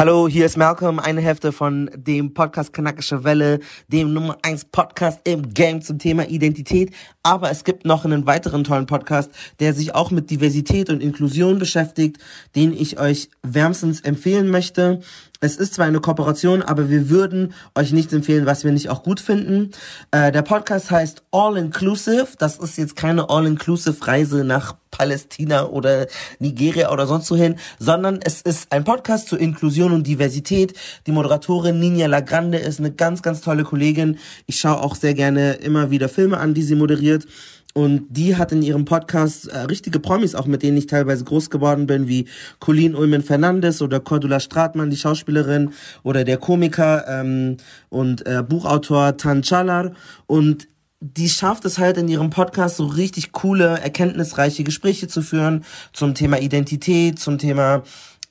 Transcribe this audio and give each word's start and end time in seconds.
Hallo, 0.00 0.28
hier 0.28 0.46
ist 0.46 0.56
Malcolm, 0.56 0.98
eine 0.98 1.20
Hälfte 1.20 1.52
von 1.52 1.90
dem 1.94 2.32
Podcast 2.32 2.72
Kanakische 2.72 3.22
Welle, 3.22 3.60
dem 3.88 4.14
Nummer 4.14 4.38
1 4.40 4.64
Podcast 4.72 5.20
im 5.24 5.52
Game 5.52 5.82
zum 5.82 5.98
Thema 5.98 6.26
Identität. 6.26 6.94
Aber 7.22 7.50
es 7.50 7.64
gibt 7.64 7.84
noch 7.84 8.06
einen 8.06 8.24
weiteren 8.24 8.64
tollen 8.64 8.86
Podcast, 8.86 9.30
der 9.58 9.74
sich 9.74 9.94
auch 9.94 10.10
mit 10.10 10.30
Diversität 10.30 10.88
und 10.88 11.02
Inklusion 11.02 11.58
beschäftigt, 11.58 12.16
den 12.54 12.72
ich 12.72 12.98
euch 12.98 13.28
wärmstens 13.42 14.00
empfehlen 14.00 14.48
möchte. 14.48 15.02
Es 15.42 15.56
ist 15.56 15.72
zwar 15.72 15.86
eine 15.86 16.00
Kooperation, 16.00 16.60
aber 16.60 16.90
wir 16.90 17.08
würden 17.08 17.54
euch 17.74 17.92
nichts 17.92 18.12
empfehlen, 18.12 18.44
was 18.44 18.62
wir 18.62 18.72
nicht 18.72 18.90
auch 18.90 19.02
gut 19.02 19.20
finden. 19.20 19.70
Äh, 20.10 20.32
der 20.32 20.42
Podcast 20.42 20.90
heißt 20.90 21.22
All 21.32 21.56
Inclusive. 21.56 22.28
Das 22.38 22.58
ist 22.58 22.76
jetzt 22.76 22.94
keine 22.94 23.30
All-Inclusive 23.30 24.06
Reise 24.06 24.44
nach 24.44 24.76
Palästina 24.90 25.66
oder 25.66 26.08
Nigeria 26.40 26.92
oder 26.92 27.06
sonst 27.06 27.30
wohin, 27.30 27.56
sondern 27.78 28.20
es 28.22 28.42
ist 28.42 28.70
ein 28.70 28.84
Podcast 28.84 29.28
zur 29.28 29.40
Inklusion 29.40 29.92
und 29.92 30.06
Diversität. 30.06 30.74
Die 31.06 31.12
Moderatorin 31.12 31.78
Ninja 31.78 32.06
Lagrande 32.06 32.58
ist 32.58 32.78
eine 32.78 32.90
ganz, 32.90 33.22
ganz 33.22 33.40
tolle 33.40 33.64
Kollegin. 33.64 34.18
Ich 34.44 34.58
schaue 34.58 34.82
auch 34.82 34.94
sehr 34.94 35.14
gerne 35.14 35.52
immer 35.54 35.90
wieder 35.90 36.10
Filme 36.10 36.36
an, 36.36 36.52
die 36.52 36.62
sie 36.62 36.74
moderiert. 36.74 37.26
Und 37.72 38.06
die 38.10 38.36
hat 38.36 38.50
in 38.50 38.62
ihrem 38.62 38.84
Podcast 38.84 39.46
äh, 39.46 39.58
richtige 39.58 40.00
Promis, 40.00 40.34
auch 40.34 40.46
mit 40.46 40.62
denen 40.62 40.76
ich 40.76 40.86
teilweise 40.86 41.24
groß 41.24 41.50
geworden 41.50 41.86
bin, 41.86 42.08
wie 42.08 42.26
Colleen 42.58 42.96
Ulmen 42.96 43.22
Fernandes 43.22 43.80
oder 43.80 44.00
Cordula 44.00 44.40
Stratmann, 44.40 44.90
die 44.90 44.96
Schauspielerin, 44.96 45.70
oder 46.02 46.24
der 46.24 46.38
Komiker 46.38 47.04
ähm, 47.06 47.58
und 47.88 48.26
äh, 48.26 48.42
Buchautor 48.42 49.16
Tan 49.16 49.42
Chalar. 49.42 49.92
Und 50.26 50.68
die 51.00 51.30
schafft 51.30 51.64
es 51.64 51.78
halt 51.78 51.96
in 51.96 52.08
ihrem 52.08 52.28
Podcast 52.28 52.76
so 52.76 52.84
richtig 52.84 53.32
coole, 53.32 53.80
erkenntnisreiche 53.80 54.64
Gespräche 54.64 55.08
zu 55.08 55.22
führen 55.22 55.64
zum 55.92 56.14
Thema 56.14 56.38
Identität, 56.38 57.18
zum 57.18 57.38
Thema 57.38 57.82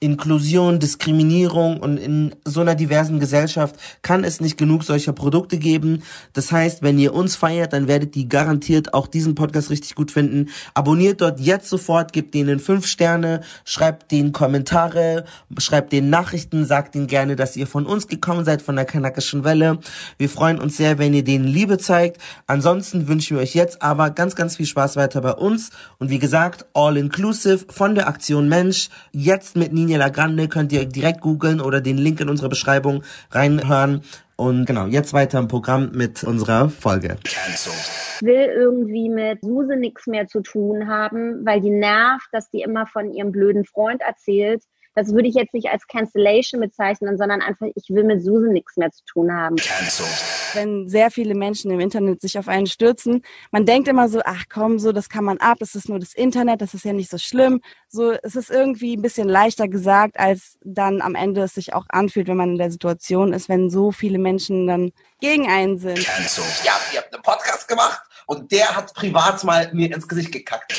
Inklusion, 0.01 0.79
Diskriminierung 0.79 1.81
und 1.81 1.97
in 1.97 2.33
so 2.45 2.61
einer 2.61 2.75
diversen 2.75 3.19
Gesellschaft 3.19 3.75
kann 4.01 4.23
es 4.23 4.39
nicht 4.39 4.57
genug 4.57 4.85
solcher 4.85 5.11
Produkte 5.11 5.57
geben. 5.57 6.03
Das 6.31 6.53
heißt, 6.53 6.81
wenn 6.81 6.97
ihr 6.99 7.13
uns 7.13 7.35
feiert, 7.35 7.73
dann 7.73 7.89
werdet 7.89 8.15
ihr 8.15 8.25
garantiert 8.25 8.93
auch 8.93 9.07
diesen 9.07 9.35
Podcast 9.35 9.69
richtig 9.69 9.95
gut 9.95 10.11
finden. 10.11 10.51
Abonniert 10.73 11.19
dort 11.19 11.41
jetzt 11.41 11.67
sofort, 11.67 12.13
gebt 12.13 12.33
denen 12.33 12.59
fünf 12.59 12.87
Sterne, 12.87 13.41
schreibt 13.65 14.13
denen 14.13 14.31
Kommentare, 14.31 15.25
schreibt 15.57 15.91
denen 15.91 16.09
Nachrichten, 16.09 16.65
sagt 16.65 16.95
ihnen 16.95 17.07
gerne, 17.07 17.35
dass 17.35 17.57
ihr 17.57 17.67
von 17.67 17.85
uns 17.85 18.07
gekommen 18.07 18.45
seid, 18.45 18.61
von 18.61 18.77
der 18.77 18.85
Kanakischen 18.85 19.43
Welle. 19.43 19.79
Wir 20.17 20.29
freuen 20.29 20.59
uns 20.59 20.77
sehr, 20.77 20.97
wenn 20.97 21.13
ihr 21.13 21.25
denen 21.25 21.45
Liebe 21.45 21.77
zeigt. 21.77 22.21
Ansonsten 22.47 23.09
wünschen 23.09 23.35
wir 23.35 23.43
euch 23.43 23.53
jetzt 23.53 23.81
aber 23.81 24.11
ganz, 24.11 24.35
ganz 24.37 24.55
viel 24.55 24.65
Spaß 24.65 24.95
weiter 24.95 25.19
bei 25.19 25.33
uns. 25.33 25.71
Und 25.97 26.09
wie 26.09 26.19
gesagt, 26.19 26.65
all 26.73 26.95
inclusive 26.95 27.65
von 27.67 27.95
der 27.95 28.07
Aktion 28.07 28.47
Mensch, 28.47 28.89
jetzt 29.11 29.57
mit 29.57 29.73
Nina 29.73 29.88
Linie 29.89 30.11
Grande 30.11 30.47
könnt 30.47 30.71
ihr 30.71 30.85
direkt 30.85 31.21
googeln 31.21 31.59
oder 31.59 31.81
den 31.81 31.97
Link 31.97 32.19
in 32.19 32.29
unsere 32.29 32.47
Beschreibung 32.47 33.01
reinhören. 33.31 34.03
Und 34.35 34.65
genau, 34.65 34.85
jetzt 34.85 35.13
weiter 35.13 35.39
im 35.39 35.47
Programm 35.47 35.89
mit 35.93 36.23
unserer 36.23 36.69
Folge. 36.69 37.17
Will 38.21 38.49
irgendwie 38.55 39.09
mit 39.09 39.41
Suse 39.41 39.75
nichts 39.75 40.05
mehr 40.05 40.27
zu 40.27 40.41
tun 40.41 40.87
haben, 40.87 41.43
weil 41.43 41.59
die 41.59 41.71
nervt, 41.71 42.27
dass 42.31 42.51
die 42.51 42.61
immer 42.61 42.85
von 42.85 43.11
ihrem 43.11 43.31
blöden 43.31 43.65
Freund 43.65 44.01
erzählt 44.01 44.61
das 44.99 45.13
würde 45.13 45.29
ich 45.29 45.35
jetzt 45.35 45.53
nicht 45.53 45.69
als 45.69 45.87
Cancellation 45.87 46.59
bezeichnen, 46.59 47.17
sondern 47.17 47.41
einfach, 47.41 47.67
ich 47.73 47.89
will 47.89 48.03
mit 48.03 48.21
Susan 48.21 48.51
nichts 48.51 48.75
mehr 48.75 48.91
zu 48.91 49.03
tun 49.05 49.33
haben. 49.33 49.55
Wenn 50.53 50.89
sehr 50.89 51.09
viele 51.09 51.35
Menschen 51.35 51.71
im 51.71 51.79
Internet 51.79 52.19
sich 52.21 52.37
auf 52.37 52.49
einen 52.49 52.67
stürzen, 52.67 53.23
man 53.51 53.65
denkt 53.65 53.87
immer 53.87 54.09
so, 54.09 54.19
ach 54.25 54.45
komm, 54.51 54.77
so, 54.77 54.91
das 54.91 55.07
kann 55.07 55.23
man 55.23 55.37
ab, 55.37 55.57
das 55.59 55.75
ist 55.75 55.87
nur 55.87 55.99
das 55.99 56.13
Internet, 56.13 56.61
das 56.61 56.73
ist 56.73 56.83
ja 56.83 56.91
nicht 56.91 57.09
so 57.09 57.17
schlimm. 57.17 57.61
So, 57.87 58.11
es 58.11 58.35
ist 58.35 58.51
irgendwie 58.51 58.97
ein 58.97 59.01
bisschen 59.01 59.29
leichter 59.29 59.69
gesagt, 59.69 60.19
als 60.19 60.57
dann 60.63 61.01
am 61.01 61.15
Ende 61.15 61.43
es 61.43 61.53
sich 61.53 61.73
auch 61.73 61.85
anfühlt, 61.89 62.27
wenn 62.27 62.37
man 62.37 62.51
in 62.51 62.57
der 62.57 62.71
Situation 62.71 63.31
ist, 63.31 63.47
wenn 63.47 63.69
so 63.69 63.91
viele 63.91 64.17
Menschen 64.17 64.67
dann 64.67 64.91
gegen 65.21 65.47
einen 65.47 65.77
sind. 65.77 65.99
Ja, 66.65 66.73
ihr 66.93 66.99
habt 66.99 67.13
einen 67.13 67.23
Podcast 67.23 67.67
gemacht 67.69 68.08
und 68.29 68.51
der 68.51 68.75
hat 68.75 68.93
privat 68.93 69.43
mal 69.43 69.71
mir 69.73 69.91
ins 69.93 70.07
Gesicht 70.07 70.31
gekackt. 70.31 70.71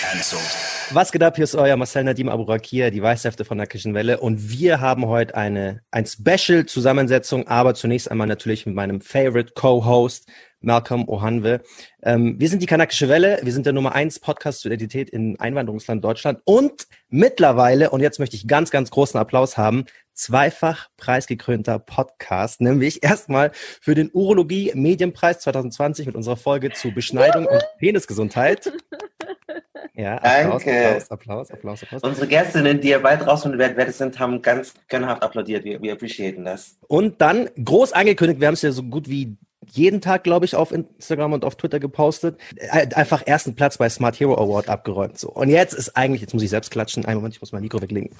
Was 0.90 1.10
geht 1.10 1.22
ab? 1.22 1.34
Hier 1.34 1.42
ist 1.42 1.56
euer 1.56 1.76
Marcel 1.76 2.04
Nadim 2.04 2.28
Aburakia, 2.28 2.90
die 2.90 3.02
Weißhefte 3.02 3.44
von 3.44 3.58
der 3.58 3.66
Küchenwelle. 3.66 4.20
Und 4.20 4.50
wir 4.50 4.80
haben 4.80 5.06
heute 5.06 5.34
eine 5.34 5.82
ein 5.90 6.06
Special-Zusammensetzung, 6.06 7.48
aber 7.48 7.74
zunächst 7.74 8.08
einmal 8.08 8.28
natürlich 8.28 8.66
mit 8.66 8.76
meinem 8.76 9.00
Favorite 9.00 9.54
Co-Host, 9.54 10.28
Malcolm 10.60 11.08
Ohanwe. 11.08 11.62
Ähm, 12.02 12.38
wir 12.38 12.48
sind 12.48 12.62
die 12.62 12.66
Kanakische 12.66 13.08
Welle. 13.08 13.40
Wir 13.42 13.52
sind 13.52 13.66
der 13.66 13.72
Nummer 13.72 13.96
eins 13.96 14.20
Podcast 14.20 14.60
zur 14.60 14.70
Identität 14.70 15.10
im 15.10 15.34
Einwanderungsland 15.40 16.04
Deutschland. 16.04 16.40
Und 16.44 16.86
mittlerweile, 17.08 17.90
und 17.90 18.00
jetzt 18.00 18.20
möchte 18.20 18.36
ich 18.36 18.46
ganz, 18.46 18.70
ganz 18.70 18.90
großen 18.90 19.18
Applaus 19.18 19.56
haben, 19.56 19.86
zweifach 20.14 20.88
preisgekrönter 20.96 21.78
Podcast, 21.78 22.60
nämlich 22.60 23.02
erstmal 23.02 23.52
für 23.54 23.94
den 23.94 24.10
Urologie 24.12 24.72
Medienpreis 24.74 25.40
2020 25.40 26.06
mit 26.06 26.14
unserer 26.14 26.36
Folge 26.36 26.72
zu 26.72 26.92
Beschneidung 26.92 27.46
und 27.46 27.62
Penisgesundheit. 27.78 28.72
Ja, 29.94 30.16
Applaus, 30.22 30.64
Danke. 30.64 30.88
Applaus, 30.88 31.10
Applaus, 31.10 31.50
Applaus, 31.50 31.82
Applaus. 31.82 32.02
Unsere 32.02 32.26
Gästinnen, 32.26 32.80
die 32.80 32.88
ja 32.88 32.98
bald 32.98 33.26
rausfinden 33.26 33.58
werden, 33.58 33.76
wer 33.76 33.86
das 33.86 33.98
sind, 33.98 34.18
haben 34.18 34.42
ganz 34.42 34.74
gönnerhaft 34.88 35.22
applaudiert. 35.22 35.64
Wir, 35.64 35.82
wir 35.82 35.92
appreciaten 35.92 36.44
das. 36.44 36.78
Und 36.88 37.20
dann 37.20 37.48
groß 37.62 37.92
angekündigt, 37.92 38.40
wir 38.40 38.46
haben 38.46 38.54
es 38.54 38.62
ja 38.62 38.72
so 38.72 38.82
gut 38.82 39.08
wie 39.08 39.36
jeden 39.72 40.00
Tag, 40.00 40.24
glaube 40.24 40.46
ich, 40.46 40.56
auf 40.56 40.72
Instagram 40.72 41.34
und 41.34 41.44
auf 41.44 41.56
Twitter 41.56 41.80
gepostet. 41.80 42.38
Äh, 42.56 42.88
einfach 42.94 43.22
ersten 43.26 43.54
Platz 43.54 43.78
bei 43.78 43.88
Smart 43.88 44.18
Hero 44.18 44.34
Award 44.34 44.68
abgeräumt. 44.68 45.18
So. 45.18 45.30
Und 45.30 45.50
jetzt 45.50 45.74
ist 45.74 45.96
eigentlich, 45.96 46.22
jetzt 46.22 46.32
muss 46.34 46.42
ich 46.42 46.50
selbst 46.50 46.70
klatschen. 46.70 47.04
Einen 47.04 47.16
Moment, 47.16 47.34
ich 47.34 47.40
muss 47.40 47.52
mein 47.52 47.62
Mikro 47.62 47.80
weglegen. 47.80 48.10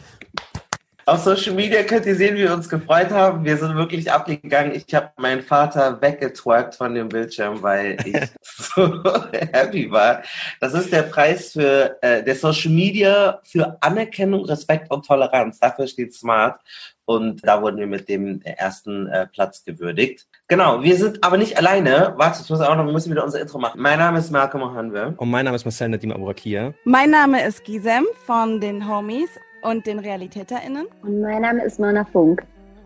Auf 1.11 1.25
Social 1.25 1.55
Media 1.55 1.83
könnt 1.83 2.07
ihr 2.07 2.15
sehen, 2.15 2.37
wie 2.37 2.43
wir 2.43 2.55
uns 2.55 2.69
gefreut 2.69 3.11
haben. 3.11 3.45
Wir 3.45 3.57
sind 3.57 3.75
wirklich 3.75 4.13
abgegangen. 4.13 4.77
Ich 4.77 4.95
habe 4.95 5.11
meinen 5.17 5.43
Vater 5.43 6.01
weggetwerkt 6.01 6.77
von 6.77 6.95
dem 6.95 7.09
Bildschirm, 7.09 7.61
weil 7.63 7.97
ich 8.05 8.17
so 8.43 9.03
happy 9.33 9.91
war. 9.91 10.23
Das 10.61 10.73
ist 10.73 10.93
der 10.93 11.03
Preis 11.03 11.51
für 11.51 12.01
äh, 12.01 12.23
der 12.23 12.37
Social 12.37 12.71
Media 12.71 13.41
für 13.43 13.77
Anerkennung, 13.81 14.45
Respekt 14.45 14.89
und 14.93 15.05
Toleranz. 15.05 15.59
Dafür 15.59 15.89
steht 15.89 16.15
Smart. 16.15 16.61
Und 17.07 17.45
da 17.45 17.61
wurden 17.61 17.79
wir 17.79 17.89
mit 17.89 18.09
dem 18.09 18.41
ersten 18.43 19.09
äh, 19.09 19.27
Platz 19.27 19.65
gewürdigt. 19.65 20.29
Genau, 20.47 20.81
wir 20.81 20.97
sind 20.97 21.25
aber 21.25 21.39
nicht 21.39 21.59
alleine. 21.59 22.15
Warte, 22.19 22.43
ich 22.45 22.51
muss 22.51 22.61
auch 22.61 22.77
noch, 22.77 22.87
wir 22.87 22.93
müssen 22.93 23.11
wieder 23.11 23.25
unser 23.25 23.41
Intro 23.41 23.59
machen. 23.59 23.83
Mein 23.83 23.99
Name 23.99 24.21
ist 24.21 24.31
Marco 24.31 24.59
Mohanwe. 24.59 25.15
Und 25.17 25.29
mein 25.29 25.45
Name 25.45 25.57
ist 25.57 25.65
Marcel 25.65 25.89
Nadim 25.89 26.13
Aburakia. 26.13 26.73
Mein 26.85 27.11
Name 27.11 27.45
ist 27.45 27.65
Gisem 27.65 28.07
von 28.27 28.61
den 28.61 28.89
Homies 28.89 29.31
und 29.63 29.87
den 29.87 29.99
RealitäterInnen. 29.99 30.87
Und 31.03 31.21
mein 31.21 31.43
Name 31.43 31.65
ist 31.65 31.79
Mona 31.79 32.05
Funk. 32.05 32.43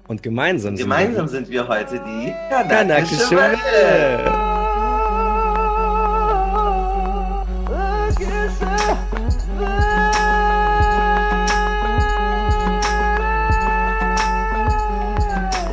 Und 0.08 0.22
gemeinsam, 0.22 0.76
gemeinsam 0.76 1.28
sind 1.28 1.48
wir 1.48 1.66
heute 1.66 2.00
die 2.00 2.32
Kanakische 2.50 3.30
Welle. 3.30 4.54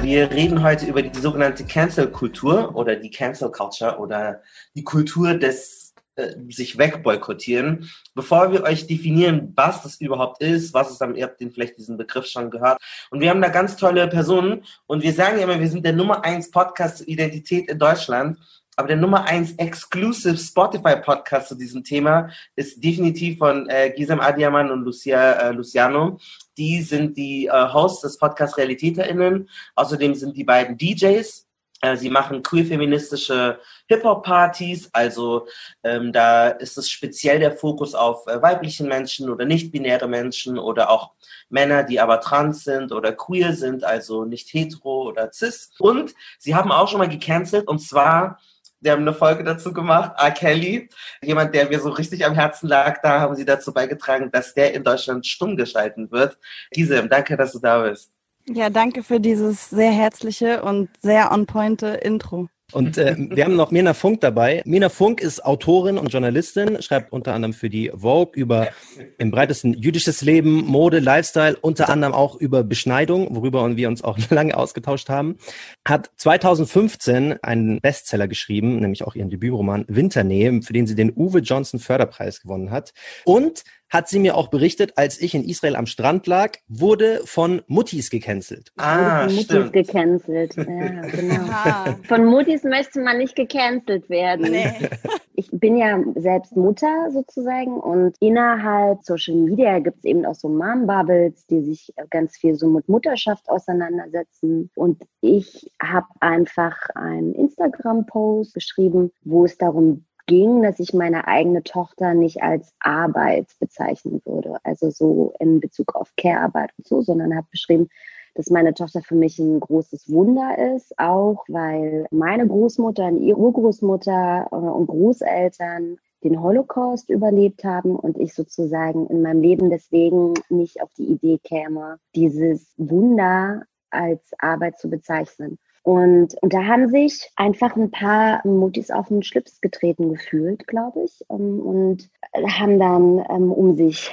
Wir 0.01 0.29
reden 0.29 0.61
heute 0.61 0.87
über 0.87 1.01
die 1.01 1.17
sogenannte 1.17 1.63
Cancel-Kultur 1.63 2.75
oder 2.75 2.97
die 2.97 3.09
Cancel 3.09 3.49
Culture 3.49 3.97
oder 3.97 4.41
die 4.75 4.83
Kultur 4.83 5.35
des 5.35 5.80
äh, 6.21 6.35
sich 6.49 6.77
wegboykottieren. 6.77 7.89
Bevor 8.13 8.51
wir 8.51 8.63
euch 8.63 8.87
definieren, 8.87 9.53
was 9.55 9.83
das 9.83 9.99
überhaupt 9.99 10.41
ist, 10.41 10.73
was 10.73 10.91
es 10.91 10.97
dann, 10.97 11.15
ihr 11.15 11.25
habt 11.25 11.39
den 11.39 11.51
vielleicht 11.51 11.77
diesen 11.77 11.97
Begriff 11.97 12.25
schon 12.25 12.49
gehört. 12.49 12.77
Und 13.09 13.19
wir 13.21 13.29
haben 13.29 13.41
da 13.41 13.49
ganz 13.49 13.75
tolle 13.75 14.07
Personen 14.07 14.63
und 14.87 15.03
wir 15.03 15.13
sagen 15.13 15.39
immer, 15.39 15.59
wir 15.59 15.69
sind 15.69 15.85
der 15.85 15.93
Nummer 15.93 16.23
eins 16.23 16.51
Podcast 16.51 16.99
zur 16.99 17.07
Identität 17.07 17.69
in 17.69 17.79
Deutschland. 17.79 18.37
Aber 18.77 18.87
der 18.87 18.97
Nummer 18.97 19.25
eins 19.25 19.51
Exclusive 19.57 20.37
Spotify 20.37 20.95
Podcast 20.95 21.49
zu 21.49 21.55
diesem 21.55 21.83
Thema 21.83 22.29
ist 22.55 22.81
definitiv 22.83 23.37
von 23.37 23.67
äh, 23.69 23.91
Gisem 23.91 24.21
Adiaman 24.21 24.71
und 24.71 24.83
Lucia 24.85 25.33
äh, 25.33 25.51
Luciano. 25.51 26.19
Die 26.57 26.81
sind 26.81 27.17
die 27.17 27.47
äh, 27.47 27.51
Hosts 27.51 28.01
des 28.01 28.17
Podcast 28.17 28.57
RealitäterInnen. 28.57 29.49
Außerdem 29.75 30.15
sind 30.15 30.37
die 30.37 30.45
beiden 30.45 30.77
DJs 30.77 31.47
äh, 31.81 31.97
sie 31.97 32.09
machen 32.09 32.43
queer-feministische 32.43 33.59
Hip-Hop-Partys, 33.91 34.89
also 34.93 35.47
ähm, 35.83 36.13
da 36.13 36.47
ist 36.47 36.77
es 36.77 36.89
speziell 36.89 37.39
der 37.39 37.51
Fokus 37.51 37.93
auf 37.93 38.25
äh, 38.27 38.41
weiblichen 38.41 38.87
Menschen 38.87 39.29
oder 39.29 39.45
nicht-binäre 39.45 40.07
Menschen 40.07 40.57
oder 40.57 40.89
auch 40.89 41.11
Männer, 41.49 41.83
die 41.83 41.99
aber 41.99 42.21
trans 42.21 42.63
sind 42.63 42.93
oder 42.93 43.11
queer 43.11 43.53
sind, 43.53 43.83
also 43.83 44.23
nicht 44.23 44.47
hetero 44.53 45.09
oder 45.09 45.31
cis. 45.33 45.71
Und 45.77 46.15
sie 46.39 46.55
haben 46.55 46.71
auch 46.71 46.87
schon 46.87 46.99
mal 46.99 47.09
gecancelt 47.09 47.67
und 47.67 47.79
zwar 47.79 48.39
wir 48.83 48.93
haben 48.93 49.01
eine 49.01 49.13
Folge 49.13 49.43
dazu 49.43 49.73
gemacht. 49.73 50.13
R. 50.17 50.31
Kelly, 50.31 50.89
jemand, 51.21 51.53
der 51.53 51.69
mir 51.69 51.79
so 51.79 51.89
richtig 51.89 52.25
am 52.25 52.33
Herzen 52.33 52.67
lag, 52.67 52.99
da 53.03 53.19
haben 53.19 53.35
sie 53.35 53.45
dazu 53.45 53.71
beigetragen, 53.71 54.31
dass 54.31 54.55
der 54.55 54.73
in 54.73 54.83
Deutschland 54.83 55.27
stumm 55.27 55.55
geschalten 55.55 56.09
wird. 56.09 56.39
Gisem, 56.71 57.07
danke, 57.07 57.37
dass 57.37 57.51
du 57.51 57.59
da 57.59 57.83
bist. 57.83 58.11
Ja, 58.47 58.71
danke 58.71 59.03
für 59.03 59.19
dieses 59.19 59.69
sehr 59.69 59.91
herzliche 59.91 60.63
und 60.63 60.89
sehr 60.99 61.31
on-pointe 61.31 61.89
Intro. 61.89 62.49
Und 62.71 62.97
äh, 62.97 63.15
wir 63.17 63.43
haben 63.43 63.55
noch 63.55 63.71
Mena 63.71 63.93
Funk 63.93 64.21
dabei. 64.21 64.61
Mena 64.65 64.89
Funk 64.89 65.21
ist 65.21 65.43
Autorin 65.45 65.97
und 65.97 66.07
Journalistin, 66.07 66.81
schreibt 66.81 67.11
unter 67.11 67.33
anderem 67.33 67.53
für 67.53 67.69
die 67.69 67.91
Vogue 67.93 68.33
über 68.33 68.69
im 69.17 69.31
breitesten 69.31 69.73
jüdisches 69.73 70.21
Leben, 70.21 70.65
Mode, 70.65 70.99
Lifestyle, 70.99 71.57
unter 71.61 71.89
anderem 71.89 72.13
auch 72.13 72.35
über 72.35 72.63
Beschneidung, 72.63 73.35
worüber 73.35 73.75
wir 73.75 73.87
uns 73.87 74.03
auch 74.03 74.17
lange 74.29 74.55
ausgetauscht 74.55 75.09
haben. 75.09 75.37
Hat 75.85 76.11
2015 76.17 77.43
einen 77.43 77.81
Bestseller 77.81 78.27
geschrieben, 78.27 78.79
nämlich 78.79 79.03
auch 79.03 79.15
ihren 79.15 79.29
Debütroman 79.29 79.85
Winternähe, 79.87 80.61
für 80.61 80.73
den 80.73 80.87
sie 80.87 80.95
den 80.95 81.11
Uwe 81.15 81.39
Johnson 81.39 81.79
Förderpreis 81.79 82.41
gewonnen 82.41 82.71
hat. 82.71 82.93
Und 83.25 83.63
hat 83.91 84.07
sie 84.07 84.19
mir 84.19 84.35
auch 84.35 84.47
berichtet, 84.47 84.93
als 84.95 85.21
ich 85.21 85.35
in 85.35 85.43
Israel 85.43 85.75
am 85.75 85.85
Strand 85.85 86.25
lag, 86.25 86.53
wurde 86.69 87.21
von 87.25 87.61
Muttis 87.67 88.09
gecancelt. 88.09 88.71
Ah, 88.77 89.27
von 89.27 89.35
Muttis 89.35 89.71
gecancelt. 89.71 90.55
Ja, 90.55 90.63
genau. 91.01 91.97
Von 92.07 92.25
Muttis 92.25 92.63
möchte 92.63 93.01
man 93.01 93.17
nicht 93.17 93.35
gecancelt 93.35 94.09
werden. 94.09 94.51
Nee. 94.51 94.73
Ich 95.33 95.49
bin 95.51 95.75
ja 95.75 95.99
selbst 96.17 96.55
Mutter 96.55 97.09
sozusagen 97.09 97.79
und 97.79 98.15
innerhalb 98.19 99.03
Social 99.03 99.33
Media 99.33 99.79
gibt 99.79 99.97
es 99.99 100.03
eben 100.03 100.23
auch 100.23 100.35
so 100.35 100.49
Mom-Bubbles, 100.49 101.47
die 101.47 101.61
sich 101.63 101.91
ganz 102.11 102.37
viel 102.37 102.53
so 102.53 102.67
mit 102.67 102.87
Mutterschaft 102.87 103.49
auseinandersetzen. 103.49 104.69
Und 104.75 105.01
ich 105.21 105.71
habe 105.81 106.05
einfach 106.19 106.77
einen 106.93 107.33
Instagram-Post 107.33 108.53
geschrieben, 108.53 109.11
wo 109.23 109.45
es 109.45 109.57
darum 109.57 110.05
ging, 110.31 110.63
dass 110.63 110.79
ich 110.79 110.93
meine 110.93 111.27
eigene 111.27 111.61
Tochter 111.61 112.13
nicht 112.13 112.41
als 112.41 112.73
Arbeit 112.79 113.47
bezeichnen 113.59 114.21
würde, 114.23 114.59
also 114.63 114.89
so 114.89 115.33
in 115.39 115.59
Bezug 115.59 115.93
auf 115.93 116.13
Care-Arbeit 116.15 116.71
und 116.77 116.87
so, 116.87 117.01
sondern 117.01 117.35
habe 117.35 117.47
beschrieben, 117.51 117.89
dass 118.33 118.49
meine 118.49 118.73
Tochter 118.73 119.01
für 119.01 119.15
mich 119.15 119.39
ein 119.39 119.59
großes 119.59 120.09
Wunder 120.09 120.57
ist, 120.73 120.97
auch 120.97 121.43
weil 121.49 122.07
meine 122.11 122.47
Großmutter 122.47 123.07
und 123.07 123.17
ihre 123.17 123.37
Urgroßmutter 123.37 124.47
äh, 124.49 124.55
und 124.55 124.87
Großeltern 124.87 125.97
den 126.23 126.41
Holocaust 126.41 127.09
überlebt 127.09 127.65
haben 127.65 127.97
und 127.97 128.17
ich 128.17 128.33
sozusagen 128.33 129.07
in 129.07 129.21
meinem 129.21 129.41
Leben 129.41 129.69
deswegen 129.69 130.33
nicht 130.47 130.81
auf 130.81 130.93
die 130.93 131.11
Idee 131.11 131.39
käme, 131.43 131.97
dieses 132.15 132.73
Wunder 132.77 133.63
als 133.89 134.21
Arbeit 134.39 134.79
zu 134.79 134.89
bezeichnen. 134.89 135.57
Und, 135.83 136.35
und 136.41 136.53
da 136.53 136.65
haben 136.65 136.89
sich 136.89 137.31
einfach 137.35 137.75
ein 137.75 137.89
paar 137.89 138.45
Mutis 138.45 138.91
auf 138.91 139.07
den 139.07 139.23
Schlips 139.23 139.61
getreten 139.61 140.13
gefühlt, 140.13 140.67
glaube 140.67 141.03
ich, 141.03 141.25
ähm, 141.29 141.59
und 141.59 142.09
haben 142.33 142.79
dann 142.79 143.25
ähm, 143.29 143.51
um 143.51 143.75
sich 143.75 144.11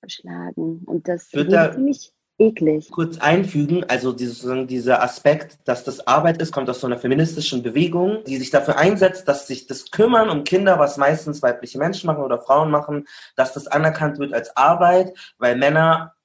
geschlagen. 0.00 0.82
Und 0.86 1.08
das 1.08 1.32
wird 1.32 1.50
ziemlich 1.74 2.12
eklig. 2.38 2.90
Kurz 2.90 3.18
einfügen, 3.18 3.84
also 3.88 4.10
sozusagen 4.10 4.66
dieser 4.66 5.02
Aspekt, 5.02 5.58
dass 5.64 5.84
das 5.84 6.06
Arbeit 6.06 6.40
ist, 6.40 6.52
kommt 6.52 6.68
aus 6.68 6.80
so 6.80 6.86
einer 6.86 6.98
feministischen 6.98 7.62
Bewegung, 7.62 8.22
die 8.26 8.36
sich 8.36 8.50
dafür 8.50 8.76
einsetzt, 8.76 9.26
dass 9.26 9.46
sich 9.46 9.66
das 9.66 9.90
Kümmern 9.90 10.28
um 10.28 10.44
Kinder, 10.44 10.78
was 10.78 10.98
meistens 10.98 11.42
weibliche 11.42 11.78
Menschen 11.78 12.06
machen 12.06 12.22
oder 12.22 12.38
Frauen 12.38 12.70
machen, 12.70 13.06
dass 13.36 13.54
das 13.54 13.66
anerkannt 13.66 14.18
wird 14.18 14.34
als 14.34 14.56
Arbeit, 14.56 15.14
weil 15.38 15.56
Männer 15.56 16.15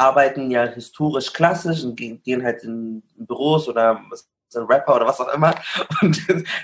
arbeiten 0.00 0.50
ja 0.50 0.64
historisch 0.64 1.32
klassisch 1.32 1.84
und 1.84 1.96
gehen 1.96 2.42
halt 2.42 2.64
in 2.64 3.02
Büros 3.16 3.68
oder 3.68 4.00
Rapper 4.54 4.96
oder 4.96 5.06
was 5.06 5.20
auch 5.20 5.32
immer. 5.32 5.54
Und 6.02 6.20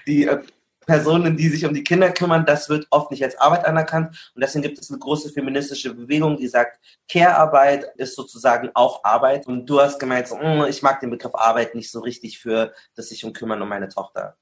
die 0.07 0.27
äh, 0.27 0.43
Personen, 0.87 1.37
die 1.37 1.49
sich 1.49 1.67
um 1.67 1.75
die 1.75 1.85
Kinder 1.85 2.11
kümmern, 2.11 2.47
das 2.47 2.69
wird 2.69 2.87
oft 2.91 3.11
nicht 3.11 3.23
als 3.23 3.39
Arbeit 3.39 3.67
anerkannt. 3.67 4.33
Und 4.35 4.43
deswegen 4.43 4.63
gibt 4.63 4.79
es 4.79 4.91
eine 4.91 4.99
große 4.99 5.31
feministische 5.31 5.93
Bewegung, 5.93 6.37
die 6.37 6.49
sagt, 6.49 6.81
Care-Arbeit 7.09 7.93
ist 7.97 8.15
sozusagen 8.15 8.71
auch 8.75 9.05
Arbeit. 9.05 9.47
Und 9.47 9.67
du 9.67 9.81
hast 9.81 9.99
gemeint, 9.99 10.29
so, 10.29 10.37
mm, 10.37 10.67
ich 10.69 10.83
mag 10.83 11.01
den 11.01 11.11
Begriff 11.11 11.35
Arbeit 11.35 11.75
nicht 11.75 11.91
so 11.91 12.01
richtig 12.01 12.39
für 12.39 12.73
das 12.95 13.09
sich 13.09 13.25
um 13.25 13.33
kümmern 13.33 13.61
um 13.61 13.69
meine 13.69 13.89
Tochter. 13.89 14.37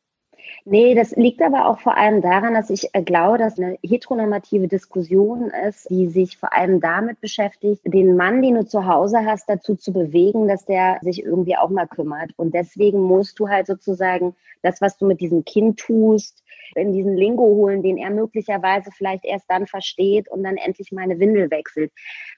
Nee, 0.66 0.94
das 0.94 1.10
liegt 1.14 1.42
aber 1.42 1.68
auch 1.68 1.78
vor 1.80 1.94
allem 1.96 2.22
daran, 2.22 2.54
dass 2.54 2.70
ich 2.70 2.88
äh, 2.94 3.02
glaube, 3.02 3.36
dass 3.36 3.58
eine 3.58 3.76
heteronormative 3.82 4.66
Diskussion 4.66 5.50
ist, 5.50 5.90
die 5.90 6.08
sich 6.08 6.38
vor 6.38 6.54
allem 6.54 6.80
damit 6.80 7.20
beschäftigt, 7.20 7.82
den 7.84 8.16
Mann, 8.16 8.40
den 8.40 8.54
du 8.54 8.66
zu 8.66 8.86
Hause 8.86 9.26
hast, 9.26 9.46
dazu 9.48 9.74
zu 9.76 9.92
bewegen, 9.92 10.48
dass 10.48 10.64
der 10.64 10.98
sich 11.02 11.22
irgendwie 11.22 11.56
auch 11.58 11.68
mal 11.68 11.86
kümmert. 11.86 12.30
Und 12.36 12.54
deswegen 12.54 13.00
musst 13.02 13.38
du 13.40 13.48
halt 13.50 13.66
sozusagen 13.66 14.36
das, 14.62 14.80
was 14.80 14.96
du 14.96 15.06
mit 15.06 15.20
diesem 15.20 15.44
Kind 15.44 15.78
tust, 15.80 16.42
in 16.74 16.92
diesen 16.92 17.16
Lingo 17.16 17.44
holen, 17.44 17.82
den 17.82 17.98
er 17.98 18.10
möglicherweise 18.10 18.90
vielleicht 18.90 19.24
erst 19.24 19.50
dann 19.50 19.66
versteht 19.66 20.28
und 20.30 20.42
dann 20.42 20.56
endlich 20.56 20.92
meine 20.92 21.18
Windel 21.18 21.50
wechselt. 21.50 21.92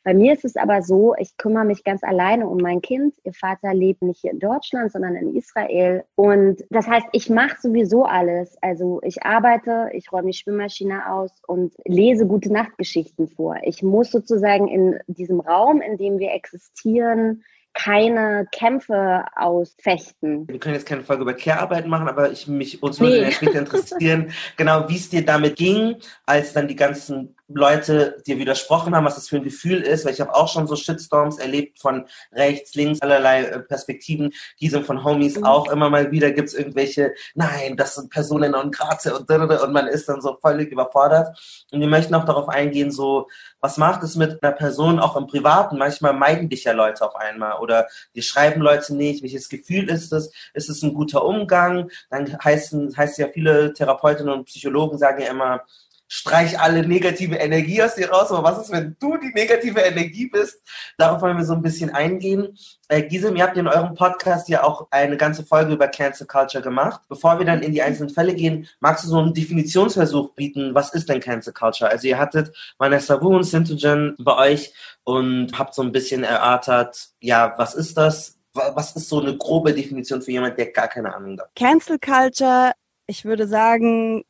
Bei 0.04 0.14
mir 0.14 0.32
ist 0.32 0.44
es 0.44 0.56
aber 0.56 0.82
so, 0.82 1.14
ich 1.18 1.36
kümmere 1.36 1.64
mich 1.64 1.84
ganz 1.84 2.02
alleine 2.02 2.48
um 2.48 2.58
mein 2.58 2.80
Kind. 2.80 3.14
Ihr 3.24 3.32
Vater 3.32 3.74
lebt 3.74 4.02
nicht 4.02 4.20
hier 4.20 4.32
in 4.32 4.38
Deutschland, 4.38 4.92
sondern 4.92 5.16
in 5.16 5.34
Israel. 5.34 6.04
Und 6.14 6.64
das 6.70 6.86
heißt, 6.86 7.06
ich 7.12 7.30
mache 7.30 7.56
sowieso 7.60 8.04
alles. 8.04 8.56
Also 8.62 9.00
ich 9.02 9.22
arbeite, 9.22 9.90
ich 9.92 10.12
räume 10.12 10.28
die 10.28 10.36
Schwimmmaschine 10.36 11.12
aus 11.12 11.30
und 11.46 11.74
lese 11.84 12.26
gute 12.26 12.52
Nachtgeschichten 12.52 13.28
vor. 13.28 13.56
Ich 13.62 13.82
muss 13.82 14.10
sozusagen 14.10 14.68
in 14.68 14.98
diesem 15.06 15.40
Raum, 15.40 15.80
in 15.80 15.96
dem 15.96 16.18
wir 16.18 16.32
existieren, 16.32 17.42
keine 17.76 18.48
Kämpfe 18.52 19.24
ausfechten. 19.36 20.48
Wir 20.48 20.58
können 20.58 20.74
jetzt 20.74 20.86
keine 20.86 21.02
Folge 21.02 21.22
über 21.22 21.34
Care-Arbeit 21.34 21.86
machen, 21.86 22.08
aber 22.08 22.32
ich 22.32 22.48
mich 22.48 22.82
uns 22.82 22.98
würde 22.98 23.26
nee. 23.26 23.30
später 23.30 23.58
interessieren, 23.58 24.32
genau 24.56 24.88
wie 24.88 24.96
es 24.96 25.10
dir 25.10 25.24
damit 25.24 25.56
ging, 25.56 25.96
als 26.24 26.54
dann 26.54 26.68
die 26.68 26.76
ganzen 26.76 27.35
Leute 27.48 28.22
dir 28.26 28.38
widersprochen 28.38 28.94
haben, 28.94 29.04
was 29.04 29.14
das 29.14 29.28
für 29.28 29.36
ein 29.36 29.44
Gefühl 29.44 29.80
ist, 29.82 30.04
weil 30.04 30.12
ich 30.12 30.20
habe 30.20 30.34
auch 30.34 30.48
schon 30.48 30.66
so 30.66 30.74
Shitstorms 30.74 31.38
erlebt 31.38 31.80
von 31.80 32.06
rechts, 32.32 32.74
links, 32.74 33.00
allerlei 33.00 33.44
äh, 33.44 33.60
Perspektiven, 33.60 34.32
diese 34.60 34.82
von 34.82 35.04
Homies 35.04 35.36
mhm. 35.36 35.44
auch 35.44 35.70
immer 35.70 35.88
mal 35.88 36.10
wieder 36.10 36.32
gibt 36.32 36.48
es 36.48 36.54
irgendwelche, 36.54 37.14
nein, 37.34 37.76
das 37.76 37.94
sind 37.94 38.10
Personen 38.10 38.54
und 38.54 38.74
Grate 38.74 39.16
und 39.16 39.30
und 39.30 39.72
man 39.72 39.86
ist 39.86 40.08
dann 40.08 40.20
so 40.20 40.38
völlig 40.40 40.72
überfordert. 40.72 41.38
Und 41.72 41.80
wir 41.80 41.88
möchten 41.88 42.14
auch 42.14 42.24
darauf 42.24 42.48
eingehen, 42.48 42.90
so, 42.90 43.28
was 43.60 43.76
macht 43.76 44.02
es 44.02 44.16
mit 44.16 44.42
einer 44.42 44.52
Person 44.52 44.98
auch 44.98 45.16
im 45.16 45.26
Privaten? 45.26 45.78
Manchmal 45.78 46.14
meiden 46.14 46.48
dich 46.48 46.64
ja 46.64 46.72
Leute 46.72 47.04
auf 47.04 47.16
einmal 47.16 47.58
oder 47.60 47.86
dir 48.14 48.22
schreiben 48.22 48.60
Leute 48.60 48.94
nicht, 48.94 49.22
welches 49.22 49.48
Gefühl 49.48 49.88
ist 49.90 50.12
es? 50.12 50.32
Ist 50.54 50.68
es 50.68 50.82
ein 50.82 50.94
guter 50.94 51.24
Umgang? 51.24 51.90
Dann 52.10 52.38
heißen, 52.42 52.96
heißt 52.96 53.18
ja 53.18 53.28
viele 53.28 53.72
Therapeutinnen 53.72 54.32
und 54.32 54.46
Psychologen 54.46 54.98
sagen 54.98 55.22
ja 55.22 55.30
immer, 55.30 55.62
streich 56.08 56.58
alle 56.60 56.86
negative 56.86 57.36
Energie 57.36 57.82
aus 57.82 57.94
dir 57.94 58.10
raus. 58.10 58.30
Aber 58.30 58.44
was 58.44 58.62
ist, 58.62 58.72
wenn 58.72 58.96
du 59.00 59.16
die 59.16 59.32
negative 59.34 59.80
Energie 59.80 60.28
bist? 60.28 60.62
Darauf 60.98 61.22
wollen 61.22 61.36
wir 61.36 61.44
so 61.44 61.54
ein 61.54 61.62
bisschen 61.62 61.90
eingehen. 61.90 62.56
Äh, 62.88 63.02
Gisem, 63.02 63.36
ihr 63.36 63.42
habt 63.42 63.56
in 63.56 63.66
eurem 63.66 63.94
Podcast 63.94 64.48
ja 64.48 64.62
auch 64.62 64.86
eine 64.90 65.16
ganze 65.16 65.44
Folge 65.44 65.72
über 65.72 65.88
Cancel 65.88 66.26
Culture 66.26 66.62
gemacht. 66.62 67.00
Bevor 67.08 67.38
wir 67.38 67.46
dann 67.46 67.62
in 67.62 67.72
die 67.72 67.82
einzelnen 67.82 68.10
Fälle 68.10 68.34
gehen, 68.34 68.68
magst 68.80 69.04
du 69.04 69.08
so 69.08 69.18
einen 69.18 69.34
Definitionsversuch 69.34 70.34
bieten? 70.34 70.74
Was 70.74 70.94
ist 70.94 71.08
denn 71.08 71.20
Cancel 71.20 71.52
Culture? 71.52 71.90
Also 71.90 72.06
ihr 72.06 72.18
hattet 72.18 72.54
Vanessa 72.78 73.20
Wu 73.20 73.34
und 73.34 73.44
Sintogen 73.44 74.14
bei 74.18 74.36
euch 74.36 74.72
und 75.04 75.58
habt 75.58 75.74
so 75.74 75.82
ein 75.82 75.92
bisschen 75.92 76.22
erörtert, 76.22 77.08
ja, 77.20 77.54
was 77.56 77.74
ist 77.74 77.96
das? 77.96 78.38
Was 78.52 78.96
ist 78.96 79.10
so 79.10 79.20
eine 79.20 79.36
grobe 79.36 79.74
Definition 79.74 80.22
für 80.22 80.30
jemand, 80.30 80.56
der 80.56 80.72
gar 80.72 80.88
keine 80.88 81.14
Ahnung 81.14 81.38
hat? 81.38 81.50
Cancel 81.54 81.98
Culture, 81.98 82.72
ich 83.06 83.24
würde 83.26 83.46
sagen, 83.46 84.24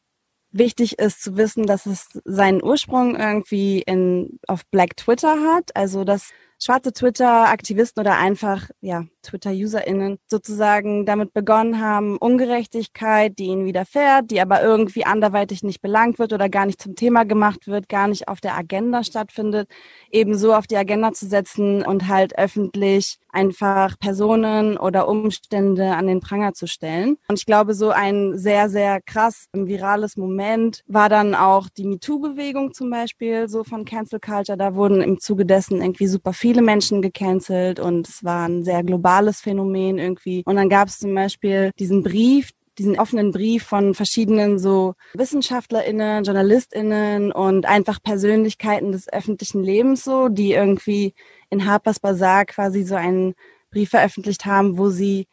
wichtig 0.58 0.98
ist 0.98 1.22
zu 1.22 1.36
wissen, 1.36 1.66
dass 1.66 1.86
es 1.86 2.08
seinen 2.24 2.62
Ursprung 2.62 3.16
irgendwie 3.16 3.82
in, 3.82 4.38
auf 4.46 4.66
Black 4.66 4.96
Twitter 4.96 5.36
hat. 5.54 5.74
Also 5.74 6.04
dass 6.04 6.30
schwarze 6.58 6.92
Twitter-Aktivisten 6.92 8.00
oder 8.00 8.16
einfach 8.18 8.70
ja, 8.80 9.04
Twitter-UserInnen 9.22 10.18
sozusagen 10.26 11.04
damit 11.04 11.32
begonnen 11.32 11.80
haben, 11.80 12.16
Ungerechtigkeit, 12.16 13.38
die 13.38 13.46
ihnen 13.46 13.66
widerfährt, 13.66 14.30
die 14.30 14.40
aber 14.40 14.62
irgendwie 14.62 15.04
anderweitig 15.04 15.62
nicht 15.62 15.82
belangt 15.82 16.18
wird 16.18 16.32
oder 16.32 16.48
gar 16.48 16.66
nicht 16.66 16.80
zum 16.80 16.94
Thema 16.94 17.24
gemacht 17.24 17.66
wird, 17.66 17.88
gar 17.88 18.08
nicht 18.08 18.28
auf 18.28 18.40
der 18.40 18.56
Agenda 18.56 19.04
stattfindet, 19.04 19.68
ebenso 20.10 20.54
auf 20.54 20.66
die 20.66 20.76
Agenda 20.76 21.12
zu 21.12 21.26
setzen 21.26 21.84
und 21.84 22.08
halt 22.08 22.38
öffentlich 22.38 23.18
einfach 23.30 23.98
Personen 23.98 24.78
oder 24.78 25.08
Umstände 25.08 25.94
an 25.94 26.06
den 26.06 26.20
Pranger 26.20 26.54
zu 26.54 26.66
stellen. 26.66 27.18
Und 27.28 27.38
ich 27.38 27.44
glaube, 27.44 27.74
so 27.74 27.90
ein 27.90 28.38
sehr, 28.38 28.70
sehr 28.70 29.02
krass 29.02 29.48
virales 29.52 30.16
Moment 30.16 30.80
war 30.86 31.10
dann 31.10 31.34
auch 31.34 31.68
die 31.68 31.84
MeToo-Bewegung 31.84 32.72
zum 32.72 32.88
Beispiel, 32.88 33.48
so 33.48 33.62
von 33.62 33.84
Cancel 33.84 34.20
Culture. 34.20 34.56
Da 34.56 34.74
wurden 34.74 35.02
im 35.02 35.20
Zuge 35.20 35.44
dessen 35.44 35.82
irgendwie 35.82 36.06
super 36.06 36.32
viele 36.32 36.45
Menschen 36.54 37.02
gecancelt 37.02 37.80
und 37.80 38.08
es 38.08 38.24
war 38.24 38.48
ein 38.48 38.64
sehr 38.64 38.82
globales 38.82 39.40
Phänomen 39.40 39.98
irgendwie. 39.98 40.42
Und 40.46 40.56
dann 40.56 40.68
gab 40.68 40.88
es 40.88 40.98
zum 40.98 41.14
Beispiel 41.14 41.70
diesen 41.78 42.02
Brief, 42.02 42.50
diesen 42.78 42.98
offenen 42.98 43.32
Brief 43.32 43.64
von 43.64 43.94
verschiedenen 43.94 44.58
so 44.58 44.94
WissenschaftlerInnen, 45.14 46.24
JournalistInnen 46.24 47.32
und 47.32 47.66
einfach 47.66 48.02
Persönlichkeiten 48.02 48.92
des 48.92 49.10
öffentlichen 49.12 49.62
Lebens 49.62 50.04
so, 50.04 50.28
die 50.28 50.52
irgendwie 50.52 51.14
in 51.50 51.66
Harper's 51.66 52.00
Bazaar 52.00 52.44
quasi 52.44 52.82
so 52.84 52.94
einen 52.94 53.34
Brief 53.70 53.90
veröffentlicht 53.90 54.44
haben, 54.44 54.78
wo 54.78 54.90
sie 54.90 55.26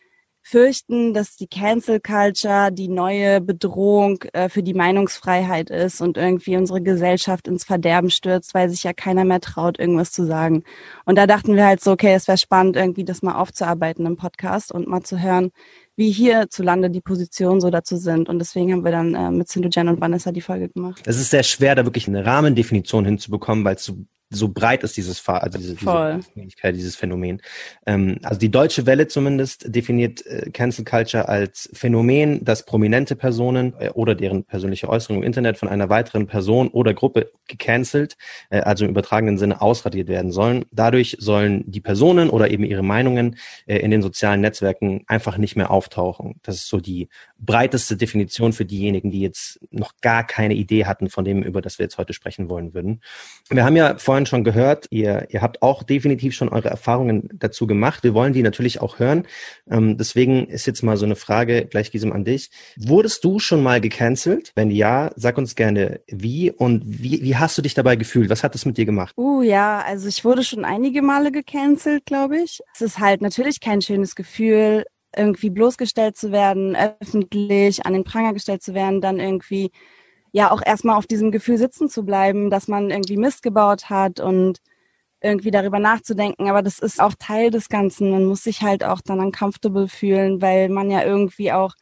fürchten, 0.43 1.13
dass 1.13 1.37
die 1.37 1.47
Cancel 1.47 2.01
Culture 2.01 2.69
die 2.71 2.89
neue 2.89 3.39
Bedrohung 3.39 4.21
äh, 4.33 4.49
für 4.49 4.61
die 4.61 4.73
Meinungsfreiheit 4.73 5.69
ist 5.69 6.01
und 6.01 6.17
irgendwie 6.17 6.57
unsere 6.57 6.81
Gesellschaft 6.81 7.47
ins 7.47 7.63
Verderben 7.63 8.09
stürzt, 8.09 8.53
weil 8.53 8.69
sich 8.69 8.83
ja 8.83 8.91
keiner 8.93 9.23
mehr 9.23 9.39
traut, 9.39 9.79
irgendwas 9.79 10.11
zu 10.11 10.25
sagen. 10.25 10.63
Und 11.05 11.17
da 11.17 11.27
dachten 11.27 11.55
wir 11.55 11.65
halt 11.65 11.81
so, 11.81 11.93
okay, 11.93 12.13
es 12.13 12.27
wäre 12.27 12.37
spannend, 12.37 12.75
irgendwie 12.75 13.05
das 13.05 13.23
mal 13.23 13.35
aufzuarbeiten 13.35 14.05
im 14.05 14.17
Podcast 14.17 14.73
und 14.73 14.87
mal 14.87 15.01
zu 15.01 15.21
hören, 15.21 15.51
wie 15.95 16.11
hierzulande 16.11 16.89
die 16.89 17.01
Positionen 17.01 17.61
so 17.61 17.69
dazu 17.69 17.95
sind. 17.95 18.27
Und 18.27 18.39
deswegen 18.39 18.73
haben 18.73 18.83
wir 18.83 18.91
dann 18.91 19.15
äh, 19.15 19.31
mit 19.31 19.47
Cindy 19.47 19.69
Jen 19.71 19.87
und 19.87 20.01
Vanessa 20.01 20.31
die 20.33 20.41
Folge 20.41 20.67
gemacht. 20.69 21.01
Es 21.05 21.17
ist 21.17 21.31
sehr 21.31 21.43
schwer, 21.43 21.75
da 21.75 21.85
wirklich 21.85 22.07
eine 22.07 22.25
Rahmendefinition 22.25 23.05
hinzubekommen, 23.05 23.63
weil 23.63 23.75
es 23.75 23.85
so 23.85 23.97
so 24.33 24.49
breit 24.49 24.83
ist 24.83 24.97
dieses 24.97 25.19
Fahr 25.19 25.43
also 25.43 25.57
diese, 25.57 25.75
diese 25.75 26.73
dieses 26.73 26.95
Phänomen. 26.95 27.41
Ähm, 27.85 28.17
also 28.23 28.39
die 28.39 28.49
Deutsche 28.51 28.85
Welle 28.85 29.07
zumindest 29.07 29.73
definiert 29.73 30.25
äh, 30.25 30.49
Cancel 30.51 30.85
Culture 30.85 31.29
als 31.29 31.69
Phänomen, 31.73 32.43
dass 32.43 32.65
prominente 32.65 33.15
Personen 33.15 33.73
äh, 33.79 33.89
oder 33.89 34.15
deren 34.15 34.43
persönliche 34.43 34.89
Äußerung 34.89 35.17
im 35.17 35.23
Internet 35.23 35.57
von 35.57 35.69
einer 35.69 35.89
weiteren 35.89 36.27
Person 36.27 36.69
oder 36.69 36.93
Gruppe 36.93 37.31
gecancelt, 37.47 38.17
äh, 38.49 38.61
also 38.61 38.85
im 38.85 38.91
übertragenen 38.91 39.37
Sinne 39.37 39.61
ausradiert 39.61 40.07
werden 40.07 40.31
sollen. 40.31 40.65
Dadurch 40.71 41.17
sollen 41.19 41.63
die 41.69 41.81
Personen 41.81 42.29
oder 42.29 42.49
eben 42.51 42.63
ihre 42.63 42.83
Meinungen 42.83 43.37
äh, 43.65 43.77
in 43.77 43.91
den 43.91 44.01
sozialen 44.01 44.41
Netzwerken 44.41 45.03
einfach 45.07 45.37
nicht 45.37 45.55
mehr 45.55 45.71
auftauchen. 45.71 46.39
Das 46.43 46.55
ist 46.55 46.67
so 46.67 46.79
die 46.79 47.09
breiteste 47.39 47.97
Definition 47.97 48.53
für 48.53 48.65
diejenigen, 48.65 49.11
die 49.11 49.21
jetzt 49.21 49.59
noch 49.71 49.93
gar 50.01 50.25
keine 50.25 50.53
Idee 50.53 50.85
hatten 50.85 51.09
von 51.09 51.25
dem, 51.25 51.43
über 51.43 51.61
das 51.61 51.79
wir 51.79 51.85
jetzt 51.85 51.97
heute 51.97 52.13
sprechen 52.13 52.49
wollen 52.49 52.73
würden. 52.73 53.01
Wir 53.49 53.65
haben 53.65 53.75
ja 53.75 53.97
vorhin 53.97 54.22
schon 54.25 54.43
gehört, 54.43 54.87
ihr, 54.89 55.27
ihr 55.29 55.41
habt 55.41 55.61
auch 55.61 55.83
definitiv 55.83 56.33
schon 56.33 56.49
eure 56.49 56.69
Erfahrungen 56.69 57.29
dazu 57.33 57.67
gemacht. 57.67 58.03
Wir 58.03 58.13
wollen 58.13 58.33
die 58.33 58.43
natürlich 58.43 58.81
auch 58.81 58.99
hören. 58.99 59.27
Ähm, 59.69 59.97
deswegen 59.97 60.47
ist 60.47 60.65
jetzt 60.65 60.83
mal 60.83 60.97
so 60.97 61.05
eine 61.05 61.15
Frage, 61.15 61.65
gleich 61.65 61.91
Gisem 61.91 62.13
an 62.13 62.25
dich. 62.25 62.49
Wurdest 62.77 63.23
du 63.23 63.39
schon 63.39 63.63
mal 63.63 63.81
gecancelt? 63.81 64.51
Wenn 64.55 64.71
ja, 64.71 65.11
sag 65.15 65.37
uns 65.37 65.55
gerne 65.55 66.01
wie 66.07 66.51
und 66.51 66.83
wie, 66.85 67.21
wie 67.23 67.35
hast 67.35 67.57
du 67.57 67.61
dich 67.61 67.73
dabei 67.73 67.95
gefühlt? 67.95 68.29
Was 68.29 68.43
hat 68.43 68.55
das 68.55 68.65
mit 68.65 68.77
dir 68.77 68.85
gemacht? 68.85 69.13
Uh 69.17 69.41
ja, 69.41 69.81
also 69.81 70.07
ich 70.07 70.23
wurde 70.25 70.43
schon 70.43 70.65
einige 70.65 71.01
Male 71.01 71.31
gecancelt, 71.31 72.05
glaube 72.05 72.39
ich. 72.39 72.59
Es 72.73 72.81
ist 72.81 72.99
halt 72.99 73.21
natürlich 73.21 73.59
kein 73.59 73.81
schönes 73.81 74.15
Gefühl, 74.15 74.85
irgendwie 75.15 75.49
bloßgestellt 75.49 76.17
zu 76.17 76.31
werden, 76.31 76.75
öffentlich 76.75 77.85
an 77.85 77.93
den 77.93 78.03
Pranger 78.03 78.33
gestellt 78.33 78.63
zu 78.63 78.73
werden, 78.73 79.01
dann 79.01 79.19
irgendwie 79.19 79.71
ja 80.33 80.51
auch 80.51 80.61
erstmal 80.65 80.97
auf 80.97 81.07
diesem 81.07 81.31
Gefühl 81.31 81.57
sitzen 81.57 81.89
zu 81.89 82.03
bleiben, 82.03 82.49
dass 82.49 82.67
man 82.67 82.89
irgendwie 82.89 83.17
Mist 83.17 83.43
gebaut 83.43 83.89
hat 83.89 84.19
und 84.19 84.59
irgendwie 85.21 85.51
darüber 85.51 85.79
nachzudenken. 85.79 86.49
Aber 86.49 86.61
das 86.61 86.79
ist 86.79 86.99
auch 86.99 87.13
Teil 87.17 87.51
des 87.51 87.69
Ganzen. 87.69 88.11
Man 88.11 88.25
muss 88.25 88.43
sich 88.43 88.61
halt 88.61 88.83
auch 88.83 88.99
dann 89.01 89.21
uncomfortable 89.21 89.87
fühlen, 89.87 90.41
weil 90.41 90.69
man 90.69 90.91
ja 90.91 91.03
irgendwie 91.03 91.53
auch 91.53 91.75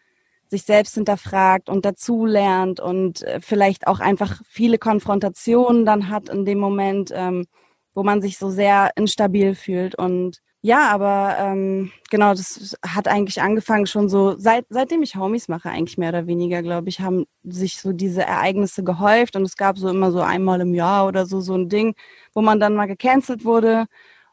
sich 0.49 0.63
selbst 0.63 0.95
hinterfragt 0.95 1.69
und 1.69 1.85
dazulernt 1.85 2.81
und 2.81 3.23
äh, 3.23 3.39
vielleicht 3.41 3.87
auch 3.87 4.01
einfach 4.01 4.41
viele 4.45 4.77
Konfrontationen 4.77 5.85
dann 5.85 6.09
hat 6.09 6.27
in 6.29 6.43
dem 6.45 6.59
Moment, 6.59 7.11
ähm, 7.15 7.45
wo 7.93 8.03
man 8.03 8.21
sich 8.21 8.37
so 8.37 8.49
sehr 8.49 8.91
instabil 8.97 9.55
fühlt 9.55 9.95
und 9.95 10.41
ja, 10.63 10.89
aber 10.89 11.37
ähm, 11.39 11.91
genau, 12.11 12.33
das 12.35 12.77
hat 12.85 13.07
eigentlich 13.07 13.41
angefangen 13.41 13.87
schon 13.87 14.09
so, 14.09 14.37
seit, 14.37 14.65
seitdem 14.69 15.01
ich 15.01 15.15
Homies 15.15 15.47
mache, 15.47 15.69
eigentlich 15.69 15.97
mehr 15.97 16.09
oder 16.09 16.27
weniger, 16.27 16.61
glaube 16.61 16.89
ich, 16.89 16.99
haben 16.99 17.25
sich 17.43 17.81
so 17.81 17.93
diese 17.93 18.21
Ereignisse 18.23 18.83
gehäuft 18.83 19.35
und 19.35 19.41
es 19.43 19.57
gab 19.57 19.79
so 19.79 19.89
immer 19.89 20.11
so 20.11 20.21
einmal 20.21 20.61
im 20.61 20.75
Jahr 20.75 21.07
oder 21.07 21.25
so 21.25 21.41
so 21.41 21.55
ein 21.55 21.67
Ding, 21.67 21.95
wo 22.33 22.41
man 22.41 22.59
dann 22.59 22.75
mal 22.75 22.85
gecancelt 22.85 23.43
wurde 23.43 23.87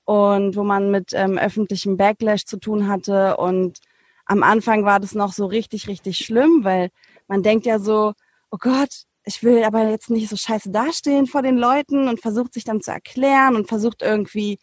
und 0.05 0.57
wo 0.57 0.65
man 0.65 0.91
mit 0.91 1.13
ähm, 1.15 1.39
öffentlichem 1.39 1.97
Backlash 1.97 2.45
zu 2.45 2.59
tun 2.59 2.89
hatte. 2.89 3.37
Und 3.39 3.79
am 4.27 4.43
Anfang 4.43 4.85
war 4.85 5.01
das 5.01 5.15
noch 5.15 5.33
so 5.33 5.47
richtig, 5.47 5.89
richtig 5.89 6.19
schlimm, 6.19 6.61
weil 6.65 6.91
man 7.29 7.43
denkt 7.43 7.67
ja 7.67 7.79
so, 7.79 8.13
oh 8.51 8.59
Gott, 8.59 9.05
ich 9.25 9.43
will 9.43 9.63
aber 9.65 9.89
jetzt 9.91 10.11
nicht 10.11 10.29
so 10.29 10.37
scheiße 10.37 10.71
dastehen 10.71 11.27
vor 11.27 11.43
den 11.43 11.59
Leuten 11.59 12.09
und 12.09 12.21
versucht 12.21 12.55
sich 12.55 12.65
dann 12.65 12.81
zu 12.83 12.91
erklären 12.91 13.57
und 13.57 13.69
versucht 13.69 14.03
irgendwie 14.03 14.59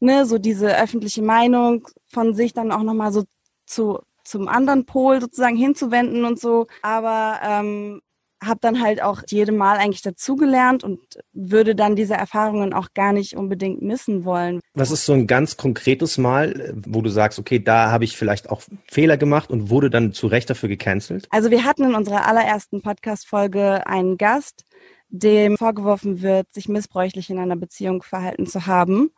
ne, 0.00 0.26
so 0.26 0.38
diese 0.38 0.76
öffentliche 0.76 1.22
Meinung 1.22 1.86
von 2.08 2.34
sich 2.34 2.52
dann 2.52 2.72
auch 2.72 2.82
nochmal 2.82 3.12
so 3.12 3.24
zu, 3.66 4.00
zum 4.24 4.48
anderen 4.48 4.86
Pol 4.86 5.20
sozusagen 5.20 5.56
hinzuwenden 5.56 6.24
und 6.24 6.40
so. 6.40 6.66
Aber 6.82 7.40
ähm, 7.42 8.00
habe 8.42 8.60
dann 8.60 8.80
halt 8.80 9.02
auch 9.02 9.22
jedem 9.28 9.56
Mal 9.56 9.78
eigentlich 9.78 10.02
dazugelernt 10.02 10.84
und 10.84 11.00
würde 11.32 11.74
dann 11.74 11.96
diese 11.96 12.14
Erfahrungen 12.14 12.72
auch 12.72 12.88
gar 12.94 13.12
nicht 13.12 13.36
unbedingt 13.36 13.82
missen 13.82 14.24
wollen. 14.24 14.60
Was 14.74 14.90
ist 14.90 15.06
so 15.06 15.12
ein 15.12 15.26
ganz 15.26 15.56
konkretes 15.56 16.18
Mal, 16.18 16.74
wo 16.86 17.02
du 17.02 17.10
sagst, 17.10 17.38
okay, 17.38 17.58
da 17.58 17.90
habe 17.90 18.04
ich 18.04 18.16
vielleicht 18.16 18.50
auch 18.50 18.62
Fehler 18.86 19.16
gemacht 19.16 19.50
und 19.50 19.70
wurde 19.70 19.90
dann 19.90 20.12
zu 20.12 20.28
Recht 20.28 20.48
dafür 20.48 20.68
gecancelt? 20.68 21.26
Also 21.30 21.50
wir 21.50 21.64
hatten 21.64 21.84
in 21.84 21.94
unserer 21.94 22.26
allerersten 22.26 22.80
Podcast-Folge 22.80 23.86
einen 23.86 24.18
Gast, 24.18 24.64
dem 25.10 25.56
vorgeworfen 25.56 26.22
wird, 26.22 26.52
sich 26.52 26.68
missbräuchlich 26.68 27.30
in 27.30 27.38
einer 27.38 27.56
Beziehung 27.56 28.02
verhalten 28.02 28.46
zu 28.46 28.66
haben. 28.66 29.10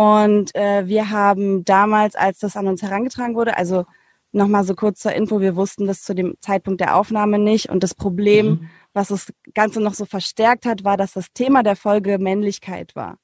Und 0.00 0.54
äh, 0.54 0.88
wir 0.88 1.10
haben 1.10 1.62
damals, 1.66 2.14
als 2.14 2.38
das 2.38 2.56
an 2.56 2.66
uns 2.68 2.80
herangetragen 2.80 3.34
wurde, 3.34 3.58
also 3.58 3.84
nochmal 4.32 4.64
so 4.64 4.74
kurz 4.74 5.00
zur 5.00 5.12
Info, 5.12 5.42
wir 5.42 5.56
wussten 5.56 5.86
das 5.86 6.04
zu 6.04 6.14
dem 6.14 6.36
Zeitpunkt 6.40 6.80
der 6.80 6.96
Aufnahme 6.96 7.38
nicht. 7.38 7.68
Und 7.68 7.82
das 7.82 7.94
Problem, 7.94 8.46
mhm. 8.46 8.70
was 8.94 9.08
das 9.08 9.30
Ganze 9.52 9.78
noch 9.82 9.92
so 9.92 10.06
verstärkt 10.06 10.64
hat, 10.64 10.84
war, 10.84 10.96
dass 10.96 11.12
das 11.12 11.26
Thema 11.34 11.62
der 11.62 11.76
Folge 11.76 12.18
Männlichkeit 12.18 12.96
war. 12.96 13.18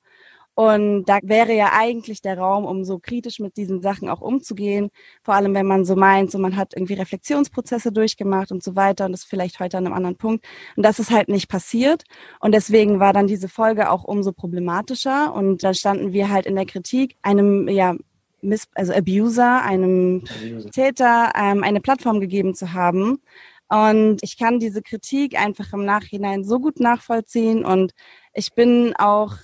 Und 0.57 1.05
da 1.05 1.19
wäre 1.23 1.53
ja 1.53 1.73
eigentlich 1.75 2.23
der 2.23 2.39
Raum, 2.39 2.65
um 2.65 2.83
so 2.83 2.99
kritisch 2.99 3.41
mit 3.41 3.59
diesen 3.59 3.83
Sachen 3.83 4.09
auch 4.09 4.23
umzugehen. 4.23 4.89
Vor 5.23 5.35
allem, 5.35 5.53
wenn 5.53 5.67
man 5.67 5.85
so 5.85 5.97
meint, 5.97 6.31
so 6.31 6.39
man 6.39 6.57
hat 6.57 6.73
irgendwie 6.75 6.95
Reflexionsprozesse 6.95 7.93
durchgemacht 7.93 8.51
und 8.53 8.63
so 8.63 8.75
weiter 8.75 9.05
und 9.05 9.13
das 9.13 9.23
vielleicht 9.23 9.61
heute 9.61 9.77
an 9.77 9.85
einem 9.85 9.95
anderen 9.95 10.17
Punkt. 10.17 10.47
Und 10.75 10.83
das 10.83 10.99
ist 10.99 11.11
halt 11.11 11.29
nicht 11.29 11.51
passiert. 11.51 12.05
Und 12.41 12.53
deswegen 12.53 13.01
war 13.01 13.13
dann 13.13 13.27
diese 13.27 13.51
Folge 13.51 13.91
auch 13.91 14.05
umso 14.05 14.33
problematischer. 14.33 15.35
Und 15.35 15.63
da 15.63 15.75
standen 15.75 16.15
wir 16.15 16.31
halt 16.31 16.47
in 16.47 16.55
der 16.55 16.65
Kritik 16.65 17.17
einem, 17.21 17.69
ja, 17.69 17.95
Miss, 18.41 18.67
also 18.75 18.95
Abuser, 18.95 19.63
einem 19.63 20.25
Täter, 20.73 21.33
ähm, 21.39 21.65
eine 21.65 21.83
Plattform 21.83 22.19
gegeben 22.19 22.55
zu 22.55 22.73
haben. 22.73 23.21
Und 23.69 24.23
ich 24.23 24.39
kann 24.39 24.59
diese 24.59 24.81
Kritik 24.81 25.39
einfach 25.39 25.75
im 25.75 25.85
Nachhinein 25.85 26.45
so 26.45 26.61
gut 26.61 26.81
nachvollziehen 26.81 27.63
und 27.63 27.93
ich 28.33 28.55
bin 28.55 28.95
auch 28.97 29.35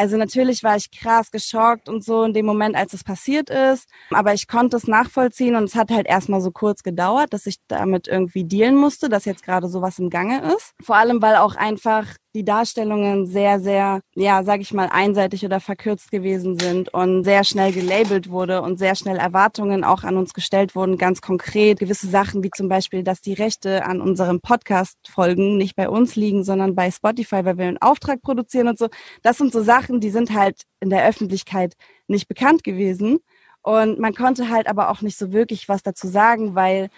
also 0.00 0.16
natürlich 0.16 0.64
war 0.64 0.76
ich 0.76 0.90
krass 0.90 1.30
geschockt 1.30 1.86
und 1.86 2.02
so 2.02 2.22
in 2.22 2.32
dem 2.32 2.46
Moment, 2.46 2.74
als 2.74 2.94
es 2.94 3.04
passiert 3.04 3.50
ist. 3.50 3.86
Aber 4.08 4.32
ich 4.32 4.48
konnte 4.48 4.78
es 4.78 4.86
nachvollziehen 4.86 5.56
und 5.56 5.64
es 5.64 5.74
hat 5.74 5.90
halt 5.90 6.06
erstmal 6.06 6.40
so 6.40 6.50
kurz 6.50 6.82
gedauert, 6.82 7.34
dass 7.34 7.44
ich 7.44 7.56
damit 7.68 8.08
irgendwie 8.08 8.44
dealen 8.44 8.76
musste, 8.76 9.10
dass 9.10 9.26
jetzt 9.26 9.44
gerade 9.44 9.68
sowas 9.68 9.98
im 9.98 10.08
Gange 10.08 10.54
ist. 10.54 10.72
Vor 10.82 10.96
allem, 10.96 11.20
weil 11.20 11.36
auch 11.36 11.54
einfach 11.54 12.06
die 12.34 12.44
Darstellungen 12.44 13.26
sehr, 13.26 13.60
sehr, 13.60 14.00
ja, 14.14 14.44
sag 14.44 14.60
ich 14.60 14.72
mal, 14.72 14.88
einseitig 14.90 15.44
oder 15.44 15.60
verkürzt 15.60 16.10
gewesen 16.10 16.58
sind 16.58 16.92
und 16.94 17.24
sehr 17.24 17.44
schnell 17.44 17.72
gelabelt 17.72 18.30
wurde 18.30 18.62
und 18.62 18.78
sehr 18.78 18.94
schnell 18.94 19.16
Erwartungen 19.16 19.82
auch 19.82 20.04
an 20.04 20.16
uns 20.16 20.32
gestellt 20.32 20.74
wurden, 20.74 20.96
ganz 20.96 21.20
konkret. 21.20 21.80
Gewisse 21.80 22.08
Sachen 22.08 22.42
wie 22.44 22.50
zum 22.50 22.68
Beispiel, 22.68 23.02
dass 23.02 23.20
die 23.20 23.32
Rechte 23.32 23.84
an 23.84 24.00
unserem 24.00 24.40
Podcast-Folgen 24.40 25.56
nicht 25.56 25.74
bei 25.74 25.88
uns 25.88 26.14
liegen, 26.14 26.44
sondern 26.44 26.74
bei 26.74 26.90
Spotify, 26.90 27.44
weil 27.44 27.58
wir 27.58 27.66
einen 27.66 27.82
Auftrag 27.82 28.22
produzieren 28.22 28.68
und 28.68 28.78
so. 28.78 28.88
Das 29.22 29.38
sind 29.38 29.52
so 29.52 29.62
Sachen, 29.62 30.00
die 30.00 30.10
sind 30.10 30.32
halt 30.32 30.62
in 30.78 30.90
der 30.90 31.06
Öffentlichkeit 31.06 31.74
nicht 32.06 32.28
bekannt 32.28 32.62
gewesen. 32.62 33.18
Und 33.62 33.98
man 33.98 34.14
konnte 34.14 34.48
halt 34.48 34.68
aber 34.68 34.88
auch 34.90 35.02
nicht 35.02 35.18
so 35.18 35.32
wirklich 35.32 35.68
was 35.68 35.82
dazu 35.82 36.08
sagen, 36.08 36.54
weil 36.54 36.88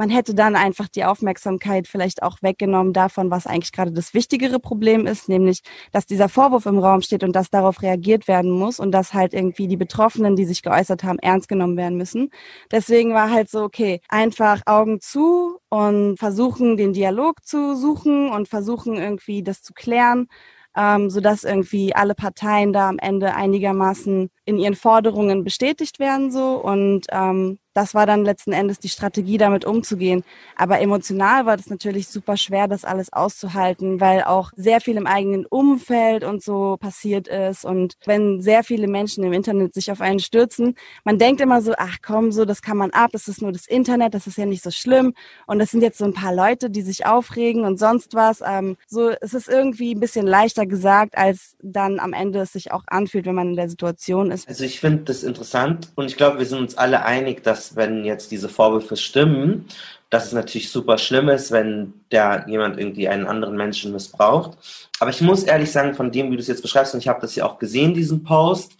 man 0.00 0.08
hätte 0.08 0.34
dann 0.34 0.56
einfach 0.56 0.88
die 0.88 1.04
Aufmerksamkeit 1.04 1.86
vielleicht 1.86 2.22
auch 2.22 2.38
weggenommen 2.40 2.94
davon, 2.94 3.30
was 3.30 3.46
eigentlich 3.46 3.70
gerade 3.70 3.92
das 3.92 4.14
wichtigere 4.14 4.58
Problem 4.58 5.06
ist, 5.06 5.28
nämlich, 5.28 5.60
dass 5.92 6.06
dieser 6.06 6.30
Vorwurf 6.30 6.64
im 6.64 6.78
Raum 6.78 7.02
steht 7.02 7.22
und 7.22 7.36
dass 7.36 7.50
darauf 7.50 7.82
reagiert 7.82 8.26
werden 8.26 8.50
muss 8.50 8.80
und 8.80 8.92
dass 8.92 9.12
halt 9.12 9.34
irgendwie 9.34 9.68
die 9.68 9.76
Betroffenen, 9.76 10.36
die 10.36 10.46
sich 10.46 10.62
geäußert 10.62 11.04
haben, 11.04 11.18
ernst 11.18 11.50
genommen 11.50 11.76
werden 11.76 11.98
müssen. 11.98 12.30
Deswegen 12.70 13.12
war 13.12 13.30
halt 13.30 13.50
so, 13.50 13.62
okay, 13.62 14.00
einfach 14.08 14.62
Augen 14.64 15.02
zu 15.02 15.58
und 15.68 16.16
versuchen, 16.18 16.78
den 16.78 16.94
Dialog 16.94 17.44
zu 17.44 17.76
suchen 17.76 18.30
und 18.30 18.48
versuchen 18.48 18.96
irgendwie 18.96 19.42
das 19.42 19.60
zu 19.60 19.74
klären 19.74 20.28
ähm, 20.76 21.10
sodass 21.10 21.44
irgendwie 21.44 21.94
alle 21.94 22.14
Parteien 22.14 22.72
da 22.72 22.88
am 22.88 22.98
Ende 22.98 23.34
einigermaßen 23.34 24.30
in 24.44 24.58
ihren 24.58 24.74
Forderungen 24.74 25.44
bestätigt 25.44 25.98
werden 25.98 26.30
so 26.30 26.56
und 26.56 27.06
ähm, 27.10 27.58
das 27.72 27.94
war 27.94 28.04
dann 28.04 28.24
letzten 28.24 28.52
Endes 28.52 28.80
die 28.80 28.88
Strategie, 28.88 29.38
damit 29.38 29.64
umzugehen. 29.64 30.24
Aber 30.56 30.80
emotional 30.80 31.46
war 31.46 31.56
das 31.56 31.70
natürlich 31.70 32.08
super 32.08 32.36
schwer, 32.36 32.66
das 32.66 32.84
alles 32.84 33.12
auszuhalten, 33.12 34.00
weil 34.00 34.24
auch 34.24 34.50
sehr 34.56 34.80
viel 34.80 34.96
im 34.96 35.06
eigenen 35.06 35.46
Umfeld 35.46 36.24
und 36.24 36.42
so 36.42 36.76
passiert 36.80 37.28
ist. 37.28 37.64
Und 37.64 37.94
wenn 38.06 38.40
sehr 38.40 38.64
viele 38.64 38.88
Menschen 38.88 39.22
im 39.22 39.32
Internet 39.32 39.74
sich 39.74 39.92
auf 39.92 40.00
einen 40.00 40.18
stürzen, 40.18 40.74
man 41.04 41.18
denkt 41.18 41.40
immer 41.40 41.62
so, 41.62 41.74
ach 41.78 41.98
komm, 42.04 42.32
so, 42.32 42.44
das 42.44 42.60
kann 42.60 42.76
man 42.76 42.90
ab, 42.90 43.10
das 43.12 43.28
ist 43.28 43.40
nur 43.40 43.52
das 43.52 43.66
Internet, 43.66 44.14
das 44.14 44.26
ist 44.26 44.36
ja 44.36 44.46
nicht 44.46 44.64
so 44.64 44.72
schlimm. 44.72 45.14
Und 45.46 45.60
das 45.60 45.70
sind 45.70 45.82
jetzt 45.82 45.98
so 45.98 46.04
ein 46.04 46.14
paar 46.14 46.34
Leute, 46.34 46.70
die 46.70 46.82
sich 46.82 47.06
aufregen 47.06 47.64
und 47.64 47.78
sonst 47.78 48.14
was. 48.14 48.42
Ähm, 48.44 48.76
so, 48.88 49.10
es 49.20 49.32
ist 49.32 49.48
irgendwie 49.48 49.94
ein 49.94 50.00
bisschen 50.00 50.26
leichter 50.26 50.66
gesagt, 50.66 51.16
als 51.16 51.56
dann 51.62 52.00
am 52.00 52.14
Ende 52.14 52.40
es 52.40 52.52
sich 52.52 52.72
auch 52.72 52.82
anfühlt, 52.88 53.26
wenn 53.26 53.34
man 53.36 53.50
in 53.50 53.56
der 53.56 53.70
Situation 53.70 54.29
Person 54.30 54.46
ist. 54.46 54.48
Also 54.48 54.64
ich 54.64 54.80
finde 54.80 55.04
das 55.04 55.22
interessant 55.22 55.88
und 55.94 56.06
ich 56.06 56.16
glaube, 56.16 56.38
wir 56.38 56.46
sind 56.46 56.58
uns 56.58 56.76
alle 56.76 57.04
einig, 57.04 57.42
dass 57.42 57.76
wenn 57.76 58.04
jetzt 58.04 58.30
diese 58.30 58.48
Vorwürfe 58.48 58.96
stimmen, 58.96 59.66
dass 60.08 60.26
es 60.26 60.32
natürlich 60.32 60.70
super 60.70 60.98
schlimm 60.98 61.28
ist, 61.28 61.52
wenn 61.52 61.94
da 62.10 62.46
jemand 62.46 62.78
irgendwie 62.78 63.08
einen 63.08 63.26
anderen 63.26 63.56
Menschen 63.56 63.92
missbraucht. 63.92 64.58
Aber 64.98 65.10
ich 65.10 65.20
muss 65.20 65.44
ehrlich 65.44 65.70
sagen, 65.70 65.94
von 65.94 66.10
dem, 66.10 66.30
wie 66.30 66.36
du 66.36 66.42
es 66.42 66.48
jetzt 66.48 66.62
beschreibst, 66.62 66.94
und 66.94 67.00
ich 67.00 67.08
habe 67.08 67.20
das 67.20 67.36
ja 67.36 67.46
auch 67.46 67.58
gesehen, 67.58 67.94
diesen 67.94 68.24
Post, 68.24 68.72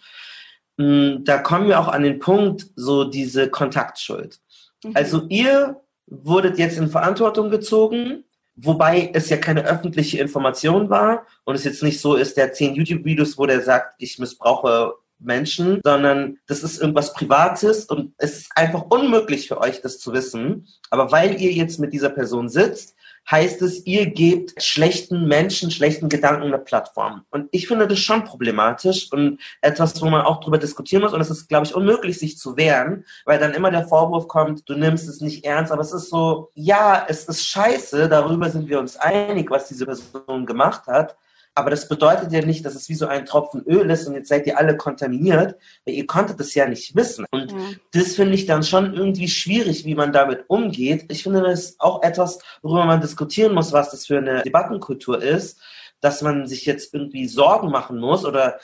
mh, 0.77 1.19
da 1.21 1.37
kommen 1.37 1.67
wir 1.67 1.79
auch 1.79 1.87
an 1.87 2.03
den 2.03 2.19
Punkt, 2.19 2.67
so 2.75 3.05
diese 3.05 3.49
Kontaktschuld. 3.49 4.39
Mhm. 4.83 4.91
Also 4.93 5.25
ihr 5.29 5.81
wurdet 6.07 6.57
jetzt 6.57 6.77
in 6.77 6.89
Verantwortung 6.89 7.49
gezogen, 7.49 8.25
wobei 8.55 9.09
es 9.13 9.29
ja 9.29 9.37
keine 9.37 9.63
öffentliche 9.63 10.19
Information 10.19 10.89
war 10.89 11.25
und 11.45 11.55
es 11.55 11.63
jetzt 11.63 11.81
nicht 11.81 12.01
so 12.01 12.15
ist, 12.15 12.35
der 12.35 12.51
zehn 12.51 12.75
YouTube-Videos, 12.75 13.37
wo 13.37 13.45
der 13.45 13.61
sagt, 13.61 13.95
ich 13.99 14.19
missbrauche 14.19 14.95
Menschen, 15.21 15.81
sondern 15.83 16.37
das 16.47 16.63
ist 16.63 16.81
irgendwas 16.81 17.13
Privates 17.13 17.85
und 17.85 18.13
es 18.17 18.39
ist 18.39 18.51
einfach 18.55 18.85
unmöglich 18.89 19.47
für 19.47 19.59
euch, 19.59 19.81
das 19.81 19.99
zu 19.99 20.13
wissen. 20.13 20.67
Aber 20.89 21.11
weil 21.11 21.39
ihr 21.39 21.51
jetzt 21.51 21.79
mit 21.79 21.93
dieser 21.93 22.09
Person 22.09 22.49
sitzt, 22.49 22.95
heißt 23.29 23.61
es, 23.61 23.85
ihr 23.85 24.07
gebt 24.07 24.61
schlechten 24.61 25.27
Menschen, 25.27 25.71
schlechten 25.71 26.09
Gedanken 26.09 26.47
eine 26.47 26.57
Plattform. 26.57 27.23
Und 27.29 27.47
ich 27.51 27.67
finde 27.67 27.87
das 27.87 27.99
schon 27.99 28.23
problematisch 28.23 29.11
und 29.11 29.39
etwas, 29.61 30.01
wo 30.01 30.09
man 30.09 30.21
auch 30.21 30.39
drüber 30.39 30.57
diskutieren 30.57 31.03
muss. 31.03 31.13
Und 31.13 31.21
es 31.21 31.29
ist, 31.29 31.47
glaube 31.47 31.65
ich, 31.65 31.75
unmöglich, 31.75 32.17
sich 32.17 32.37
zu 32.37 32.57
wehren, 32.57 33.05
weil 33.25 33.39
dann 33.39 33.53
immer 33.53 33.71
der 33.71 33.87
Vorwurf 33.87 34.27
kommt, 34.27 34.67
du 34.67 34.73
nimmst 34.73 35.07
es 35.07 35.21
nicht 35.21 35.45
ernst. 35.45 35.71
Aber 35.71 35.81
es 35.81 35.93
ist 35.93 36.09
so, 36.09 36.49
ja, 36.55 37.05
es 37.07 37.25
ist 37.25 37.45
scheiße, 37.45 38.09
darüber 38.09 38.49
sind 38.49 38.67
wir 38.67 38.79
uns 38.79 38.97
einig, 38.97 39.49
was 39.51 39.67
diese 39.67 39.85
Person 39.85 40.45
gemacht 40.45 40.87
hat. 40.87 41.15
Aber 41.53 41.69
das 41.69 41.89
bedeutet 41.89 42.31
ja 42.31 42.41
nicht, 42.41 42.65
dass 42.65 42.75
es 42.75 42.87
wie 42.87 42.95
so 42.95 43.07
ein 43.07 43.25
Tropfen 43.25 43.63
Öl 43.65 43.89
ist 43.89 44.07
und 44.07 44.15
jetzt 44.15 44.29
seid 44.29 44.47
ihr 44.47 44.57
alle 44.57 44.77
kontaminiert, 44.77 45.55
weil 45.85 45.95
ihr 45.95 46.07
konntet 46.07 46.39
es 46.39 46.55
ja 46.55 46.65
nicht 46.65 46.95
wissen. 46.95 47.25
Und 47.31 47.53
mhm. 47.53 47.77
das 47.91 48.15
finde 48.15 48.35
ich 48.35 48.45
dann 48.45 48.63
schon 48.63 48.93
irgendwie 48.93 49.27
schwierig, 49.27 49.83
wie 49.83 49.95
man 49.95 50.13
damit 50.13 50.45
umgeht. 50.47 51.11
Ich 51.11 51.23
finde 51.23 51.41
das 51.41 51.59
ist 51.59 51.81
auch 51.81 52.03
etwas, 52.03 52.39
worüber 52.61 52.85
man 52.85 53.01
diskutieren 53.01 53.53
muss, 53.53 53.73
was 53.73 53.91
das 53.91 54.07
für 54.07 54.17
eine 54.17 54.43
Debattenkultur 54.43 55.21
ist, 55.21 55.59
dass 55.99 56.21
man 56.21 56.47
sich 56.47 56.65
jetzt 56.65 56.93
irgendwie 56.93 57.27
Sorgen 57.27 57.69
machen 57.69 57.99
muss 57.99 58.25
oder 58.25 58.59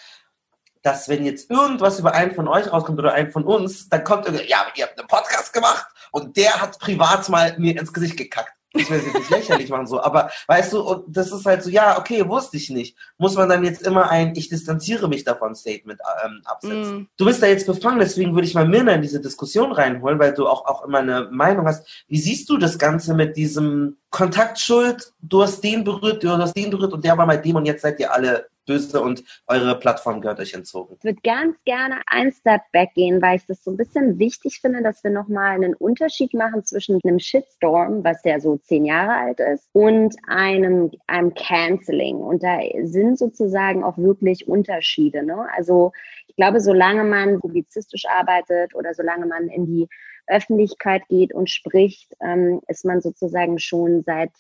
dass 0.82 1.10
wenn 1.10 1.26
jetzt 1.26 1.52
irgendwas 1.52 2.00
über 2.00 2.14
einen 2.14 2.34
von 2.34 2.48
euch 2.48 2.72
rauskommt 2.72 3.00
oder 3.00 3.14
einen 3.14 3.32
von 3.32 3.44
uns, 3.44 3.90
dann 3.90 4.06
kommt 4.06 4.26
irgendwie, 4.26 4.48
ja, 4.48 4.66
ihr 4.76 4.86
habt 4.86 4.98
einen 4.98 5.08
Podcast 5.08 5.52
gemacht 5.52 5.86
und 6.12 6.38
der 6.38 6.62
hat 6.62 6.80
privat 6.80 7.28
mal 7.28 7.58
mir 7.58 7.78
ins 7.78 7.92
Gesicht 7.92 8.16
gekackt 8.16 8.57
ich 8.78 8.90
will 8.90 9.00
es 9.00 9.06
jetzt 9.06 9.16
nicht 9.16 9.30
lächerlich 9.30 9.70
machen, 9.70 9.88
so, 9.88 10.02
aber 10.02 10.30
weißt 10.48 10.74
du, 10.74 11.06
das 11.08 11.32
ist 11.32 11.46
halt 11.46 11.64
so, 11.64 11.70
ja, 11.70 12.00
okay, 12.00 12.28
wusste 12.28 12.58
ich 12.58 12.70
nicht. 12.70 12.98
Muss 13.18 13.36
man 13.36 13.50
dann 13.50 13.64
jetzt 13.64 13.82
immer 13.82 14.10
ein 14.10 14.36
Ich 14.36 14.50
distanziere 14.50 15.08
mich 15.08 15.24
davon 15.24 15.56
Statement 15.56 16.00
ähm, 16.26 16.42
absetzen? 16.46 16.98
Mm. 16.98 17.08
Du 17.18 17.26
bist 17.26 17.42
da 17.42 17.48
jetzt 17.48 17.68
befangen, 17.68 18.00
deswegen 18.00 18.34
würde 18.34 18.48
ich 18.48 18.54
mal 18.54 18.68
Mirna 18.68 18.94
in 18.94 19.02
diese 19.02 19.22
Diskussion 19.22 19.72
reinholen, 19.72 20.20
weil 20.20 20.34
du 20.34 20.48
auch, 20.48 20.66
auch 20.66 20.86
immer 20.86 21.00
eine 21.00 21.28
Meinung 21.32 21.66
hast. 21.66 22.06
Wie 22.08 22.20
siehst 22.20 22.50
du 22.50 22.58
das 22.58 22.78
Ganze 22.78 23.14
mit 23.14 23.38
diesem 23.38 23.98
Kontaktschuld? 24.10 25.14
Du 25.22 25.44
hast 25.44 25.64
den 25.64 25.84
berührt, 25.84 26.24
du 26.24 26.30
hast 26.30 26.56
den 26.56 26.70
berührt 26.70 26.94
und 26.94 27.04
der 27.04 27.18
war 27.18 27.26
mal 27.26 27.42
dem 27.42 27.56
und 27.56 27.66
jetzt 27.66 27.82
seid 27.82 28.00
ihr 28.00 28.14
alle 28.14 28.48
böse 28.68 29.02
und 29.02 29.24
eure 29.48 29.80
Plattform 29.80 30.22
gehört 30.22 30.40
euch 30.40 30.54
entzogen. 30.54 30.96
Ich 31.00 31.04
würde 31.04 31.20
ganz 31.24 31.58
gerne 31.66 32.02
ein 32.06 32.32
Step 32.32 32.62
back 32.72 32.94
gehen, 32.94 33.20
weil 33.22 33.38
ich 33.38 33.46
das 33.48 33.64
so 33.64 33.72
ein 33.72 33.78
bisschen 33.78 34.20
wichtig 34.20 34.60
finde, 34.62 34.84
dass 34.84 35.04
wir 35.04 35.10
nochmal 35.10 35.56
einen 35.56 35.74
Unterschied 35.74 36.36
machen 36.36 36.64
zwischen 36.64 37.00
einem 37.04 37.18
Shitstorm, 37.18 38.04
was 38.04 38.24
ja 38.24 38.40
so 38.40 38.58
zehn 38.58 38.86
Jahre 38.86 39.14
alt 39.14 39.40
ist, 39.40 39.68
und 39.72 40.16
einem, 40.28 40.92
einem 41.08 41.34
Canceling. 41.34 42.18
Und 42.18 42.44
da 42.44 42.60
sind 42.84 43.18
sozusagen 43.18 43.84
auch 43.84 43.98
wirklich 43.98 44.48
Unterschiede. 44.48 45.24
Ne? 45.24 45.48
Also 45.56 45.92
ich 46.28 46.36
glaube, 46.36 46.60
solange 46.60 47.04
man 47.04 47.40
publizistisch 47.40 48.06
arbeitet 48.06 48.76
oder 48.76 48.94
solange 48.94 49.26
man 49.26 49.48
in 49.48 49.66
die 49.66 49.88
Öffentlichkeit 50.28 51.04
geht 51.08 51.34
und 51.34 51.50
spricht, 51.50 52.14
ähm, 52.22 52.62
ist 52.68 52.86
man 52.86 53.02
sozusagen 53.02 53.60
schon 53.60 54.04
seit 54.04 54.32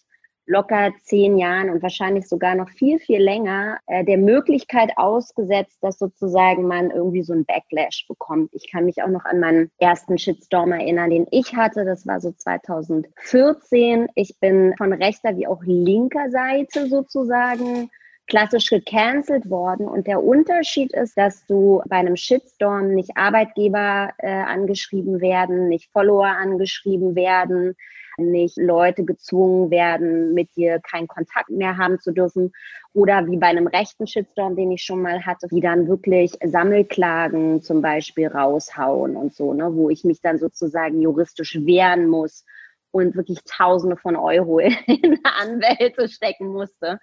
locker 0.48 0.94
zehn 1.04 1.38
Jahren 1.38 1.70
und 1.70 1.84
wahrscheinlich 1.84 2.28
sogar 2.28 2.56
noch 2.56 2.70
viel, 2.70 3.00
viel 3.00 3.22
länger 3.22 3.78
äh, 3.86 4.04
der 4.04 4.18
Möglichkeit 4.18 4.92
ausgesetzt, 4.96 5.78
dass 5.82 6.00
sozusagen 6.00 6.68
man 6.68 6.90
irgendwie 6.90 7.22
so 7.22 7.34
ein 7.34 7.46
Backlash 7.46 8.06
bekommt. 8.08 8.50
Ich 8.54 8.72
kann 8.72 8.86
mich 8.86 9.04
auch 9.04 9.10
noch 9.10 9.26
an 9.26 9.40
meinen 9.40 9.70
ersten 9.78 10.18
Shitstorm 10.18 10.72
erinnern, 10.72 11.10
den 11.10 11.28
ich 11.32 11.56
hatte. 11.56 11.86
Das 11.86 12.08
war 12.08 12.20
so 12.22 12.32
2014. 12.32 14.08
Ich 14.16 14.40
bin 14.40 14.74
von 14.78 14.94
rechter 14.94 15.36
wie 15.38 15.48
auch 15.48 15.62
linker 15.64 16.32
Seite 16.32 16.88
sozusagen 16.88 17.90
klassisch 18.28 18.70
gecancelt 18.70 19.50
worden. 19.50 19.88
Und 19.88 20.08
der 20.08 20.24
Unterschied 20.24 20.94
ist, 20.94 21.18
dass 21.18 21.46
du 21.46 21.82
bei 21.88 21.98
einem 21.98 22.16
Shitstorm 22.16 22.94
nicht 22.94 23.12
Arbeitgeber 23.16 24.12
äh, 24.18 24.30
angeschrieben 24.30 25.22
werden, 25.22 25.70
nicht 25.70 25.90
Follower 25.92 26.28
angeschrieben 26.28 27.16
werden, 27.16 27.76
nicht 28.18 28.58
Leute 28.58 29.04
gezwungen 29.04 29.70
werden, 29.70 30.34
mit 30.34 30.56
dir 30.56 30.80
keinen 30.80 31.08
Kontakt 31.08 31.50
mehr 31.50 31.78
haben 31.78 32.00
zu 32.00 32.12
dürfen. 32.12 32.52
Oder 32.94 33.28
wie 33.28 33.38
bei 33.38 33.48
einem 33.48 33.68
rechten 33.68 34.08
Shitstorm, 34.08 34.56
den 34.56 34.72
ich 34.72 34.84
schon 34.84 35.02
mal 35.02 35.26
hatte, 35.26 35.48
die 35.48 35.62
dann 35.62 35.88
wirklich 35.88 36.32
Sammelklagen 36.44 37.62
zum 37.62 37.82
Beispiel 37.82 38.28
raushauen 38.28 39.16
und 39.16 39.34
so, 39.34 39.54
ne, 39.54 39.74
wo 39.74 39.90
ich 39.90 40.04
mich 40.04 40.22
dann 40.22 40.40
sozusagen 40.40 41.02
juristisch 41.02 41.60
wehren 41.64 42.08
muss 42.08 42.46
und 42.92 43.16
wirklich 43.16 43.40
Tausende 43.46 43.98
von 43.98 44.16
Euro 44.16 44.60
in 44.60 45.20
Anwälte 45.24 46.10
stecken 46.10 46.48
musste 46.48 47.00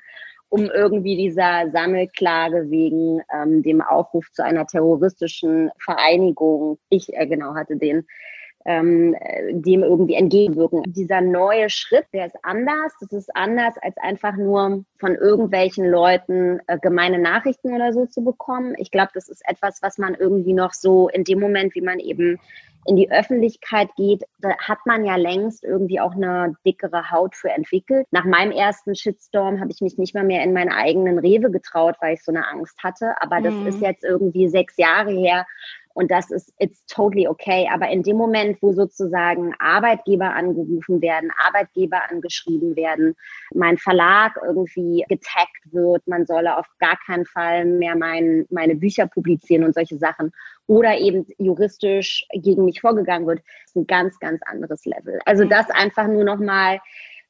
um 0.50 0.70
irgendwie 0.70 1.16
dieser 1.16 1.68
Sammelklage 1.72 2.70
wegen 2.70 3.20
ähm, 3.34 3.64
dem 3.64 3.80
Aufruf 3.80 4.30
zu 4.30 4.44
einer 4.44 4.64
terroristischen 4.68 5.72
Vereinigung, 5.78 6.78
ich 6.90 7.12
äh, 7.12 7.26
genau 7.26 7.56
hatte 7.56 7.76
den, 7.76 8.06
ähm, 8.64 9.14
dem 9.50 9.82
irgendwie 9.82 10.14
entgegenwirken. 10.14 10.82
Dieser 10.86 11.20
neue 11.20 11.68
Schritt, 11.70 12.06
der 12.12 12.26
ist 12.26 12.36
anders. 12.42 12.92
Das 13.00 13.12
ist 13.12 13.34
anders, 13.36 13.74
als 13.82 13.96
einfach 13.98 14.36
nur 14.36 14.84
von 14.98 15.14
irgendwelchen 15.14 15.86
Leuten 15.86 16.60
äh, 16.66 16.78
gemeine 16.78 17.18
Nachrichten 17.18 17.74
oder 17.74 17.92
so 17.92 18.06
zu 18.06 18.24
bekommen. 18.24 18.74
Ich 18.78 18.90
glaube, 18.90 19.10
das 19.14 19.28
ist 19.28 19.42
etwas, 19.46 19.82
was 19.82 19.98
man 19.98 20.14
irgendwie 20.14 20.54
noch 20.54 20.72
so 20.72 21.08
in 21.08 21.24
dem 21.24 21.40
Moment, 21.40 21.74
wie 21.74 21.82
man 21.82 21.98
eben 21.98 22.38
in 22.86 22.96
die 22.96 23.10
Öffentlichkeit 23.10 23.88
geht, 23.96 24.24
da 24.40 24.56
hat 24.58 24.78
man 24.84 25.04
ja 25.04 25.16
längst 25.16 25.64
irgendwie 25.64 26.00
auch 26.00 26.12
eine 26.12 26.54
dickere 26.66 27.10
Haut 27.10 27.34
für 27.34 27.50
entwickelt. 27.50 28.06
Nach 28.10 28.24
meinem 28.24 28.52
ersten 28.52 28.94
Shitstorm 28.94 29.60
habe 29.60 29.70
ich 29.70 29.80
mich 29.80 29.96
nicht 29.96 30.14
mal 30.14 30.24
mehr 30.24 30.42
in 30.44 30.52
meinen 30.52 30.72
eigenen 30.72 31.18
Rewe 31.18 31.50
getraut, 31.50 31.96
weil 32.00 32.14
ich 32.14 32.22
so 32.22 32.32
eine 32.32 32.46
Angst 32.46 32.82
hatte. 32.82 33.14
Aber 33.20 33.40
das 33.40 33.54
mhm. 33.54 33.66
ist 33.66 33.80
jetzt 33.80 34.04
irgendwie 34.04 34.48
sechs 34.48 34.76
Jahre 34.76 35.12
her. 35.12 35.46
Und 35.94 36.10
das 36.10 36.30
ist, 36.30 36.52
it's 36.58 36.84
totally 36.86 37.26
okay. 37.26 37.68
Aber 37.72 37.88
in 37.88 38.02
dem 38.02 38.16
Moment, 38.16 38.58
wo 38.60 38.72
sozusagen 38.72 39.54
Arbeitgeber 39.60 40.34
angerufen 40.34 41.00
werden, 41.00 41.30
Arbeitgeber 41.38 42.10
angeschrieben 42.10 42.76
werden, 42.76 43.14
mein 43.54 43.78
Verlag 43.78 44.38
irgendwie 44.44 45.04
getaggt 45.08 45.72
wird, 45.72 46.06
man 46.06 46.26
solle 46.26 46.58
auf 46.58 46.66
gar 46.78 46.98
keinen 47.06 47.24
Fall 47.24 47.64
mehr 47.64 47.96
mein, 47.96 48.44
meine 48.50 48.74
Bücher 48.74 49.06
publizieren 49.06 49.64
und 49.64 49.74
solche 49.74 49.96
Sachen, 49.96 50.32
oder 50.66 50.96
eben 50.98 51.26
juristisch 51.38 52.26
gegen 52.32 52.64
mich 52.64 52.80
vorgegangen 52.80 53.26
wird, 53.26 53.40
ist 53.66 53.76
ein 53.76 53.86
ganz, 53.86 54.18
ganz 54.18 54.40
anderes 54.46 54.84
Level. 54.84 55.20
Also 55.26 55.44
das 55.44 55.70
einfach 55.70 56.06
nur 56.06 56.24
nochmal 56.24 56.80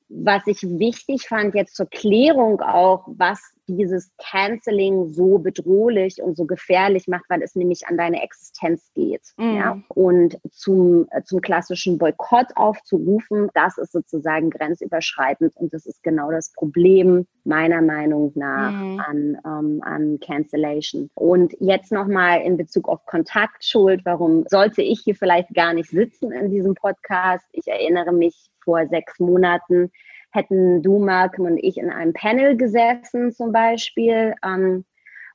was 0.09 0.47
ich 0.47 0.63
wichtig 0.63 1.29
fand 1.29 1.55
jetzt 1.55 1.77
zur 1.77 1.87
Klärung 1.87 2.61
auch, 2.61 3.07
was 3.09 3.41
dieses 3.67 4.13
Canceling 4.19 5.13
so 5.13 5.39
bedrohlich 5.39 6.21
und 6.21 6.37
so 6.37 6.45
gefährlich 6.45 7.09
macht, 7.09 7.25
weil 7.29 7.43
es 7.43 7.55
nämlich 7.55 7.87
an 7.87 7.97
deine 7.97 8.23
Existenz 8.23 8.91
geht. 8.95 9.23
Mhm. 9.37 9.57
Ja? 9.57 9.83
Und 9.89 10.39
zum, 10.51 11.07
äh, 11.11 11.23
zum 11.23 11.41
klassischen 11.41 11.99
Boykott 11.99 12.49
aufzurufen, 12.57 13.49
das 13.55 13.79
ist 13.79 13.93
sozusagen 13.93 14.51
grenzüberschreitend 14.51 15.57
und 15.57 15.73
das 15.73 15.87
ist 15.87 16.03
genau 16.03 16.31
das 16.31 16.53
Problem 16.53 17.27
meiner 17.45 17.83
Meinung 17.83 18.33
nach 18.35 18.73
mhm. 18.73 19.01
an, 19.01 19.39
ähm, 19.47 19.81
an 19.83 20.19
Cancellation. 20.21 21.11
Und 21.15 21.55
jetzt 21.61 21.93
nochmal 21.93 22.43
in 22.43 22.57
Bezug 22.57 22.89
auf 22.89 23.05
Kontaktschuld, 23.07 24.03
warum 24.05 24.45
sollte 24.49 24.83
ich 24.83 25.01
hier 25.05 25.15
vielleicht 25.15 25.55
gar 25.55 25.73
nicht 25.73 25.91
sitzen 25.91 26.33
in 26.33 26.51
diesem 26.51 26.75
Podcast? 26.75 27.47
Ich 27.53 27.67
erinnere 27.67 28.13
mich 28.13 28.51
vor 28.65 28.87
sechs 28.89 29.19
Monaten 29.21 29.91
hätten 30.33 30.83
du, 30.83 30.99
Malcolm 30.99 31.47
und 31.47 31.59
ich 31.59 31.77
in 31.77 31.91
einem 31.91 32.13
Panel 32.13 32.57
gesessen 32.57 33.33
zum 33.33 33.53
Beispiel, 33.53 34.35
ähm, 34.45 34.85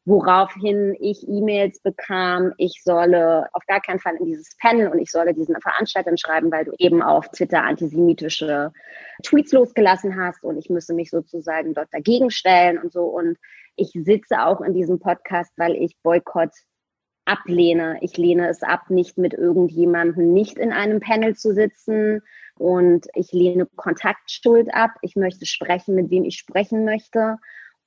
woraufhin 0.05 0.95
ich 0.99 1.27
E-Mails 1.27 1.81
bekam, 1.81 2.53
ich 2.57 2.81
solle 2.83 3.47
auf 3.53 3.65
gar 3.67 3.79
keinen 3.79 3.99
Fall 3.99 4.15
in 4.15 4.25
dieses 4.25 4.57
Panel 4.57 4.87
und 4.87 4.99
ich 4.99 5.11
solle 5.11 5.33
diesen 5.33 5.55
Veranstaltern 5.61 6.17
schreiben, 6.17 6.51
weil 6.51 6.65
du 6.65 6.71
eben 6.79 7.01
auf 7.01 7.29
Twitter 7.29 7.63
antisemitische 7.63 8.71
Tweets 9.23 9.51
losgelassen 9.51 10.19
hast 10.19 10.43
und 10.43 10.57
ich 10.57 10.69
müsse 10.69 10.93
mich 10.93 11.11
sozusagen 11.11 11.73
dort 11.73 11.89
dagegen 11.91 12.31
stellen 12.31 12.79
und 12.79 12.91
so. 12.91 13.03
Und 13.03 13.37
ich 13.75 13.91
sitze 13.93 14.43
auch 14.43 14.61
in 14.61 14.73
diesem 14.73 14.99
Podcast, 14.99 15.51
weil 15.57 15.75
ich 15.75 15.95
Boykott 16.01 16.51
ablehne. 17.25 17.99
Ich 18.01 18.17
lehne 18.17 18.49
es 18.49 18.63
ab, 18.63 18.89
nicht 18.89 19.17
mit 19.17 19.33
irgendjemandem 19.33 20.33
nicht 20.33 20.57
in 20.57 20.73
einem 20.73 20.99
Panel 20.99 21.35
zu 21.35 21.53
sitzen, 21.53 22.21
und 22.59 23.07
ich 23.15 23.31
lehne 23.31 23.65
Kontaktschuld 23.75 24.73
ab. 24.73 24.91
Ich 25.01 25.15
möchte 25.15 25.45
sprechen, 25.45 25.95
mit 25.95 26.11
wem 26.11 26.25
ich 26.25 26.37
sprechen 26.37 26.85
möchte. 26.85 27.37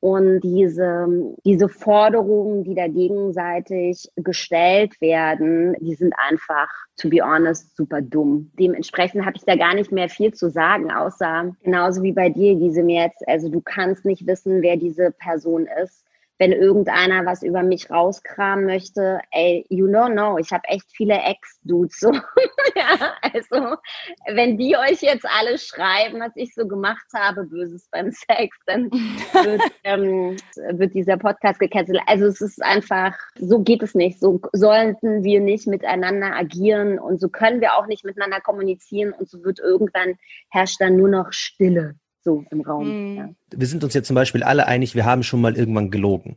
Und 0.01 0.41
diese, 0.41 1.07
diese 1.45 1.69
Forderungen, 1.69 2.65
die 2.65 2.75
da 2.75 2.89
gegenseitig 2.89 4.11
gestellt 4.17 5.01
werden, 5.01 5.77
die 5.81 5.95
sind 5.95 6.13
einfach, 6.17 6.69
to 6.97 7.09
be 7.09 7.23
honest, 7.23 7.77
super 7.77 8.03
dumm. 8.03 8.51
Dementsprechend 8.59 9.25
habe 9.25 9.37
ich 9.37 9.45
da 9.45 9.55
gar 9.55 9.75
nicht 9.75 9.93
mehr 9.93 10.09
viel 10.09 10.35
zu 10.35 10.51
sagen, 10.51 10.91
außer 10.91 11.55
genauso 11.63 12.03
wie 12.03 12.13
bei 12.13 12.31
dir, 12.31 12.57
Gisem 12.57 12.89
jetzt. 12.89 13.23
Also 13.29 13.49
du 13.49 13.61
kannst 13.61 14.05
nicht 14.05 14.27
wissen, 14.27 14.61
wer 14.61 14.77
diese 14.77 15.13
Person 15.13 15.69
ist 15.85 16.05
wenn 16.43 16.51
irgendeiner 16.51 17.25
was 17.25 17.45
über 17.45 17.63
mich 17.63 17.89
rauskramen 17.89 18.65
möchte, 18.65 19.21
ey, 19.31 19.65
you 19.69 19.87
don't 19.87 20.15
know, 20.15 20.39
ich 20.39 20.51
habe 20.51 20.65
echt 20.65 20.91
viele 20.93 21.15
Ex-Dudes. 21.15 22.01
So. 22.01 22.11
ja, 22.75 23.15
also, 23.23 23.77
wenn 24.27 24.59
die 24.59 24.77
euch 24.77 25.03
jetzt 25.03 25.25
alle 25.25 25.57
schreiben, 25.57 26.19
was 26.19 26.33
ich 26.35 26.53
so 26.53 26.67
gemacht 26.67 27.07
habe, 27.15 27.45
Böses 27.45 27.87
beim 27.93 28.11
Sex, 28.11 28.57
dann 28.67 28.91
wird, 28.91 29.63
ähm, 29.85 30.37
wird 30.73 30.95
dieser 30.95 31.17
Podcast 31.17 31.61
gecancelt. 31.61 32.01
Also 32.09 32.27
es 32.27 32.41
ist 32.41 32.61
einfach, 32.61 33.17
so 33.39 33.61
geht 33.61 33.85
es 33.85 33.95
nicht. 33.95 34.19
So 34.19 34.41
sollten 34.53 35.23
wir 35.23 35.39
nicht 35.39 35.69
miteinander 35.69 36.35
agieren 36.35 36.99
und 36.99 37.21
so 37.21 37.29
können 37.29 37.61
wir 37.61 37.75
auch 37.75 37.87
nicht 37.87 38.05
miteinander 38.05 38.41
kommunizieren 38.41 39.13
und 39.13 39.31
so 39.31 39.45
wird 39.45 39.61
irgendwann 39.61 40.19
herrscht 40.51 40.81
dann 40.81 40.97
nur 40.97 41.09
noch 41.09 41.33
Stille 41.33 41.95
so 42.23 42.45
im 42.51 42.61
Raum. 42.61 43.13
Mhm. 43.13 43.17
Ja. 43.17 43.29
Wir 43.55 43.67
sind 43.67 43.85
uns 43.85 43.95
jetzt 43.95 44.07
zum 44.07 44.15
Beispiel 44.15 44.43
alle 44.43 44.67
einig, 44.67 44.95
wir 44.95 45.05
haben 45.05 45.23
schon 45.23 45.41
mal 45.41 45.57
irgendwann 45.57 45.91
gelogen. 45.91 46.37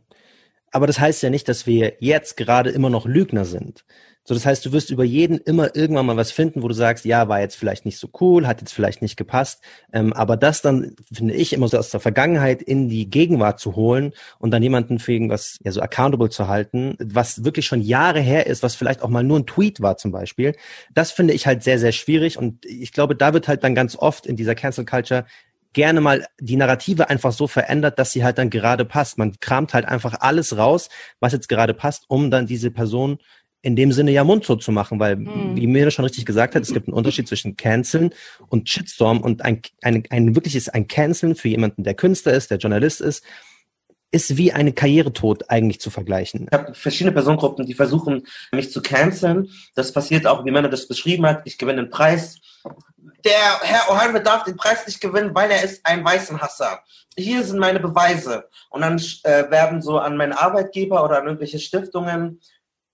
Aber 0.72 0.86
das 0.86 1.00
heißt 1.00 1.22
ja 1.22 1.30
nicht, 1.30 1.48
dass 1.48 1.66
wir 1.66 1.94
jetzt 2.00 2.36
gerade 2.36 2.70
immer 2.70 2.90
noch 2.90 3.06
Lügner 3.06 3.44
sind. 3.44 3.84
So, 4.28 4.34
das 4.34 4.44
heißt, 4.44 4.66
du 4.66 4.72
wirst 4.72 4.90
über 4.90 5.04
jeden 5.04 5.38
immer 5.38 5.76
irgendwann 5.76 6.04
mal 6.04 6.16
was 6.16 6.32
finden, 6.32 6.60
wo 6.64 6.66
du 6.66 6.74
sagst, 6.74 7.04
ja, 7.04 7.28
war 7.28 7.40
jetzt 7.40 7.54
vielleicht 7.54 7.86
nicht 7.86 7.96
so 7.96 8.08
cool, 8.20 8.48
hat 8.48 8.60
jetzt 8.60 8.72
vielleicht 8.72 9.00
nicht 9.00 9.16
gepasst. 9.16 9.62
Ähm, 9.92 10.12
aber 10.12 10.36
das 10.36 10.62
dann, 10.62 10.96
finde 11.12 11.34
ich, 11.34 11.52
immer 11.52 11.68
so 11.68 11.78
aus 11.78 11.90
der 11.90 12.00
Vergangenheit 12.00 12.60
in 12.60 12.88
die 12.88 13.08
Gegenwart 13.08 13.60
zu 13.60 13.76
holen 13.76 14.12
und 14.40 14.50
dann 14.50 14.64
jemanden 14.64 14.98
für 14.98 15.12
irgendwas 15.12 15.58
ja 15.62 15.70
so 15.70 15.80
accountable 15.80 16.28
zu 16.28 16.48
halten, 16.48 16.96
was 17.00 17.44
wirklich 17.44 17.66
schon 17.66 17.80
Jahre 17.80 18.18
her 18.20 18.48
ist, 18.48 18.64
was 18.64 18.74
vielleicht 18.74 19.02
auch 19.02 19.10
mal 19.10 19.22
nur 19.22 19.38
ein 19.38 19.46
Tweet 19.46 19.80
war 19.80 19.96
zum 19.96 20.10
Beispiel, 20.10 20.56
das 20.92 21.12
finde 21.12 21.32
ich 21.32 21.46
halt 21.46 21.62
sehr, 21.62 21.78
sehr 21.78 21.92
schwierig. 21.92 22.36
Und 22.36 22.66
ich 22.66 22.90
glaube, 22.90 23.14
da 23.14 23.32
wird 23.32 23.46
halt 23.46 23.62
dann 23.62 23.76
ganz 23.76 23.94
oft 23.94 24.26
in 24.26 24.34
dieser 24.34 24.56
Cancel 24.56 24.84
Culture 24.84 25.24
gerne 25.76 26.00
mal 26.00 26.26
die 26.40 26.56
Narrative 26.56 27.10
einfach 27.10 27.32
so 27.32 27.46
verändert, 27.46 27.98
dass 27.98 28.10
sie 28.10 28.24
halt 28.24 28.38
dann 28.38 28.48
gerade 28.48 28.86
passt. 28.86 29.18
Man 29.18 29.38
kramt 29.40 29.74
halt 29.74 29.84
einfach 29.84 30.14
alles 30.20 30.56
raus, 30.56 30.88
was 31.20 31.34
jetzt 31.34 31.50
gerade 31.50 31.74
passt, 31.74 32.06
um 32.08 32.30
dann 32.30 32.46
diese 32.46 32.70
Person 32.70 33.18
in 33.60 33.76
dem 33.76 33.92
Sinne 33.92 34.10
ja 34.10 34.24
mundtot 34.24 34.62
zu 34.62 34.72
machen, 34.72 34.98
weil, 35.00 35.16
mhm. 35.16 35.54
wie 35.54 35.66
mir 35.66 35.90
schon 35.90 36.06
richtig 36.06 36.24
gesagt 36.24 36.54
hat, 36.54 36.62
es 36.62 36.72
gibt 36.72 36.88
einen 36.88 36.96
Unterschied 36.96 37.28
zwischen 37.28 37.56
Canceln 37.56 38.14
und 38.48 38.70
Shitstorm 38.70 39.20
und 39.20 39.42
ein, 39.42 39.60
ein, 39.82 40.04
ein 40.08 40.34
wirkliches, 40.34 40.70
ein 40.70 40.88
Canceln 40.88 41.34
für 41.34 41.48
jemanden, 41.48 41.84
der 41.84 41.94
Künstler 41.94 42.32
ist, 42.32 42.50
der 42.50 42.58
Journalist 42.58 43.02
ist, 43.02 43.22
ist 44.10 44.38
wie 44.38 44.52
eine 44.52 44.72
Karrieretod 44.72 45.50
eigentlich 45.50 45.80
zu 45.80 45.90
vergleichen. 45.90 46.46
Ich 46.50 46.58
habe 46.58 46.72
verschiedene 46.72 47.12
Personengruppen, 47.12 47.66
die 47.66 47.74
versuchen, 47.74 48.26
mich 48.50 48.72
zu 48.72 48.80
canceln. 48.80 49.50
Das 49.74 49.92
passiert 49.92 50.26
auch, 50.26 50.46
wie 50.46 50.50
Männer 50.50 50.70
das 50.70 50.88
beschrieben 50.88 51.26
hat. 51.26 51.42
Ich 51.44 51.58
gewinne 51.58 51.80
einen 51.80 51.90
Preis 51.90 52.40
der 53.24 53.60
Herr 53.62 53.90
O'Hara 53.90 54.20
darf 54.20 54.44
den 54.44 54.56
Preis 54.56 54.86
nicht 54.86 55.00
gewinnen, 55.00 55.34
weil 55.34 55.50
er 55.50 55.62
ist 55.62 55.84
ein 55.84 56.04
Weißenhasser. 56.04 56.80
Hier 57.16 57.42
sind 57.44 57.58
meine 57.58 57.80
Beweise. 57.80 58.48
Und 58.70 58.82
dann 58.82 58.98
äh, 59.24 59.50
werden 59.50 59.82
so 59.82 59.98
an 59.98 60.16
meinen 60.16 60.32
Arbeitgeber 60.32 61.02
oder 61.02 61.18
an 61.18 61.26
irgendwelche 61.26 61.58
Stiftungen 61.58 62.40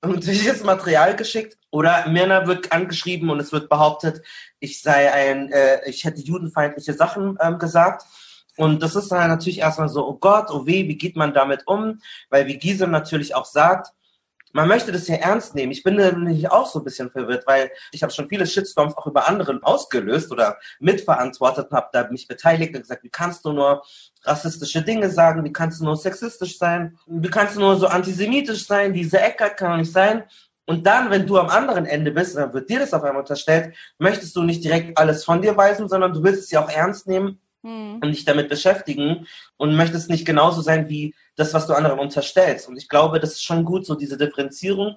irgendwelches 0.03 0.65
Material 0.65 1.17
geschickt 1.17 1.57
oder 1.71 2.09
Männer 2.09 2.47
wird 2.47 2.73
angeschrieben 2.73 3.31
und 3.31 3.41
es 3.41 3.53
wird 3.53 3.69
behauptet, 3.69 4.23
ich 4.59 4.83
sei 4.83 5.13
ein, 5.13 5.51
äh, 5.53 5.89
ich 5.89 6.05
hätte 6.05 6.21
judenfeindliche 6.21 6.95
Sachen 6.95 7.39
ähm, 7.41 7.59
gesagt. 7.59 8.03
Und 8.57 8.83
das 8.83 8.97
ist 8.97 9.11
dann 9.11 9.29
natürlich 9.29 9.61
erstmal 9.61 9.89
so, 9.89 10.07
oh 10.07 10.15
Gott, 10.15 10.51
oh 10.51 10.67
weh, 10.67 10.87
wie 10.87 10.99
geht 10.99 11.17
man 11.17 11.33
damit 11.33 11.67
um? 11.67 12.01
Weil 12.29 12.47
wie 12.47 12.59
Gisem 12.59 12.91
natürlich 12.91 13.35
auch 13.35 13.47
sagt, 13.47 13.93
man 14.53 14.69
möchte 14.69 14.93
das 14.93 15.09
ja 15.09 15.17
ernst 15.17 15.55
nehmen. 15.55 15.73
Ich 15.73 15.83
bin 15.83 15.97
nämlich 15.97 16.51
auch 16.51 16.67
so 16.67 16.79
ein 16.79 16.85
bisschen 16.85 17.11
verwirrt, 17.11 17.47
weil 17.47 17.71
ich 17.91 18.03
habe 18.03 18.13
schon 18.13 18.29
viele 18.29 18.47
Shitstorms 18.47 18.97
auch 18.97 19.07
über 19.07 19.29
andere 19.29 19.59
ausgelöst 19.63 20.31
oder 20.31 20.59
mitverantwortet 20.81 21.71
und 21.71 21.77
habe 21.77 21.89
da 21.93 22.09
mich 22.09 22.29
beteiligt 22.29 22.75
und 22.75 22.83
gesagt, 22.83 23.03
wie 23.03 23.11
kannst 23.11 23.45
du 23.45 23.53
nur 23.53 23.83
rassistische 24.25 24.83
Dinge 24.83 25.11
sagen, 25.11 25.45
wie 25.45 25.53
kannst 25.53 25.81
du 25.81 25.85
nur 25.85 25.97
sexistisch 25.97 26.59
sein, 26.59 26.99
wie 27.07 27.31
kannst 27.31 27.57
du 27.57 27.61
nur 27.61 27.77
so 27.77 27.87
antisemitisch 27.87 28.67
sein, 28.67 28.93
diese 28.93 29.21
Eckart 29.21 29.57
kann 29.57 29.73
doch 29.73 29.79
nicht 29.79 29.93
sein. 29.93 30.25
Und 30.65 30.87
dann, 30.87 31.11
wenn 31.11 31.27
du 31.27 31.39
am 31.39 31.49
anderen 31.49 31.87
Ende 31.87 32.13
bist, 32.13 32.37
dann 32.37 32.53
wird 32.53 32.71
dir 32.71 32.79
das 32.79 32.95
auf 32.95 33.03
einmal 33.03 33.21
unterstellt, 33.21 33.75
möchtest 33.99 34.37
du 34.37 34.43
nicht 34.43 34.63
direkt 34.63 34.97
alles 34.97 35.25
von 35.25 35.43
dir 35.43 35.57
weisen, 35.57 35.89
sondern 35.89 36.13
du 36.13 36.23
willst 36.23 36.45
es 36.45 36.51
ja 36.51 36.65
auch 36.65 36.71
ernst 36.71 37.09
nehmen 37.09 37.42
hm. 37.63 38.01
und 38.03 38.11
dich 38.11 38.25
damit 38.25 38.49
beschäftigen 38.49 39.27
und 39.57 39.77
möchtest 39.77 40.11
nicht 40.11 40.27
genauso 40.27 40.61
sein 40.61 40.89
wie 40.89 41.15
das, 41.37 41.55
was 41.55 41.67
du 41.67 41.75
anderen 41.75 41.99
unterstellst. 41.99 42.69
Und 42.69 42.77
ich 42.77 42.89
glaube, 42.89 43.21
das 43.21 43.33
ist 43.33 43.45
schon 43.45 43.65
gut, 43.65 43.87
so 43.87 43.95
diese 43.95 44.17
Differenzierung. 44.17 44.97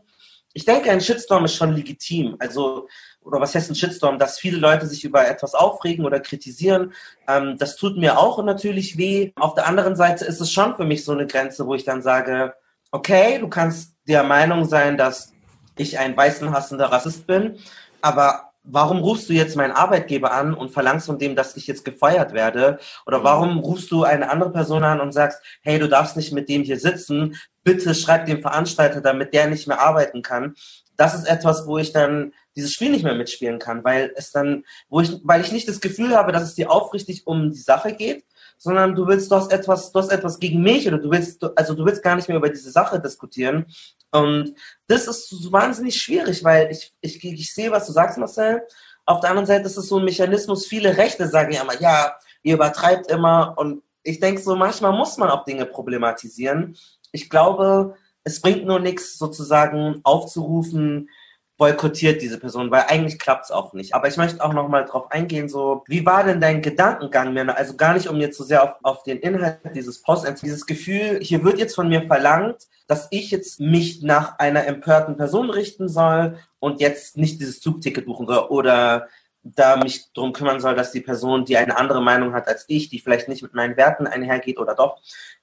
Ich 0.54 0.66
denke, 0.66 0.90
ein 0.90 1.02
Shitstorm 1.02 1.46
ist 1.46 1.56
schon 1.56 1.76
legitim. 1.76 2.38
Also, 2.40 2.88
oder 3.22 3.42
was 3.42 3.54
heißt 3.54 3.70
ein 3.70 3.76
Shitstorm? 3.76 4.18
Dass 4.18 4.40
viele 4.40 4.58
Leute 4.58 4.88
sich 4.88 5.04
über 5.04 5.28
etwas 5.28 5.54
aufregen 5.54 6.06
oder 6.06 6.20
kritisieren, 6.20 6.94
ähm, 7.28 7.58
das 7.58 7.76
tut 7.76 7.98
mir 7.98 8.18
auch 8.18 8.42
natürlich 8.44 8.98
weh. 8.98 9.32
Auf 9.36 9.54
der 9.56 9.68
anderen 9.68 9.96
Seite 9.96 10.26
ist 10.26 10.40
es 10.40 10.52
schon 10.52 10.76
für 10.76 10.86
mich 10.86 11.04
so 11.04 11.12
eine 11.12 11.28
Grenze, 11.28 11.68
wo 11.68 11.76
ich 11.76 11.84
dann 11.84 12.02
sage, 12.02 12.54
okay, 12.92 13.38
du 13.40 13.50
kannst 13.50 13.96
der 14.08 14.24
Meinung 14.24 14.66
sein, 14.66 14.98
dass 14.98 15.34
ich 15.78 16.00
ein 16.00 16.16
weißenhassender 16.16 16.86
Rassist 16.86 17.28
bin, 17.28 17.58
aber 18.02 18.45
warum 18.66 19.00
rufst 19.00 19.30
du 19.30 19.34
jetzt 19.34 19.56
meinen 19.56 19.72
Arbeitgeber 19.72 20.32
an 20.32 20.54
und 20.54 20.72
verlangst 20.72 21.06
von 21.06 21.20
dem, 21.20 21.36
dass 21.36 21.56
ich 21.56 21.68
jetzt 21.68 21.86
gefeuert 21.86 22.34
werde? 22.34 22.80
Oder 23.06 23.24
warum 23.24 23.60
rufst 23.60 23.92
du 23.92 24.04
eine 24.04 24.30
andere 24.30 24.52
Person 24.52 24.84
an 24.84 25.00
und 25.00 25.12
sagst, 25.12 25.42
hey, 25.62 25.80
du 25.80 25.88
darfst 25.88 26.18
nicht 26.18 26.34
mit 26.34 26.50
dem 26.50 26.64
hier 26.64 26.80
sitzen, 26.80 27.36
bitte 27.64 27.96
schreib 27.96 28.26
dem 28.26 28.42
Veranstalter, 28.42 29.02
damit 29.02 29.34
der 29.34 29.48
nicht 29.48 29.68
mehr 29.68 29.82
arbeiten 29.82 30.22
kann. 30.22 30.56
Das 30.98 31.14
ist 31.14 31.28
etwas, 31.28 31.68
wo 31.68 31.78
ich 31.78 31.92
dann 31.92 32.34
dieses 32.56 32.74
Spiel 32.74 32.90
nicht 32.90 33.04
mehr 33.04 33.16
mitspielen 33.16 33.60
kann, 33.60 33.84
weil 33.84 34.14
es 34.16 34.32
dann, 34.32 34.64
wo 34.88 35.02
ich, 35.02 35.20
weil 35.24 35.42
ich 35.42 35.52
nicht 35.52 35.68
das 35.68 35.82
Gefühl 35.82 36.16
habe, 36.16 36.32
dass 36.32 36.44
es 36.44 36.56
dir 36.56 36.72
aufrichtig 36.72 37.28
um 37.28 37.52
die 37.52 37.60
Sache 37.60 37.94
geht, 37.94 38.24
sondern 38.58 38.96
du 38.96 39.08
willst, 39.08 39.32
hast 39.32 39.52
etwas, 39.52 39.92
du 39.92 40.00
hast 40.00 40.12
etwas 40.12 40.40
gegen 40.40 40.62
mich 40.62 40.88
oder 40.88 40.98
du 40.98 41.12
willst, 41.12 41.44
also 41.56 41.74
du 41.74 41.86
willst 41.86 42.04
gar 42.04 42.16
nicht 42.16 42.28
mehr 42.28 42.38
über 42.38 42.50
diese 42.50 42.72
Sache 42.72 43.00
diskutieren. 43.00 43.66
Und 44.12 44.54
das 44.88 45.08
ist 45.08 45.52
wahnsinnig 45.52 46.02
schwierig, 46.02 46.44
weil 46.44 46.72
ich, 46.72 46.94
ich, 47.02 47.24
ich 47.24 47.54
sehe, 47.54 47.72
was 47.72 47.88
du 47.88 47.94
sagst, 47.94 48.18
Marcel. 48.18 48.62
Auf 49.06 49.20
der 49.20 49.30
anderen 49.30 49.46
Seite 49.46 49.66
ist 49.66 49.78
es 49.78 49.88
so 49.88 50.00
ein 50.00 50.06
Mechanismus, 50.06 50.66
viele 50.66 50.98
Rechte 50.98 51.28
sagen 51.28 51.52
ja 51.52 51.62
immer, 51.62 51.80
ja, 51.80 52.16
ihr 52.42 52.56
übertreibt 52.56 53.12
immer. 53.12 53.54
Und 53.58 53.84
ich 54.04 54.20
denke 54.20 54.42
so, 54.42 54.56
manchmal 54.56 54.94
muss 54.94 55.18
man 55.18 55.30
auch 55.30 55.46
Dinge 55.46 55.66
problematisieren. 55.66 56.76
Ich 57.12 57.30
glaube, 57.30 57.96
es 58.24 58.42
bringt 58.42 58.66
nur 58.66 58.80
nichts, 58.80 59.18
sozusagen 59.18 60.00
aufzurufen, 60.04 61.10
boykottiert 61.58 62.22
diese 62.22 62.40
Person, 62.40 62.70
weil 62.70 62.86
eigentlich 62.88 63.18
klappt 63.18 63.46
es 63.46 63.52
auch 63.52 63.74
nicht. 63.74 63.94
Aber 63.94 64.08
ich 64.08 64.18
möchte 64.18 64.44
auch 64.44 64.54
noch 64.54 64.68
mal 64.68 64.84
drauf 64.84 65.12
eingehen, 65.12 65.48
so, 65.48 65.84
wie 65.88 66.06
war 66.06 66.24
denn 66.24 66.42
dein 66.42 66.62
Gedankengang, 66.62 67.34
Mirna? 67.34 67.54
Also 67.54 67.76
gar 67.76 67.94
nicht, 67.94 68.08
um 68.08 68.18
jetzt 68.18 68.38
so 68.38 68.44
sehr 68.44 68.64
auf, 68.64 68.76
auf 68.84 69.04
den 69.04 69.20
Inhalt 69.20 69.60
dieses 69.74 70.02
Posts, 70.02 70.42
dieses 70.42 70.66
Gefühl, 70.66 71.20
hier 71.22 71.44
wird 71.44 71.58
jetzt 71.58 71.76
von 71.76 71.88
mir 71.88 72.02
verlangt, 72.04 72.68
dass 72.88 73.08
ich 73.12 73.32
jetzt 73.32 73.60
mich 73.60 74.04
nach 74.04 74.38
einer 74.38 74.68
empörten 74.68 75.18
Person 75.18 75.50
richten 75.50 75.88
soll 75.88 76.38
und 76.60 76.82
jetzt 76.82 77.18
nicht 77.18 77.40
dieses 77.40 77.62
Zugticket 77.62 78.06
buchen 78.06 78.28
soll 78.28 78.48
oder 78.50 79.08
da 79.46 79.78
mich 79.78 80.12
darum 80.14 80.34
kümmern 80.34 80.60
soll, 80.60 80.76
dass 80.76 80.92
die 80.92 81.02
Person, 81.02 81.46
die 81.46 81.56
eine 81.58 81.78
andere 81.78 82.02
Meinung 82.02 82.34
hat 82.34 82.48
als 82.48 82.66
ich, 82.68 82.90
die 82.90 83.00
vielleicht 83.00 83.30
nicht 83.30 83.44
mit 83.44 83.54
meinen 83.54 83.78
Werten 83.78 84.08
einhergeht 84.08 84.58
oder 84.58 84.74
doch, 84.74 85.02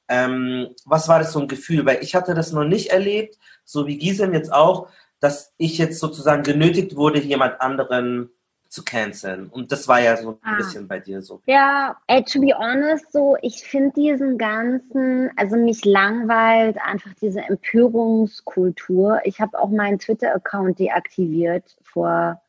ähm, 0.08 0.74
was 0.84 1.08
war 1.08 1.20
das 1.20 1.32
so 1.32 1.40
ein 1.40 1.48
Gefühl? 1.48 1.86
Weil 1.86 2.02
ich 2.02 2.14
hatte 2.14 2.34
das 2.34 2.52
noch 2.52 2.64
nicht 2.64 2.88
erlebt, 2.90 3.38
so 3.64 3.86
wie 3.86 3.98
Gisem 3.98 4.34
jetzt 4.34 4.52
auch, 4.52 4.88
dass 5.22 5.54
ich 5.56 5.78
jetzt 5.78 6.00
sozusagen 6.00 6.42
genötigt 6.42 6.96
wurde, 6.96 7.20
jemand 7.20 7.60
anderen 7.60 8.30
zu 8.68 8.82
canceln. 8.82 9.48
Und 9.48 9.70
das 9.70 9.86
war 9.86 10.00
ja 10.00 10.16
so 10.16 10.30
ein 10.30 10.38
ah. 10.42 10.56
bisschen 10.56 10.88
bei 10.88 10.98
dir 10.98 11.22
so. 11.22 11.40
Ja, 11.46 11.96
ey, 12.08 12.24
to 12.24 12.40
be 12.40 12.52
honest, 12.58 13.12
so, 13.12 13.36
ich 13.40 13.62
finde 13.62 13.92
diesen 13.94 14.36
ganzen, 14.36 15.30
also 15.36 15.56
mich 15.56 15.84
langweilt 15.84 16.76
einfach 16.84 17.12
diese 17.20 17.40
Empörungskultur. 17.42 19.20
Ich 19.24 19.40
habe 19.40 19.58
auch 19.60 19.68
meinen 19.68 20.00
Twitter-Account 20.00 20.80
deaktiviert 20.80 21.76
vor 21.82 22.40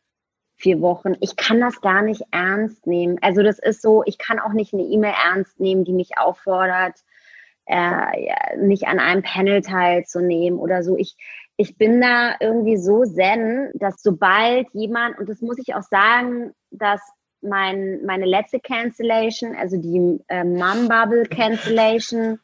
vier 0.55 0.81
Wochen. 0.81 1.13
Ich 1.19 1.35
kann 1.35 1.59
das 1.59 1.79
gar 1.81 2.01
nicht 2.01 2.23
ernst 2.31 2.87
nehmen. 2.87 3.19
Also 3.21 3.43
das 3.43 3.59
ist 3.59 3.83
so, 3.83 4.01
ich 4.05 4.17
kann 4.17 4.39
auch 4.39 4.53
nicht 4.53 4.73
eine 4.73 4.83
E-Mail 4.83 5.13
ernst 5.31 5.59
nehmen, 5.59 5.83
die 5.83 5.93
mich 5.93 6.17
auffordert, 6.17 6.95
äh, 7.65 8.57
nicht 8.57 8.87
an 8.87 8.99
einem 8.99 9.21
Panel 9.21 9.61
teilzunehmen 9.61 10.57
oder 10.57 10.83
so. 10.83 10.97
Ich, 10.97 11.17
ich 11.57 11.77
bin 11.77 12.01
da 12.01 12.35
irgendwie 12.39 12.77
so 12.77 13.03
zen, 13.03 13.71
dass 13.75 14.01
sobald 14.01 14.67
jemand, 14.73 15.19
und 15.19 15.29
das 15.29 15.41
muss 15.41 15.57
ich 15.59 15.75
auch 15.75 15.83
sagen, 15.83 16.53
dass 16.71 17.01
mein, 17.41 18.03
meine 18.05 18.25
letzte 18.25 18.59
Cancellation, 18.59 19.55
also 19.55 19.77
die 19.77 20.19
äh, 20.29 20.43
Mum 20.43 20.87
Bubble 20.87 21.25
Cancellation, 21.25 22.39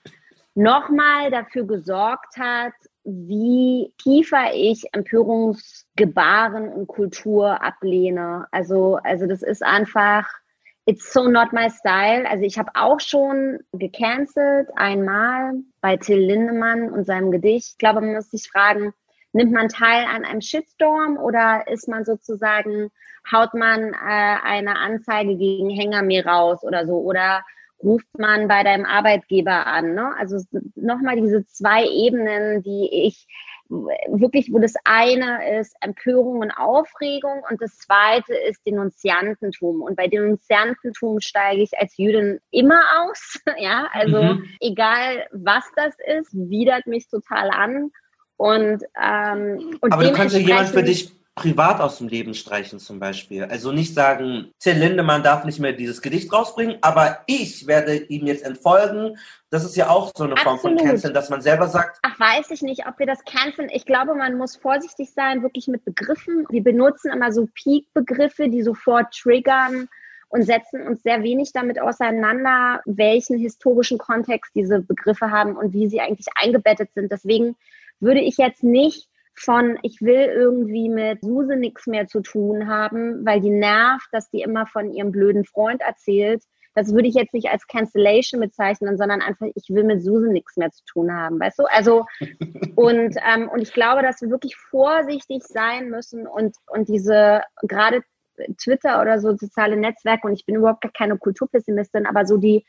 nochmal 0.53 1.31
dafür 1.31 1.65
gesorgt 1.65 2.37
hat, 2.37 2.73
wie 3.03 3.93
tiefer 3.97 4.53
ich 4.53 4.83
Empörungsgebaren 4.93 6.69
und 6.69 6.87
Kultur 6.87 7.63
ablehne. 7.63 8.45
Also, 8.51 8.99
also 9.03 9.25
das 9.25 9.41
ist 9.41 9.63
einfach, 9.63 10.27
It's 10.89 11.13
so 11.13 11.27
not 11.27 11.53
my 11.53 11.69
style. 11.69 12.27
Also 12.27 12.45
ich 12.45 12.57
habe 12.57 12.71
auch 12.73 12.99
schon 12.99 13.59
gecancelt 13.73 14.69
einmal 14.75 15.53
bei 15.81 15.97
Till 15.97 16.17
Lindemann 16.17 16.89
und 16.89 17.05
seinem 17.05 17.29
Gedicht. 17.29 17.73
Ich 17.73 17.77
glaube, 17.77 18.01
man 18.01 18.15
muss 18.15 18.31
sich 18.31 18.49
fragen, 18.49 18.91
nimmt 19.33 19.51
man 19.51 19.69
teil 19.69 20.05
an 20.05 20.25
einem 20.25 20.41
Shitstorm 20.41 21.17
oder 21.17 21.67
ist 21.67 21.87
man 21.87 22.05
sozusagen, 22.05 22.89
haut 23.31 23.53
man 23.53 23.93
äh, 23.93 24.37
eine 24.43 24.77
Anzeige 24.77 25.35
gegen 25.35 25.69
Hänger 25.69 26.01
mir 26.01 26.25
raus 26.25 26.63
oder 26.63 26.85
so 26.85 26.97
oder 26.97 27.43
ruft 27.81 28.17
man 28.17 28.47
bei 28.47 28.63
deinem 28.63 28.85
Arbeitgeber 28.85 29.67
an. 29.67 29.93
Ne? 29.93 30.13
Also 30.17 30.43
nochmal 30.75 31.15
diese 31.15 31.45
zwei 31.45 31.85
Ebenen, 31.85 32.61
die 32.63 32.89
ich 32.91 33.27
wirklich, 33.69 34.51
wo 34.51 34.57
das 34.57 34.73
eine 34.83 35.59
ist 35.59 35.75
Empörung 35.81 36.39
und 36.39 36.51
Aufregung 36.51 37.43
und 37.49 37.61
das 37.61 37.77
zweite 37.77 38.33
ist 38.33 38.65
Denunziantentum. 38.65 39.81
Und 39.81 39.95
bei 39.95 40.07
Denunziantentum 40.07 41.19
steige 41.19 41.61
ich 41.61 41.77
als 41.77 41.95
Jüdin 41.97 42.39
immer 42.49 42.81
aus. 43.01 43.39
ja, 43.57 43.87
also 43.93 44.21
mhm. 44.21 44.49
egal 44.59 45.27
was 45.31 45.69
das 45.75 45.95
ist, 46.19 46.33
widert 46.33 46.87
mich 46.87 47.07
total 47.09 47.51
an. 47.51 47.91
Und, 48.39 48.85
ähm, 48.95 49.77
und 49.81 49.91
Aber 49.91 50.05
du 50.05 50.13
kannst 50.13 50.33
ja 50.33 50.39
jemand 50.39 50.69
für 50.69 50.81
dich 50.81 51.11
privat 51.35 51.81
aus 51.81 51.97
dem 51.97 52.07
Leben 52.07 52.33
streichen 52.33 52.79
zum 52.79 52.97
Beispiel. 52.97 53.43
Also 53.43 53.73
nicht 53.73 53.93
sagen, 53.93 54.53
Till 54.59 54.77
Lindemann 54.77 55.23
darf 55.23 55.43
nicht 55.43 55.59
mehr 55.59 55.73
dieses 55.73 56.01
Gedicht 56.01 56.31
rausbringen, 56.31 56.77
aber 56.79 57.19
ich 57.27 57.67
werde 57.67 57.97
ihm 57.97 58.27
jetzt 58.27 58.45
entfolgen. 58.45 59.17
Das 59.49 59.65
ist 59.65 59.75
ja 59.75 59.89
auch 59.89 60.13
so 60.15 60.23
eine 60.23 60.35
Absolut. 60.35 60.61
Form 60.61 60.77
von 60.77 60.77
Canceln, 60.77 61.13
dass 61.13 61.29
man 61.29 61.41
selber 61.41 61.67
sagt. 61.67 61.99
Ach, 62.03 62.17
weiß 62.17 62.49
ich 62.51 62.61
nicht, 62.61 62.87
ob 62.87 62.97
wir 62.97 63.05
das 63.05 63.25
canceln. 63.25 63.69
Ich 63.73 63.85
glaube, 63.85 64.15
man 64.15 64.37
muss 64.37 64.55
vorsichtig 64.55 65.11
sein, 65.11 65.43
wirklich 65.43 65.67
mit 65.67 65.83
Begriffen. 65.83 66.45
Wir 66.49 66.63
benutzen 66.63 67.11
immer 67.11 67.33
so 67.33 67.45
Peak-Begriffe, 67.53 68.47
die 68.47 68.63
sofort 68.63 69.13
triggern 69.13 69.89
und 70.29 70.43
setzen 70.43 70.87
uns 70.87 71.03
sehr 71.03 71.23
wenig 71.23 71.51
damit 71.51 71.81
auseinander, 71.81 72.79
welchen 72.85 73.37
historischen 73.37 73.97
Kontext 73.97 74.55
diese 74.55 74.79
Begriffe 74.79 75.29
haben 75.29 75.57
und 75.57 75.73
wie 75.73 75.89
sie 75.89 75.99
eigentlich 75.99 76.27
eingebettet 76.35 76.89
sind. 76.93 77.11
Deswegen 77.11 77.57
würde 77.99 78.21
ich 78.21 78.37
jetzt 78.37 78.63
nicht 78.63 79.07
von, 79.35 79.79
ich 79.83 80.01
will 80.01 80.29
irgendwie 80.35 80.89
mit 80.89 81.21
Suse 81.21 81.55
nichts 81.55 81.87
mehr 81.87 82.07
zu 82.07 82.21
tun 82.21 82.67
haben, 82.67 83.25
weil 83.25 83.39
die 83.39 83.49
nervt, 83.49 84.07
dass 84.11 84.29
die 84.29 84.41
immer 84.41 84.65
von 84.67 84.91
ihrem 84.91 85.11
blöden 85.11 85.45
Freund 85.45 85.81
erzählt. 85.81 86.43
Das 86.75 86.93
würde 86.93 87.07
ich 87.07 87.15
jetzt 87.15 87.33
nicht 87.33 87.49
als 87.49 87.65
Cancellation 87.67 88.41
bezeichnen, 88.41 88.97
sondern 88.97 89.21
einfach, 89.21 89.47
ich 89.55 89.69
will 89.69 89.83
mit 89.83 90.03
Suse 90.03 90.31
nichts 90.31 90.57
mehr 90.57 90.71
zu 90.71 90.83
tun 90.85 91.13
haben, 91.13 91.39
weißt 91.39 91.59
du? 91.59 91.63
Also, 91.63 92.05
und, 92.75 93.15
ähm, 93.25 93.49
und 93.49 93.61
ich 93.61 93.73
glaube, 93.73 94.01
dass 94.01 94.21
wir 94.21 94.29
wirklich 94.29 94.55
vorsichtig 94.55 95.43
sein 95.43 95.89
müssen 95.89 96.27
und, 96.27 96.55
und 96.67 96.89
diese, 96.89 97.41
gerade 97.63 98.03
Twitter 98.61 99.01
oder 99.01 99.19
so 99.19 99.35
soziale 99.35 99.77
Netzwerke, 99.77 100.27
und 100.27 100.33
ich 100.33 100.45
bin 100.45 100.55
überhaupt 100.55 100.81
gar 100.81 100.91
keine 100.91 101.17
Kulturpessimistin, 101.17 102.05
aber 102.05 102.25
so 102.25 102.37
die 102.37 102.65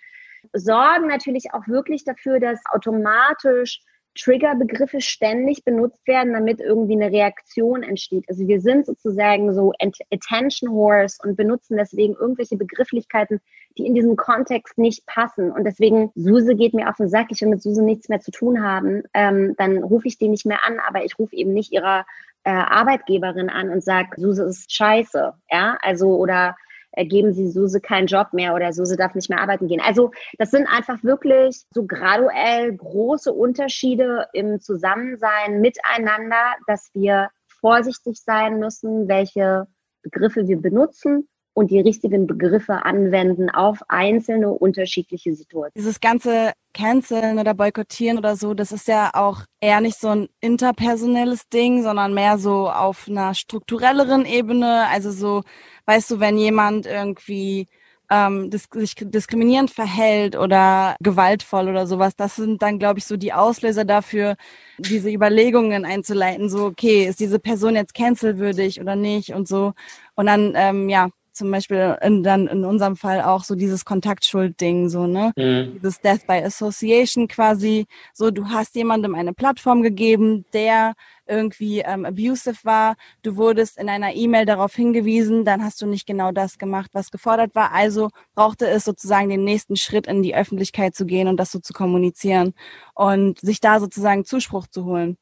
sorgen 0.53 1.07
natürlich 1.07 1.53
auch 1.53 1.66
wirklich 1.69 2.05
dafür, 2.05 2.40
dass 2.40 2.61
automatisch 2.73 3.83
Triggerbegriffe 4.18 5.01
ständig 5.01 5.64
benutzt 5.64 6.07
werden, 6.07 6.33
damit 6.33 6.61
irgendwie 6.61 6.94
eine 6.94 7.12
Reaktion 7.12 7.83
entsteht. 7.83 8.25
Also 8.29 8.46
wir 8.46 8.61
sind 8.61 8.87
sozusagen 8.87 9.55
so 9.55 9.73
Attention 10.12 10.70
Horse 10.70 11.18
und 11.23 11.37
benutzen 11.37 11.77
deswegen 11.77 12.14
irgendwelche 12.14 12.57
Begrifflichkeiten, 12.57 13.40
die 13.79 13.87
in 13.87 13.94
diesem 13.94 14.16
Kontext 14.16 14.79
nicht 14.79 15.07
passen. 15.07 15.53
Und 15.53 15.64
deswegen, 15.64 16.11
Suse 16.14 16.57
geht 16.57 16.75
mir 16.75 16.88
auf 16.88 16.96
den 16.96 17.09
Sack, 17.09 17.29
ich 17.31 17.40
will 17.40 17.49
mit 17.49 17.62
Suse 17.62 17.83
nichts 17.83 18.09
mehr 18.09 18.20
zu 18.20 18.31
tun 18.31 18.62
haben, 18.62 19.05
ähm, 19.14 19.55
dann 19.59 19.79
rufe 19.79 20.09
ich 20.09 20.18
die 20.18 20.29
nicht 20.29 20.46
mehr 20.46 20.64
an, 20.66 20.79
aber 20.87 21.05
ich 21.05 21.18
rufe 21.18 21.37
eben 21.37 21.53
nicht 21.53 21.73
ihrer 21.73 22.05
äh, 22.42 22.51
Arbeitgeberin 22.51 23.49
an 23.49 23.70
und 23.70 23.83
sage, 23.83 24.09
Suse 24.16 24.44
ist 24.44 24.73
scheiße. 24.73 25.35
Ja, 25.51 25.79
also 25.83 26.16
oder 26.16 26.57
geben 26.96 27.33
Sie 27.33 27.48
Suse 27.50 27.81
keinen 27.81 28.07
Job 28.07 28.33
mehr 28.33 28.55
oder 28.55 28.72
Suse 28.72 28.96
darf 28.96 29.14
nicht 29.14 29.31
mehr 29.31 29.40
arbeiten 29.40 29.68
gehen. 29.68 29.81
Also 29.81 30.11
das 30.38 30.50
sind 30.50 30.66
einfach 30.66 31.03
wirklich 31.03 31.62
so 31.70 31.87
graduell 31.87 32.74
große 32.76 33.33
Unterschiede 33.33 34.26
im 34.33 34.61
Zusammensein 34.61 35.61
miteinander, 35.61 36.55
dass 36.66 36.90
wir 36.94 37.29
vorsichtig 37.61 38.20
sein 38.22 38.59
müssen, 38.59 39.09
welche 39.09 39.66
Begriffe 40.03 40.48
wir 40.48 40.61
benutzen 40.61 41.29
und 41.55 41.71
die 41.71 41.81
richtigen 41.81 42.27
Begriffe 42.27 42.85
anwenden 42.85 43.51
auf 43.51 43.81
einzelne 43.89 44.51
unterschiedliche 44.51 45.35
Situationen. 45.35 45.73
Dieses 45.77 46.01
ganze 46.01 46.53
Canceln 46.73 47.39
oder 47.39 47.55
Boykottieren 47.55 48.19
oder 48.19 48.37
so, 48.37 48.55
das 48.55 48.73
ist 48.73 48.89
ja 48.89 49.11
auch 49.15 49.43
eher 49.61 49.81
nicht 49.81 49.99
so 49.99 50.09
ein 50.09 50.29
interpersonelles 50.41 51.49
Ding, 51.49 51.83
sondern 51.83 52.15
mehr 52.15 52.39
so 52.39 52.71
auf 52.71 53.09
einer 53.09 53.35
strukturelleren 53.35 54.25
Ebene. 54.25 54.87
Also 54.89 55.11
so, 55.11 55.43
weißt 55.87 56.13
du, 56.13 56.21
wenn 56.21 56.39
jemand 56.39 56.87
irgendwie 56.87 57.67
ähm, 58.11 58.51
dis 58.51 58.69
sich 58.73 58.95
diskriminierend 58.99 59.71
verhält 59.71 60.37
oder 60.37 60.97
gewaltvoll 61.01 61.69
oder 61.69 61.87
sowas, 61.87 62.17
das 62.17 62.37
sind 62.37 62.61
dann, 62.63 62.79
glaube 62.79 62.99
ich, 62.99 63.07
so 63.07 63.17
die 63.17 63.33
Auslöser 63.33 63.85
dafür, 63.85 64.37
diese 64.79 65.11
Überlegungen 65.11 65.85
einzuleiten, 65.85 66.49
so, 66.49 66.67
okay, 66.67 67.07
ist 67.07 67.21
diese 67.21 67.39
Person 67.39 67.77
jetzt 67.77 67.95
cancelwürdig 67.95 68.81
oder 68.81 68.97
nicht 68.97 69.33
und 69.33 69.47
so. 69.47 69.73
Und 70.17 70.27
dann, 70.27 70.55
ähm, 70.57 70.89
ja, 70.89 71.09
zum 71.40 71.50
Beispiel 71.50 71.96
in, 72.03 72.22
dann 72.22 72.46
in 72.48 72.66
unserem 72.66 72.96
Fall 72.96 73.22
auch 73.22 73.44
so 73.44 73.55
dieses 73.55 73.87
Kontaktschuld-Ding, 73.87 74.90
so, 74.90 75.07
ne? 75.07 75.33
Mhm. 75.37 75.72
Dieses 75.74 76.00
Death 76.03 76.26
by 76.26 76.35
Association 76.35 77.29
quasi. 77.29 77.87
So, 78.12 78.31
du 78.31 78.50
hast 78.50 78.76
jemandem 78.76 79.14
eine 79.14 79.33
Plattform 79.33 79.81
gegeben, 79.83 80.44
der 80.53 80.92
irgendwie 81.26 81.79
ähm, 81.79 82.05
abusive 82.05 82.59
war. 82.64 82.96
Du 83.22 83.37
wurdest 83.37 83.79
in 83.79 83.88
einer 83.88 84.14
E-Mail 84.14 84.44
darauf 84.44 84.74
hingewiesen, 84.74 85.46
dann 85.46 85.64
hast 85.64 85.81
du 85.81 85.87
nicht 85.87 86.07
genau 86.07 86.31
das 86.31 86.59
gemacht, 86.59 86.90
was 86.92 87.11
gefordert 87.11 87.55
war. 87.55 87.72
Also 87.72 88.11
brauchte 88.35 88.68
es 88.68 88.85
sozusagen 88.85 89.31
den 89.31 89.44
nächsten 89.44 89.76
Schritt 89.76 90.07
in 90.07 90.22
die 90.22 90.35
Öffentlichkeit 90.35 90.94
zu 90.94 91.07
gehen 91.07 91.26
und 91.26 91.38
das 91.38 91.53
so 91.53 91.59
zu 91.59 91.72
kommunizieren 91.72 92.53
und 92.94 93.40
sich 93.40 93.61
da 93.61 93.81
sozusagen 93.81 94.26
Zuspruch 94.26 94.66
zu 94.66 94.85
holen. 94.85 95.16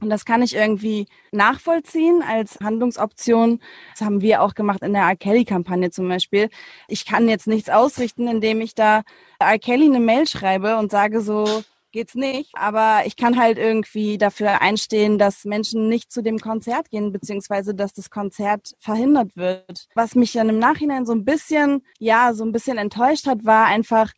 Und 0.00 0.10
das 0.10 0.24
kann 0.24 0.42
ich 0.42 0.54
irgendwie 0.54 1.06
nachvollziehen 1.32 2.22
als 2.26 2.58
Handlungsoption. 2.60 3.60
Das 3.92 4.06
haben 4.06 4.20
wir 4.20 4.42
auch 4.42 4.54
gemacht 4.54 4.82
in 4.82 4.92
der 4.92 5.02
R. 5.02 5.16
Kelly-Kampagne 5.16 5.90
zum 5.90 6.08
Beispiel. 6.08 6.48
Ich 6.88 7.04
kann 7.04 7.28
jetzt 7.28 7.46
nichts 7.46 7.68
ausrichten, 7.68 8.28
indem 8.28 8.60
ich 8.60 8.74
da 8.74 9.02
R. 9.38 9.58
Kelly 9.58 9.86
eine 9.86 10.00
Mail 10.00 10.26
schreibe 10.26 10.78
und 10.78 10.90
sage 10.90 11.20
so, 11.20 11.62
geht's 11.92 12.14
nicht. 12.14 12.50
Aber 12.54 13.02
ich 13.04 13.16
kann 13.16 13.38
halt 13.38 13.58
irgendwie 13.58 14.18
dafür 14.18 14.60
einstehen, 14.60 15.18
dass 15.18 15.44
Menschen 15.44 15.88
nicht 15.88 16.12
zu 16.12 16.22
dem 16.22 16.38
Konzert 16.38 16.90
gehen, 16.90 17.12
beziehungsweise 17.12 17.74
dass 17.74 17.92
das 17.92 18.10
Konzert 18.10 18.74
verhindert 18.78 19.36
wird. 19.36 19.88
Was 19.94 20.14
mich 20.14 20.32
dann 20.32 20.48
im 20.48 20.58
Nachhinein 20.58 21.06
so 21.06 21.12
ein 21.12 21.24
bisschen, 21.24 21.84
ja, 21.98 22.32
so 22.34 22.44
ein 22.44 22.52
bisschen 22.52 22.78
enttäuscht 22.78 23.26
hat, 23.26 23.44
war 23.44 23.66
einfach, 23.66 24.12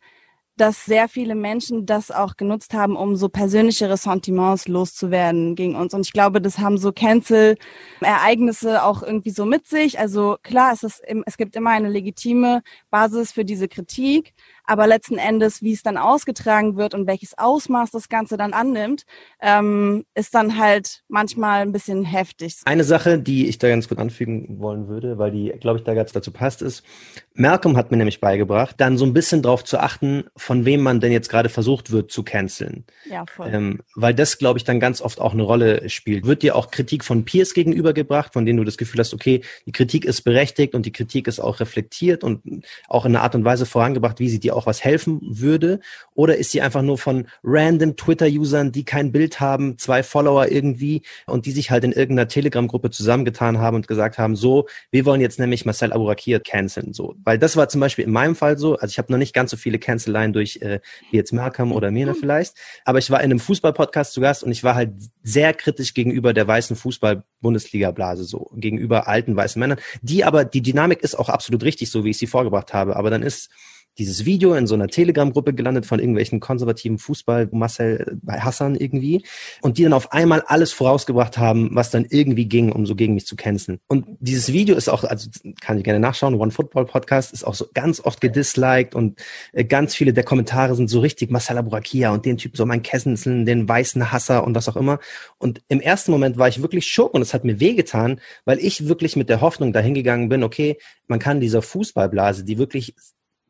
dass 0.57 0.85
sehr 0.85 1.07
viele 1.07 1.35
Menschen 1.35 1.85
das 1.85 2.11
auch 2.11 2.37
genutzt 2.37 2.73
haben, 2.73 2.95
um 2.95 3.15
so 3.15 3.29
persönliche 3.29 3.89
Ressentiments 3.89 4.67
loszuwerden 4.67 5.55
gegen 5.55 5.75
uns. 5.75 5.93
Und 5.93 6.01
ich 6.01 6.13
glaube, 6.13 6.41
das 6.41 6.59
haben 6.59 6.77
so 6.77 6.91
Cancel-Ereignisse 6.91 8.83
auch 8.83 9.01
irgendwie 9.01 9.31
so 9.31 9.45
mit 9.45 9.65
sich. 9.67 9.99
Also 9.99 10.37
klar, 10.43 10.71
es, 10.73 10.83
ist, 10.83 11.03
es 11.25 11.37
gibt 11.37 11.55
immer 11.55 11.71
eine 11.71 11.89
legitime 11.89 12.61
Basis 12.93 13.31
für 13.31 13.43
diese 13.43 13.67
Kritik, 13.67 14.35
aber 14.65 14.85
letzten 14.85 15.17
Endes, 15.17 15.63
wie 15.63 15.73
es 15.73 15.81
dann 15.81 15.97
ausgetragen 15.97 16.77
wird 16.77 16.93
und 16.93 17.07
welches 17.07 17.35
Ausmaß 17.35 17.89
das 17.89 18.07
Ganze 18.07 18.37
dann 18.37 18.53
annimmt, 18.53 19.03
ähm, 19.41 20.05
ist 20.13 20.35
dann 20.35 20.59
halt 20.59 21.01
manchmal 21.07 21.63
ein 21.63 21.71
bisschen 21.71 22.05
heftig. 22.05 22.57
Eine 22.65 22.83
Sache, 22.83 23.17
die 23.17 23.47
ich 23.47 23.57
da 23.57 23.67
ganz 23.67 23.89
gut 23.89 23.97
anfügen 23.97 24.59
wollen 24.59 24.87
würde, 24.87 25.17
weil 25.17 25.31
die, 25.31 25.51
glaube 25.59 25.79
ich, 25.79 25.83
da 25.83 25.95
ganz 25.95 26.11
dazu 26.11 26.29
passt, 26.29 26.61
ist, 26.61 26.83
Malcolm 27.33 27.77
hat 27.77 27.89
mir 27.89 27.97
nämlich 27.97 28.21
beigebracht, 28.21 28.75
dann 28.77 28.99
so 28.99 29.05
ein 29.05 29.13
bisschen 29.13 29.41
drauf 29.41 29.63
zu 29.63 29.79
achten, 29.79 30.25
von 30.37 30.65
wem 30.65 30.81
man 30.81 30.99
denn 30.99 31.11
jetzt 31.11 31.29
gerade 31.29 31.49
versucht 31.49 31.91
wird 31.91 32.11
zu 32.11 32.21
canceln. 32.21 32.85
Ja, 33.09 33.25
voll. 33.25 33.49
Ähm, 33.51 33.81
weil 33.95 34.13
das, 34.13 34.37
glaube 34.37 34.59
ich, 34.59 34.65
dann 34.65 34.79
ganz 34.79 35.01
oft 35.01 35.19
auch 35.19 35.33
eine 35.33 35.41
Rolle 35.41 35.89
spielt. 35.89 36.27
Wird 36.27 36.43
dir 36.43 36.55
auch 36.55 36.69
Kritik 36.69 37.03
von 37.03 37.25
Peers 37.25 37.55
gegenübergebracht, 37.55 38.33
von 38.33 38.45
denen 38.45 38.57
du 38.57 38.63
das 38.63 38.77
Gefühl 38.77 38.99
hast, 38.99 39.15
okay, 39.15 39.41
die 39.65 39.71
Kritik 39.71 40.05
ist 40.05 40.21
berechtigt 40.21 40.75
und 40.75 40.85
die 40.85 40.91
Kritik 40.91 41.27
ist 41.27 41.39
auch 41.39 41.59
reflektiert 41.59 42.23
und 42.23 42.43
auch 42.87 43.05
in 43.05 43.15
einer 43.15 43.23
Art 43.23 43.35
und 43.35 43.45
Weise 43.45 43.65
vorangebracht, 43.65 44.19
wie 44.19 44.29
sie 44.29 44.39
dir 44.39 44.55
auch 44.55 44.65
was 44.65 44.83
helfen 44.83 45.19
würde? 45.23 45.79
Oder 46.15 46.37
ist 46.37 46.51
sie 46.51 46.61
einfach 46.61 46.81
nur 46.81 46.97
von 46.97 47.27
random 47.43 47.95
Twitter-Usern, 47.95 48.71
die 48.71 48.85
kein 48.85 49.11
Bild 49.11 49.39
haben, 49.39 49.77
zwei 49.77 50.03
Follower 50.03 50.47
irgendwie 50.47 51.01
und 51.25 51.45
die 51.45 51.51
sich 51.51 51.71
halt 51.71 51.83
in 51.83 51.91
irgendeiner 51.91 52.27
Telegram-Gruppe 52.27 52.91
zusammengetan 52.91 53.59
haben 53.59 53.77
und 53.77 53.87
gesagt 53.87 54.17
haben, 54.17 54.35
so, 54.35 54.67
wir 54.91 55.05
wollen 55.05 55.21
jetzt 55.21 55.39
nämlich 55.39 55.65
Marcel 55.65 55.93
Abourakir 55.93 56.39
canceln, 56.39 56.93
so. 56.93 57.15
Weil 57.23 57.39
das 57.39 57.55
war 57.55 57.69
zum 57.69 57.81
Beispiel 57.81 58.05
in 58.05 58.11
meinem 58.11 58.35
Fall 58.35 58.57
so, 58.57 58.75
also 58.75 58.91
ich 58.91 58.97
habe 58.97 59.11
noch 59.11 59.17
nicht 59.19 59.33
ganz 59.33 59.51
so 59.51 59.57
viele 59.57 59.79
Canceleien 59.79 60.33
durch, 60.33 60.57
äh, 60.57 60.79
wie 61.09 61.17
jetzt 61.17 61.33
Malcolm 61.33 61.71
oder 61.71 61.91
Mirna 61.91 62.13
mhm. 62.13 62.17
vielleicht, 62.17 62.55
aber 62.85 62.99
ich 62.99 63.09
war 63.09 63.19
in 63.19 63.25
einem 63.25 63.39
Fußball-Podcast 63.39 64.13
zu 64.13 64.21
Gast 64.21 64.43
und 64.43 64.51
ich 64.51 64.63
war 64.63 64.75
halt 64.75 64.91
sehr 65.23 65.53
kritisch 65.53 65.93
gegenüber 65.93 66.33
der 66.33 66.47
weißen 66.47 66.75
Fußball-Bundesliga-Blase, 66.75 68.23
so, 68.23 68.51
gegenüber 68.55 69.07
alten 69.07 69.35
weißen 69.35 69.59
Männern, 69.59 69.79
die 70.01 70.23
aber, 70.23 70.45
die 70.45 70.61
Dynamik 70.61 71.01
ist 71.01 71.15
auch 71.15 71.29
absolut 71.29 71.63
richtig, 71.63 71.89
so 71.89 72.03
wie 72.03 72.11
ich 72.11 72.17
sie 72.17 72.27
vorgebracht 72.27 72.72
habe, 72.73 72.95
aber 72.95 73.09
dann 73.09 73.23
ist 73.23 73.49
dieses 73.97 74.25
Video 74.25 74.53
in 74.55 74.67
so 74.67 74.75
einer 74.75 74.87
Telegram-Gruppe 74.87 75.53
gelandet 75.53 75.85
von 75.85 75.99
irgendwelchen 75.99 76.39
konservativen 76.39 76.97
Fußball, 76.97 77.49
Marcel 77.51 78.17
bei 78.21 78.39
Hassan 78.39 78.75
irgendwie, 78.75 79.23
und 79.61 79.77
die 79.77 79.83
dann 79.83 79.93
auf 79.93 80.11
einmal 80.11 80.41
alles 80.47 80.71
vorausgebracht 80.71 81.37
haben, 81.37 81.69
was 81.73 81.91
dann 81.91 82.05
irgendwie 82.09 82.45
ging, 82.45 82.71
um 82.71 82.85
so 82.85 82.95
gegen 82.95 83.13
mich 83.13 83.27
zu 83.27 83.35
canceln. 83.35 83.79
Und 83.87 84.05
dieses 84.19 84.51
Video 84.51 84.75
ist 84.75 84.89
auch, 84.89 85.03
also 85.03 85.29
kann 85.61 85.77
ich 85.77 85.83
gerne 85.83 85.99
nachschauen, 85.99 86.35
One 86.35 86.51
Football 86.51 86.85
Podcast 86.85 87.33
ist 87.33 87.43
auch 87.43 87.55
so 87.55 87.67
ganz 87.73 87.99
oft 87.99 88.21
gedisliked 88.21 88.95
und 88.95 89.21
äh, 89.51 89.63
ganz 89.63 89.95
viele 89.95 90.13
der 90.13 90.23
Kommentare 90.23 90.75
sind 90.75 90.89
so 90.89 90.99
richtig 90.99 91.31
Marcel 91.31 91.57
Aburakia 91.57 92.11
und 92.11 92.25
den 92.25 92.37
Typen 92.37 92.55
so 92.55 92.65
mein 92.65 92.81
Kessenseln, 92.81 93.45
den 93.45 93.67
weißen 93.67 94.11
Hasser 94.11 94.43
und 94.43 94.55
was 94.55 94.69
auch 94.69 94.75
immer. 94.75 94.99
Und 95.37 95.61
im 95.67 95.81
ersten 95.81 96.11
Moment 96.11 96.37
war 96.37 96.47
ich 96.47 96.61
wirklich 96.61 96.87
schock 96.87 97.13
und 97.13 97.21
es 97.21 97.33
hat 97.33 97.43
mir 97.43 97.59
wehgetan, 97.59 98.19
weil 98.45 98.59
ich 98.59 98.87
wirklich 98.87 99.15
mit 99.15 99.29
der 99.29 99.41
Hoffnung 99.41 99.73
dahingegangen 99.73 100.29
bin, 100.29 100.43
okay, 100.43 100.77
man 101.07 101.19
kann 101.19 101.39
dieser 101.39 101.61
Fußballblase, 101.61 102.43
die 102.43 102.57
wirklich 102.57 102.95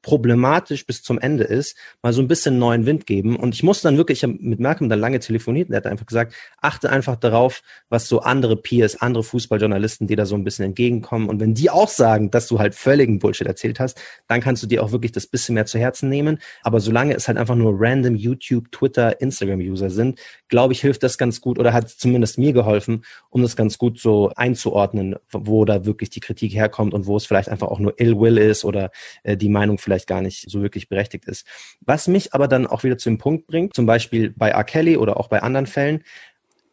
problematisch 0.04 0.86
bis 0.86 1.02
zum 1.02 1.18
Ende 1.18 1.46
ist, 1.46 1.76
mal 2.04 2.14
so 2.14 2.22
ein 2.22 2.28
bisschen 2.28 2.60
neuen 2.60 2.86
Wind 2.86 3.08
geben. 3.08 3.36
Und 3.36 3.56
ich 3.56 3.64
musste 3.64 3.88
dann 3.88 3.98
wirklich, 3.98 4.20
ich 4.20 4.24
habe 4.24 4.38
mit 4.40 4.60
Malcolm 4.60 4.90
dann 4.90 5.00
lange 5.00 5.20
telefoniert 5.20 5.70
und 5.70 5.74
er 5.74 5.78
hat 5.78 5.88
einfach 5.88 6.06
gesagt, 6.06 6.36
achte 6.62 6.92
einfach 6.92 7.16
darauf, 7.16 7.64
was 7.90 8.08
so 8.08 8.20
andere 8.20 8.58
Peers, 8.58 9.02
andere 9.02 9.24
Fußballjournalisten 9.24 10.06
dir 10.06 10.18
da 10.18 10.26
so 10.26 10.36
ein 10.36 10.44
bisschen 10.44 10.66
entgegenkommen. 10.66 11.30
Und 11.30 11.40
wenn 11.40 11.56
die 11.56 11.70
auch 11.70 11.88
sagen, 11.88 12.30
dass 12.30 12.48
du 12.48 12.60
halt 12.60 12.76
völligen 12.76 13.18
Bullshit 13.18 13.48
erzählt 13.48 13.80
hast, 13.80 14.00
dann 14.28 14.42
kannst 14.42 14.62
du 14.62 14.68
dir 14.68 14.84
auch 14.84 14.92
wirklich 14.92 15.14
das 15.14 15.26
bisschen 15.26 15.56
mehr 15.56 15.66
zu 15.66 15.80
Herzen 15.80 16.10
nehmen. 16.10 16.40
Aber 16.62 16.82
solange 16.82 17.16
es 17.16 17.28
halt 17.28 17.38
einfach 17.38 17.56
nur 17.56 17.74
random 17.76 18.16
YouTube, 18.16 18.72
Twitter, 18.72 19.22
Instagram-User 19.22 19.90
sind, 19.90 20.20
glaube 20.50 20.74
ich, 20.74 20.82
hilft 20.82 21.02
das 21.04 21.18
ganz 21.18 21.40
gut 21.40 21.58
oder 21.58 21.72
hat 21.72 21.90
zumindest 21.90 22.38
mir 22.38 22.52
geholfen, 22.52 23.06
um 23.30 23.42
das 23.42 23.56
ganz 23.56 23.78
gut 23.78 24.00
so 24.00 24.32
einzuordnen, 24.36 25.16
wo 25.32 25.64
da 25.64 25.86
wirklich 25.86 26.10
die 26.10 26.20
Kritik 26.20 26.54
herkommt 26.54 26.94
und 26.94 27.08
wo 27.08 27.16
es 27.16 27.26
vielleicht 27.26 27.48
einfach 27.48 27.70
auch 27.70 27.80
nur 27.80 28.00
Ill 28.00 28.20
Will 28.20 28.38
ist 28.38 28.66
oder 28.66 28.92
äh, 29.24 29.38
die 29.38 29.50
Meinung 29.50 29.78
vielleicht 29.78 29.93
vielleicht 29.94 30.08
gar 30.08 30.22
nicht 30.22 30.50
so 30.50 30.62
wirklich 30.62 30.90
berechtigt 30.90 31.26
ist. 31.26 31.46
Was 31.82 32.08
mich 32.08 32.34
aber 32.34 32.48
dann 32.48 32.66
auch 32.66 32.84
wieder 32.84 32.98
zu 32.98 33.10
dem 33.10 33.20
Punkt 33.20 33.46
bringt, 33.46 33.76
zum 33.76 33.86
Beispiel 33.86 34.34
bei 34.36 34.50
R. 34.50 34.64
Kelly 34.64 34.98
oder 34.98 35.18
auch 35.18 35.28
bei 35.28 35.44
anderen 35.44 35.68
Fällen, 35.68 36.04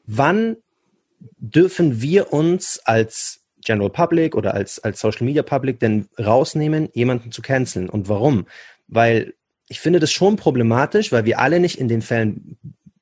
wann 0.06 0.56
dürfen 1.38 2.00
wir 2.00 2.32
uns 2.32 2.80
als 2.84 3.40
General 3.62 3.90
Public 3.90 4.34
oder 4.34 4.54
als, 4.54 4.78
als 4.78 5.00
Social 5.00 5.26
Media 5.26 5.42
Public 5.42 5.80
denn 5.80 6.08
rausnehmen, 6.18 6.88
jemanden 6.94 7.30
zu 7.30 7.42
canceln? 7.42 7.90
Und 7.90 8.08
warum? 8.08 8.46
Weil 8.88 9.34
ich 9.68 9.80
finde 9.80 10.00
das 10.00 10.10
schon 10.10 10.36
problematisch, 10.36 11.12
weil 11.12 11.26
wir 11.26 11.38
alle 11.38 11.60
nicht 11.60 11.78
in 11.78 11.88
den 11.88 12.00
Fällen 12.00 12.56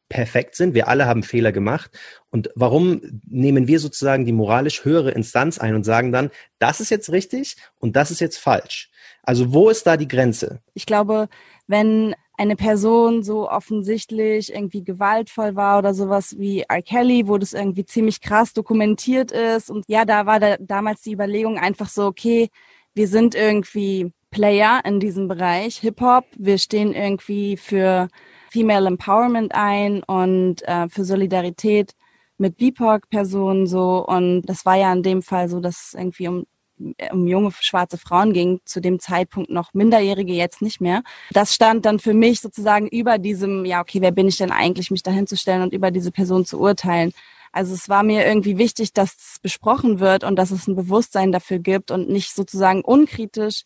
perfekt 0.09 0.57
sind. 0.57 0.75
Wir 0.75 0.89
alle 0.89 1.07
haben 1.07 1.23
Fehler 1.23 1.53
gemacht. 1.53 1.93
Und 2.31 2.51
warum 2.57 3.01
nehmen 3.27 3.69
wir 3.69 3.79
sozusagen 3.79 4.25
die 4.25 4.33
moralisch 4.33 4.85
höhere 4.85 5.13
Instanz 5.13 5.59
ein 5.59 5.77
und 5.77 5.85
sagen 5.85 6.11
dann, 6.11 6.31
das 6.59 6.81
ist 6.81 6.91
jetzt 6.91 7.13
richtig 7.13 7.57
und 7.79 7.95
das 7.95 8.11
ist 8.11 8.21
jetzt 8.21 8.39
falsch? 8.39 8.91
Also 9.29 9.53
wo 9.53 9.69
ist 9.69 9.87
da 9.87 9.99
die 9.99 10.09
Grenze? 10.09 10.63
Ich 10.73 10.87
glaube, 10.87 11.29
wenn 11.67 12.15
eine 12.39 12.57
Person 12.57 13.23
so 13.23 13.51
offensichtlich 13.51 14.51
irgendwie 14.51 14.83
gewaltvoll 14.83 15.55
war 15.55 15.81
oder 15.81 15.93
sowas 15.93 16.39
wie 16.39 16.63
R. 16.63 16.81
Kelly, 16.81 17.29
wo 17.29 17.37
das 17.37 17.53
irgendwie 17.53 17.85
ziemlich 17.85 18.23
krass 18.23 18.55
dokumentiert 18.55 19.31
ist. 19.31 19.71
Und 19.71 19.85
ja, 19.87 20.07
da 20.07 20.25
war 20.25 20.41
da 20.41 20.57
damals 20.59 21.03
die 21.03 21.13
Überlegung 21.13 21.59
einfach 21.59 21.91
so, 21.91 22.07
okay, 22.07 22.49
wir 22.95 23.07
sind 23.07 23.35
irgendwie 23.35 24.11
Player 24.31 24.81
in 24.87 24.99
diesem 24.99 25.29
Bereich, 25.29 25.77
Hip-Hop, 25.77 26.25
wir 26.39 26.57
stehen 26.57 26.95
irgendwie 26.95 27.59
für 27.59 28.09
Female 28.51 28.87
Empowerment 28.87 29.55
ein 29.55 30.03
und 30.05 30.67
äh, 30.67 30.89
für 30.89 31.05
Solidarität 31.05 31.93
mit 32.39 32.57
BIPOC-Personen 32.57 33.67
so. 33.67 34.07
Und 34.07 34.47
das 34.47 34.65
war 34.65 34.77
ja 34.77 34.91
in 34.91 35.03
dem 35.03 35.21
Fall 35.21 35.51
so, 35.51 35.61
dass 35.61 35.93
irgendwie 35.95 36.29
um 36.29 36.47
um 37.13 37.27
junge 37.27 37.53
schwarze 37.61 37.99
Frauen 37.99 38.33
ging, 38.33 38.61
zu 38.65 38.81
dem 38.81 39.01
Zeitpunkt 39.01 39.51
noch 39.51 39.75
Minderjährige, 39.75 40.33
jetzt 40.33 40.63
nicht 40.63 40.81
mehr. 40.81 41.03
Das 41.31 41.55
stand 41.55 41.87
dann 41.87 41.99
für 41.99 42.15
mich 42.15 42.41
sozusagen 42.41 42.89
über 42.89 43.19
diesem, 43.19 43.65
ja, 43.65 43.81
okay, 43.81 44.01
wer 44.01 44.13
bin 44.13 44.29
ich 44.29 44.37
denn 44.37 44.53
eigentlich, 44.53 44.91
mich 44.91 45.03
dahin 45.03 45.27
zu 45.27 45.37
stellen 45.37 45.63
und 45.63 45.73
über 45.73 45.91
diese 45.91 46.13
Person 46.13 46.45
zu 46.45 46.59
urteilen. 46.61 47.13
Also 47.53 47.75
es 47.75 47.89
war 47.89 48.03
mir 48.03 48.27
irgendwie 48.27 48.59
wichtig, 48.59 48.93
dass 48.93 49.15
es 49.17 49.39
besprochen 49.41 50.01
wird 50.01 50.25
und 50.25 50.37
dass 50.37 50.51
es 50.51 50.67
ein 50.69 50.77
Bewusstsein 50.77 51.33
dafür 51.33 51.59
gibt 51.59 51.91
und 51.91 52.09
nicht 52.09 52.35
sozusagen 52.35 52.83
unkritisch 52.83 53.63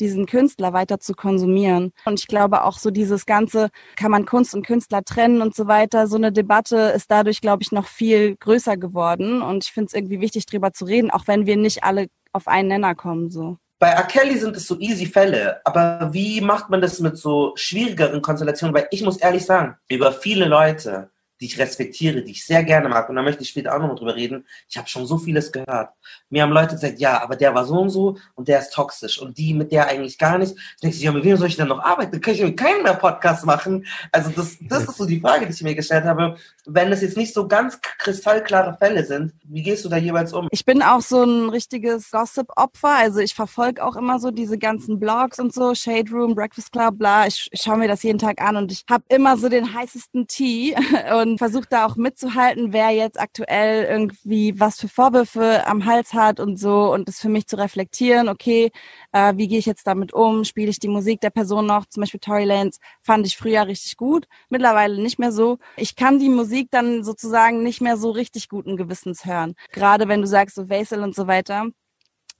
diesen 0.00 0.26
Künstler 0.26 0.72
weiter 0.72 1.00
zu 1.00 1.14
konsumieren. 1.14 1.92
Und 2.04 2.20
ich 2.20 2.26
glaube 2.26 2.64
auch 2.64 2.78
so 2.78 2.90
dieses 2.90 3.26
ganze, 3.26 3.70
kann 3.96 4.10
man 4.10 4.26
Kunst 4.26 4.54
und 4.54 4.66
Künstler 4.66 5.02
trennen 5.04 5.42
und 5.42 5.54
so 5.54 5.66
weiter, 5.66 6.06
so 6.06 6.16
eine 6.16 6.32
Debatte 6.32 6.92
ist 6.94 7.10
dadurch, 7.10 7.40
glaube 7.40 7.62
ich, 7.62 7.72
noch 7.72 7.86
viel 7.86 8.36
größer 8.36 8.76
geworden. 8.76 9.42
Und 9.42 9.64
ich 9.64 9.72
finde 9.72 9.86
es 9.86 9.94
irgendwie 9.94 10.20
wichtig, 10.20 10.46
drüber 10.46 10.72
zu 10.72 10.84
reden, 10.84 11.10
auch 11.10 11.26
wenn 11.26 11.46
wir 11.46 11.56
nicht 11.56 11.84
alle 11.84 12.08
auf 12.36 12.46
einen 12.46 12.68
Nenner 12.68 12.94
kommen. 12.94 13.30
So. 13.30 13.58
Bei 13.78 13.88
R. 13.88 14.36
Sind 14.36 14.56
es 14.56 14.66
so 14.66 14.78
easy 14.78 15.06
Fälle, 15.06 15.60
aber 15.64 16.10
wie 16.12 16.40
macht 16.40 16.70
man 16.70 16.80
das 16.80 17.00
mit 17.00 17.18
so 17.18 17.52
schwierigeren 17.56 18.22
Konstellationen? 18.22 18.74
Weil 18.74 18.88
ich 18.90 19.02
muss 19.02 19.18
ehrlich 19.18 19.44
sagen, 19.44 19.76
über 19.88 20.12
viele 20.12 20.46
Leute 20.46 21.10
die 21.40 21.46
ich 21.46 21.58
respektiere, 21.58 22.22
die 22.22 22.32
ich 22.32 22.46
sehr 22.46 22.64
gerne 22.64 22.88
mag, 22.88 23.08
und 23.08 23.16
da 23.16 23.22
möchte 23.22 23.42
ich 23.42 23.50
später 23.50 23.74
auch 23.74 23.78
nochmal 23.78 23.96
drüber 23.96 24.16
reden, 24.16 24.46
ich 24.68 24.76
habe 24.76 24.88
schon 24.88 25.06
so 25.06 25.18
vieles 25.18 25.52
gehört. 25.52 25.90
Mir 26.30 26.42
haben 26.42 26.52
Leute 26.52 26.74
gesagt, 26.74 26.98
ja, 26.98 27.22
aber 27.22 27.36
der 27.36 27.54
war 27.54 27.64
so 27.64 27.78
und 27.78 27.90
so 27.90 28.16
und 28.34 28.48
der 28.48 28.60
ist 28.60 28.72
toxisch 28.72 29.20
und 29.20 29.36
die 29.38 29.54
mit 29.54 29.72
der 29.72 29.88
eigentlich 29.88 30.18
gar 30.18 30.38
nicht. 30.38 30.54
Ich 30.56 30.80
denke, 30.82 30.96
ja, 30.96 31.12
mit 31.12 31.24
wem 31.24 31.36
soll 31.36 31.48
ich 31.48 31.56
denn 31.56 31.68
noch 31.68 31.82
arbeiten? 31.82 32.12
Dann 32.12 32.20
kann 32.20 32.34
ich 32.34 32.42
mit 32.42 32.56
keinem 32.56 32.82
mehr 32.82 32.94
Podcast 32.94 33.44
machen. 33.44 33.86
Also 34.12 34.30
das, 34.30 34.56
das 34.60 34.84
ist 34.84 34.96
so 34.96 35.06
die 35.06 35.20
Frage, 35.20 35.46
die 35.46 35.52
ich 35.52 35.62
mir 35.62 35.74
gestellt 35.74 36.04
habe. 36.04 36.36
Wenn 36.64 36.90
es 36.92 37.02
jetzt 37.02 37.16
nicht 37.16 37.34
so 37.34 37.46
ganz 37.46 37.80
kristallklare 37.80 38.76
Fälle 38.78 39.04
sind, 39.04 39.32
wie 39.44 39.62
gehst 39.62 39.84
du 39.84 39.88
da 39.88 39.96
jeweils 39.96 40.32
um? 40.32 40.48
Ich 40.50 40.64
bin 40.64 40.82
auch 40.82 41.00
so 41.02 41.22
ein 41.22 41.48
richtiges 41.50 42.10
Gossip-Opfer. 42.10 42.90
Also 42.90 43.20
ich 43.20 43.34
verfolge 43.34 43.84
auch 43.84 43.96
immer 43.96 44.18
so 44.18 44.30
diese 44.30 44.58
ganzen 44.58 44.98
Blogs 44.98 45.38
und 45.38 45.52
so, 45.52 45.74
Shade 45.74 46.10
Room, 46.10 46.34
Breakfast 46.34 46.72
Club, 46.72 46.98
bla. 46.98 47.26
Ich, 47.26 47.48
ich 47.52 47.60
schaue 47.60 47.78
mir 47.78 47.88
das 47.88 48.02
jeden 48.02 48.18
Tag 48.18 48.40
an 48.40 48.56
und 48.56 48.72
ich 48.72 48.84
habe 48.88 49.04
immer 49.08 49.36
so 49.36 49.48
den 49.48 49.74
heißesten 49.74 50.26
Tee 50.26 50.74
und 51.20 51.25
versuche 51.38 51.66
da 51.68 51.86
auch 51.86 51.96
mitzuhalten, 51.96 52.72
wer 52.72 52.90
jetzt 52.90 53.18
aktuell 53.20 53.84
irgendwie 53.84 54.58
was 54.58 54.80
für 54.80 54.88
Vorwürfe 54.88 55.66
am 55.66 55.84
Hals 55.84 56.14
hat 56.14 56.40
und 56.40 56.58
so 56.58 56.92
und 56.92 57.08
das 57.08 57.20
für 57.20 57.28
mich 57.28 57.46
zu 57.46 57.56
reflektieren, 57.58 58.28
okay, 58.28 58.70
äh, 59.12 59.34
wie 59.36 59.48
gehe 59.48 59.58
ich 59.58 59.66
jetzt 59.66 59.86
damit 59.86 60.12
um? 60.12 60.44
Spiele 60.44 60.70
ich 60.70 60.78
die 60.78 60.88
Musik 60.88 61.20
der 61.20 61.30
Person 61.30 61.66
noch? 61.66 61.86
Zum 61.86 62.02
Beispiel 62.02 62.20
Tory 62.20 62.44
Lanez 62.44 62.78
fand 63.02 63.26
ich 63.26 63.36
früher 63.36 63.66
richtig 63.66 63.96
gut, 63.96 64.26
mittlerweile 64.48 65.00
nicht 65.02 65.18
mehr 65.18 65.32
so. 65.32 65.58
Ich 65.76 65.96
kann 65.96 66.18
die 66.18 66.28
Musik 66.28 66.68
dann 66.70 67.04
sozusagen 67.04 67.62
nicht 67.62 67.80
mehr 67.80 67.96
so 67.96 68.10
richtig 68.10 68.48
guten 68.48 68.76
Gewissens 68.76 69.24
hören. 69.24 69.54
Gerade 69.72 70.08
wenn 70.08 70.20
du 70.22 70.26
sagst, 70.26 70.56
so 70.56 70.68
Vaisel 70.68 71.02
und 71.02 71.14
so 71.14 71.26
weiter 71.26 71.66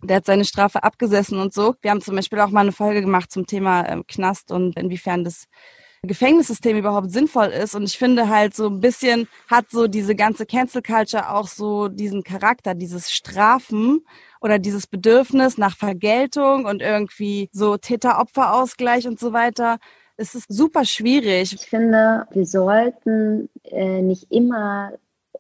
der 0.03 0.17
hat 0.17 0.27
seine 0.27 0.45
Strafe 0.45 0.83
abgesessen 0.83 1.39
und 1.39 1.55
so. 1.55 1.75
Wir 1.81 1.91
haben 1.91 2.01
zum 2.01 2.17
Beispiel 2.17 2.41
auch 2.41 2.51
mal 2.51 2.61
eine 2.61 2.73
Folge 2.73 3.01
gemacht 3.01 3.33
zum 3.33 3.47
Thema 3.47 3.83
äh, 3.83 4.03
Knast 4.07 4.53
und 4.53 4.77
inwiefern 4.77 5.25
das 5.25 5.47
Gefängnissystem 6.07 6.77
überhaupt 6.77 7.11
sinnvoll 7.11 7.47
ist. 7.47 7.75
Und 7.75 7.85
ich 7.85 7.99
finde 7.99 8.29
halt 8.29 8.55
so 8.55 8.69
ein 8.69 8.81
bisschen 8.81 9.29
hat 9.49 9.71
so 9.71 9.87
diese 9.87 10.15
ganze 10.15 10.47
Cancel 10.47 10.83
Culture 10.83 11.31
auch 11.35 11.49
so 11.49 11.89
diesen 11.89 12.23
Charakter, 12.23 12.75
dieses 12.75 13.13
Strafen 13.13 14.05
oder 14.41 14.59
dieses 14.59 14.87
Bedürfnis 14.87 15.59
nach 15.59 15.77
Vergeltung 15.77 16.67
und 16.67 16.83
irgendwie 16.83 17.49
so 17.53 17.77
Täter-Opfer-Ausgleich 17.77 19.07
und 19.07 19.19
so 19.19 19.33
weiter. 19.33 19.79
Es 20.17 20.35
ist 20.35 20.47
super 20.51 20.85
schwierig. 20.85 21.53
Ich 21.53 21.67
finde, 21.67 22.27
wir 22.31 22.47
sollten 22.47 23.51
äh, 23.65 24.01
nicht 24.01 24.31
immer 24.31 24.93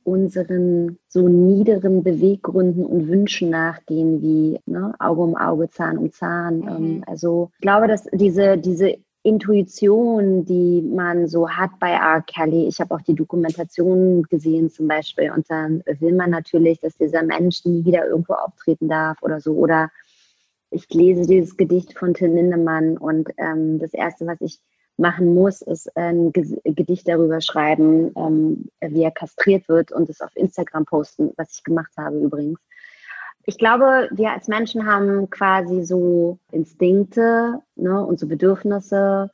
unseren 0.06 0.98
so 1.08 1.28
niederen 1.28 2.04
Beweggründen 2.04 2.86
und 2.86 3.08
Wünschen 3.08 3.50
nachgehen, 3.50 4.22
wie 4.22 4.60
ne, 4.66 4.94
Auge 5.00 5.22
um 5.22 5.36
Auge, 5.36 5.68
Zahn 5.68 5.98
um 5.98 6.12
Zahn. 6.12 6.60
Mhm. 6.60 6.68
Ähm, 6.68 7.04
also 7.06 7.50
ich 7.54 7.60
glaube, 7.62 7.88
dass 7.88 8.04
diese, 8.12 8.56
diese 8.56 8.98
Intuition, 9.26 10.44
die 10.44 10.82
man 10.82 11.26
so 11.26 11.50
hat 11.50 11.70
bei 11.80 11.90
R. 11.90 12.22
Kelly. 12.22 12.68
Ich 12.68 12.80
habe 12.80 12.94
auch 12.94 13.02
die 13.02 13.14
Dokumentation 13.14 14.22
gesehen 14.22 14.70
zum 14.70 14.86
Beispiel 14.86 15.32
und 15.32 15.50
dann 15.50 15.82
will 15.98 16.14
man 16.14 16.30
natürlich, 16.30 16.78
dass 16.78 16.96
dieser 16.96 17.24
Mensch 17.24 17.64
nie 17.64 17.84
wieder 17.84 18.06
irgendwo 18.06 18.34
auftreten 18.34 18.88
darf 18.88 19.20
oder 19.22 19.40
so. 19.40 19.54
Oder 19.54 19.90
ich 20.70 20.88
lese 20.90 21.26
dieses 21.26 21.56
Gedicht 21.56 21.98
von 21.98 22.14
Till 22.14 22.30
Lindemann 22.30 22.96
und 22.98 23.28
ähm, 23.36 23.80
das 23.80 23.92
Erste, 23.94 24.26
was 24.26 24.40
ich 24.40 24.60
machen 24.96 25.34
muss, 25.34 25.60
ist 25.60 25.94
ein 25.96 26.32
Gedicht 26.32 27.08
darüber 27.08 27.40
schreiben, 27.40 28.12
ähm, 28.16 28.68
wie 28.80 29.02
er 29.02 29.10
kastriert 29.10 29.68
wird 29.68 29.90
und 29.90 30.08
es 30.08 30.20
auf 30.20 30.34
Instagram 30.36 30.84
posten, 30.84 31.32
was 31.36 31.52
ich 31.52 31.64
gemacht 31.64 31.92
habe 31.96 32.18
übrigens. 32.18 32.60
Ich 33.48 33.58
glaube, 33.58 34.08
wir 34.10 34.32
als 34.32 34.48
Menschen 34.48 34.86
haben 34.86 35.30
quasi 35.30 35.84
so 35.84 36.40
Instinkte 36.50 37.62
ne, 37.76 38.04
und 38.04 38.18
so 38.18 38.26
Bedürfnisse. 38.26 39.30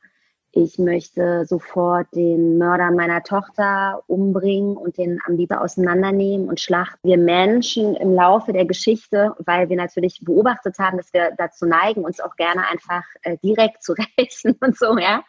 Ich 0.51 0.77
möchte 0.77 1.45
sofort 1.45 2.05
den 2.13 2.59
Mörder 2.59 2.91
meiner 2.91 3.23
Tochter 3.23 4.03
umbringen 4.05 4.77
und 4.77 4.99
den 4.99 5.19
am 5.25 5.35
liebsten 5.35 5.57
auseinandernehmen 5.57 6.47
und 6.47 6.59
schlachten. 6.59 7.09
Wir 7.09 7.17
Menschen 7.17 7.95
im 7.95 8.13
Laufe 8.13 8.53
der 8.53 8.65
Geschichte, 8.65 9.33
weil 9.39 9.69
wir 9.69 9.77
natürlich 9.77 10.19
beobachtet 10.21 10.77
haben, 10.77 10.97
dass 10.97 11.11
wir 11.11 11.31
dazu 11.35 11.65
neigen, 11.65 12.05
uns 12.05 12.19
auch 12.19 12.35
gerne 12.35 12.67
einfach 12.67 13.03
äh, 13.23 13.37
direkt 13.43 13.81
zu 13.81 13.93
rächen 14.19 14.55
und 14.61 14.77
so, 14.77 14.95
ja, 14.99 15.23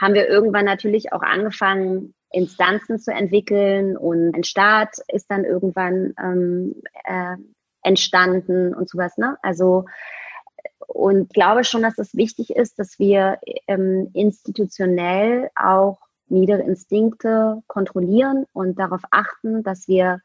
haben 0.00 0.14
wir 0.14 0.28
irgendwann 0.28 0.64
natürlich 0.64 1.12
auch 1.12 1.22
angefangen, 1.22 2.14
Instanzen 2.30 3.00
zu 3.00 3.12
entwickeln 3.12 3.96
und 3.96 4.32
ein 4.32 4.44
Staat 4.44 4.96
ist 5.08 5.28
dann 5.28 5.44
irgendwann 5.44 6.14
ähm, 6.22 6.82
äh, 7.04 7.36
entstanden 7.82 8.74
und 8.74 8.88
sowas. 8.88 9.16
Ne? 9.18 9.36
Also 9.42 9.84
und 10.86 11.32
glaube 11.32 11.64
schon, 11.64 11.82
dass 11.82 11.98
es 11.98 12.14
wichtig 12.14 12.50
ist, 12.50 12.78
dass 12.78 12.98
wir 12.98 13.38
ähm, 13.66 14.10
institutionell 14.12 15.50
auch 15.56 15.98
niedere 16.28 16.62
Instinkte 16.62 17.62
kontrollieren 17.66 18.46
und 18.52 18.78
darauf 18.78 19.02
achten, 19.10 19.62
dass 19.62 19.88
wir 19.88 20.20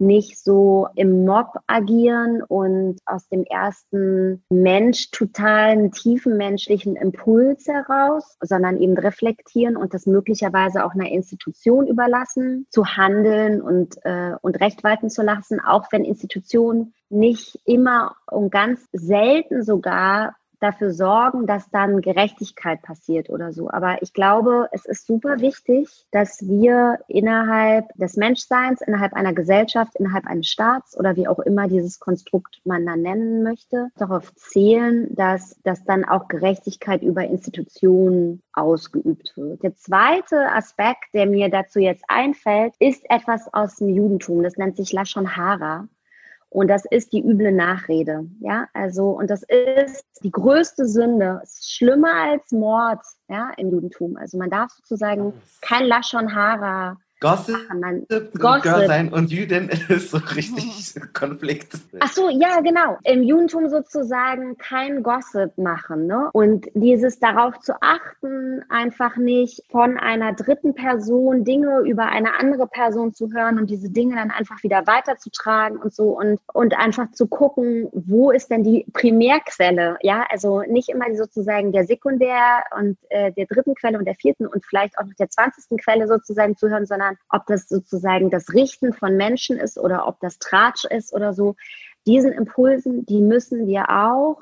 nicht 0.00 0.42
so 0.42 0.88
im 0.94 1.24
Mob 1.24 1.54
agieren 1.66 2.42
und 2.42 2.98
aus 3.06 3.28
dem 3.28 3.44
ersten 3.44 4.42
Mensch 4.50 5.10
totalen 5.10 5.92
tiefen 5.92 6.36
menschlichen 6.36 6.96
Impuls 6.96 7.66
heraus, 7.66 8.36
sondern 8.40 8.78
eben 8.78 8.96
reflektieren 8.96 9.76
und 9.76 9.94
das 9.94 10.06
möglicherweise 10.06 10.84
auch 10.84 10.94
einer 10.94 11.10
Institution 11.10 11.86
überlassen, 11.86 12.66
zu 12.70 12.86
handeln 12.86 13.60
und, 13.60 13.96
äh, 14.04 14.32
und 14.40 14.60
Recht 14.60 14.82
walten 14.82 15.10
zu 15.10 15.22
lassen, 15.22 15.60
auch 15.60 15.86
wenn 15.90 16.04
Institutionen 16.04 16.94
nicht 17.10 17.58
immer 17.64 18.16
und 18.30 18.50
ganz 18.50 18.88
selten 18.92 19.62
sogar 19.64 20.36
dafür 20.60 20.92
sorgen, 20.92 21.46
dass 21.46 21.70
dann 21.70 22.00
Gerechtigkeit 22.00 22.82
passiert 22.82 23.30
oder 23.30 23.52
so. 23.52 23.70
Aber 23.70 24.02
ich 24.02 24.12
glaube, 24.12 24.68
es 24.72 24.84
ist 24.84 25.06
super 25.06 25.40
wichtig, 25.40 26.06
dass 26.12 26.46
wir 26.46 26.98
innerhalb 27.08 27.92
des 27.94 28.16
Menschseins, 28.16 28.80
innerhalb 28.80 29.14
einer 29.14 29.32
Gesellschaft, 29.32 29.96
innerhalb 29.96 30.26
eines 30.26 30.48
Staats 30.48 30.98
oder 30.98 31.16
wie 31.16 31.28
auch 31.28 31.38
immer 31.40 31.68
dieses 31.68 31.98
Konstrukt 31.98 32.60
man 32.64 32.86
dann 32.86 33.02
nennen 33.02 33.42
möchte, 33.42 33.88
darauf 33.96 34.34
zählen, 34.34 35.14
dass, 35.14 35.60
dass 35.62 35.84
dann 35.84 36.04
auch 36.04 36.28
Gerechtigkeit 36.28 37.02
über 37.02 37.24
Institutionen 37.24 38.42
ausgeübt 38.52 39.32
wird. 39.36 39.62
Der 39.62 39.74
zweite 39.76 40.52
Aspekt, 40.52 41.14
der 41.14 41.26
mir 41.26 41.48
dazu 41.48 41.78
jetzt 41.78 42.04
einfällt, 42.08 42.74
ist 42.78 43.08
etwas 43.08 43.52
aus 43.52 43.76
dem 43.76 43.88
Judentum. 43.88 44.42
Das 44.42 44.56
nennt 44.56 44.76
sich 44.76 44.92
Lashon 44.92 45.36
Hara. 45.36 45.88
Und 46.50 46.68
das 46.68 46.84
ist 46.84 47.12
die 47.12 47.22
üble 47.24 47.52
Nachrede. 47.52 48.28
Ja, 48.40 48.66
also, 48.74 49.10
und 49.10 49.30
das 49.30 49.44
ist 49.44 50.04
die 50.24 50.32
größte 50.32 50.86
Sünde. 50.86 51.40
Es 51.44 51.60
ist 51.60 51.72
schlimmer 51.72 52.12
als 52.12 52.50
Mord, 52.50 53.00
ja, 53.28 53.52
im 53.56 53.70
Judentum. 53.70 54.16
Also, 54.16 54.36
man 54.36 54.50
darf 54.50 54.72
sozusagen 54.72 55.32
kein 55.60 55.86
Lashon 55.86 56.34
Hara 56.34 56.98
Gossip, 57.20 57.56
man, 57.78 58.06
Gossip. 58.38 58.62
Girl 58.62 58.86
sein 58.86 59.12
und 59.12 59.30
Jüdin 59.30 59.68
ist 59.88 60.10
so 60.10 60.16
richtig 60.34 60.94
Konflikt. 61.12 61.74
Ach 62.00 62.10
so, 62.10 62.30
ja, 62.30 62.60
genau. 62.60 62.96
Im 63.04 63.22
Judentum 63.22 63.68
sozusagen 63.68 64.56
kein 64.56 65.02
Gossip 65.02 65.56
machen, 65.58 66.06
ne? 66.06 66.30
Und 66.32 66.68
dieses 66.72 67.18
darauf 67.18 67.60
zu 67.60 67.74
achten, 67.82 68.62
einfach 68.70 69.16
nicht 69.16 69.62
von 69.70 69.98
einer 69.98 70.32
dritten 70.32 70.74
Person 70.74 71.44
Dinge 71.44 71.80
über 71.80 72.06
eine 72.06 72.38
andere 72.38 72.66
Person 72.66 73.12
zu 73.12 73.30
hören 73.32 73.58
und 73.58 73.68
diese 73.68 73.90
Dinge 73.90 74.16
dann 74.16 74.30
einfach 74.30 74.62
wieder 74.62 74.86
weiterzutragen 74.86 75.76
und 75.76 75.92
so 75.92 76.18
und, 76.18 76.40
und 76.54 76.78
einfach 76.78 77.10
zu 77.12 77.26
gucken, 77.26 77.88
wo 77.92 78.30
ist 78.30 78.50
denn 78.50 78.64
die 78.64 78.86
Primärquelle? 78.94 79.98
Ja, 80.00 80.24
also 80.30 80.62
nicht 80.62 80.88
immer 80.88 81.14
sozusagen 81.14 81.72
der 81.72 81.84
Sekundär 81.84 82.64
und 82.78 82.96
äh, 83.10 83.30
der 83.32 83.44
dritten 83.44 83.74
Quelle 83.74 83.98
und 83.98 84.06
der 84.06 84.14
vierten 84.14 84.46
und 84.46 84.64
vielleicht 84.64 84.98
auch 84.98 85.04
noch 85.04 85.14
der 85.14 85.28
zwanzigsten 85.28 85.76
Quelle 85.76 86.08
sozusagen 86.08 86.56
zu 86.56 86.70
hören, 86.70 86.86
sondern 86.86 87.09
ob 87.30 87.46
das 87.46 87.68
sozusagen 87.68 88.30
das 88.30 88.52
Richten 88.52 88.92
von 88.92 89.16
Menschen 89.16 89.58
ist 89.58 89.78
oder 89.78 90.06
ob 90.06 90.20
das 90.20 90.38
Tratsch 90.38 90.84
ist 90.84 91.12
oder 91.12 91.32
so. 91.32 91.56
Diesen 92.06 92.32
Impulsen, 92.32 93.04
die 93.06 93.20
müssen 93.20 93.66
wir 93.66 93.90
auch 93.90 94.40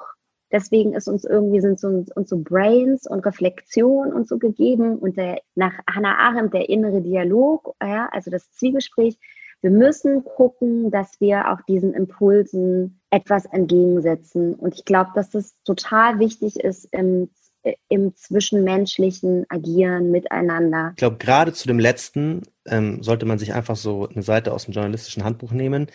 Deswegen 0.50 0.94
ist 0.94 1.08
uns 1.08 1.24
irgendwie 1.24 1.60
sind 1.60 1.78
so, 1.78 1.88
uns 1.88 2.30
so 2.30 2.38
Brains 2.38 3.06
und 3.06 3.24
Reflexion 3.26 4.12
und 4.12 4.26
so 4.26 4.38
gegeben 4.38 4.98
und 4.98 5.16
der, 5.16 5.40
nach 5.54 5.74
Hannah 5.88 6.16
Arendt 6.16 6.54
der 6.54 6.70
innere 6.70 7.02
Dialog, 7.02 7.74
ja, 7.82 8.08
also 8.12 8.30
das 8.30 8.50
Zwiegespräch. 8.52 9.18
Wir 9.60 9.70
müssen 9.70 10.24
gucken, 10.24 10.90
dass 10.90 11.20
wir 11.20 11.50
auch 11.50 11.60
diesen 11.62 11.92
Impulsen 11.92 13.00
etwas 13.10 13.44
entgegensetzen. 13.44 14.54
Und 14.54 14.74
ich 14.74 14.84
glaube, 14.84 15.10
dass 15.14 15.30
das 15.30 15.60
total 15.64 16.18
wichtig 16.18 16.60
ist 16.60 16.84
im 16.92 17.28
im 17.88 18.14
zwischenmenschlichen 18.14 19.46
Agieren 19.48 20.10
miteinander. 20.10 20.90
Ich 20.90 20.96
glaube, 20.96 21.16
gerade 21.16 21.52
zu 21.52 21.66
dem 21.68 21.78
letzten 21.78 22.42
ähm, 22.66 23.02
sollte 23.02 23.26
man 23.26 23.38
sich 23.38 23.54
einfach 23.54 23.76
so 23.76 24.08
eine 24.08 24.22
Seite 24.22 24.52
aus 24.52 24.64
dem 24.66 24.74
journalistischen 24.74 25.24
Handbuch 25.24 25.52
nehmen. 25.52 25.88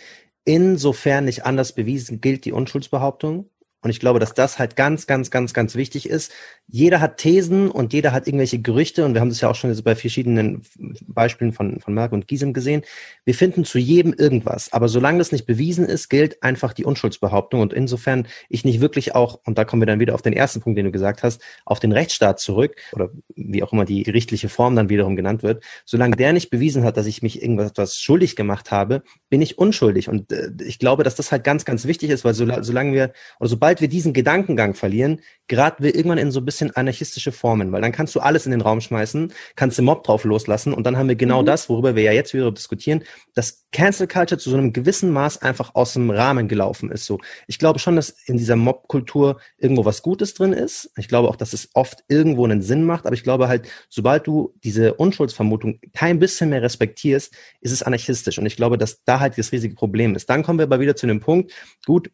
Insofern 0.46 1.26
nicht 1.26 1.46
anders 1.46 1.72
bewiesen 1.72 2.20
gilt 2.20 2.46
die 2.46 2.52
Unschuldsbehauptung. 2.52 3.50
Und 3.84 3.90
ich 3.90 4.00
glaube, 4.00 4.20
dass 4.20 4.34
das 4.34 4.60
halt 4.60 4.76
ganz, 4.76 5.08
ganz, 5.08 5.30
ganz, 5.30 5.54
ganz 5.54 5.76
wichtig 5.76 6.10
ist. 6.10 6.32
Jeder 6.68 7.02
hat 7.02 7.18
Thesen 7.18 7.70
und 7.70 7.94
jeder 7.94 8.14
hat 8.14 8.28
irgendwelche 8.28 8.60
Gerüchte 8.60 9.06
und 9.06 9.14
wir 9.14 9.22
haben 9.22 9.30
das 9.30 9.42
ja 9.42 9.50
auch 9.50 9.56
schon 9.56 9.76
bei 9.84 9.96
verschiedenen 9.96 10.62
Beispielen 11.06 11.52
von, 11.52 11.80
von 11.82 11.94
Merck 11.94 12.14
und 12.14 12.28
Giesem 12.28 12.54
gesehen. 12.54 12.84
Wir 13.26 13.36
finden 13.36 13.66
zu 13.66 13.78
jedem 13.78 14.14
irgendwas. 14.14 14.72
Aber 14.72 14.88
solange 14.88 15.18
das 15.18 15.32
nicht 15.32 15.46
bewiesen 15.46 15.86
ist, 15.86 16.10
gilt 16.10 16.42
einfach 16.42 16.74
die 16.74 16.86
Unschuldsbehauptung. 16.86 17.60
Und 17.60 17.74
insofern 17.74 18.28
ich 18.50 18.64
nicht 18.64 18.80
wirklich 18.80 19.16
auch, 19.16 19.40
und 19.46 19.58
da 19.58 19.66
kommen 19.66 19.82
wir 19.82 19.88
dann 19.88 20.00
wieder 20.00 20.16
auf 20.16 20.22
den 20.22 20.34
ersten 20.34 20.62
Punkt, 20.62 20.78
den 20.78 20.86
du 20.86 20.92
gesagt 20.92 21.24
hast, 21.24 21.42
auf 21.66 21.80
den 21.80 21.92
Rechtsstaat 21.92 22.40
zurück 22.40 22.76
oder 22.94 23.10
wie 23.36 23.64
auch 23.64 23.74
immer 23.74 23.86
die 23.86 24.04
richtige 24.04 24.48
Form 24.48 24.76
dann 24.76 24.90
wiederum 24.90 25.16
genannt 25.16 25.44
wird. 25.44 25.64
Solange 25.86 26.16
der 26.16 26.32
nicht 26.32 26.50
bewiesen 26.50 26.84
hat, 26.84 26.96
dass 26.96 27.06
ich 27.06 27.22
mich 27.22 27.42
irgendwas 27.42 27.98
schuldig 28.00 28.36
gemacht 28.36 28.72
habe, 28.72 29.04
bin 29.30 29.42
ich 29.42 29.58
unschuldig. 29.58 30.08
Und 30.08 30.32
äh, 30.32 30.52
ich 30.66 30.80
glaube, 30.80 31.04
dass 31.04 31.16
das 31.16 31.32
halt 31.32 31.44
ganz, 31.44 31.66
ganz 31.66 31.86
wichtig 31.86 32.10
ist, 32.10 32.24
weil 32.24 32.34
so, 32.34 32.48
solange 32.62 32.94
wir, 32.94 33.14
oder 33.40 33.50
sobald 33.50 33.73
sobald 33.74 33.82
wir 33.82 33.88
diesen 33.88 34.14
Gedankengang 34.14 34.76
verlieren, 34.76 35.20
geraten 35.48 35.84
wir 35.84 35.96
irgendwann 35.96 36.20
in 36.20 36.32
so 36.32 36.40
ein 36.40 36.46
bisschen 36.46 36.76
anarchistische 36.76 37.32
Formen, 37.32 37.72
weil 37.72 37.82
dann 37.82 37.92
kannst 37.92 38.14
du 38.14 38.20
alles 38.20 38.46
in 38.46 38.52
den 38.52 38.62
Raum 38.62 38.82
schmeißen, 38.82 39.34
kannst 39.56 39.80
den 39.80 39.86
Mob 39.86 40.04
drauf 40.04 40.26
loslassen 40.26 40.74
und 40.74 40.86
dann 40.86 40.96
haben 40.96 41.10
wir 41.10 41.16
genau 41.16 41.42
mhm. 41.42 41.48
das, 41.48 41.70
worüber 41.70 41.96
wir 41.96 42.04
ja 42.04 42.12
jetzt 42.12 42.36
wieder 42.36 42.52
diskutieren, 42.52 43.04
dass 43.34 43.66
Cancel 43.72 44.08
Culture 44.08 44.40
zu 44.40 44.52
so 44.52 44.58
einem 44.58 44.74
gewissen 44.74 45.12
Maß 45.12 45.42
einfach 45.42 45.74
aus 45.74 45.94
dem 45.94 46.12
Rahmen 46.12 46.48
gelaufen 46.48 46.92
ist. 46.92 47.06
So, 47.06 47.20
ich 47.48 47.58
glaube 47.58 47.80
schon, 47.80 47.96
dass 47.96 48.10
in 48.10 48.38
dieser 48.38 48.56
Mob-Kultur 48.56 49.40
irgendwo 49.58 49.86
was 49.86 50.04
Gutes 50.04 50.36
drin 50.36 50.54
ist. 50.54 50.92
Ich 50.96 51.08
glaube 51.08 51.30
auch, 51.30 51.36
dass 51.36 51.54
es 51.54 51.70
oft 51.74 52.04
irgendwo 52.08 52.46
einen 52.46 52.62
Sinn 52.62 52.84
macht, 52.84 53.08
aber 53.08 53.16
ich 53.16 53.24
glaube 53.24 53.48
halt, 53.48 53.68
sobald 53.90 54.28
du 54.28 54.54
diese 54.64 54.94
Unschuldsvermutung 54.94 55.80
kein 55.94 56.20
bisschen 56.20 56.52
mehr 56.52 56.62
respektierst, 56.62 57.34
ist 57.62 57.72
es 57.72 57.82
anarchistisch 57.82 58.38
und 58.38 58.46
ich 58.46 58.56
glaube, 58.56 58.78
dass 58.78 59.04
da 59.04 59.20
halt 59.20 59.38
das 59.38 59.52
riesige 59.52 59.74
Problem 59.74 60.16
ist. 60.16 60.30
Dann 60.30 60.44
kommen 60.44 60.60
wir 60.60 60.64
aber 60.64 60.80
wieder 60.80 60.96
zu 60.96 61.08
dem 61.08 61.20
Punkt, 61.20 61.52
gut, 61.86 62.12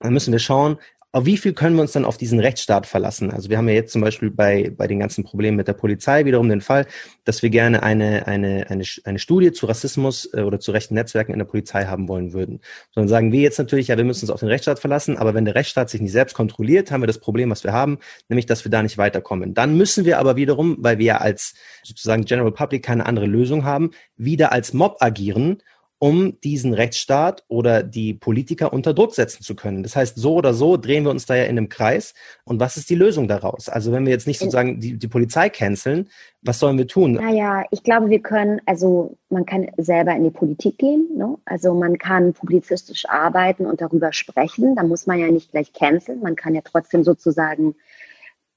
dann 0.00 0.12
müssen 0.12 0.32
wir 0.32 0.38
schauen, 0.38 0.78
auf 1.14 1.26
wie 1.26 1.36
viel 1.36 1.52
können 1.52 1.76
wir 1.76 1.82
uns 1.82 1.92
dann 1.92 2.04
auf 2.04 2.16
diesen 2.16 2.40
Rechtsstaat 2.40 2.88
verlassen? 2.88 3.30
Also 3.30 3.48
wir 3.48 3.56
haben 3.56 3.68
ja 3.68 3.74
jetzt 3.76 3.92
zum 3.92 4.02
Beispiel 4.02 4.32
bei, 4.32 4.72
bei 4.76 4.88
den 4.88 4.98
ganzen 4.98 5.22
Problemen 5.22 5.56
mit 5.56 5.68
der 5.68 5.72
Polizei 5.72 6.24
wiederum 6.24 6.48
den 6.48 6.60
Fall, 6.60 6.86
dass 7.22 7.40
wir 7.40 7.50
gerne 7.50 7.84
eine, 7.84 8.26
eine, 8.26 8.66
eine, 8.68 8.84
eine 9.04 9.18
Studie 9.20 9.52
zu 9.52 9.66
Rassismus 9.66 10.28
äh, 10.34 10.40
oder 10.40 10.58
zu 10.58 10.72
rechten 10.72 10.94
Netzwerken 10.94 11.32
in 11.32 11.38
der 11.38 11.46
Polizei 11.46 11.84
haben 11.84 12.08
wollen 12.08 12.32
würden. 12.32 12.60
Sondern 12.90 13.08
sagen 13.08 13.30
wir 13.30 13.40
jetzt 13.42 13.60
natürlich, 13.60 13.86
ja, 13.86 13.96
wir 13.96 14.02
müssen 14.02 14.24
uns 14.24 14.32
auf 14.32 14.40
den 14.40 14.48
Rechtsstaat 14.48 14.80
verlassen, 14.80 15.16
aber 15.16 15.34
wenn 15.34 15.44
der 15.44 15.54
Rechtsstaat 15.54 15.88
sich 15.88 16.00
nicht 16.00 16.10
selbst 16.10 16.34
kontrolliert, 16.34 16.90
haben 16.90 17.02
wir 17.02 17.06
das 17.06 17.20
Problem, 17.20 17.48
was 17.48 17.62
wir 17.62 17.72
haben, 17.72 17.98
nämlich, 18.28 18.46
dass 18.46 18.64
wir 18.64 18.72
da 18.72 18.82
nicht 18.82 18.98
weiterkommen. 18.98 19.54
Dann 19.54 19.76
müssen 19.76 20.04
wir 20.04 20.18
aber 20.18 20.34
wiederum, 20.34 20.78
weil 20.80 20.98
wir 20.98 21.20
als 21.20 21.54
sozusagen 21.84 22.24
General 22.24 22.50
Public 22.50 22.82
keine 22.82 23.06
andere 23.06 23.26
Lösung 23.26 23.64
haben, 23.64 23.92
wieder 24.16 24.50
als 24.50 24.72
Mob 24.72 24.96
agieren 24.98 25.62
um 26.04 26.38
diesen 26.42 26.74
Rechtsstaat 26.74 27.44
oder 27.48 27.82
die 27.82 28.12
Politiker 28.12 28.74
unter 28.74 28.92
Druck 28.92 29.14
setzen 29.14 29.42
zu 29.42 29.56
können. 29.56 29.82
Das 29.82 29.96
heißt, 29.96 30.16
so 30.16 30.34
oder 30.34 30.52
so 30.52 30.76
drehen 30.76 31.04
wir 31.04 31.10
uns 31.10 31.24
da 31.24 31.34
ja 31.34 31.44
in 31.44 31.56
einem 31.56 31.70
Kreis. 31.70 32.12
Und 32.44 32.60
was 32.60 32.76
ist 32.76 32.90
die 32.90 32.94
Lösung 32.94 33.26
daraus? 33.26 33.70
Also 33.70 33.90
wenn 33.90 34.04
wir 34.04 34.12
jetzt 34.12 34.26
nicht 34.26 34.38
sozusagen 34.38 34.80
die, 34.80 34.98
die 34.98 35.08
Polizei 35.08 35.48
canceln, 35.48 36.10
was 36.42 36.58
sollen 36.58 36.76
wir 36.76 36.86
tun? 36.86 37.14
Naja, 37.14 37.64
ich 37.70 37.82
glaube, 37.82 38.10
wir 38.10 38.20
können, 38.20 38.60
also 38.66 39.16
man 39.30 39.46
kann 39.46 39.66
selber 39.78 40.14
in 40.14 40.24
die 40.24 40.30
Politik 40.30 40.76
gehen. 40.76 41.08
Ne? 41.16 41.38
Also 41.46 41.72
man 41.72 41.96
kann 41.96 42.34
publizistisch 42.34 43.08
arbeiten 43.08 43.64
und 43.64 43.80
darüber 43.80 44.12
sprechen. 44.12 44.74
Da 44.74 44.82
muss 44.82 45.06
man 45.06 45.18
ja 45.18 45.28
nicht 45.28 45.52
gleich 45.52 45.72
canceln. 45.72 46.20
Man 46.20 46.36
kann 46.36 46.54
ja 46.54 46.60
trotzdem 46.62 47.02
sozusagen 47.02 47.76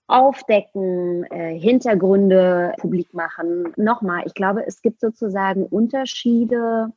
aufdecken, 0.08 1.24
äh, 1.32 1.58
Hintergründe 1.58 2.74
publik 2.78 3.14
machen. 3.14 3.72
Nochmal, 3.78 4.24
ich 4.26 4.34
glaube, 4.34 4.68
es 4.68 4.82
gibt 4.82 5.00
sozusagen 5.00 5.66
Unterschiede 5.66 6.91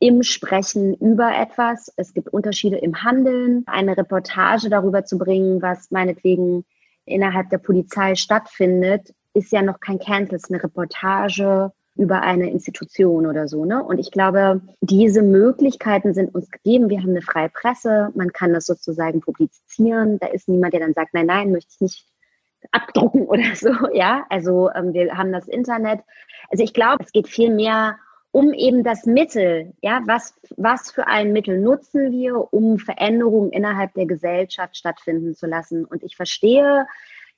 im 0.00 0.22
Sprechen 0.22 0.94
über 0.94 1.30
etwas. 1.36 1.92
Es 1.96 2.14
gibt 2.14 2.28
Unterschiede 2.28 2.78
im 2.78 3.04
Handeln. 3.04 3.64
Eine 3.66 3.96
Reportage 3.96 4.70
darüber 4.70 5.04
zu 5.04 5.18
bringen, 5.18 5.62
was 5.62 5.90
meinetwegen 5.90 6.64
innerhalb 7.04 7.50
der 7.50 7.58
Polizei 7.58 8.14
stattfindet, 8.14 9.14
ist 9.34 9.52
ja 9.52 9.62
noch 9.62 9.78
kein 9.78 9.98
Cancel, 9.98 10.36
es 10.36 10.44
ist 10.44 10.50
eine 10.50 10.62
Reportage 10.62 11.72
über 11.96 12.22
eine 12.22 12.50
Institution 12.50 13.26
oder 13.26 13.46
so. 13.46 13.64
Ne? 13.64 13.84
Und 13.84 13.98
ich 13.98 14.10
glaube, 14.10 14.62
diese 14.80 15.22
Möglichkeiten 15.22 16.14
sind 16.14 16.34
uns 16.34 16.50
gegeben. 16.50 16.88
Wir 16.88 17.00
haben 17.00 17.10
eine 17.10 17.22
freie 17.22 17.50
Presse, 17.50 18.10
man 18.14 18.32
kann 18.32 18.54
das 18.54 18.66
sozusagen 18.66 19.20
publizieren. 19.20 20.18
Da 20.18 20.28
ist 20.28 20.48
niemand, 20.48 20.72
der 20.72 20.80
dann 20.80 20.94
sagt, 20.94 21.12
nein, 21.12 21.26
nein, 21.26 21.52
möchte 21.52 21.72
ich 21.74 21.80
nicht 21.80 22.06
abdrucken 22.72 23.26
oder 23.26 23.42
so. 23.54 23.70
Ja, 23.92 24.24
also 24.30 24.70
ähm, 24.74 24.94
wir 24.94 25.16
haben 25.16 25.32
das 25.32 25.46
Internet. 25.46 26.00
Also 26.50 26.64
ich 26.64 26.72
glaube, 26.72 27.04
es 27.04 27.12
geht 27.12 27.28
viel 27.28 27.54
mehr 27.54 27.98
um 28.32 28.52
eben 28.52 28.84
das 28.84 29.06
Mittel, 29.06 29.72
ja, 29.82 30.02
was, 30.06 30.34
was 30.56 30.92
für 30.92 31.06
ein 31.06 31.32
Mittel 31.32 31.60
nutzen 31.60 32.12
wir, 32.12 32.52
um 32.52 32.78
Veränderungen 32.78 33.50
innerhalb 33.50 33.92
der 33.94 34.06
Gesellschaft 34.06 34.76
stattfinden 34.76 35.34
zu 35.34 35.46
lassen. 35.46 35.84
Und 35.84 36.04
ich 36.04 36.16
verstehe, 36.16 36.86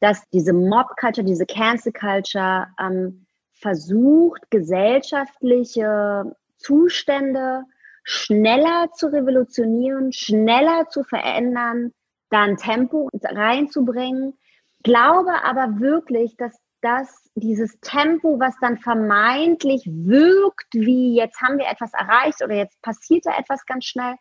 dass 0.01 0.28
diese 0.30 0.53
Mob-Culture, 0.53 1.24
diese 1.24 1.47
Cancel-Culture 1.47 2.66
ähm, 2.78 3.24
versucht, 3.53 4.51
gesellschaftliche 4.51 6.36
Zustände 6.59 7.64
schneller 8.05 8.90
zu 8.93 9.07
revolutionieren, 9.07 10.12
schneller 10.12 10.88
zu 10.88 11.05
verändern, 11.05 11.93
da 12.30 12.43
ein 12.43 12.57
Tempo 12.57 13.09
reinzubringen. 13.22 14.34
Glaube 14.82 15.45
aber 15.45 15.78
wirklich, 15.80 16.36
dass 16.36 16.59
das 16.83 17.30
dieses 17.35 17.78
Tempo, 17.80 18.39
was 18.39 18.55
dann 18.61 18.78
vermeintlich 18.78 19.85
wirkt, 19.87 20.66
wie 20.72 21.16
jetzt 21.16 21.41
haben 21.41 21.59
wir 21.59 21.66
etwas 21.66 21.93
erreicht 21.95 22.43
oder 22.43 22.55
jetzt 22.55 22.80
passiert 22.83 23.24
da 23.24 23.39
etwas 23.39 23.64
ganz 23.64 23.87
schnell, 23.87 24.16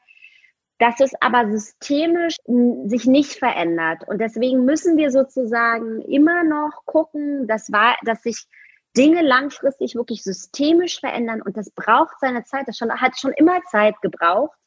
dass 0.80 0.99
es 0.99 1.14
aber 1.22 1.51
systemisch 1.51 2.38
sich 2.86 3.05
nicht 3.05 3.34
verändert. 3.34 4.07
Und 4.07 4.20
deswegen 4.20 4.66
müssen 4.66 4.97
wir 4.97 5.12
sozusagen 5.12 6.01
immer 6.01 6.43
noch 6.43 6.86
gucken, 6.86 7.47
dass, 7.47 7.72
war, 7.72 7.97
dass 8.03 8.24
sich 8.24 8.47
Dinge 8.97 9.22
langfristig 9.22 9.95
wirklich 9.95 10.24
systemisch 10.24 10.99
verändern 10.99 11.41
und 11.41 11.55
das 11.55 11.72
braucht 11.72 12.20
seine 12.20 12.43
Zeit. 12.43 12.68
Das 12.68 12.78
schon, 12.78 12.91
hat 12.91 13.18
schon 13.18 13.34
immer 13.34 13.62
Zeit 13.70 13.95
gebraucht. 14.01 14.57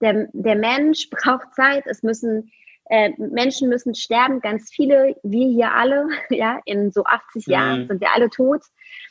Der, 0.00 0.28
der 0.32 0.56
Mensch 0.56 1.08
braucht 1.10 1.54
Zeit. 1.54 1.84
Es 1.86 2.02
müssen 2.02 2.50
äh, 2.90 3.12
Menschen 3.18 3.68
müssen 3.68 3.94
sterben, 3.94 4.40
ganz 4.40 4.68
viele, 4.72 5.14
wir 5.22 5.46
hier 5.46 5.72
alle, 5.72 6.08
ja, 6.30 6.60
in 6.64 6.90
so 6.90 7.04
80 7.04 7.46
mhm. 7.46 7.52
Jahren 7.52 7.86
sind 7.86 8.00
wir 8.00 8.12
alle 8.12 8.28
tot. 8.28 8.62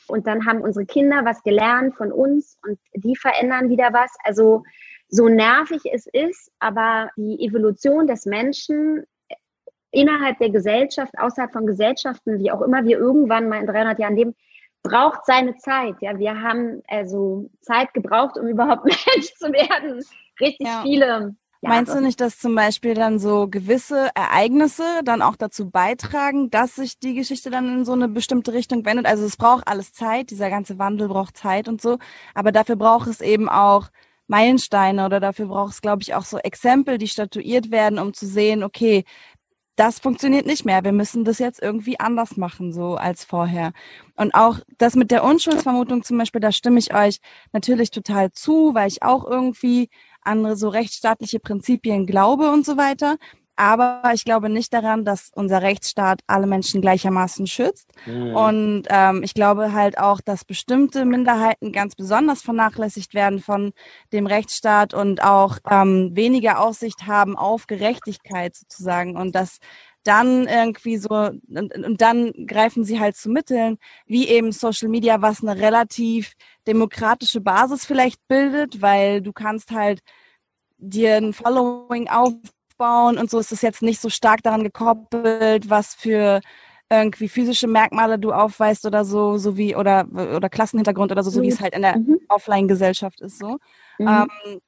Und 0.06 0.26
dann 0.26 0.44
haben 0.44 0.60
unsere 0.60 0.84
Kinder 0.84 1.24
was 1.24 1.42
gelernt 1.42 1.96
von 1.96 2.12
uns 2.12 2.58
und 2.62 2.78
die 2.94 3.16
verändern 3.16 3.70
wieder 3.70 3.92
was. 3.92 4.12
Also 4.22 4.64
so 5.08 5.28
nervig 5.28 5.80
es 5.90 6.06
ist, 6.06 6.52
aber 6.58 7.10
die 7.16 7.42
Evolution 7.42 8.06
des 8.06 8.26
Menschen 8.26 9.04
innerhalb 9.92 10.38
der 10.38 10.50
Gesellschaft, 10.50 11.14
außerhalb 11.18 11.52
von 11.52 11.66
Gesellschaften, 11.66 12.38
wie 12.38 12.50
auch 12.50 12.60
immer 12.60 12.84
wir 12.84 12.98
irgendwann 12.98 13.48
mal 13.48 13.60
in 13.60 13.66
300 13.66 13.98
Jahren 13.98 14.16
leben, 14.16 14.36
braucht 14.82 15.24
seine 15.24 15.56
Zeit. 15.56 15.94
Ja, 16.00 16.18
wir 16.18 16.42
haben 16.42 16.82
also 16.86 17.48
Zeit 17.62 17.94
gebraucht, 17.94 18.36
um 18.36 18.46
überhaupt 18.46 18.84
Mensch 18.84 19.32
zu 19.36 19.50
werden. 19.52 20.04
Richtig 20.38 20.66
ja. 20.66 20.82
viele 20.82 21.34
ja, 21.62 21.68
Meinst 21.68 21.94
du 21.94 22.00
nicht, 22.00 22.20
dass 22.20 22.38
zum 22.38 22.54
Beispiel 22.54 22.94
dann 22.94 23.18
so 23.18 23.46
gewisse 23.48 24.08
Ereignisse 24.14 25.02
dann 25.04 25.20
auch 25.20 25.36
dazu 25.36 25.70
beitragen, 25.70 26.50
dass 26.50 26.76
sich 26.76 26.98
die 26.98 27.14
Geschichte 27.14 27.50
dann 27.50 27.68
in 27.68 27.84
so 27.84 27.92
eine 27.92 28.08
bestimmte 28.08 28.54
Richtung 28.54 28.84
wendet? 28.86 29.04
Also 29.06 29.26
es 29.26 29.36
braucht 29.36 29.68
alles 29.68 29.92
Zeit, 29.92 30.30
dieser 30.30 30.48
ganze 30.48 30.78
Wandel 30.78 31.08
braucht 31.08 31.36
Zeit 31.36 31.68
und 31.68 31.82
so, 31.82 31.98
aber 32.34 32.50
dafür 32.50 32.76
braucht 32.76 33.08
es 33.08 33.20
eben 33.20 33.48
auch 33.50 33.88
Meilensteine 34.26 35.04
oder 35.04 35.20
dafür 35.20 35.46
braucht 35.46 35.74
es, 35.74 35.82
glaube 35.82 36.02
ich, 36.02 36.14
auch 36.14 36.24
so 36.24 36.38
Exempel, 36.38 36.96
die 36.96 37.08
statuiert 37.08 37.70
werden, 37.70 37.98
um 37.98 38.14
zu 38.14 38.26
sehen, 38.26 38.62
okay, 38.62 39.04
das 39.76 39.98
funktioniert 39.98 40.46
nicht 40.46 40.64
mehr. 40.66 40.84
Wir 40.84 40.92
müssen 40.92 41.24
das 41.24 41.38
jetzt 41.38 41.62
irgendwie 41.62 41.98
anders 41.98 42.36
machen, 42.36 42.72
so 42.72 42.96
als 42.96 43.24
vorher. 43.24 43.72
Und 44.16 44.34
auch 44.34 44.58
das 44.78 44.94
mit 44.94 45.10
der 45.10 45.24
Unschuldsvermutung 45.24 46.02
zum 46.04 46.18
Beispiel, 46.18 46.40
da 46.40 46.52
stimme 46.52 46.78
ich 46.78 46.94
euch 46.94 47.18
natürlich 47.52 47.90
total 47.90 48.30
zu, 48.32 48.74
weil 48.74 48.88
ich 48.88 49.02
auch 49.02 49.24
irgendwie 49.26 49.88
andere 50.22 50.56
so 50.56 50.68
rechtsstaatliche 50.68 51.40
Prinzipien 51.40 52.06
glaube 52.06 52.50
und 52.50 52.64
so 52.64 52.76
weiter. 52.76 53.16
Aber 53.60 54.00
ich 54.14 54.24
glaube 54.24 54.48
nicht 54.48 54.72
daran, 54.72 55.04
dass 55.04 55.30
unser 55.34 55.60
Rechtsstaat 55.60 56.22
alle 56.26 56.46
Menschen 56.46 56.80
gleichermaßen 56.80 57.46
schützt. 57.46 57.90
Mhm. 58.06 58.34
Und 58.34 58.82
ähm, 58.88 59.22
ich 59.22 59.34
glaube 59.34 59.74
halt 59.74 59.98
auch, 59.98 60.22
dass 60.22 60.46
bestimmte 60.46 61.04
Minderheiten 61.04 61.70
ganz 61.70 61.94
besonders 61.94 62.40
vernachlässigt 62.40 63.12
werden 63.12 63.38
von 63.38 63.74
dem 64.14 64.26
Rechtsstaat 64.26 64.94
und 64.94 65.22
auch 65.22 65.58
ähm, 65.70 66.16
weniger 66.16 66.58
Aussicht 66.58 67.06
haben 67.06 67.36
auf 67.36 67.66
Gerechtigkeit 67.66 68.56
sozusagen. 68.56 69.14
Und 69.18 69.34
dass 69.34 69.58
dann 70.04 70.46
irgendwie 70.46 70.96
so, 70.96 71.08
und, 71.10 71.74
und 71.74 72.00
dann 72.00 72.32
greifen 72.46 72.84
sie 72.84 73.00
halt 73.00 73.16
zu 73.16 73.30
Mitteln, 73.30 73.78
wie 74.06 74.28
eben 74.28 74.52
Social 74.52 74.88
Media, 74.88 75.20
was 75.22 75.42
eine 75.42 75.60
relativ 75.60 76.32
demokratische 76.66 77.40
Basis 77.40 77.84
vielleicht 77.84 78.26
bildet, 78.28 78.80
weil 78.80 79.20
du 79.20 79.32
kannst 79.32 79.70
halt 79.70 80.00
dir 80.78 81.16
ein 81.16 81.32
Following 81.32 82.08
aufbauen 82.08 83.18
und 83.18 83.30
so 83.30 83.38
ist 83.38 83.52
es 83.52 83.62
jetzt 83.62 83.82
nicht 83.82 84.00
so 84.00 84.08
stark 84.08 84.42
daran 84.42 84.64
gekoppelt, 84.64 85.68
was 85.68 85.94
für 85.94 86.40
irgendwie 86.90 87.28
physische 87.28 87.68
Merkmale 87.68 88.18
du 88.18 88.32
aufweist 88.32 88.84
oder 88.84 89.04
so, 89.04 89.36
so 89.36 89.56
wie, 89.56 89.76
oder, 89.76 90.06
oder 90.10 90.48
Klassenhintergrund 90.48 91.12
oder 91.12 91.22
so, 91.22 91.30
so 91.30 91.40
wie 91.42 91.48
es 91.48 91.60
halt 91.60 91.74
in 91.74 91.82
der 91.82 91.98
mhm. 91.98 92.18
Offline-Gesellschaft 92.28 93.20
ist 93.20 93.38
so. 93.38 93.58
Mhm. 93.98 94.08
Ähm, 94.08 94.60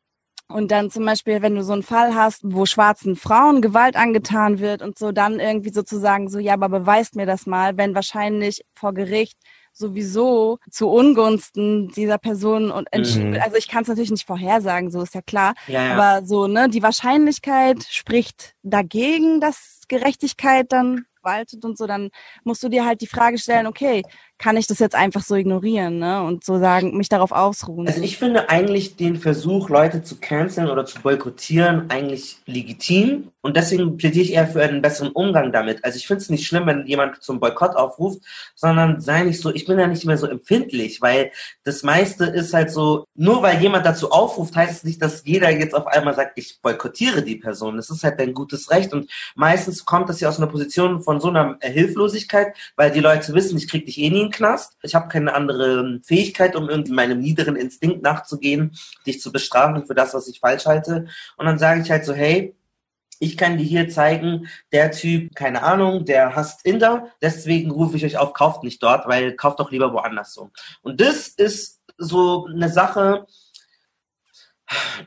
und 0.52 0.70
dann 0.70 0.90
zum 0.90 1.04
Beispiel, 1.04 1.42
wenn 1.42 1.54
du 1.54 1.64
so 1.64 1.72
einen 1.72 1.82
Fall 1.82 2.14
hast, 2.14 2.40
wo 2.44 2.66
schwarzen 2.66 3.16
Frauen 3.16 3.62
Gewalt 3.62 3.96
angetan 3.96 4.58
wird 4.58 4.82
und 4.82 4.98
so, 4.98 5.12
dann 5.12 5.40
irgendwie 5.40 5.70
sozusagen 5.70 6.28
so, 6.28 6.38
ja, 6.38 6.54
aber 6.54 6.68
beweist 6.68 7.16
mir 7.16 7.26
das 7.26 7.46
mal, 7.46 7.76
wenn 7.76 7.94
wahrscheinlich 7.94 8.64
vor 8.74 8.94
Gericht 8.94 9.38
sowieso 9.72 10.58
zu 10.70 10.88
Ungunsten 10.88 11.88
dieser 11.88 12.18
Person 12.18 12.70
und 12.70 12.88
mhm. 12.94 13.38
also 13.42 13.56
ich 13.56 13.68
kann 13.68 13.82
es 13.82 13.88
natürlich 13.88 14.10
nicht 14.10 14.26
vorhersagen, 14.26 14.90
so 14.90 15.02
ist 15.02 15.14
ja 15.14 15.22
klar, 15.22 15.54
ja, 15.66 15.84
ja. 15.84 15.94
aber 15.94 16.26
so 16.26 16.46
ne, 16.46 16.68
die 16.68 16.82
Wahrscheinlichkeit 16.82 17.82
spricht 17.88 18.54
dagegen, 18.62 19.40
dass 19.40 19.80
Gerechtigkeit 19.88 20.70
dann 20.72 21.06
waltet 21.22 21.64
und 21.64 21.78
so, 21.78 21.86
dann 21.86 22.10
musst 22.44 22.62
du 22.62 22.68
dir 22.68 22.84
halt 22.84 23.00
die 23.00 23.06
Frage 23.06 23.38
stellen, 23.38 23.66
okay, 23.66 24.02
kann 24.42 24.56
ich 24.56 24.66
das 24.66 24.80
jetzt 24.80 24.96
einfach 24.96 25.22
so 25.22 25.36
ignorieren 25.36 26.00
ne? 26.00 26.20
und 26.20 26.42
so 26.44 26.58
sagen, 26.58 26.96
mich 26.96 27.08
darauf 27.08 27.30
ausruhen. 27.30 27.86
Also 27.86 28.02
ich 28.02 28.18
finde 28.18 28.50
eigentlich 28.50 28.96
den 28.96 29.14
Versuch, 29.14 29.68
Leute 29.68 30.02
zu 30.02 30.16
canceln 30.16 30.68
oder 30.68 30.84
zu 30.84 31.00
boykottieren, 31.00 31.88
eigentlich 31.90 32.38
legitim. 32.46 33.30
Und 33.40 33.56
deswegen 33.56 33.96
plädiere 33.96 34.24
ich 34.24 34.32
eher 34.32 34.48
für 34.48 34.62
einen 34.62 34.82
besseren 34.82 35.12
Umgang 35.12 35.52
damit. 35.52 35.84
Also 35.84 35.96
ich 35.96 36.08
finde 36.08 36.22
es 36.22 36.30
nicht 36.30 36.44
schlimm, 36.44 36.66
wenn 36.66 36.86
jemand 36.86 37.22
zum 37.22 37.38
Boykott 37.38 37.76
aufruft, 37.76 38.20
sondern 38.56 39.00
sei 39.00 39.22
nicht 39.22 39.40
so, 39.40 39.54
ich 39.54 39.64
bin 39.64 39.78
da 39.78 39.86
nicht 39.86 40.04
mehr 40.06 40.18
so 40.18 40.26
empfindlich, 40.26 41.00
weil 41.00 41.30
das 41.62 41.84
meiste 41.84 42.24
ist 42.24 42.52
halt 42.52 42.72
so, 42.72 43.04
nur 43.14 43.42
weil 43.42 43.60
jemand 43.62 43.86
dazu 43.86 44.10
aufruft, 44.10 44.56
heißt 44.56 44.72
es 44.72 44.84
nicht, 44.84 45.00
dass 45.02 45.24
jeder 45.24 45.50
jetzt 45.50 45.74
auf 45.74 45.86
einmal 45.86 46.14
sagt, 46.14 46.36
ich 46.36 46.60
boykottiere 46.60 47.22
die 47.22 47.36
Person. 47.36 47.76
Das 47.76 47.90
ist 47.90 48.02
halt 48.02 48.18
ein 48.18 48.34
gutes 48.34 48.70
Recht. 48.72 48.92
Und 48.92 49.08
meistens 49.36 49.84
kommt 49.84 50.08
das 50.08 50.20
ja 50.20 50.28
aus 50.28 50.38
einer 50.38 50.48
Position 50.48 51.00
von 51.00 51.20
so 51.20 51.28
einer 51.28 51.58
Hilflosigkeit, 51.62 52.56
weil 52.74 52.90
die 52.90 53.00
Leute 53.00 53.34
wissen, 53.34 53.56
ich 53.56 53.68
krieg 53.68 53.86
dich 53.86 53.98
eh 53.98 54.10
nie 54.10 54.31
Knast. 54.32 54.76
Ich 54.82 54.94
habe 54.94 55.08
keine 55.08 55.34
andere 55.34 56.00
Fähigkeit, 56.02 56.56
um 56.56 56.68
irgendwie 56.68 56.92
meinem 56.92 57.20
niederen 57.20 57.54
Instinkt 57.54 58.02
nachzugehen, 58.02 58.76
dich 59.06 59.20
zu 59.20 59.30
bestrafen 59.30 59.86
für 59.86 59.94
das, 59.94 60.14
was 60.14 60.26
ich 60.28 60.40
falsch 60.40 60.66
halte. 60.66 61.06
Und 61.36 61.46
dann 61.46 61.58
sage 61.58 61.82
ich 61.82 61.90
halt 61.90 62.04
so, 62.04 62.12
hey, 62.14 62.56
ich 63.22 63.36
kann 63.36 63.56
dir 63.56 63.64
hier 63.64 63.88
zeigen, 63.88 64.48
der 64.72 64.90
Typ, 64.90 65.36
keine 65.36 65.62
Ahnung, 65.62 66.04
der 66.04 66.34
hasst 66.34 66.66
Inder, 66.66 67.08
deswegen 67.22 67.70
rufe 67.70 67.96
ich 67.96 68.04
euch 68.04 68.18
auf, 68.18 68.32
kauft 68.32 68.64
nicht 68.64 68.82
dort, 68.82 69.06
weil 69.06 69.34
kauft 69.34 69.60
doch 69.60 69.70
lieber 69.70 69.92
woanders 69.92 70.34
so. 70.34 70.50
Und 70.82 71.00
das 71.00 71.28
ist 71.28 71.80
so 71.98 72.46
eine 72.46 72.68
Sache, 72.68 73.26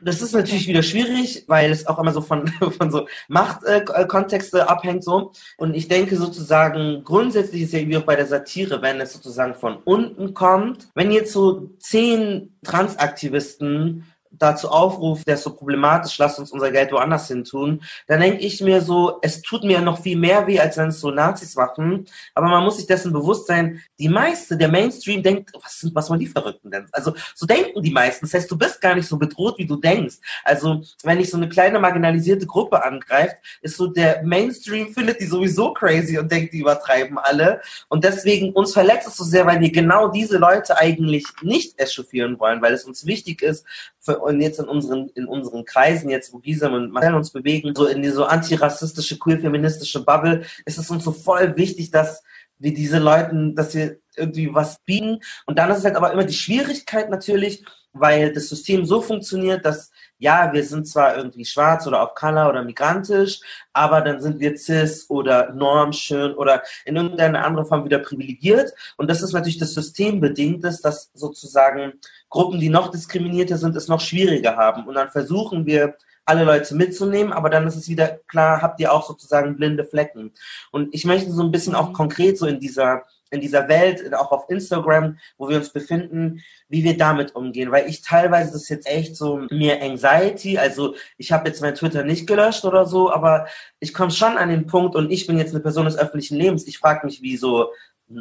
das 0.02 0.22
ist 0.22 0.32
natürlich 0.32 0.68
wieder 0.68 0.82
schwierig, 0.82 1.44
weil 1.46 1.70
es 1.70 1.86
auch 1.86 1.98
immer 1.98 2.12
so 2.12 2.20
von, 2.20 2.48
von 2.78 2.90
so 2.90 3.06
Machtkontexte 3.28 4.58
äh, 4.58 4.62
abhängt 4.62 5.04
so. 5.04 5.32
Und 5.56 5.74
ich 5.74 5.88
denke 5.88 6.16
sozusagen, 6.16 7.02
grundsätzlich 7.04 7.62
ist 7.62 7.72
ja 7.72 7.86
wie 7.86 7.96
auch 7.96 8.02
bei 8.02 8.16
der 8.16 8.26
Satire, 8.26 8.82
wenn 8.82 9.00
es 9.00 9.12
sozusagen 9.12 9.54
von 9.54 9.78
unten 9.84 10.34
kommt, 10.34 10.88
wenn 10.94 11.10
jetzt 11.10 11.32
so 11.32 11.70
zehn 11.78 12.56
Transaktivisten 12.64 14.04
dazu 14.38 14.68
aufruft, 14.68 15.26
der 15.26 15.34
ist 15.34 15.42
so 15.42 15.54
problematisch, 15.54 16.18
lasst 16.18 16.38
uns 16.38 16.50
unser 16.52 16.70
Geld 16.70 16.92
woanders 16.92 17.28
hin 17.28 17.44
tun, 17.44 17.82
dann 18.06 18.20
denke 18.20 18.40
ich 18.40 18.60
mir 18.60 18.80
so, 18.80 19.18
es 19.22 19.42
tut 19.42 19.64
mir 19.64 19.80
noch 19.80 20.00
viel 20.00 20.16
mehr 20.16 20.46
weh, 20.46 20.58
als 20.58 20.76
wenn 20.76 20.88
es 20.88 21.00
so 21.00 21.10
Nazis 21.10 21.54
machen. 21.56 22.06
Aber 22.34 22.48
man 22.48 22.64
muss 22.64 22.76
sich 22.76 22.86
dessen 22.86 23.12
bewusst 23.12 23.46
sein, 23.46 23.82
die 23.98 24.08
meiste, 24.08 24.56
der 24.56 24.68
Mainstream 24.68 25.22
denkt, 25.22 25.52
was 25.62 25.80
sind, 25.80 25.94
was 25.94 26.10
wollen 26.10 26.20
die 26.20 26.26
Verrückten 26.26 26.70
denn? 26.70 26.86
Also 26.92 27.14
so 27.34 27.46
denken 27.46 27.82
die 27.82 27.90
meisten. 27.90 28.26
Das 28.26 28.34
heißt, 28.34 28.50
du 28.50 28.56
bist 28.56 28.80
gar 28.80 28.94
nicht 28.94 29.08
so 29.08 29.16
bedroht, 29.16 29.58
wie 29.58 29.66
du 29.66 29.76
denkst. 29.76 30.16
Also 30.44 30.82
wenn 31.02 31.20
ich 31.20 31.30
so 31.30 31.36
eine 31.36 31.48
kleine 31.48 31.78
marginalisierte 31.78 32.46
Gruppe 32.46 32.84
angreift, 32.84 33.36
ist 33.62 33.76
so 33.76 33.86
der 33.86 34.22
Mainstream 34.22 34.92
findet 34.92 35.20
die 35.20 35.26
sowieso 35.26 35.72
crazy 35.72 36.18
und 36.18 36.30
denkt, 36.30 36.52
die 36.52 36.60
übertreiben 36.60 37.18
alle. 37.18 37.60
Und 37.88 38.04
deswegen 38.04 38.52
uns 38.52 38.72
verletzt 38.72 39.08
es 39.08 39.16
so 39.16 39.24
sehr, 39.24 39.46
weil 39.46 39.60
wir 39.60 39.70
genau 39.70 40.08
diese 40.08 40.38
Leute 40.38 40.78
eigentlich 40.78 41.24
nicht 41.42 41.78
echauffieren 41.80 42.38
wollen, 42.38 42.62
weil 42.62 42.74
es 42.74 42.84
uns 42.84 43.06
wichtig 43.06 43.42
ist, 43.42 43.64
für, 44.06 44.18
und 44.20 44.40
jetzt 44.40 44.58
in 44.58 44.66
unseren, 44.66 45.10
in 45.10 45.26
unseren 45.26 45.64
Kreisen, 45.64 46.08
jetzt 46.08 46.32
wo 46.32 46.38
Gisem 46.38 46.72
und 46.72 46.92
Marcel 46.92 47.14
uns 47.14 47.30
bewegen, 47.30 47.74
so 47.74 47.86
in 47.86 48.00
die 48.00 48.08
so 48.08 48.24
antirassistische, 48.24 49.18
queer-feministische 49.18 50.04
Bubble, 50.04 50.44
ist 50.64 50.78
es 50.78 50.88
uns 50.88 51.04
so 51.04 51.12
voll 51.12 51.56
wichtig, 51.56 51.90
dass 51.90 52.22
wir 52.58 52.72
diese 52.72 52.98
Leuten, 52.98 53.54
dass 53.54 53.74
wir 53.74 53.98
irgendwie 54.16 54.54
was 54.54 54.78
bieten. 54.84 55.20
Und 55.44 55.58
dann 55.58 55.70
ist 55.70 55.78
es 55.78 55.84
halt 55.84 55.96
aber 55.96 56.12
immer 56.12 56.24
die 56.24 56.32
Schwierigkeit 56.32 57.10
natürlich, 57.10 57.64
weil 58.00 58.32
das 58.32 58.48
System 58.48 58.84
so 58.84 59.00
funktioniert, 59.00 59.64
dass 59.64 59.90
ja, 60.18 60.50
wir 60.52 60.64
sind 60.64 60.88
zwar 60.88 61.16
irgendwie 61.16 61.44
schwarz 61.44 61.86
oder 61.86 62.02
auf 62.02 62.14
Color 62.14 62.48
oder 62.48 62.62
migrantisch, 62.62 63.40
aber 63.72 64.00
dann 64.00 64.20
sind 64.20 64.40
wir 64.40 64.56
cis 64.56 65.10
oder 65.10 65.52
normschön 65.52 66.34
oder 66.34 66.62
in 66.86 66.96
irgendeiner 66.96 67.44
anderen 67.44 67.66
Form 67.66 67.84
wieder 67.84 67.98
privilegiert. 67.98 68.72
Und 68.96 69.10
das 69.10 69.20
ist 69.22 69.32
natürlich 69.32 69.58
das 69.58 69.74
System 69.74 70.20
bedingt 70.20 70.64
ist, 70.64 70.82
dass 70.82 71.10
sozusagen 71.12 71.94
Gruppen, 72.30 72.60
die 72.60 72.70
noch 72.70 72.90
diskriminierter 72.90 73.58
sind, 73.58 73.76
es 73.76 73.88
noch 73.88 74.00
schwieriger 74.00 74.56
haben. 74.56 74.86
Und 74.86 74.94
dann 74.94 75.10
versuchen 75.10 75.66
wir, 75.66 75.96
alle 76.28 76.42
Leute 76.42 76.74
mitzunehmen, 76.74 77.32
aber 77.32 77.48
dann 77.50 77.66
ist 77.68 77.76
es 77.76 77.88
wieder 77.88 78.18
klar, 78.26 78.60
habt 78.60 78.80
ihr 78.80 78.92
auch 78.92 79.06
sozusagen 79.06 79.56
blinde 79.56 79.84
Flecken. 79.84 80.32
Und 80.72 80.92
ich 80.92 81.04
möchte 81.04 81.30
so 81.30 81.42
ein 81.42 81.52
bisschen 81.52 81.76
auch 81.76 81.92
konkret 81.92 82.36
so 82.36 82.46
in 82.46 82.58
dieser 82.58 83.04
in 83.30 83.40
dieser 83.40 83.68
Welt, 83.68 84.14
auch 84.14 84.32
auf 84.32 84.48
Instagram, 84.48 85.18
wo 85.38 85.48
wir 85.48 85.56
uns 85.56 85.70
befinden, 85.70 86.42
wie 86.68 86.84
wir 86.84 86.96
damit 86.96 87.34
umgehen. 87.34 87.70
Weil 87.72 87.88
ich 87.88 88.02
teilweise 88.02 88.52
das 88.52 88.68
jetzt 88.68 88.86
echt 88.86 89.16
so 89.16 89.46
mir 89.50 89.82
Anxiety, 89.82 90.58
also 90.58 90.94
ich 91.16 91.32
habe 91.32 91.48
jetzt 91.48 91.60
mein 91.60 91.74
Twitter 91.74 92.04
nicht 92.04 92.26
gelöscht 92.26 92.64
oder 92.64 92.86
so, 92.86 93.12
aber 93.12 93.46
ich 93.80 93.92
komme 93.92 94.10
schon 94.10 94.36
an 94.36 94.48
den 94.48 94.66
Punkt 94.66 94.94
und 94.94 95.10
ich 95.10 95.26
bin 95.26 95.38
jetzt 95.38 95.50
eine 95.50 95.60
Person 95.60 95.86
des 95.86 95.98
öffentlichen 95.98 96.36
Lebens. 96.36 96.66
Ich 96.66 96.78
frage 96.78 97.06
mich, 97.06 97.22
wie 97.22 97.36
so 97.36 97.70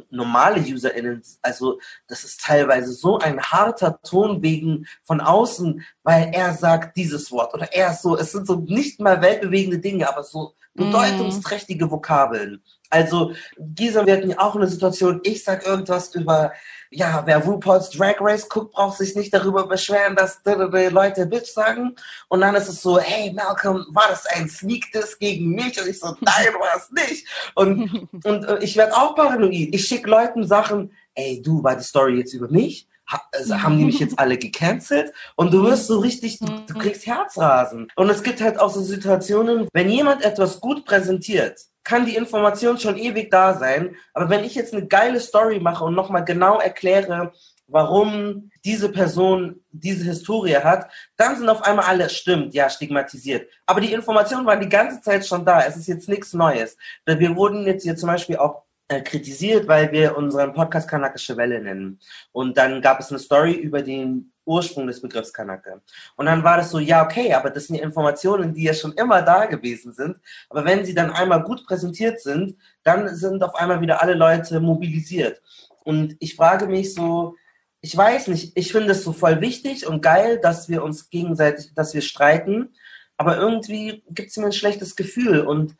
normale 0.09 0.61
UserInnen, 0.61 1.21
also 1.41 1.79
das 2.07 2.23
ist 2.23 2.41
teilweise 2.41 2.91
so 2.91 3.19
ein 3.19 3.39
harter 3.39 3.99
Ton 4.01 4.41
wegen 4.41 4.87
von 5.03 5.21
außen, 5.21 5.85
weil 6.03 6.31
er 6.33 6.53
sagt 6.53 6.97
dieses 6.97 7.31
Wort 7.31 7.53
oder 7.53 7.71
er 7.71 7.91
ist 7.91 8.01
so, 8.01 8.17
es 8.17 8.31
sind 8.31 8.47
so 8.47 8.55
nicht 8.55 8.99
mal 8.99 9.21
weltbewegende 9.21 9.79
Dinge, 9.79 10.09
aber 10.09 10.23
so. 10.23 10.55
Bedeutungsträchtige 10.75 11.89
Vokabeln. 11.89 12.61
Also, 12.89 13.33
Gisa, 13.57 14.05
wir 14.05 14.15
hatten 14.15 14.29
ja 14.29 14.39
auch 14.39 14.55
eine 14.55 14.67
Situation, 14.67 15.19
ich 15.23 15.43
sag 15.43 15.65
irgendwas 15.65 16.13
über, 16.13 16.53
ja, 16.91 17.23
wer 17.25 17.39
RuPaul's 17.39 17.89
Drag 17.89 18.15
Race 18.19 18.47
guckt, 18.47 18.73
braucht 18.73 18.97
sich 18.97 19.15
nicht 19.15 19.33
darüber 19.33 19.67
beschweren, 19.67 20.15
dass 20.15 20.41
Leute 20.45 21.25
Bitch 21.25 21.51
sagen. 21.51 21.95
Und 22.29 22.41
dann 22.41 22.55
ist 22.55 22.69
es 22.69 22.81
so, 22.81 22.99
hey, 22.99 23.33
Malcolm, 23.33 23.85
war 23.89 24.07
das 24.09 24.25
ein 24.27 24.47
Sneak 24.47 24.91
Diss 24.93 25.17
gegen 25.17 25.49
mich? 25.49 25.81
Und 25.81 25.89
ich 25.89 25.99
so, 25.99 26.15
nein, 26.21 26.53
war 26.59 26.77
es 26.77 26.91
nicht. 26.91 27.27
Und, 27.55 28.07
und 28.23 28.45
äh, 28.45 28.59
ich 28.63 28.77
werde 28.77 28.95
auch 28.95 29.15
paranoid. 29.15 29.73
Ich 29.73 29.87
schicke 29.87 30.09
Leuten 30.09 30.47
Sachen, 30.47 30.91
ey, 31.15 31.41
du, 31.41 31.63
war 31.63 31.75
die 31.75 31.83
Story 31.83 32.19
jetzt 32.19 32.33
über 32.33 32.49
mich? 32.49 32.87
Also 33.31 33.61
haben 33.61 33.77
die 33.77 33.85
mich 33.85 33.99
jetzt 33.99 34.17
alle 34.17 34.37
gecancelt 34.37 35.13
und 35.35 35.53
du 35.53 35.63
wirst 35.63 35.87
so 35.87 35.99
richtig, 35.99 36.39
du, 36.39 36.45
du 36.67 36.73
kriegst 36.73 37.05
Herzrasen. 37.05 37.87
Und 37.95 38.09
es 38.09 38.23
gibt 38.23 38.41
halt 38.41 38.59
auch 38.59 38.69
so 38.69 38.81
Situationen, 38.81 39.67
wenn 39.73 39.89
jemand 39.89 40.23
etwas 40.23 40.59
gut 40.59 40.85
präsentiert, 40.85 41.59
kann 41.83 42.05
die 42.05 42.15
Information 42.15 42.77
schon 42.79 42.97
ewig 42.97 43.29
da 43.29 43.53
sein. 43.53 43.95
Aber 44.13 44.29
wenn 44.29 44.43
ich 44.43 44.55
jetzt 44.55 44.73
eine 44.73 44.87
geile 44.87 45.19
Story 45.19 45.59
mache 45.59 45.83
und 45.83 45.93
nochmal 45.93 46.25
genau 46.25 46.59
erkläre, 46.59 47.31
warum 47.67 48.51
diese 48.63 48.89
Person 48.89 49.61
diese 49.71 50.03
Historie 50.03 50.57
hat, 50.57 50.91
dann 51.15 51.37
sind 51.37 51.49
auf 51.49 51.63
einmal 51.63 51.85
alle, 51.85 52.09
stimmt, 52.09 52.53
ja, 52.53 52.69
stigmatisiert. 52.69 53.49
Aber 53.65 53.81
die 53.81 53.93
Informationen 53.93 54.45
waren 54.45 54.59
die 54.59 54.69
ganze 54.69 55.01
Zeit 55.01 55.25
schon 55.25 55.45
da. 55.45 55.61
Es 55.61 55.77
ist 55.77 55.87
jetzt 55.87 56.09
nichts 56.09 56.33
Neues. 56.33 56.77
Wir 57.05 57.35
wurden 57.35 57.65
jetzt 57.65 57.83
hier 57.83 57.95
zum 57.95 58.07
Beispiel 58.07 58.37
auch 58.37 58.64
äh, 58.87 59.01
kritisiert, 59.01 59.67
weil 59.67 59.91
wir 59.91 60.15
unseren 60.15 60.53
Podcast 60.53 60.87
Kanakische 60.87 61.37
Welle 61.37 61.59
nennen. 61.59 61.99
Und 62.31 62.57
dann 62.57 62.81
gab 62.81 62.99
es 62.99 63.09
eine 63.09 63.19
Story 63.19 63.53
über 63.53 63.81
den 63.81 64.31
Ursprung 64.45 64.85
des 64.85 65.01
Begriffs 65.01 65.33
Kanake. 65.33 65.81
Und 66.15 66.27
dann 66.27 66.43
war 66.43 66.57
das 66.57 66.69
so, 66.69 66.79
ja, 66.79 67.03
okay, 67.03 67.33
aber 67.33 67.49
das 67.49 67.65
sind 67.65 67.77
ja 67.77 67.83
Informationen, 67.83 68.53
die 68.53 68.63
ja 68.63 68.73
schon 68.73 68.93
immer 68.93 69.21
da 69.23 69.45
gewesen 69.45 69.91
sind. 69.91 70.17
Aber 70.49 70.65
wenn 70.65 70.85
sie 70.85 70.93
dann 70.93 71.11
einmal 71.11 71.43
gut 71.43 71.65
präsentiert 71.65 72.21
sind, 72.21 72.57
dann 72.83 73.15
sind 73.15 73.43
auf 73.43 73.55
einmal 73.55 73.81
wieder 73.81 74.01
alle 74.01 74.13
Leute 74.13 74.59
mobilisiert. 74.59 75.41
Und 75.83 76.15
ich 76.19 76.35
frage 76.35 76.67
mich 76.67 76.93
so, 76.93 77.35
ich 77.81 77.95
weiß 77.95 78.27
nicht, 78.27 78.51
ich 78.55 78.71
finde 78.71 78.91
es 78.91 79.03
so 79.03 79.13
voll 79.13 79.41
wichtig 79.41 79.85
und 79.85 80.01
geil, 80.01 80.39
dass 80.39 80.69
wir 80.69 80.83
uns 80.83 81.09
gegenseitig, 81.09 81.73
dass 81.75 81.93
wir 81.93 82.01
streiten, 82.01 82.73
aber 83.17 83.37
irgendwie 83.37 84.03
gibt 84.09 84.31
es 84.31 84.37
mir 84.37 84.47
ein 84.47 84.53
schlechtes 84.53 84.95
Gefühl 84.95 85.41
und 85.41 85.75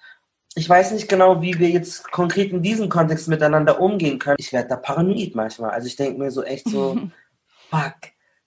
ich 0.55 0.69
weiß 0.69 0.91
nicht 0.91 1.09
genau, 1.09 1.41
wie 1.41 1.59
wir 1.59 1.69
jetzt 1.69 2.09
konkret 2.11 2.51
in 2.51 2.61
diesem 2.61 2.87
Kontext 2.87 3.27
miteinander 3.27 3.81
umgehen 3.81 4.19
können. 4.19 4.37
Ich 4.39 4.53
werde 4.53 4.69
da 4.69 4.77
paranoid 4.77 5.35
manchmal. 5.35 5.71
Also 5.71 5.87
ich 5.87 5.97
denke 5.97 6.17
mir 6.19 6.31
so 6.31 6.43
echt 6.43 6.69
so, 6.69 6.97
fuck, 7.69 7.95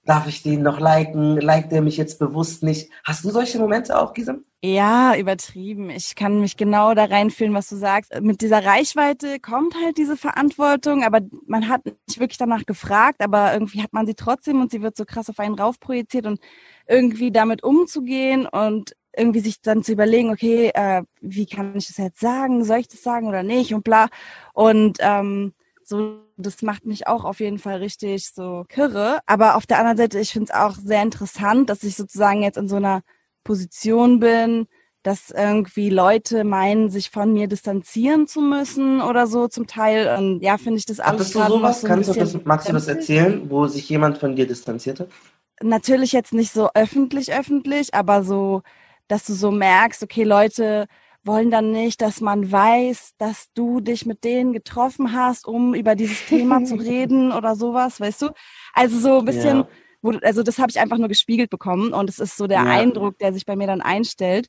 darf 0.06 0.26
ich 0.26 0.42
den 0.42 0.62
noch 0.62 0.80
liken? 0.80 1.38
Liked 1.38 1.70
der 1.70 1.82
mich 1.82 1.98
jetzt 1.98 2.18
bewusst 2.18 2.62
nicht? 2.62 2.90
Hast 3.04 3.24
du 3.24 3.30
solche 3.30 3.58
Momente 3.58 3.98
auch, 3.98 4.14
Gisem? 4.14 4.46
Ja, 4.64 5.14
übertrieben. 5.16 5.90
Ich 5.90 6.16
kann 6.16 6.40
mich 6.40 6.56
genau 6.56 6.94
da 6.94 7.04
reinfühlen, 7.04 7.54
was 7.54 7.68
du 7.68 7.76
sagst. 7.76 8.12
Mit 8.20 8.40
dieser 8.40 8.64
Reichweite 8.64 9.38
kommt 9.38 9.74
halt 9.76 9.98
diese 9.98 10.16
Verantwortung, 10.16 11.04
aber 11.04 11.20
man 11.46 11.68
hat 11.68 11.84
nicht 11.84 12.18
wirklich 12.18 12.38
danach 12.38 12.64
gefragt, 12.66 13.22
aber 13.22 13.52
irgendwie 13.52 13.82
hat 13.82 13.92
man 13.92 14.06
sie 14.06 14.14
trotzdem 14.14 14.60
und 14.60 14.72
sie 14.72 14.82
wird 14.82 14.96
so 14.96 15.04
krass 15.04 15.30
auf 15.30 15.38
einen 15.38 15.54
raufprojiziert 15.54 16.26
und 16.26 16.40
irgendwie 16.88 17.30
damit 17.30 17.62
umzugehen 17.62 18.46
und 18.46 18.96
irgendwie 19.16 19.40
sich 19.40 19.60
dann 19.60 19.82
zu 19.82 19.92
überlegen, 19.92 20.30
okay, 20.30 20.70
äh, 20.74 21.02
wie 21.20 21.46
kann 21.46 21.76
ich 21.76 21.86
das 21.88 21.96
jetzt 21.96 22.20
sagen? 22.20 22.64
Soll 22.64 22.78
ich 22.78 22.88
das 22.88 23.02
sagen 23.02 23.28
oder 23.28 23.42
nicht? 23.42 23.74
Und 23.74 23.84
bla. 23.84 24.08
Und 24.52 24.98
ähm, 25.00 25.54
so, 25.82 26.20
das 26.36 26.62
macht 26.62 26.84
mich 26.84 27.06
auch 27.06 27.24
auf 27.24 27.40
jeden 27.40 27.58
Fall 27.58 27.78
richtig 27.78 28.30
so 28.30 28.64
kirre. 28.68 29.20
Aber 29.26 29.56
auf 29.56 29.66
der 29.66 29.78
anderen 29.78 29.96
Seite, 29.96 30.20
ich 30.20 30.32
finde 30.32 30.52
es 30.52 30.58
auch 30.58 30.74
sehr 30.74 31.02
interessant, 31.02 31.70
dass 31.70 31.82
ich 31.82 31.96
sozusagen 31.96 32.42
jetzt 32.42 32.58
in 32.58 32.68
so 32.68 32.76
einer 32.76 33.02
Position 33.42 34.20
bin, 34.20 34.66
dass 35.02 35.30
irgendwie 35.30 35.88
Leute 35.88 36.44
meinen, 36.44 36.90
sich 36.90 37.10
von 37.10 37.32
mir 37.32 37.48
distanzieren 37.48 38.26
zu 38.26 38.42
müssen 38.42 39.00
oder 39.00 39.26
so 39.26 39.48
zum 39.48 39.66
Teil. 39.66 40.14
Und 40.18 40.40
ja, 40.42 40.58
finde 40.58 40.78
ich 40.78 40.86
das 40.86 41.00
alles. 41.00 41.34
Hattest 41.34 41.34
du 41.34 41.46
sowas? 41.46 41.80
So 41.80 41.86
Kannst 41.86 42.10
du 42.10 42.14
das, 42.14 42.44
magst 42.44 42.68
du 42.68 42.72
das 42.74 42.88
erzählen, 42.88 43.48
wo 43.48 43.66
sich 43.66 43.88
jemand 43.88 44.18
von 44.18 44.36
dir 44.36 44.46
distanziert 44.46 45.00
hat? 45.00 45.08
Natürlich 45.62 46.12
jetzt 46.12 46.34
nicht 46.34 46.52
so 46.52 46.68
öffentlich, 46.74 47.32
öffentlich, 47.32 47.94
aber 47.94 48.22
so, 48.22 48.62
dass 49.08 49.24
du 49.24 49.34
so 49.34 49.50
merkst, 49.50 50.02
okay, 50.02 50.24
Leute 50.24 50.86
wollen 51.24 51.50
dann 51.50 51.72
nicht, 51.72 52.00
dass 52.00 52.20
man 52.20 52.50
weiß, 52.50 53.12
dass 53.18 53.48
du 53.54 53.80
dich 53.80 54.06
mit 54.06 54.24
denen 54.24 54.52
getroffen 54.52 55.12
hast, 55.12 55.46
um 55.46 55.74
über 55.74 55.94
dieses 55.94 56.26
Thema 56.26 56.64
zu 56.64 56.74
reden 56.76 57.32
oder 57.32 57.56
sowas, 57.56 58.00
weißt 58.00 58.22
du? 58.22 58.30
Also 58.72 58.98
so 58.98 59.18
ein 59.18 59.24
bisschen, 59.24 59.58
ja. 59.58 59.68
wo, 60.00 60.12
also 60.22 60.42
das 60.42 60.58
habe 60.58 60.70
ich 60.70 60.78
einfach 60.78 60.98
nur 60.98 61.08
gespiegelt 61.08 61.50
bekommen 61.50 61.92
und 61.92 62.08
es 62.08 62.18
ist 62.18 62.36
so 62.36 62.46
der 62.46 62.64
ja. 62.64 62.70
Eindruck, 62.70 63.18
der 63.18 63.32
sich 63.32 63.44
bei 63.44 63.56
mir 63.56 63.66
dann 63.66 63.80
einstellt 63.80 64.48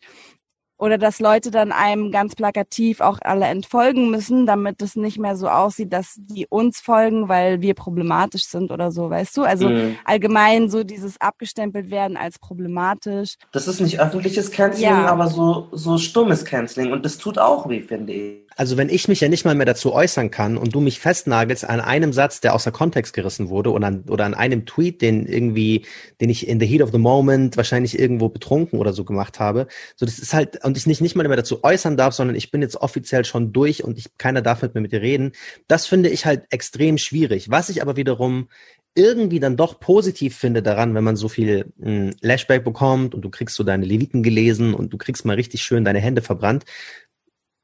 oder 0.80 0.98
dass 0.98 1.20
Leute 1.20 1.52
dann 1.52 1.72
einem 1.72 2.10
ganz 2.10 2.36
plakativ 2.36 3.02
auch 3.02 3.20
alle 3.22 3.46
entfolgen 3.46 4.10
müssen, 4.10 4.46
damit 4.46 4.82
es 4.82 4.96
nicht 4.96 5.20
mehr 5.20 5.36
so 5.36 5.50
aussieht, 5.50 5.92
dass 5.92 6.16
die 6.18 6.48
uns 6.48 6.80
folgen, 6.80 7.28
weil 7.28 7.62
wir 7.62 7.74
problematisch 7.74 8.46
sind 8.46 8.72
oder 8.72 8.92
so, 8.92 9.10
weißt 9.10 9.36
du? 9.38 9.44
Also 9.44 9.70
mhm. 9.70 9.98
allgemein 10.06 10.70
so 10.70 10.86
dieses 10.86 11.20
abgestempelt 11.20 11.92
werden 11.92 12.16
als 12.16 12.40
problematisch. 12.40 13.36
Das 13.52 13.68
ist 13.68 13.82
nicht 13.82 14.00
öffentliches 14.00 14.52
Canceling, 14.52 14.90
ja. 14.90 15.08
aber 15.08 15.28
so, 15.28 15.68
so 15.74 15.98
stummes 15.98 16.46
Canceling 16.46 16.94
und 16.94 17.04
das 17.04 17.18
tut 17.18 17.38
auch 17.38 17.68
weh, 17.68 17.82
finde 17.82 18.14
ich. 18.14 18.49
Also 18.60 18.76
wenn 18.76 18.90
ich 18.90 19.08
mich 19.08 19.22
ja 19.22 19.30
nicht 19.30 19.46
mal 19.46 19.56
mehr 19.56 19.66
dazu 19.66 19.94
äußern 19.94 20.32
kann 20.32 20.58
und 20.58 20.76
du 20.76 20.82
mich 20.82 21.00
festnagelst 21.00 21.64
an 21.64 21.80
einem 21.80 22.12
Satz, 22.12 22.42
der 22.42 22.54
außer 22.54 22.74
Kontext 22.74 23.14
gerissen 23.14 23.48
wurde 23.48 23.72
oder 23.72 23.88
an, 23.88 24.04
oder 24.10 24.26
an 24.26 24.34
einem 24.34 24.66
Tweet, 24.66 25.02
den 25.02 25.26
irgendwie, 25.26 25.86
den 26.20 26.30
ich 26.30 26.46
in 26.46 26.60
the 26.60 26.66
heat 26.66 26.82
of 26.82 26.92
the 26.92 26.98
moment 26.98 27.56
wahrscheinlich 27.56 27.98
irgendwo 27.98 28.28
betrunken 28.28 28.78
oder 28.78 28.92
so 28.92 29.06
gemacht 29.06 29.40
habe, 29.40 29.68
so 29.96 30.06
das 30.06 30.20
ist 30.20 30.34
halt 30.34 30.62
und 30.66 30.76
ich 30.76 30.88
nicht 30.88 31.00
nicht 31.00 31.16
mal 31.16 31.26
mehr 31.26 31.38
dazu 31.38 31.64
äußern 31.64 31.96
darf, 31.96 32.14
sondern 32.14 32.36
ich 32.36 32.52
bin 32.52 32.62
jetzt 32.62 32.76
offiziell 32.76 33.24
schon 33.24 33.54
durch 33.54 33.86
und 33.86 33.98
ich 33.98 34.18
keiner 34.18 34.42
darf 34.42 34.62
mit 34.62 34.76
mir 34.76 34.82
mit 34.82 34.92
dir 34.92 35.02
reden. 35.02 35.32
Das 35.70 35.86
finde 35.86 36.10
ich 36.10 36.26
halt 36.26 36.44
extrem 36.50 36.98
schwierig. 36.98 37.50
Was 37.50 37.70
ich 37.70 37.82
aber 37.82 37.96
wiederum 37.96 38.50
irgendwie 38.94 39.40
dann 39.40 39.56
doch 39.56 39.80
positiv 39.80 40.36
finde 40.36 40.62
daran, 40.62 40.96
wenn 40.96 41.04
man 41.06 41.16
so 41.16 41.30
viel 41.30 41.72
mh, 41.78 41.86
hm, 41.86 42.16
Lashback 42.20 42.66
bekommt 42.66 43.16
und 43.16 43.22
du 43.22 43.30
kriegst 43.30 43.56
so 43.56 43.64
deine 43.64 43.86
Leviten 43.86 44.22
gelesen 44.22 44.74
und 44.74 44.92
du 44.92 44.98
kriegst 44.98 45.24
mal 45.24 45.36
richtig 45.36 45.62
schön 45.62 45.86
deine 45.86 46.00
Hände 46.00 46.22
verbrannt, 46.22 46.66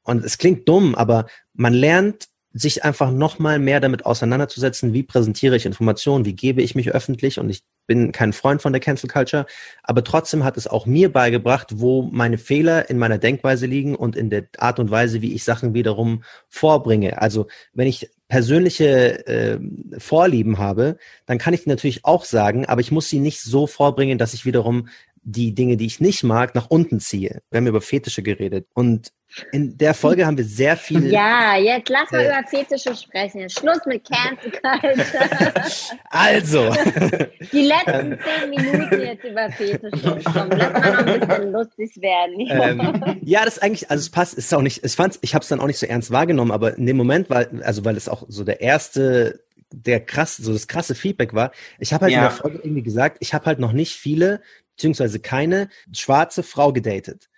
und 0.06 0.24
es 0.24 0.38
klingt 0.38 0.68
dumm, 0.68 0.94
aber 0.94 1.26
man 1.52 1.74
lernt 1.74 2.28
sich 2.52 2.84
einfach 2.84 3.10
noch 3.10 3.38
mal 3.38 3.58
mehr 3.58 3.80
damit 3.80 4.06
auseinanderzusetzen, 4.06 4.94
wie 4.94 5.02
präsentiere 5.02 5.56
ich 5.56 5.66
Informationen, 5.66 6.24
wie 6.24 6.34
gebe 6.34 6.62
ich 6.62 6.74
mich 6.74 6.90
öffentlich 6.90 7.38
und 7.38 7.50
ich 7.50 7.62
bin 7.86 8.12
kein 8.12 8.32
Freund 8.32 8.62
von 8.62 8.72
der 8.72 8.80
Cancel 8.80 9.08
Culture, 9.08 9.46
aber 9.82 10.02
trotzdem 10.02 10.42
hat 10.42 10.56
es 10.56 10.66
auch 10.66 10.86
mir 10.86 11.12
beigebracht, 11.12 11.74
wo 11.76 12.02
meine 12.02 12.38
Fehler 12.38 12.88
in 12.88 12.98
meiner 12.98 13.18
Denkweise 13.18 13.66
liegen 13.66 13.94
und 13.94 14.16
in 14.16 14.30
der 14.30 14.46
Art 14.58 14.80
und 14.80 14.90
Weise, 14.90 15.22
wie 15.22 15.34
ich 15.34 15.44
Sachen 15.44 15.74
wiederum 15.74 16.24
vorbringe. 16.48 17.20
Also 17.20 17.46
wenn 17.74 17.86
ich 17.86 18.10
persönliche 18.28 19.26
äh, 19.26 19.58
Vorlieben 19.98 20.58
habe, 20.58 20.96
dann 21.26 21.38
kann 21.38 21.54
ich 21.54 21.64
die 21.64 21.68
natürlich 21.68 22.04
auch 22.04 22.24
sagen, 22.24 22.66
aber 22.66 22.80
ich 22.80 22.90
muss 22.90 23.08
sie 23.08 23.20
nicht 23.20 23.40
so 23.40 23.66
vorbringen, 23.66 24.18
dass 24.18 24.34
ich 24.34 24.44
wiederum 24.44 24.88
die 25.28 25.54
Dinge, 25.54 25.76
die 25.76 25.86
ich 25.86 26.00
nicht 26.00 26.22
mag, 26.22 26.54
nach 26.54 26.70
unten 26.70 27.00
ziehe. 27.00 27.42
Wir 27.50 27.58
haben 27.58 27.66
über 27.66 27.80
Fetische 27.80 28.22
geredet 28.22 28.68
und 28.74 29.12
in 29.50 29.76
der 29.76 29.92
Folge 29.92 30.24
haben 30.24 30.38
wir 30.38 30.44
sehr 30.44 30.76
viel. 30.76 31.12
Ja, 31.12 31.56
jetzt 31.56 31.88
lass 31.88 32.12
mal 32.12 32.20
äh, 32.20 32.28
über 32.28 32.48
Fetische 32.48 32.94
sprechen. 32.94 33.50
Schluss 33.50 33.80
mit 33.86 34.08
Cancel 34.08 34.52
Culture. 34.52 35.52
also. 36.10 36.70
Die 37.52 37.62
letzten 37.66 38.12
ähm. 38.12 38.18
zehn 38.22 38.50
Minuten 38.50 39.00
jetzt 39.00 39.24
über 39.24 39.50
Fetische. 39.50 40.22
Komm, 40.24 40.50
lass 40.50 40.72
mal 40.72 40.90
noch 40.90 41.06
ein 41.06 41.28
bisschen 41.28 41.52
lustig 41.52 41.90
werden. 42.00 42.36
Ähm, 42.56 43.20
ja, 43.22 43.44
das 43.44 43.58
eigentlich, 43.58 43.90
also 43.90 44.00
es 44.00 44.10
passt, 44.10 44.34
ist 44.34 44.54
auch 44.54 44.62
nicht, 44.62 44.82
es 44.82 44.94
fand, 44.94 45.18
ich 45.20 45.34
habe 45.34 45.42
es 45.42 45.48
dann 45.48 45.60
auch 45.60 45.66
nicht 45.66 45.78
so 45.78 45.86
ernst 45.86 46.10
wahrgenommen, 46.10 46.50
aber 46.50 46.76
in 46.76 46.86
dem 46.86 46.96
Moment, 46.96 47.28
weil, 47.28 47.62
also 47.64 47.84
weil 47.84 47.96
es 47.96 48.08
auch 48.08 48.24
so 48.28 48.44
der 48.44 48.60
erste 48.60 49.44
der 49.72 50.00
krass, 50.00 50.36
so 50.36 50.52
das 50.52 50.68
krasse 50.68 50.94
Feedback 50.94 51.34
war. 51.34 51.52
Ich 51.78 51.92
habe 51.92 52.04
halt 52.04 52.12
ja. 52.12 52.18
in 52.18 52.24
der 52.24 52.30
Folge 52.30 52.58
irgendwie 52.58 52.82
gesagt, 52.82 53.18
ich 53.20 53.34
habe 53.34 53.46
halt 53.46 53.58
noch 53.58 53.72
nicht 53.72 53.94
viele 53.94 54.40
beziehungsweise 54.76 55.18
keine 55.20 55.68
schwarze 55.92 56.42
Frau 56.42 56.72
gedatet. 56.72 57.28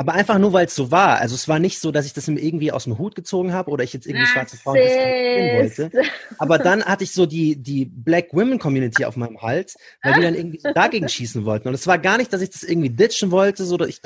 Aber 0.00 0.14
einfach 0.14 0.38
nur, 0.38 0.54
weil 0.54 0.64
es 0.64 0.74
so 0.74 0.90
war. 0.90 1.18
Also 1.18 1.34
es 1.34 1.46
war 1.46 1.58
nicht 1.58 1.78
so, 1.78 1.92
dass 1.92 2.06
ich 2.06 2.14
das 2.14 2.26
irgendwie 2.26 2.72
aus 2.72 2.84
dem 2.84 2.96
Hut 2.96 3.14
gezogen 3.14 3.52
habe 3.52 3.70
oder 3.70 3.84
ich 3.84 3.92
jetzt 3.92 4.06
irgendwie 4.06 4.24
schwarze 4.24 4.56
Frauen 4.56 4.78
wollte. 4.78 5.90
Aber 6.38 6.56
dann 6.56 6.82
hatte 6.82 7.04
ich 7.04 7.12
so 7.12 7.26
die, 7.26 7.56
die 7.56 7.84
Black 7.84 8.32
Women 8.32 8.58
Community 8.58 9.04
auf 9.04 9.16
meinem 9.16 9.42
Hals, 9.42 9.76
weil 10.02 10.14
die 10.14 10.22
dann 10.22 10.34
irgendwie 10.34 10.58
so 10.58 10.72
dagegen 10.72 11.06
schießen 11.10 11.44
wollten. 11.44 11.68
Und 11.68 11.74
es 11.74 11.86
war 11.86 11.98
gar 11.98 12.16
nicht, 12.16 12.32
dass 12.32 12.40
ich 12.40 12.48
das 12.48 12.62
irgendwie 12.62 12.88
ditchen 12.88 13.30
wollte. 13.30 13.64
So, 13.64 13.78
ich 13.80 14.00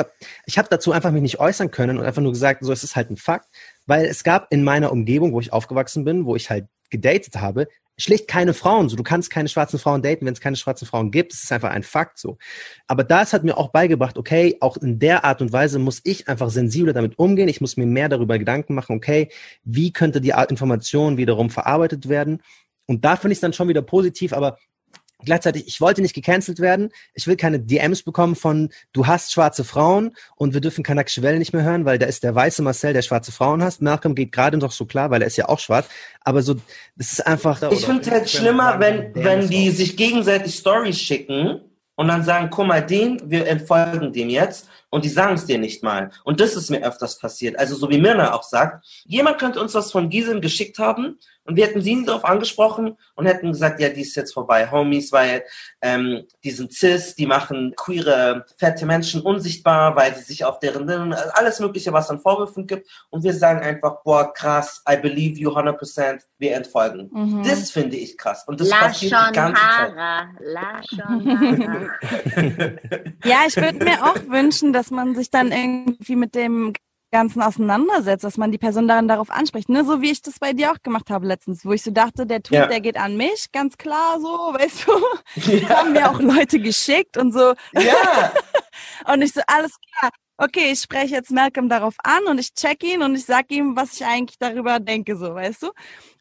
ich 0.46 0.58
habe 0.58 0.66
dazu 0.68 0.90
einfach 0.90 1.12
mich 1.12 1.22
nicht 1.22 1.38
äußern 1.38 1.70
können 1.70 1.98
und 1.98 2.04
einfach 2.04 2.22
nur 2.22 2.32
gesagt, 2.32 2.64
so 2.64 2.72
es 2.72 2.82
ist 2.82 2.96
halt 2.96 3.10
ein 3.10 3.16
Fakt. 3.16 3.46
weil 3.86 4.04
es 4.06 4.24
gab 4.24 4.52
in 4.52 4.64
meiner 4.64 4.90
Umgebung, 4.90 5.32
wo 5.32 5.38
ich 5.38 5.52
aufgewachsen 5.52 6.04
bin, 6.04 6.26
wo 6.26 6.34
ich 6.34 6.50
halt 6.50 6.66
gedatet 6.90 7.36
habe, 7.36 7.68
schlicht 7.96 8.28
keine 8.28 8.54
Frauen. 8.54 8.88
So, 8.88 8.96
du 8.96 9.02
kannst 9.02 9.30
keine 9.30 9.48
schwarzen 9.48 9.78
Frauen 9.78 10.02
daten, 10.02 10.26
wenn 10.26 10.32
es 10.32 10.40
keine 10.40 10.56
schwarzen 10.56 10.86
Frauen 10.86 11.10
gibt. 11.10 11.32
Das 11.32 11.44
ist 11.44 11.52
einfach 11.52 11.70
ein 11.70 11.82
Fakt 11.82 12.18
so. 12.18 12.38
Aber 12.86 13.04
das 13.04 13.32
hat 13.32 13.44
mir 13.44 13.56
auch 13.56 13.70
beigebracht, 13.70 14.18
okay, 14.18 14.56
auch 14.60 14.76
in 14.76 14.98
der 14.98 15.24
Art 15.24 15.40
und 15.40 15.52
Weise 15.52 15.78
muss 15.78 16.00
ich 16.04 16.28
einfach 16.28 16.50
sensibler 16.50 16.92
damit 16.92 17.18
umgehen. 17.18 17.48
Ich 17.48 17.60
muss 17.60 17.76
mir 17.76 17.86
mehr 17.86 18.08
darüber 18.08 18.38
Gedanken 18.38 18.74
machen, 18.74 18.96
okay, 18.96 19.28
wie 19.64 19.92
könnte 19.92 20.20
die 20.20 20.34
Art 20.34 20.50
Information 20.50 21.16
wiederum 21.16 21.50
verarbeitet 21.50 22.08
werden? 22.08 22.42
Und 22.86 23.04
da 23.04 23.16
finde 23.16 23.32
ich 23.32 23.38
es 23.38 23.40
dann 23.40 23.52
schon 23.52 23.68
wieder 23.68 23.82
positiv, 23.82 24.32
aber 24.32 24.58
gleichzeitig, 25.24 25.66
ich 25.66 25.80
wollte 25.80 26.02
nicht 26.02 26.14
gecancelt 26.14 26.60
werden. 26.60 26.90
Ich 27.14 27.26
will 27.26 27.36
keine 27.36 27.60
DMs 27.60 28.02
bekommen 28.02 28.36
von, 28.36 28.70
du 28.92 29.06
hast 29.06 29.32
schwarze 29.32 29.64
Frauen 29.64 30.14
und 30.36 30.54
wir 30.54 30.60
dürfen 30.60 30.84
Kanakische 30.84 31.22
Welle 31.22 31.38
nicht 31.38 31.52
mehr 31.52 31.62
hören, 31.62 31.84
weil 31.84 31.98
da 31.98 32.06
ist 32.06 32.22
der 32.24 32.34
weiße 32.34 32.62
Marcel, 32.62 32.92
der 32.92 33.02
schwarze 33.02 33.32
Frauen 33.32 33.62
hast. 33.62 33.82
Malcolm 33.82 34.14
geht 34.14 34.32
gerade 34.32 34.56
noch 34.56 34.72
so 34.72 34.86
klar, 34.86 35.10
weil 35.10 35.22
er 35.22 35.26
ist 35.26 35.36
ja 35.36 35.48
auch 35.48 35.58
schwarz. 35.58 35.88
Aber 36.20 36.42
so, 36.42 36.54
das 36.96 37.12
ist 37.12 37.26
einfach. 37.26 37.60
Ich 37.70 37.84
finde 37.86 38.02
es 38.02 38.10
halt 38.10 38.30
schlimmer, 38.30 38.80
wenn, 38.80 39.14
wenn 39.14 39.48
die 39.48 39.70
sich 39.70 39.96
gegenseitig 39.96 40.54
Stories 40.54 40.98
schicken 40.98 41.60
und 41.96 42.08
dann 42.08 42.24
sagen, 42.24 42.48
guck 42.50 42.66
mal, 42.66 42.84
den, 42.84 43.20
wir 43.30 43.46
entfolgen 43.46 44.12
dem 44.12 44.28
jetzt 44.28 44.68
und 44.94 45.04
die 45.04 45.08
sagen 45.08 45.34
es 45.34 45.44
dir 45.44 45.58
nicht 45.58 45.82
mal. 45.82 46.10
Und 46.22 46.38
das 46.38 46.54
ist 46.54 46.70
mir 46.70 46.86
öfters 46.86 47.18
passiert. 47.18 47.58
Also 47.58 47.74
so 47.74 47.90
wie 47.90 47.98
Mirna 47.98 48.32
auch 48.32 48.44
sagt, 48.44 48.86
jemand 49.04 49.38
könnte 49.38 49.60
uns 49.60 49.74
was 49.74 49.90
von 49.90 50.08
Gisem 50.08 50.40
geschickt 50.40 50.78
haben 50.78 51.18
und 51.46 51.56
wir 51.56 51.66
hätten 51.66 51.82
sie 51.82 52.04
darauf 52.04 52.24
angesprochen 52.24 52.96
und 53.14 53.26
hätten 53.26 53.52
gesagt, 53.52 53.78
ja, 53.80 53.90
die 53.90 54.00
ist 54.00 54.16
jetzt 54.16 54.32
vorbei, 54.32 54.70
Homies, 54.70 55.12
weil 55.12 55.44
ähm, 55.82 56.24
die 56.42 56.50
sind 56.50 56.72
cis, 56.72 57.14
die 57.14 57.26
machen 57.26 57.74
queere, 57.76 58.46
fette 58.56 58.86
Menschen 58.86 59.20
unsichtbar, 59.20 59.94
weil 59.94 60.14
sie 60.16 60.22
sich 60.22 60.44
auf 60.44 60.58
deren, 60.58 61.12
alles 61.12 61.60
mögliche, 61.60 61.92
was 61.92 62.08
an 62.08 62.20
Vorwürfen 62.20 62.66
gibt. 62.66 62.88
Und 63.10 63.24
wir 63.24 63.34
sagen 63.34 63.60
einfach, 63.60 64.02
boah, 64.04 64.32
krass, 64.32 64.82
I 64.90 64.96
believe 64.96 65.38
you 65.38 65.50
100%, 65.50 66.22
wir 66.38 66.54
entfolgen. 66.54 67.10
Mhm. 67.12 67.42
Das 67.42 67.70
finde 67.70 67.96
ich 67.96 68.16
krass. 68.16 68.44
Und 68.46 68.60
das 68.60 68.68
La 68.70 68.76
passiert 68.78 69.12
die 69.12 69.32
ganze 69.34 69.62
Hara. 69.62 70.30
Zeit. 70.38 70.40
La 70.40 70.80
ja, 73.24 73.38
ich 73.46 73.56
würde 73.56 73.84
mir 73.84 74.02
auch 74.02 74.16
wünschen, 74.28 74.72
dass 74.72 74.83
man 74.90 75.14
sich 75.14 75.30
dann 75.30 75.52
irgendwie 75.52 76.16
mit 76.16 76.34
dem 76.34 76.72
Ganzen 77.14 77.42
auseinandersetzt, 77.42 78.24
dass 78.24 78.38
man 78.38 78.50
die 78.50 78.58
Person 78.58 78.88
daran 78.88 79.06
darauf 79.06 79.30
anspricht, 79.30 79.68
ne? 79.68 79.84
So 79.84 80.02
wie 80.02 80.10
ich 80.10 80.20
das 80.20 80.40
bei 80.40 80.52
dir 80.52 80.72
auch 80.72 80.82
gemacht 80.82 81.10
habe 81.10 81.28
letztens, 81.28 81.64
wo 81.64 81.72
ich 81.72 81.82
so 81.84 81.92
dachte, 81.92 82.26
der 82.26 82.42
Tweet, 82.42 82.58
ja. 82.58 82.66
der 82.66 82.80
geht 82.80 82.96
an 82.96 83.16
mich, 83.16 83.52
ganz 83.52 83.76
klar 83.78 84.18
so, 84.20 84.26
weißt 84.52 84.86
du. 84.88 85.52
Ja. 85.52 85.68
haben 85.78 85.92
mir 85.92 86.10
auch 86.10 86.18
Leute 86.18 86.58
geschickt 86.58 87.16
und 87.16 87.32
so. 87.32 87.54
Ja. 87.72 88.32
und 89.12 89.22
ich 89.22 89.32
so, 89.32 89.40
alles 89.46 89.76
klar. 89.78 90.10
Okay, 90.36 90.72
ich 90.72 90.80
spreche 90.80 91.14
jetzt 91.14 91.30
Malcolm 91.30 91.68
darauf 91.68 91.94
an 92.02 92.24
und 92.28 92.40
ich 92.40 92.52
check 92.54 92.82
ihn 92.82 93.02
und 93.02 93.14
ich 93.14 93.24
sag 93.24 93.52
ihm, 93.52 93.76
was 93.76 93.94
ich 93.94 94.04
eigentlich 94.04 94.36
darüber 94.36 94.80
denke, 94.80 95.16
so, 95.16 95.32
weißt 95.32 95.62
du? 95.62 95.66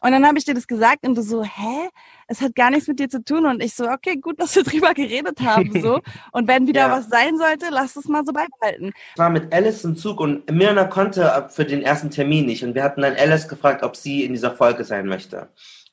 Und 0.01 0.11
dann 0.11 0.27
habe 0.27 0.37
ich 0.37 0.45
dir 0.45 0.53
das 0.53 0.67
gesagt 0.67 1.07
und 1.07 1.15
du 1.15 1.23
so, 1.23 1.43
hä? 1.43 1.89
Es 2.27 2.39
hat 2.39 2.53
gar 2.53 2.69
nichts 2.69 2.87
mit 2.87 2.99
dir 2.99 3.09
zu 3.09 3.23
tun. 3.23 3.45
Und 3.45 3.63
ich 3.63 3.73
so, 3.73 3.89
okay, 3.89 4.15
gut, 4.17 4.39
dass 4.39 4.55
wir 4.55 4.63
drüber 4.63 4.93
geredet 4.93 5.39
haben. 5.41 5.81
so. 5.81 5.99
Und 6.31 6.47
wenn 6.47 6.67
wieder 6.67 6.87
ja. 6.87 6.91
was 6.91 7.09
sein 7.09 7.37
sollte, 7.37 7.67
lass 7.69 7.95
es 7.95 8.05
mal 8.05 8.23
so 8.25 8.33
beibehalten. 8.33 8.93
Ich 9.13 9.17
war 9.17 9.29
mit 9.29 9.53
Alice 9.53 9.83
im 9.83 9.95
Zug 9.95 10.19
und 10.19 10.49
Mirna 10.51 10.85
konnte 10.85 11.47
für 11.49 11.65
den 11.65 11.81
ersten 11.81 12.09
Termin 12.09 12.45
nicht. 12.45 12.63
Und 12.63 12.75
wir 12.75 12.83
hatten 12.83 13.01
dann 13.01 13.15
Alice 13.15 13.47
gefragt, 13.47 13.83
ob 13.83 13.95
sie 13.95 14.23
in 14.23 14.33
dieser 14.33 14.51
Folge 14.51 14.83
sein 14.83 15.07
möchte. 15.07 15.49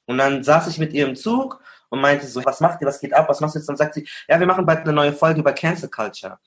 Und 0.06 0.18
dann 0.18 0.42
saß 0.42 0.66
ich 0.68 0.78
mit 0.78 0.92
ihr 0.92 1.06
im 1.06 1.16
Zug 1.16 1.60
und 1.88 2.00
meinte 2.00 2.26
so, 2.26 2.44
was 2.44 2.60
macht 2.60 2.80
ihr, 2.80 2.86
was 2.86 3.00
geht 3.00 3.14
ab, 3.14 3.28
was 3.28 3.40
machst 3.40 3.54
du 3.54 3.58
jetzt? 3.58 3.68
Dann 3.68 3.76
sagt 3.76 3.94
sie, 3.94 4.06
ja, 4.28 4.38
wir 4.38 4.46
machen 4.46 4.66
bald 4.66 4.80
eine 4.80 4.92
neue 4.92 5.12
Folge 5.12 5.40
über 5.40 5.52
Cancel 5.52 5.88
Culture. 5.88 6.38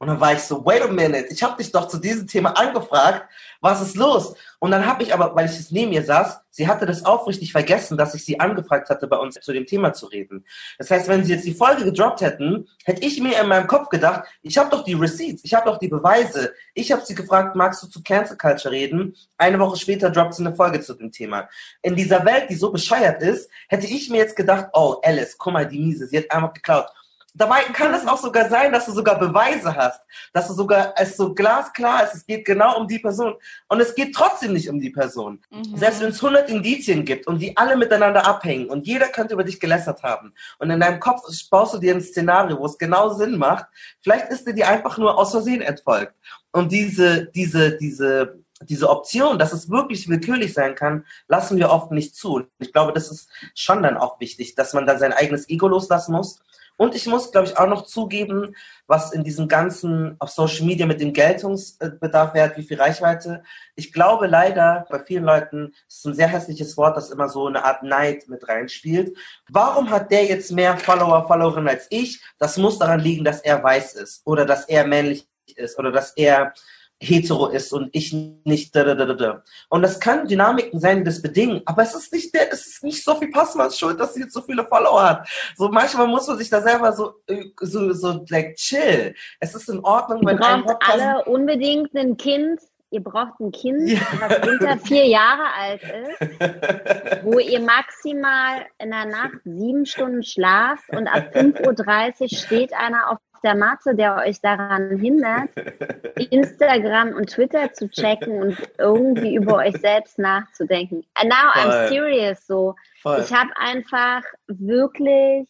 Und 0.00 0.06
dann 0.08 0.18
war 0.18 0.32
ich 0.32 0.40
so, 0.40 0.64
wait 0.64 0.80
a 0.80 0.86
minute, 0.86 1.26
ich 1.28 1.42
habe 1.42 1.62
dich 1.62 1.70
doch 1.70 1.86
zu 1.86 1.98
diesem 1.98 2.26
Thema 2.26 2.56
angefragt, 2.58 3.28
was 3.60 3.82
ist 3.82 3.96
los? 3.96 4.34
Und 4.58 4.70
dann 4.70 4.86
habe 4.86 5.02
ich 5.02 5.12
aber, 5.12 5.36
weil 5.36 5.44
ich 5.44 5.58
es 5.58 5.70
neben 5.70 5.92
ihr 5.92 6.02
saß, 6.02 6.40
sie 6.48 6.66
hatte 6.66 6.86
das 6.86 7.04
aufrichtig 7.04 7.52
vergessen, 7.52 7.98
dass 7.98 8.14
ich 8.14 8.24
sie 8.24 8.40
angefragt 8.40 8.88
hatte, 8.88 9.06
bei 9.06 9.18
uns 9.18 9.34
zu 9.34 9.52
dem 9.52 9.66
Thema 9.66 9.92
zu 9.92 10.06
reden. 10.06 10.46
Das 10.78 10.90
heißt, 10.90 11.06
wenn 11.06 11.22
sie 11.22 11.34
jetzt 11.34 11.44
die 11.44 11.52
Folge 11.52 11.84
gedroppt 11.84 12.22
hätten, 12.22 12.66
hätte 12.84 13.04
ich 13.04 13.20
mir 13.20 13.38
in 13.38 13.48
meinem 13.48 13.66
Kopf 13.66 13.90
gedacht, 13.90 14.24
ich 14.40 14.56
habe 14.56 14.70
doch 14.70 14.84
die 14.84 14.94
Receipts, 14.94 15.44
ich 15.44 15.52
habe 15.52 15.70
doch 15.70 15.76
die 15.76 15.88
Beweise. 15.88 16.54
Ich 16.72 16.90
habe 16.90 17.04
sie 17.04 17.14
gefragt, 17.14 17.54
magst 17.54 17.82
du 17.82 17.86
zu 17.86 18.02
Cancel 18.02 18.38
Culture 18.38 18.72
reden? 18.72 19.14
Eine 19.36 19.58
Woche 19.58 19.76
später 19.76 20.08
droppt 20.08 20.32
sie 20.32 20.46
eine 20.46 20.56
Folge 20.56 20.80
zu 20.80 20.94
dem 20.94 21.12
Thema. 21.12 21.46
In 21.82 21.94
dieser 21.94 22.24
Welt, 22.24 22.48
die 22.48 22.54
so 22.54 22.72
bescheuert 22.72 23.20
ist, 23.20 23.50
hätte 23.68 23.86
ich 23.86 24.08
mir 24.08 24.16
jetzt 24.16 24.34
gedacht, 24.34 24.68
oh, 24.72 24.96
Alice, 25.02 25.36
guck 25.36 25.52
mal, 25.52 25.68
die 25.68 25.78
Miese, 25.78 26.06
sie 26.06 26.16
hat 26.16 26.30
einfach 26.30 26.54
geklaut. 26.54 26.86
Dabei 27.34 27.62
kann 27.72 27.94
es 27.94 28.06
auch 28.06 28.18
sogar 28.18 28.48
sein, 28.48 28.72
dass 28.72 28.86
du 28.86 28.92
sogar 28.92 29.18
Beweise 29.18 29.74
hast, 29.76 30.00
dass 30.32 30.48
du 30.48 30.54
sogar 30.54 30.94
es 30.96 31.16
so 31.16 31.32
glasklar 31.32 32.04
ist, 32.04 32.14
es 32.14 32.26
geht 32.26 32.44
genau 32.44 32.76
um 32.76 32.88
die 32.88 32.98
Person 32.98 33.34
und 33.68 33.80
es 33.80 33.94
geht 33.94 34.14
trotzdem 34.14 34.52
nicht 34.52 34.68
um 34.68 34.80
die 34.80 34.90
Person. 34.90 35.40
Mhm. 35.50 35.76
Selbst 35.76 36.00
wenn 36.00 36.10
es 36.10 36.22
100 36.22 36.50
Indizien 36.50 37.04
gibt 37.04 37.26
und 37.26 37.38
die 37.38 37.56
alle 37.56 37.76
miteinander 37.76 38.26
abhängen 38.26 38.68
und 38.68 38.86
jeder 38.86 39.08
könnte 39.08 39.34
über 39.34 39.44
dich 39.44 39.60
gelästert 39.60 40.02
haben 40.02 40.34
und 40.58 40.70
in 40.70 40.80
deinem 40.80 40.98
Kopf 40.98 41.22
baust 41.50 41.74
du 41.74 41.78
dir 41.78 41.94
ein 41.94 42.00
Szenario, 42.00 42.58
wo 42.58 42.66
es 42.66 42.78
genau 42.78 43.10
Sinn 43.10 43.38
macht, 43.38 43.66
vielleicht 44.02 44.30
ist 44.30 44.46
dir 44.46 44.54
die 44.54 44.64
einfach 44.64 44.98
nur 44.98 45.16
aus 45.16 45.30
Versehen 45.30 45.62
entfolgt. 45.62 46.14
Und 46.52 46.72
diese, 46.72 47.26
diese, 47.26 47.76
diese, 47.76 48.40
diese 48.62 48.90
Option, 48.90 49.38
dass 49.38 49.52
es 49.52 49.70
wirklich 49.70 50.08
willkürlich 50.08 50.52
sein 50.52 50.74
kann, 50.74 51.06
lassen 51.28 51.58
wir 51.58 51.70
oft 51.70 51.92
nicht 51.92 52.16
zu. 52.16 52.42
Ich 52.58 52.72
glaube, 52.72 52.92
das 52.92 53.10
ist 53.10 53.30
schon 53.54 53.82
dann 53.82 53.96
auch 53.96 54.20
wichtig, 54.20 54.54
dass 54.56 54.74
man 54.74 54.86
da 54.86 54.98
sein 54.98 55.12
eigenes 55.12 55.48
Ego 55.48 55.68
loslassen 55.68 56.12
muss 56.12 56.40
und 56.80 56.94
ich 56.94 57.06
muss, 57.06 57.30
glaube 57.30 57.46
ich, 57.46 57.58
auch 57.58 57.66
noch 57.66 57.84
zugeben, 57.84 58.56
was 58.86 59.12
in 59.12 59.22
diesem 59.22 59.48
ganzen 59.48 60.16
auf 60.18 60.30
Social 60.30 60.64
Media 60.64 60.86
mit 60.86 60.98
dem 60.98 61.12
Geltungsbedarf 61.12 62.32
wert, 62.32 62.56
wie 62.56 62.62
viel 62.62 62.80
Reichweite. 62.80 63.42
Ich 63.74 63.92
glaube 63.92 64.26
leider, 64.26 64.86
bei 64.88 64.98
vielen 64.98 65.24
Leuten 65.24 65.74
ist 65.86 65.98
es 65.98 66.04
ein 66.06 66.14
sehr 66.14 66.28
hässliches 66.28 66.78
Wort, 66.78 66.96
das 66.96 67.10
immer 67.10 67.28
so 67.28 67.46
eine 67.46 67.66
Art 67.66 67.82
Neid 67.82 68.28
mit 68.28 68.48
reinspielt. 68.48 69.14
Warum 69.50 69.90
hat 69.90 70.10
der 70.10 70.24
jetzt 70.24 70.52
mehr 70.52 70.78
Follower, 70.78 71.26
Followerinnen 71.26 71.68
als 71.68 71.86
ich? 71.90 72.22
Das 72.38 72.56
muss 72.56 72.78
daran 72.78 73.00
liegen, 73.00 73.26
dass 73.26 73.42
er 73.42 73.62
weiß 73.62 73.96
ist 73.96 74.26
oder 74.26 74.46
dass 74.46 74.64
er 74.64 74.86
männlich 74.86 75.28
ist 75.56 75.78
oder 75.78 75.92
dass 75.92 76.12
er 76.12 76.54
hetero 77.00 77.48
ist 77.48 77.72
und 77.72 77.88
ich 77.92 78.12
nicht. 78.12 78.74
Da, 78.76 78.84
da, 78.84 78.94
da, 78.94 79.14
da. 79.14 79.42
Und 79.68 79.82
das 79.82 79.98
kann 79.98 80.28
Dynamiken 80.28 80.78
sein, 80.78 80.98
die 80.98 81.04
das 81.04 81.22
bedingen, 81.22 81.62
aber 81.64 81.82
es 81.82 81.94
ist 81.94 82.12
nicht 82.12 82.34
der, 82.34 82.52
es 82.52 82.66
ist 82.66 82.84
nicht 82.84 83.02
so 83.02 83.14
viel 83.14 83.30
Passmanns 83.30 83.78
schuld, 83.78 83.98
dass 83.98 84.14
sie 84.14 84.20
jetzt 84.20 84.34
so 84.34 84.42
viele 84.42 84.64
Follower 84.66 85.02
hat. 85.02 85.28
So 85.56 85.68
manchmal 85.68 86.06
muss 86.06 86.26
man 86.28 86.38
sich 86.38 86.50
da 86.50 86.60
selber 86.60 86.92
so, 86.92 87.14
so, 87.60 87.92
so 87.92 88.24
like 88.28 88.56
chill. 88.56 89.14
Es 89.40 89.54
ist 89.54 89.68
in 89.68 89.80
Ordnung, 89.80 90.24
wenn 90.26 90.38
ein 90.38 90.64
Podcast 90.64 91.00
alle 91.00 91.24
unbedingt 91.24 91.94
ein 91.94 92.16
Kind 92.16 92.60
ihr 92.90 93.02
braucht 93.02 93.38
ein 93.40 93.52
Kind, 93.52 93.88
ja. 93.88 94.00
unter 94.42 94.76
vier 94.78 95.06
Jahre 95.06 95.44
alt 95.56 95.82
ist, 95.82 96.20
wo 97.24 97.38
ihr 97.38 97.60
maximal 97.60 98.66
in 98.78 98.90
der 98.90 99.06
Nacht 99.06 99.38
sieben 99.44 99.86
Stunden 99.86 100.24
schlaft 100.24 100.88
und 100.90 101.06
ab 101.06 101.30
5.30 101.32 102.22
Uhr 102.22 102.28
steht 102.28 102.72
einer 102.74 103.10
auf 103.10 103.18
der 103.42 103.54
Matte, 103.54 103.94
der 103.94 104.16
euch 104.16 104.40
daran 104.40 104.98
hindert, 104.98 105.50
Instagram 106.30 107.14
und 107.14 107.30
Twitter 107.30 107.72
zu 107.72 107.88
checken 107.88 108.42
und 108.42 108.56
irgendwie 108.78 109.34
über 109.34 109.56
euch 109.56 109.76
selbst 109.76 110.18
nachzudenken. 110.18 111.04
And 111.14 111.30
now 111.30 111.52
Voll. 111.52 111.62
I'm 111.62 111.88
serious. 111.88 112.46
So, 112.46 112.74
Voll. 113.02 113.20
ich 113.24 113.32
habe 113.32 113.50
einfach 113.56 114.22
wirklich 114.46 115.48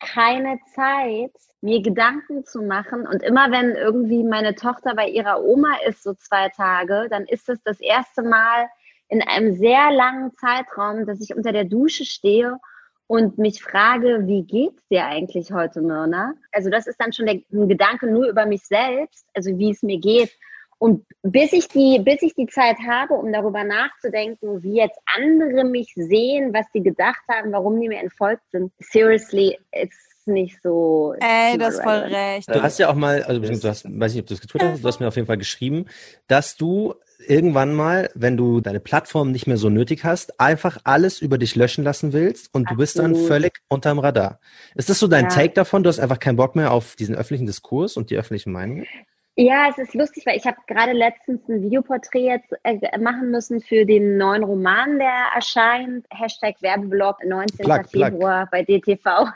keine 0.00 0.58
Zeit, 0.74 1.32
mir 1.60 1.82
Gedanken 1.82 2.44
zu 2.44 2.62
machen. 2.62 3.06
Und 3.06 3.22
immer 3.22 3.50
wenn 3.50 3.74
irgendwie 3.74 4.22
meine 4.22 4.54
Tochter 4.54 4.94
bei 4.94 5.08
ihrer 5.08 5.42
Oma 5.42 5.76
ist, 5.86 6.02
so 6.02 6.14
zwei 6.14 6.50
Tage, 6.50 7.08
dann 7.10 7.24
ist 7.24 7.48
es 7.48 7.62
das 7.62 7.80
erste 7.80 8.22
Mal 8.22 8.68
in 9.08 9.22
einem 9.22 9.52
sehr 9.54 9.90
langen 9.90 10.32
Zeitraum, 10.34 11.06
dass 11.06 11.20
ich 11.20 11.34
unter 11.34 11.52
der 11.52 11.64
Dusche 11.64 12.04
stehe 12.04 12.58
und 13.06 13.38
mich 13.38 13.62
frage, 13.62 14.26
wie 14.26 14.42
geht's 14.42 14.86
dir 14.88 15.06
eigentlich 15.06 15.52
heute, 15.52 15.80
Myrna? 15.82 16.34
Also 16.52 16.70
das 16.70 16.86
ist 16.86 17.00
dann 17.00 17.12
schon 17.12 17.26
der, 17.26 17.40
ein 17.52 17.68
Gedanke 17.68 18.06
nur 18.06 18.28
über 18.28 18.46
mich 18.46 18.64
selbst, 18.64 19.26
also 19.34 19.58
wie 19.58 19.70
es 19.70 19.82
mir 19.82 19.98
geht. 19.98 20.30
Und 20.78 21.06
bis 21.22 21.52
ich 21.52 21.68
die, 21.68 21.98
bis 21.98 22.22
ich 22.22 22.34
die 22.34 22.46
Zeit 22.46 22.76
habe, 22.86 23.14
um 23.14 23.32
darüber 23.32 23.64
nachzudenken, 23.64 24.62
wie 24.62 24.76
jetzt 24.76 24.98
andere 25.16 25.64
mich 25.64 25.92
sehen, 25.94 26.52
was 26.52 26.66
sie 26.72 26.82
gedacht 26.82 27.22
haben, 27.28 27.52
warum 27.52 27.80
die 27.80 27.88
mir 27.88 28.00
entfolgt 28.00 28.42
sind, 28.50 28.72
seriously, 28.80 29.58
it's 29.72 30.14
nicht 30.26 30.60
so. 30.62 31.14
Ey, 31.20 31.58
das 31.58 31.74
ist 31.74 31.82
voll 31.82 31.98
recht. 31.98 32.48
Du 32.48 32.62
hast 32.62 32.78
ja 32.78 32.88
auch 32.88 32.94
mal, 32.94 33.22
also 33.22 33.40
du 33.40 33.68
hast, 33.68 33.84
weiß 33.84 34.14
nicht, 34.14 34.22
ob 34.22 34.26
du 34.26 34.34
das 34.34 34.40
getwittert 34.40 34.72
hast, 34.72 34.82
du 34.82 34.88
hast 34.88 35.00
mir 35.00 35.08
auf 35.08 35.16
jeden 35.16 35.26
Fall 35.26 35.38
geschrieben, 35.38 35.86
dass 36.26 36.56
du 36.56 36.94
irgendwann 37.18 37.74
mal, 37.74 38.10
wenn 38.14 38.36
du 38.36 38.60
deine 38.60 38.80
Plattform 38.80 39.30
nicht 39.30 39.46
mehr 39.46 39.56
so 39.56 39.68
nötig 39.68 40.04
hast, 40.04 40.40
einfach 40.40 40.78
alles 40.84 41.20
über 41.20 41.38
dich 41.38 41.56
löschen 41.56 41.84
lassen 41.84 42.12
willst 42.12 42.54
und 42.54 42.62
Absolut. 42.62 42.70
du 42.70 42.82
bist 42.82 42.98
dann 42.98 43.14
völlig 43.14 43.52
unterm 43.68 43.98
Radar. 43.98 44.40
Ist 44.74 44.90
das 44.90 44.98
so 44.98 45.06
dein 45.06 45.24
ja. 45.24 45.30
Take 45.30 45.54
davon? 45.54 45.82
Du 45.82 45.88
hast 45.88 46.00
einfach 46.00 46.18
keinen 46.18 46.36
Bock 46.36 46.56
mehr 46.56 46.72
auf 46.72 46.96
diesen 46.96 47.14
öffentlichen 47.14 47.46
Diskurs 47.46 47.96
und 47.96 48.10
die 48.10 48.16
öffentlichen 48.16 48.52
Meinungen? 48.52 48.86
Ja, 49.36 49.68
es 49.68 49.78
ist 49.78 49.94
lustig, 49.94 50.24
weil 50.26 50.36
ich 50.36 50.46
habe 50.46 50.58
gerade 50.68 50.92
letztens 50.92 51.40
ein 51.48 51.60
Videoporträt 51.62 52.20
jetzt 52.20 52.52
äh, 52.62 52.98
machen 52.98 53.32
müssen 53.32 53.60
für 53.60 53.84
den 53.84 54.16
neuen 54.16 54.44
Roman, 54.44 54.98
der 54.98 55.32
erscheint. 55.34 56.06
Hashtag 56.10 56.54
Werbeblog 56.60 57.16
19. 57.24 57.64
Plug, 57.64 57.82
Februar 57.90 58.46
plug. 58.46 58.50
bei 58.52 58.62
DTV. 58.62 59.04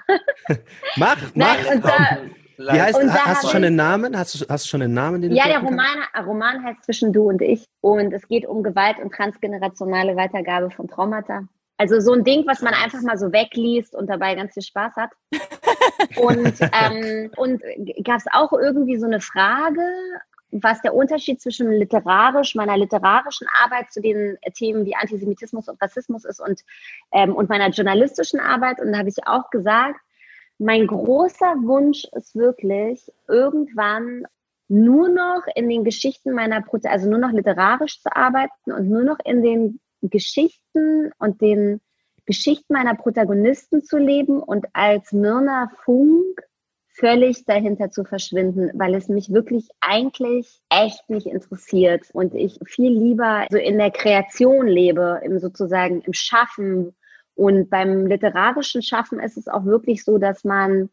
mach, 0.97 1.17
mach. 1.35 1.57
Nein, 1.83 2.31
Wie 2.59 2.81
heißt, 2.81 3.01
hast 3.01 3.45
du 3.45 3.49
schon 3.49 3.65
einen 3.65 3.77
Namen? 3.77 4.19
Hast 4.19 4.41
du, 4.41 4.47
hast 4.49 4.65
du 4.65 4.69
schon 4.69 4.83
einen 4.83 4.95
Namen? 4.95 5.23
Den 5.23 5.31
du 5.31 5.37
Ja, 5.37 5.45
der 5.45 5.61
droppen 5.61 5.77
kannst? 5.77 6.17
Roman, 6.17 6.27
Roman 6.27 6.65
heißt 6.65 6.85
Zwischen 6.85 7.13
du 7.13 7.29
und 7.29 7.41
ich 7.41 7.65
und 7.81 8.13
es 8.13 8.27
geht 8.27 8.47
um 8.47 8.63
Gewalt 8.63 8.99
und 8.99 9.15
transgenerationale 9.15 10.17
Weitergabe 10.17 10.71
von 10.71 10.89
Traumata. 10.89 11.45
Also 11.77 12.01
so 12.01 12.13
ein 12.13 12.25
Ding, 12.25 12.45
was 12.47 12.61
man 12.61 12.75
einfach 12.75 13.01
mal 13.03 13.17
so 13.17 13.33
wegliest 13.33 13.95
und 13.95 14.11
dabei 14.11 14.35
ganz 14.35 14.55
viel 14.55 14.65
Spaß 14.65 14.97
hat. 14.97 15.11
Und, 16.17 16.55
ähm, 16.73 17.31
und 17.37 17.63
gab 18.03 18.17
es 18.17 18.27
auch 18.33 18.53
irgendwie 18.53 18.97
so 18.97 19.07
eine 19.07 19.21
Frage, 19.21 19.83
was 20.51 20.81
der 20.81 20.95
Unterschied 20.95 21.41
zwischen 21.41 21.71
literarisch, 21.71 22.57
meiner 22.57 22.77
literarischen 22.77 23.47
Arbeit 23.63 23.93
zu 23.93 24.01
den 24.01 24.37
Themen 24.55 24.85
wie 24.87 24.97
Antisemitismus 24.97 25.69
und 25.69 25.81
Rassismus 25.81 26.25
ist 26.25 26.41
und, 26.41 26.63
ähm, 27.13 27.37
und 27.37 27.49
meiner 27.49 27.69
journalistischen 27.69 28.41
Arbeit. 28.41 28.81
Und 28.81 28.93
da 28.93 28.99
habe 28.99 29.11
ich 29.11 29.27
auch 29.27 29.51
gesagt, 29.51 30.01
mein 30.59 30.87
großer 30.87 31.55
Wunsch 31.63 32.05
ist 32.13 32.35
wirklich, 32.35 33.11
irgendwann 33.29 34.25
nur 34.69 35.09
noch 35.09 35.43
in 35.55 35.69
den 35.69 35.85
Geschichten 35.85 36.33
meiner, 36.33 36.61
Prota 36.61 36.91
also 36.91 37.09
nur 37.09 37.19
noch 37.19 37.33
literarisch 37.33 38.03
zu 38.03 38.15
arbeiten 38.15 38.73
und 38.73 38.89
nur 38.89 39.03
noch 39.03 39.19
in 39.25 39.43
den 39.43 39.81
Geschichten 40.03 41.11
und 41.19 41.41
den 41.41 41.81
Geschichten 42.27 42.75
meiner 42.75 42.95
Protagonisten 42.95 43.83
zu 43.83 43.97
leben 43.97 44.43
und 44.43 44.67
als 44.75 45.13
Myrna 45.13 45.71
Funk 45.85 46.43
völlig 46.99 47.45
dahinter 47.45 47.91
zu 47.91 48.05
verschwinden, 48.05 48.71
weil 48.75 48.95
es 48.95 49.09
mich 49.09 49.33
wirklich 49.33 49.69
eigentlich 49.81 50.61
echt 50.69 51.09
nicht 51.09 51.27
interessiert 51.27 52.03
und 52.13 52.35
ich 52.35 52.59
viel 52.67 52.93
lieber 52.93 53.47
so 53.51 53.57
in 53.57 53.79
der 53.79 53.93
Kreation 53.93 54.67
lebe, 54.67 55.21
im 55.25 55.39
sozusagen 55.39 56.03
im 56.03 56.13
Schaffen. 56.13 56.95
Und 57.39 57.71
beim 57.71 58.07
literarischen 58.07 58.83
Schaffen 58.83 59.21
ist 59.21 59.37
es 59.37 59.47
auch 59.47 59.65
wirklich 59.65 60.03
so, 60.03 60.19
dass 60.19 60.43
man 60.43 60.91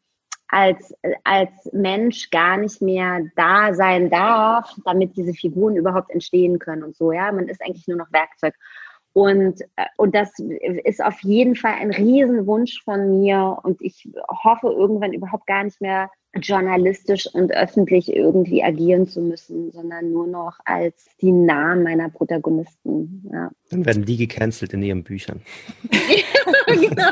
als, 0.48 0.94
als 1.24 1.50
Mensch 1.74 2.30
gar 2.30 2.58
nicht 2.58 2.84
mehr 2.84 3.22
da 3.36 3.74
sein 3.74 4.12
darf, 4.12 4.76
damit 4.86 5.18
diese 5.18 5.34
Figuren 5.34 5.76
überhaupt 5.76 6.12
entstehen 6.12 6.60
können 6.60 6.84
und 6.84 6.96
so, 6.96 7.12
ja. 7.12 7.32
Man 7.32 7.48
ist 7.48 7.64
eigentlich 7.64 7.88
nur 7.88 7.98
noch 7.98 8.14
Werkzeug. 8.14 8.54
Und, 9.12 9.62
äh, 9.76 9.86
und 9.98 10.14
das 10.14 10.38
ist 10.84 11.04
auf 11.04 11.20
jeden 11.22 11.56
Fall 11.56 11.74
ein 11.80 11.90
Riesenwunsch 11.90 12.84
von 12.84 13.10
mir. 13.22 13.58
Und 13.64 13.82
ich 13.82 14.08
hoffe, 14.44 14.68
irgendwann 14.68 15.14
überhaupt 15.14 15.48
gar 15.48 15.64
nicht 15.64 15.82
mehr 15.82 16.12
journalistisch 16.36 17.26
und 17.34 17.52
öffentlich 17.56 18.14
irgendwie 18.14 18.64
agieren 18.64 19.08
zu 19.08 19.22
müssen, 19.22 19.72
sondern 19.72 20.12
nur 20.12 20.28
noch 20.28 20.60
als 20.66 21.08
die 21.22 21.32
Namen 21.32 21.82
meiner 21.82 22.10
Protagonisten. 22.10 23.28
Ja. 23.34 23.50
Dann 23.72 23.86
werden 23.86 24.06
die 24.06 24.18
gecancelt 24.18 24.74
in 24.74 24.84
ihren 24.84 25.04
Büchern. 25.04 25.42
genau. 26.68 27.12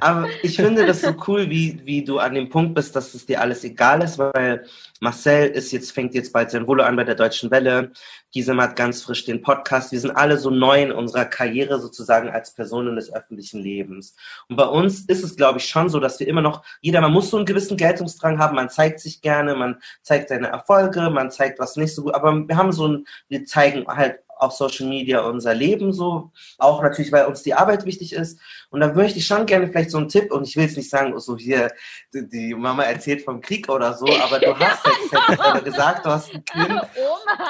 Aber 0.00 0.26
ich 0.42 0.56
finde 0.56 0.86
das 0.86 1.02
so 1.02 1.14
cool, 1.26 1.50
wie, 1.50 1.80
wie 1.84 2.02
du 2.02 2.18
an 2.18 2.34
dem 2.34 2.48
Punkt 2.48 2.74
bist, 2.74 2.96
dass 2.96 3.12
es 3.12 3.26
dir 3.26 3.42
alles 3.42 3.62
egal 3.62 4.02
ist, 4.02 4.18
weil 4.18 4.64
Marcel 5.00 5.50
ist 5.50 5.70
jetzt, 5.70 5.92
fängt 5.92 6.14
jetzt 6.14 6.32
bald 6.32 6.50
sein 6.50 6.66
Volo 6.66 6.82
an 6.82 6.96
bei 6.96 7.04
der 7.04 7.14
Deutschen 7.14 7.50
Welle. 7.50 7.92
Gisem 8.32 8.60
hat 8.62 8.76
ganz 8.76 9.02
frisch 9.02 9.26
den 9.26 9.42
Podcast. 9.42 9.92
Wir 9.92 10.00
sind 10.00 10.12
alle 10.12 10.38
so 10.38 10.48
neu 10.48 10.82
in 10.82 10.92
unserer 10.92 11.26
Karriere 11.26 11.78
sozusagen 11.78 12.30
als 12.30 12.54
Personen 12.54 12.96
des 12.96 13.12
öffentlichen 13.12 13.60
Lebens. 13.60 14.16
Und 14.48 14.56
bei 14.56 14.64
uns 14.64 15.00
ist 15.00 15.22
es, 15.22 15.36
glaube 15.36 15.58
ich, 15.58 15.66
schon 15.66 15.90
so, 15.90 16.00
dass 16.00 16.18
wir 16.20 16.26
immer 16.26 16.40
noch, 16.40 16.64
jeder, 16.80 17.02
man 17.02 17.12
muss 17.12 17.28
so 17.28 17.36
einen 17.36 17.44
gewissen 17.44 17.76
Geltungsdrang 17.76 18.38
haben, 18.38 18.56
man 18.56 18.70
zeigt 18.70 19.00
sich 19.00 19.20
gerne, 19.20 19.54
man 19.54 19.82
zeigt 20.00 20.30
seine 20.30 20.48
Erfolge, 20.48 21.10
man 21.10 21.30
zeigt 21.30 21.58
was 21.58 21.76
nicht 21.76 21.94
so 21.94 22.04
gut, 22.04 22.14
aber 22.14 22.48
wir 22.48 22.56
haben 22.56 22.72
so 22.72 22.88
ein, 22.88 23.06
wir 23.28 23.44
zeigen 23.44 23.86
halt 23.86 24.20
auf 24.42 24.52
Social 24.52 24.88
Media 24.88 25.20
unser 25.20 25.54
Leben 25.54 25.92
so, 25.92 26.32
auch 26.58 26.82
natürlich, 26.82 27.12
weil 27.12 27.26
uns 27.26 27.42
die 27.42 27.54
Arbeit 27.54 27.86
wichtig 27.86 28.12
ist. 28.12 28.38
Und 28.70 28.80
da 28.80 28.92
möchte 28.92 29.18
ich 29.18 29.26
schon 29.26 29.46
gerne 29.46 29.68
vielleicht 29.68 29.90
so 29.90 29.98
einen 29.98 30.08
Tipp, 30.08 30.32
und 30.32 30.46
ich 30.46 30.56
will 30.56 30.64
jetzt 30.64 30.76
nicht 30.76 30.90
sagen, 30.90 31.18
so 31.20 31.36
hier, 31.36 31.70
die, 32.12 32.54
Mama 32.54 32.82
erzählt 32.82 33.22
vom 33.22 33.40
Krieg 33.40 33.68
oder 33.68 33.94
so, 33.94 34.06
aber 34.06 34.38
du 34.38 34.58
hast 34.58 34.84
jetzt, 34.86 35.30
jetzt 35.30 35.64
gesagt, 35.64 36.04
du 36.04 36.10
hast 36.10 36.34
ein 36.34 36.44
Kind 36.44 36.80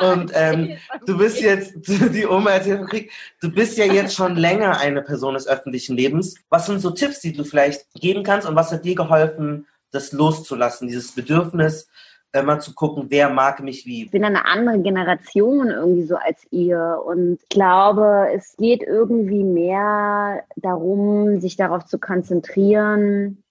und 0.00 0.32
ähm, 0.34 0.76
du 1.06 1.16
bist 1.16 1.40
jetzt, 1.40 1.74
die 1.86 2.26
Oma 2.26 2.50
erzählt 2.50 2.78
vom 2.78 2.88
Krieg, 2.88 3.10
du 3.40 3.50
bist 3.50 3.78
ja 3.78 3.86
jetzt 3.86 4.14
schon 4.14 4.36
länger 4.36 4.78
eine 4.78 5.02
Person 5.02 5.34
des 5.34 5.46
öffentlichen 5.46 5.96
Lebens. 5.96 6.34
Was 6.50 6.66
sind 6.66 6.80
so 6.80 6.90
Tipps, 6.90 7.20
die 7.20 7.32
du 7.32 7.44
vielleicht 7.44 7.86
geben 7.94 8.22
kannst 8.22 8.46
und 8.46 8.54
was 8.54 8.70
hat 8.70 8.84
dir 8.84 8.94
geholfen, 8.94 9.66
das 9.90 10.12
loszulassen, 10.12 10.88
dieses 10.88 11.12
Bedürfnis, 11.12 11.88
mal 12.40 12.60
zu 12.60 12.74
gucken, 12.74 13.06
wer 13.08 13.28
mag 13.28 13.60
mich 13.60 13.84
wie? 13.84 14.04
ich 14.04 14.10
bin 14.10 14.24
eine 14.24 14.46
andere 14.46 14.80
Generation 14.80 15.68
irgendwie 15.68 16.04
so 16.04 16.16
als 16.16 16.46
ihr 16.50 17.02
und 17.04 17.38
glaube, 17.50 18.28
es 18.34 18.56
geht 18.56 18.82
irgendwie 18.82 19.44
mehr 19.44 20.42
darum, 20.56 21.40
sich 21.40 21.56
darauf 21.56 21.84
zu 21.84 21.98
konzentrieren, 21.98 23.42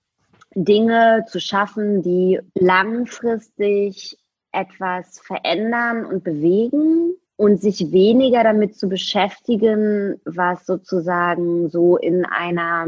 Dinge 0.55 1.25
zu 1.27 1.39
schaffen, 1.39 2.01
die 2.01 2.39
langfristig 2.55 4.17
etwas 4.51 5.19
verändern 5.19 6.05
und 6.05 6.23
bewegen 6.23 7.15
und 7.41 7.59
sich 7.59 7.91
weniger 7.91 8.43
damit 8.43 8.77
zu 8.77 8.87
beschäftigen, 8.87 10.21
was 10.25 10.63
sozusagen 10.67 11.69
so 11.69 11.97
in 11.97 12.23
einer 12.23 12.85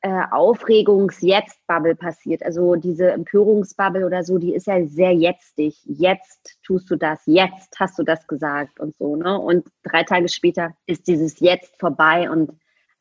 äh, 0.00 0.22
Aufregungs-Jetzt-Bubble 0.30 1.94
passiert. 1.94 2.42
Also 2.42 2.76
diese 2.76 3.10
Empörungsbubble 3.10 4.06
oder 4.06 4.22
so, 4.22 4.38
die 4.38 4.54
ist 4.54 4.66
ja 4.66 4.82
sehr 4.86 5.12
jetztig. 5.12 5.78
Jetzt 5.84 6.56
tust 6.62 6.90
du 6.90 6.96
das, 6.96 7.20
jetzt 7.26 7.78
hast 7.78 7.98
du 7.98 8.02
das 8.02 8.26
gesagt 8.26 8.80
und 8.80 8.96
so. 8.96 9.14
Ne? 9.14 9.38
Und 9.38 9.66
drei 9.82 10.04
Tage 10.04 10.30
später 10.30 10.72
ist 10.86 11.06
dieses 11.06 11.40
Jetzt 11.40 11.78
vorbei 11.78 12.30
und 12.30 12.50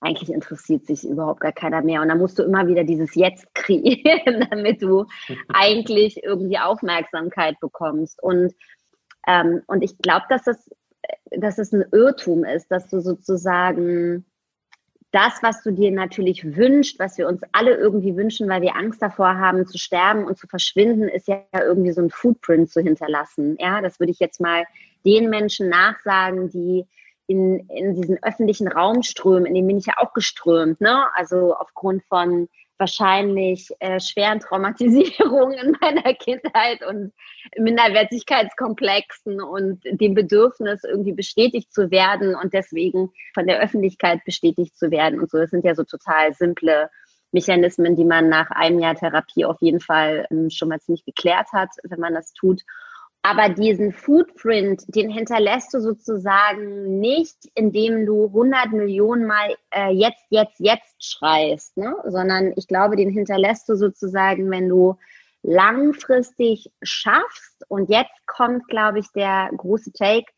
eigentlich 0.02 0.30
interessiert 0.30 0.86
sich 0.86 1.08
überhaupt 1.08 1.40
gar 1.40 1.54
keiner 1.54 1.82
mehr. 1.82 2.02
Und 2.02 2.10
dann 2.10 2.20
musst 2.20 2.38
du 2.38 2.44
immer 2.44 2.68
wieder 2.68 2.84
dieses 2.84 3.16
Jetzt 3.16 3.48
kreieren, 3.56 4.46
damit 4.52 4.82
du 4.82 5.06
eigentlich 5.54 6.22
irgendwie 6.22 6.60
Aufmerksamkeit 6.60 7.58
bekommst. 7.62 8.22
Und, 8.22 8.54
ähm, 9.26 9.62
und 9.68 9.84
ich 9.84 9.98
glaube, 10.00 10.26
dass 10.28 10.44
das, 10.44 10.70
dass 11.32 11.58
es 11.58 11.72
ein 11.72 11.86
Irrtum 11.92 12.44
ist, 12.44 12.72
dass 12.72 12.88
du 12.88 13.00
sozusagen 13.00 14.26
das, 15.12 15.44
was 15.44 15.62
du 15.62 15.72
dir 15.72 15.92
natürlich 15.92 16.56
wünschst, 16.56 16.98
was 16.98 17.18
wir 17.18 17.28
uns 17.28 17.42
alle 17.52 17.76
irgendwie 17.76 18.16
wünschen, 18.16 18.48
weil 18.48 18.62
wir 18.62 18.76
Angst 18.76 19.02
davor 19.02 19.38
haben 19.38 19.68
zu 19.68 19.78
sterben 19.78 20.26
und 20.26 20.38
zu 20.38 20.48
verschwinden, 20.48 21.10
ist 21.10 21.28
ja 21.28 21.44
irgendwie 21.54 21.92
so 21.92 22.02
ein 22.02 22.10
Footprint 22.10 22.70
zu 22.72 22.82
hinterlassen. 22.82 23.58
Ja, 23.60 23.82
das 23.82 24.00
würde 24.00 24.12
ich 24.12 24.20
jetzt 24.20 24.40
mal 24.40 24.64
den 25.06 25.30
Menschen 25.30 25.68
nachsagen, 25.68 26.50
die 26.50 26.88
in, 27.28 27.60
in 27.70 27.94
diesen 27.94 28.22
öffentlichen 28.24 28.68
Raum 28.68 29.04
strömen, 29.04 29.46
in 29.46 29.54
den 29.54 29.68
bin 29.68 29.78
ich 29.78 29.86
ja 29.86 29.96
auch 29.98 30.14
geströmt, 30.14 30.80
ne? 30.82 31.06
Also 31.16 31.56
aufgrund 31.56 32.04
von 32.06 32.48
wahrscheinlich 32.82 33.70
äh, 33.80 34.00
schweren 34.00 34.40
Traumatisierungen 34.40 35.58
in 35.64 35.78
meiner 35.80 36.14
Kindheit 36.16 36.84
und 36.86 37.14
Minderwertigkeitskomplexen 37.58 39.40
und 39.40 39.82
dem 39.86 40.16
Bedürfnis, 40.16 40.84
irgendwie 40.84 41.14
bestätigt 41.14 41.72
zu 41.72 41.92
werden 41.92 42.36
und 42.36 42.54
deswegen 42.54 43.12
von 43.34 43.48
der 43.48 43.62
Öffentlichkeit 43.62 44.26
bestätigt 44.26 44.76
zu 44.78 44.92
werden 44.92 45.22
und 45.22 45.32
so. 45.32 45.38
Das 45.38 45.52
sind 45.52 45.64
ja 45.64 45.76
so 45.76 45.84
total 45.84 46.34
simple 46.34 46.90
Mechanismen, 47.32 47.96
die 47.96 48.04
man 48.04 48.28
nach 48.28 48.50
einem 48.50 48.80
Jahr 48.80 48.96
Therapie 48.96 49.46
auf 49.46 49.62
jeden 49.62 49.80
Fall 49.80 50.26
ähm, 50.32 50.50
schon 50.50 50.68
mal 50.68 50.82
ziemlich 50.82 51.06
geklärt 51.06 51.54
hat, 51.54 51.70
wenn 51.84 52.00
man 52.00 52.14
das 52.14 52.34
tut. 52.34 52.62
Aber 53.24 53.50
diesen 53.50 53.92
Footprint, 53.94 54.84
den 54.88 55.10
hinterlässt 55.10 55.74
du 55.74 55.80
sozusagen 55.80 57.00
nicht, 57.00 57.38
indem 57.54 58.06
du 58.08 58.26
100 58.26 58.72
Millionen 58.72 59.28
Mal 59.28 59.56
äh, 59.70 59.92
jetzt, 59.92 60.26
jetzt, 60.30 60.60
jetzt 60.60 61.04
schreist, 61.04 61.78
ne? 61.78 61.96
sondern 62.08 62.54
ich 62.56 62.68
glaube, 62.68 62.96
den 62.96 63.12
hinterlässt 63.12 63.70
du 63.70 63.76
sozusagen, 63.76 64.50
wenn 64.50 64.70
du 64.70 64.98
langfristig 65.44 66.72
schaffst. 66.82 67.64
Und 67.68 67.90
jetzt 67.90 68.26
kommt, 68.26 68.68
glaube 68.68 69.00
ich, 69.00 69.08
der 69.14 69.52
große 69.56 69.92
Take 69.94 70.32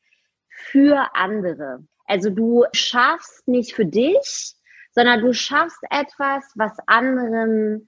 für 0.49 1.07
andere. 1.13 1.85
Also 2.05 2.29
du 2.29 2.65
schaffst 2.73 3.47
nicht 3.47 3.73
für 3.73 3.85
dich, 3.85 4.55
sondern 4.91 5.21
du 5.21 5.33
schaffst 5.33 5.79
etwas, 5.89 6.43
was 6.55 6.73
anderen 6.85 7.87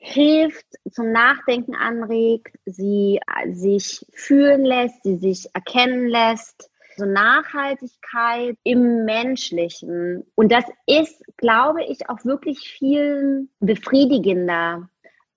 hilft, 0.00 0.66
zum 0.90 1.12
Nachdenken 1.12 1.74
anregt, 1.74 2.56
sie 2.64 3.20
sich 3.52 4.04
fühlen 4.12 4.64
lässt, 4.64 5.02
sie 5.04 5.16
sich 5.16 5.48
erkennen 5.54 6.08
lässt. 6.08 6.70
So 6.96 7.04
Nachhaltigkeit 7.04 8.56
im 8.64 9.04
Menschlichen. 9.04 10.24
Und 10.34 10.50
das 10.50 10.64
ist, 10.86 11.22
glaube 11.36 11.84
ich, 11.84 12.08
auch 12.08 12.24
wirklich 12.24 12.58
viel 12.58 13.48
befriedigender 13.60 14.88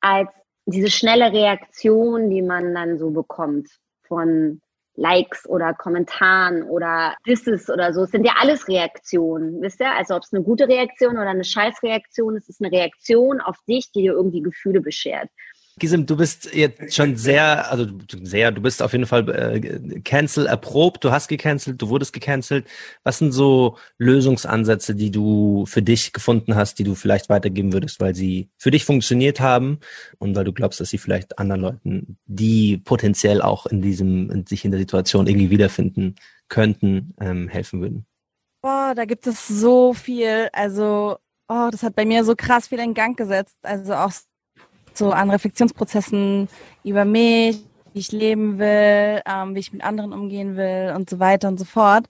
als 0.01 0.30
diese 0.66 0.89
schnelle 0.89 1.32
Reaktion, 1.32 2.30
die 2.30 2.41
man 2.41 2.74
dann 2.74 2.97
so 2.97 3.11
bekommt 3.11 3.70
von 4.01 4.61
Likes 4.95 5.47
oder 5.47 5.73
Kommentaren 5.73 6.63
oder 6.63 7.15
Disses 7.25 7.69
oder 7.69 7.93
so. 7.93 8.03
Es 8.03 8.11
sind 8.11 8.25
ja 8.25 8.33
alles 8.39 8.67
Reaktionen, 8.67 9.61
wisst 9.61 9.79
ihr? 9.81 9.91
Also 9.91 10.15
ob 10.15 10.23
es 10.23 10.33
eine 10.33 10.43
gute 10.43 10.67
Reaktion 10.67 11.13
oder 11.13 11.29
eine 11.29 11.43
Scheißreaktion 11.43 12.35
ist, 12.35 12.49
ist 12.49 12.61
eine 12.61 12.71
Reaktion 12.71 13.41
auf 13.41 13.57
dich, 13.67 13.91
die 13.91 14.01
dir 14.01 14.13
irgendwie 14.13 14.41
Gefühle 14.41 14.81
beschert. 14.81 15.29
Gisim, 15.80 16.05
du 16.05 16.15
bist 16.15 16.53
jetzt 16.53 16.93
schon 16.93 17.15
sehr, 17.15 17.71
also 17.71 17.88
sehr, 18.21 18.51
du 18.51 18.61
bist 18.61 18.84
auf 18.84 18.91
jeden 18.91 19.07
Fall 19.07 19.28
äh, 19.30 20.01
cancel 20.01 20.45
erprobt, 20.45 21.03
du 21.03 21.11
hast 21.11 21.28
gecancelt, 21.28 21.82
du 21.82 21.89
wurdest 21.89 22.13
gecancelt. 22.13 22.67
Was 23.03 23.17
sind 23.17 23.32
so 23.32 23.78
Lösungsansätze, 23.97 24.93
die 24.93 25.09
du 25.09 25.65
für 25.65 25.82
dich 25.82 26.13
gefunden 26.13 26.55
hast, 26.55 26.78
die 26.78 26.84
du 26.84 26.93
vielleicht 26.93 27.30
weitergeben 27.30 27.74
würdest, 27.74 27.99
weil 27.99 28.13
sie 28.13 28.49
für 28.57 28.69
dich 28.69 28.86
funktioniert 28.86 29.39
haben 29.39 29.80
und 30.19 30.36
weil 30.36 30.43
du 30.45 30.53
glaubst, 30.53 30.80
dass 30.80 30.89
sie 30.89 30.99
vielleicht 30.99 31.39
anderen 31.39 31.61
Leuten, 31.61 32.17
die 32.26 32.78
potenziell 32.78 33.41
auch 33.41 33.65
in 33.65 33.82
diesem, 33.82 34.45
sich 34.47 34.65
in 34.65 34.71
der 34.71 34.80
Situation 34.80 35.26
irgendwie 35.26 35.49
wiederfinden 35.49 36.15
könnten, 36.49 37.15
ähm, 37.19 37.47
helfen 37.47 37.82
würden? 37.82 38.05
Boah, 38.61 38.93
da 38.95 39.05
gibt 39.05 39.26
es 39.26 39.47
so 39.47 39.93
viel. 39.93 40.49
Also, 40.53 41.17
oh, 41.49 41.69
das 41.71 41.82
hat 41.82 41.95
bei 41.95 42.05
mir 42.05 42.24
so 42.24 42.36
krass 42.36 42.67
viel 42.67 42.80
in 42.80 42.93
Gang 42.93 43.17
gesetzt. 43.17 43.57
Also 43.63 43.95
auch 43.95 44.11
so 44.97 45.11
an 45.11 45.29
Reflexionsprozessen 45.29 46.47
über 46.83 47.05
mich, 47.05 47.59
wie 47.93 47.99
ich 47.99 48.11
leben 48.11 48.59
will, 48.59 49.21
ähm, 49.25 49.55
wie 49.55 49.59
ich 49.59 49.71
mit 49.71 49.83
anderen 49.83 50.13
umgehen 50.13 50.55
will 50.55 50.93
und 50.95 51.09
so 51.09 51.19
weiter 51.19 51.47
und 51.47 51.59
so 51.59 51.65
fort, 51.65 52.05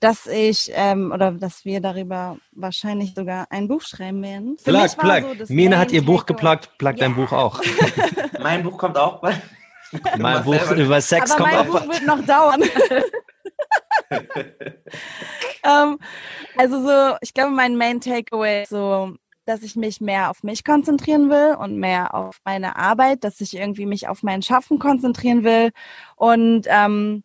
dass 0.00 0.26
ich 0.26 0.70
ähm, 0.74 1.12
oder 1.12 1.32
dass 1.32 1.64
wir 1.64 1.80
darüber 1.80 2.36
wahrscheinlich 2.52 3.14
sogar 3.14 3.46
ein 3.50 3.68
Buch 3.68 3.82
schreiben 3.82 4.22
werden. 4.22 4.56
Für 4.58 4.70
plug, 4.70 4.96
plug. 4.98 5.46
So 5.46 5.54
Mine 5.54 5.78
hat 5.78 5.92
ihr 5.92 6.04
Buch 6.04 6.26
geplagt, 6.26 6.78
plagt 6.78 7.00
yeah. 7.00 7.08
dein 7.08 7.16
Buch 7.16 7.32
auch. 7.32 7.60
mein 8.42 8.62
Buch 8.62 8.78
kommt 8.78 8.96
auch 8.96 9.20
bald. 9.20 9.40
mein 10.18 10.42
Buch 10.44 10.54
selber. 10.54 10.82
über 10.82 11.00
Sex 11.00 11.30
Aber 11.30 11.44
kommt 11.44 11.54
mein 11.54 11.68
auch. 11.68 11.80
Buch 11.80 11.92
wird 11.92 12.06
noch 12.06 12.24
dauern. 12.24 12.62
ähm, 15.64 15.98
also 16.56 16.82
so, 16.82 17.16
ich 17.20 17.34
glaube, 17.34 17.52
mein 17.52 17.76
Main 17.76 18.00
Takeaway 18.00 18.62
ist 18.62 18.70
so, 18.70 19.14
dass 19.46 19.62
ich 19.62 19.76
mich 19.76 20.00
mehr 20.00 20.30
auf 20.30 20.42
mich 20.42 20.64
konzentrieren 20.64 21.30
will 21.30 21.56
und 21.58 21.76
mehr 21.78 22.14
auf 22.14 22.40
meine 22.44 22.76
Arbeit, 22.76 23.24
dass 23.24 23.40
ich 23.40 23.56
irgendwie 23.56 23.86
mich 23.86 24.08
auf 24.08 24.22
mein 24.22 24.42
Schaffen 24.42 24.78
konzentrieren 24.78 25.44
will. 25.44 25.70
Und 26.16 26.66
ähm, 26.66 27.22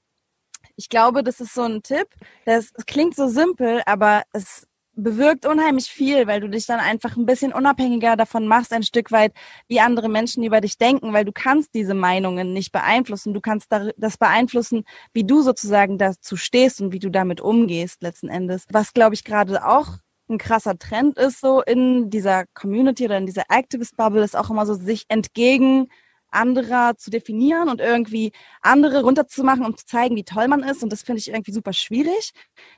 ich 0.75 0.89
glaube, 0.89 1.23
das 1.23 1.41
ist 1.41 1.53
so 1.53 1.63
ein 1.63 1.83
Tipp. 1.83 2.07
Das, 2.45 2.71
klingt 2.85 3.15
so 3.15 3.27
simpel, 3.27 3.81
aber 3.85 4.23
es 4.33 4.67
bewirkt 4.93 5.45
unheimlich 5.45 5.89
viel, 5.89 6.27
weil 6.27 6.41
du 6.41 6.49
dich 6.49 6.65
dann 6.65 6.79
einfach 6.79 7.15
ein 7.15 7.25
bisschen 7.25 7.53
unabhängiger 7.53 8.15
davon 8.15 8.47
machst, 8.47 8.73
ein 8.73 8.83
Stück 8.83 9.11
weit, 9.11 9.33
wie 9.67 9.79
andere 9.79 10.09
Menschen 10.09 10.43
über 10.43 10.61
dich 10.61 10.77
denken, 10.77 11.13
weil 11.13 11.25
du 11.25 11.31
kannst 11.31 11.73
diese 11.73 11.93
Meinungen 11.93 12.53
nicht 12.53 12.71
beeinflussen. 12.71 13.33
Du 13.33 13.41
kannst 13.41 13.71
das 13.97 14.17
beeinflussen, 14.17 14.83
wie 15.13 15.23
du 15.23 15.41
sozusagen 15.41 15.97
dazu 15.97 16.35
stehst 16.35 16.81
und 16.81 16.91
wie 16.91 16.99
du 16.99 17.09
damit 17.09 17.41
umgehst 17.41 18.01
letzten 18.01 18.29
Endes. 18.29 18.65
Was, 18.69 18.93
glaube 18.93 19.15
ich, 19.15 19.23
gerade 19.23 19.65
auch 19.65 19.97
ein 20.31 20.37
krasser 20.37 20.77
Trend 20.79 21.17
ist, 21.17 21.41
so 21.41 21.61
in 21.61 22.09
dieser 22.09 22.45
Community 22.53 23.05
oder 23.05 23.17
in 23.17 23.25
dieser 23.25 23.43
Activist-Bubble, 23.49 24.23
ist 24.23 24.35
auch 24.35 24.49
immer 24.49 24.65
so, 24.65 24.73
sich 24.73 25.05
entgegen 25.09 25.87
anderer 26.31 26.95
zu 26.97 27.11
definieren 27.11 27.69
und 27.69 27.81
irgendwie 27.81 28.31
andere 28.61 29.03
runterzumachen, 29.03 29.65
um 29.65 29.77
zu 29.77 29.85
zeigen, 29.85 30.15
wie 30.15 30.23
toll 30.23 30.47
man 30.47 30.63
ist. 30.63 30.81
Und 30.81 30.91
das 30.91 31.03
finde 31.03 31.19
ich 31.19 31.29
irgendwie 31.29 31.51
super 31.51 31.73
schwierig, 31.73 32.31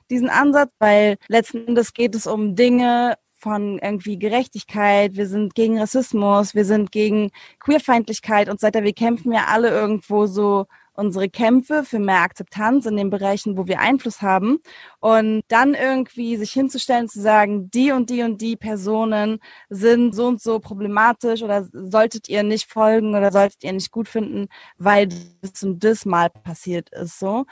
diesen 0.09 0.29
Ansatz, 0.29 0.71
weil 0.79 1.17
letzten 1.27 1.67
Endes 1.67 1.93
geht 1.93 2.15
es 2.15 2.27
um 2.27 2.55
Dinge 2.55 3.15
von 3.43 3.77
irgendwie 3.79 4.17
Gerechtigkeit, 4.17 5.15
wir 5.15 5.27
sind 5.27 5.53
gegen 5.53 5.77
Rassismus, 5.77 6.55
wir 6.55 6.65
sind 6.65 6.91
gegen 6.91 7.29
Queerfeindlichkeit 7.59 8.49
und 8.49 8.59
so 8.59 8.67
weiter. 8.67 8.83
Wir 8.83 8.93
kämpfen 8.93 9.33
ja 9.33 9.45
alle 9.47 9.69
irgendwo 9.69 10.25
so 10.27 10.65
unsere 10.95 11.29
Kämpfe 11.29 11.83
für 11.83 11.99
mehr 11.99 12.21
Akzeptanz 12.21 12.85
in 12.85 12.97
den 12.97 13.09
Bereichen, 13.09 13.57
wo 13.57 13.67
wir 13.67 13.79
Einfluss 13.79 14.21
haben. 14.21 14.59
Und 14.99 15.43
dann 15.47 15.73
irgendwie 15.73 16.37
sich 16.37 16.51
hinzustellen, 16.51 17.09
zu 17.09 17.21
sagen, 17.21 17.69
die 17.71 17.91
und 17.91 18.09
die 18.09 18.23
und 18.23 18.41
die 18.41 18.55
Personen 18.55 19.39
sind 19.69 20.13
so 20.15 20.27
und 20.27 20.41
so 20.41 20.59
problematisch 20.59 21.41
oder 21.43 21.67
solltet 21.71 22.29
ihr 22.29 22.43
nicht 22.43 22.69
folgen 22.71 23.15
oder 23.15 23.31
solltet 23.31 23.63
ihr 23.63 23.73
nicht 23.73 23.91
gut 23.91 24.07
finden, 24.07 24.47
weil 24.77 25.09
das 25.41 25.63
und 25.63 25.83
das 25.83 26.05
mal 26.05 26.29
passiert 26.29 26.89
ist, 26.89 27.19
so. 27.19 27.45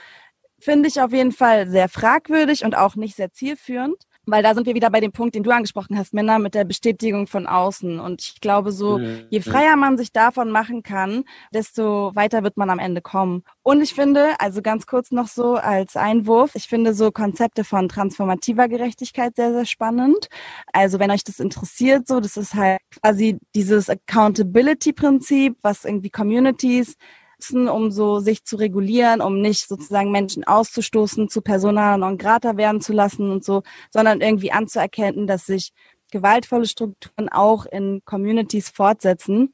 Finde 0.60 0.90
ich 0.90 1.02
auf 1.02 1.12
jeden 1.12 1.32
Fall 1.32 1.68
sehr 1.70 1.90
fragwürdig 1.90 2.64
und 2.64 2.76
auch 2.78 2.96
nicht 2.96 3.16
sehr 3.16 3.32
zielführend. 3.34 3.96
Weil 4.26 4.44
da 4.44 4.54
sind 4.54 4.68
wir 4.68 4.76
wieder 4.76 4.90
bei 4.90 5.00
dem 5.00 5.12
Punkt, 5.12 5.36
den 5.36 5.44
du 5.44 5.52
angesprochen 5.52 5.98
hast, 5.98 6.14
Männer, 6.14 6.40
mit 6.40 6.54
der 6.54 6.64
Bestätigung 6.64 7.28
von 7.28 7.48
außen. 7.48 8.00
Und 8.00 8.22
ich 8.22 8.42
glaube, 8.42 8.72
so, 8.72 9.00
mhm. 9.00 9.26
je 9.30 9.42
freier 9.42 9.76
man 9.76 9.98
sich 9.98 10.12
davon 10.12 10.52
machen 10.52 10.84
kann, 10.84 11.24
desto 11.54 12.12
weiter 12.14 12.44
wird 12.44 12.58
man 12.58 12.70
am 12.70 12.80
Ende 12.80 13.02
kommen. 13.02 13.44
Und 13.64 13.82
ich 13.82 13.94
finde, 13.94 14.36
also 14.40 14.62
ganz 14.62 14.86
kurz 14.86 15.12
noch 15.12 15.28
so 15.28 15.56
als 15.56 15.96
Einwurf, 15.96 16.56
ich 16.56 16.68
finde 16.68 16.94
so 16.94 17.12
Konzepte 17.12 17.64
von 17.64 17.90
transformativer 17.90 18.68
Gerechtigkeit 18.68 19.36
sehr, 19.36 19.52
sehr 19.54 19.66
spannend. 19.66 20.28
Also 20.72 21.00
wenn 21.00 21.12
euch 21.12 21.24
das 21.24 21.40
interessiert, 21.40 22.08
so, 22.08 22.20
das 22.20 22.38
ist 22.38 22.54
halt 22.54 22.80
quasi 23.02 23.38
dieses 23.56 23.90
Accountability-Prinzip, 23.90 25.58
was 25.62 25.86
irgendwie 25.86 26.10
Communities 26.10 26.96
nutzen, 27.42 27.68
um 27.68 27.92
so 27.92 28.20
sich 28.20 28.44
zu 28.44 28.56
regulieren, 28.56 29.22
um 29.22 29.42
nicht 29.42 29.68
sozusagen 29.68 30.12
Menschen 30.12 30.44
auszustoßen, 30.44 31.30
zu 31.30 31.42
persona 31.42 31.98
non 31.98 32.18
grata 32.18 32.56
werden 32.58 32.82
zu 32.82 32.94
lassen 32.94 33.32
und 33.32 33.44
so, 33.44 33.64
sondern 33.90 34.22
irgendwie 34.22 34.52
anzuerkennen, 34.52 35.26
dass 35.28 35.46
sich 35.48 35.72
gewaltvolle 36.12 36.66
Strukturen 36.66 37.30
auch 37.30 37.66
in 37.66 38.02
Communities 38.06 38.70
fortsetzen 38.70 39.54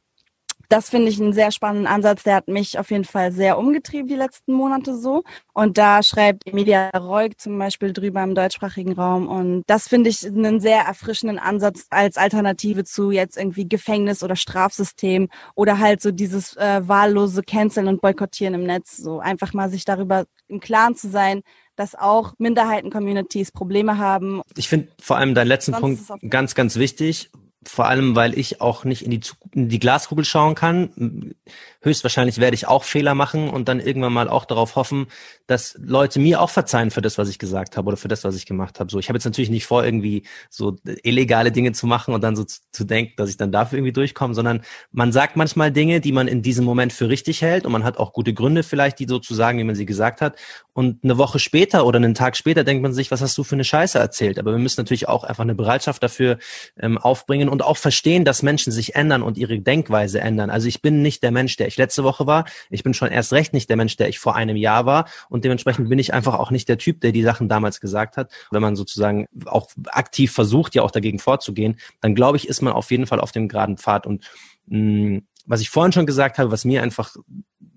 das 0.70 0.89
finde 0.89 1.09
ich 1.09 1.20
einen 1.20 1.34
sehr 1.34 1.51
spannenden 1.51 1.88
Ansatz. 1.88 2.24
Der 2.24 2.36
hat 2.36 2.47
mich 2.47 2.78
auf 2.78 2.91
jeden 2.91 3.05
Fall 3.05 3.32
sehr 3.32 3.57
umgetrieben 3.57 4.07
die 4.07 4.15
letzten 4.15 4.53
Monate 4.53 4.95
so. 4.97 5.24
Und 5.53 5.78
da 5.78 6.03
schreibt 6.03 6.45
Emilia 6.45 6.89
Reuk 6.89 7.39
zum 7.39 7.57
Beispiel 7.57 7.93
drüber 7.93 8.24
im 8.24 8.36
deutschsprachigen 8.36 8.93
Raum. 8.93 9.28
Und 9.28 9.63
das 9.68 9.88
finde 9.88 10.09
ich 10.09 10.26
einen 10.26 10.59
sehr 10.59 10.82
erfrischenden 10.82 11.39
Ansatz 11.39 11.88
als 11.89 12.18
Alternative 12.18 12.84
zu 12.84 13.11
jetzt 13.11 13.38
irgendwie 13.38 13.68
Gefängnis 13.68 14.24
oder 14.24 14.36
Strafsystem 14.36 15.30
oder 15.55 15.80
halt 15.80 16.01
so 16.01 16.11
dieses 16.11 16.55
äh, 16.57 16.88
wahllose 16.88 17.43
Canceln 17.43 17.88
und 17.88 18.01
Boykottieren 18.01 18.55
im 18.55 18.63
Netz. 18.63 18.97
So 18.97 19.20
einfach 19.20 19.53
mal 19.53 19.70
sich 19.70 19.86
darüber 19.86 20.26
im 20.47 20.59
Klaren 20.59 20.95
zu 20.95 21.09
sein, 21.09 21.43
dass 21.76 21.95
auch 21.95 22.34
Minderheiten-Communities 22.39 23.51
Probleme 23.51 23.97
haben. 23.97 24.41
Ich 24.55 24.68
finde 24.68 24.89
vor 24.99 25.18
allem 25.18 25.36
deinen 25.36 25.47
letzten 25.47 25.74
Sonst 25.74 26.07
Punkt 26.07 26.30
ganz, 26.30 26.55
ganz 26.55 26.76
wichtig, 26.76 27.30
vor 27.70 27.88
allem, 27.88 28.15
weil 28.15 28.38
ich 28.38 28.61
auch 28.61 28.84
nicht 28.84 29.03
in 29.03 29.11
die, 29.11 29.22
in 29.53 29.70
die 29.70 29.80
Glaskugel 29.80 30.26
schauen 30.26 30.55
kann. 30.55 31.34
Höchstwahrscheinlich 31.82 32.39
werde 32.39 32.55
ich 32.55 32.68
auch 32.68 32.84
Fehler 32.84 33.15
machen 33.15 33.49
und 33.49 33.68
dann 33.68 33.80
irgendwann 33.80 34.13
mal 34.13 34.30
auch 34.30 34.45
darauf 34.45 34.76
hoffen, 34.76 35.07
dass 35.45 35.78
Leute 35.82 36.20
mir 36.20 36.41
auch 36.41 36.49
verzeihen 36.49 36.91
für 36.91 37.01
das, 37.01 37.18
was 37.18 37.30
ich 37.30 37.39
gesagt 37.39 37.78
habe 37.78 37.88
oder 37.88 37.97
für 37.97 38.07
das, 38.07 38.24
was 38.24 38.36
ich 38.36 38.45
gemacht 38.45 38.80
habe. 38.80 38.91
So, 38.91 38.99
ich 38.99 39.09
habe 39.09 39.18
jetzt 39.18 39.26
natürlich 39.26 39.49
nicht 39.49 39.65
vor, 39.65 39.86
irgendwie 39.86 40.24
so 40.49 40.76
illegale 41.03 41.51
Dinge 41.51 41.72
zu 41.72 41.88
machen 41.88 42.13
und 42.13 42.22
dann 42.22 42.36
so 42.36 42.43
zu, 42.43 42.59
zu 42.72 42.84
denken, 42.84 43.13
dass 43.18 43.30
ich 43.30 43.38
dann 43.38 43.51
dafür 43.51 43.78
irgendwie 43.78 43.93
durchkomme, 43.93 44.34
sondern 44.34 44.61
man 44.91 45.11
sagt 45.11 45.36
manchmal 45.36 45.72
Dinge, 45.72 46.01
die 46.01 46.11
man 46.11 46.28
in 46.28 46.41
diesem 46.41 46.65
Moment 46.65 46.93
für 46.93 47.09
richtig 47.09 47.41
hält 47.41 47.65
und 47.65 47.72
man 47.72 47.84
hat 47.84 47.97
auch 47.97 48.13
gute 48.13 48.34
Gründe 48.34 48.63
vielleicht, 48.63 48.99
die 48.99 49.05
so 49.07 49.20
zu 49.20 49.34
sagen, 49.34 49.59
wie 49.59 49.63
man 49.63 49.76
sie 49.76 49.86
gesagt 49.86 50.22
hat. 50.22 50.36
Und 50.74 51.03
eine 51.03 51.18
Woche 51.18 51.39
später 51.39 51.86
oder 51.86 51.97
einen 51.97 52.13
Tag 52.13 52.38
später 52.38 52.63
denkt 52.63 52.84
man 52.84 52.93
sich, 52.93 53.09
was 53.09 53.22
hast 53.22 53.38
du 53.38 53.43
für 53.43 53.55
eine 53.55 53.63
Scheiße 53.63 53.97
erzählt? 53.97 54.38
Aber 54.39 54.51
wir 54.51 54.59
müssen 54.59 54.80
natürlich 54.80 55.07
auch 55.07 55.24
einfach 55.24 55.43
eine 55.43 55.55
Bereitschaft 55.55 56.03
dafür 56.03 56.38
ähm, 56.80 56.97
aufbringen 56.97 57.49
und 57.58 57.64
auch 57.64 57.78
verstehen, 57.78 58.24
dass 58.24 58.43
Menschen 58.43 58.72
sich 58.72 58.93
ändern 58.93 59.24
und 59.24 59.36
ihre 59.36 59.58
Denkweise 59.58 60.22
ändern. 60.22 60.51
Also 60.51 60.68
ich 60.68 60.84
bin 60.84 61.01
nicht 61.01 61.24
der 61.24 61.32
Mensch, 61.32 61.58
der 61.58 61.66
ich 61.66 61.76
letzte 61.76 62.03
Woche 62.03 62.28
war. 62.28 62.45
Ich 62.70 62.84
bin 62.84 62.93
schon 62.93 63.10
erst 63.10 63.34
recht 63.34 63.51
nicht 63.51 63.68
der 63.68 63.78
Mensch, 63.78 63.97
der 63.97 64.10
ich 64.10 64.20
vor 64.20 64.36
einem 64.36 64.55
Jahr 64.55 64.86
war. 64.86 65.10
Und 65.28 65.43
dementsprechend 65.43 65.89
bin 65.89 65.97
ich 65.97 66.14
einfach 66.14 66.36
auch 66.36 66.51
nicht 66.51 66.70
der 66.70 66.78
Typ, 66.78 67.01
der 67.01 67.12
die 67.12 67.24
Sachen 67.24 67.49
damals 67.49 67.82
gesagt 67.82 68.16
hat. 68.16 68.32
Wenn 68.51 68.62
man 68.62 68.76
sozusagen 68.76 69.26
auch 69.45 69.72
aktiv 69.88 70.32
versucht, 70.32 70.76
ja 70.76 70.84
auch 70.84 70.91
dagegen 70.91 71.18
vorzugehen, 71.18 71.80
dann 71.99 72.14
glaube 72.14 72.38
ich, 72.38 72.47
ist 72.47 72.62
man 72.62 72.74
auf 72.74 72.91
jeden 72.91 73.08
Fall 73.08 73.20
auf 73.20 73.32
dem 73.32 73.47
geraden 73.47 73.78
Pfad. 73.78 74.05
Und 74.05 74.30
mh, 74.68 75.18
mm, 75.18 75.22
was 75.48 75.62
ich 75.62 75.70
vorhin 75.70 75.93
schon 75.93 76.06
gesagt 76.06 76.38
habe, 76.38 76.52
was 76.52 76.66
mir 76.66 76.84
einfach 76.84 77.16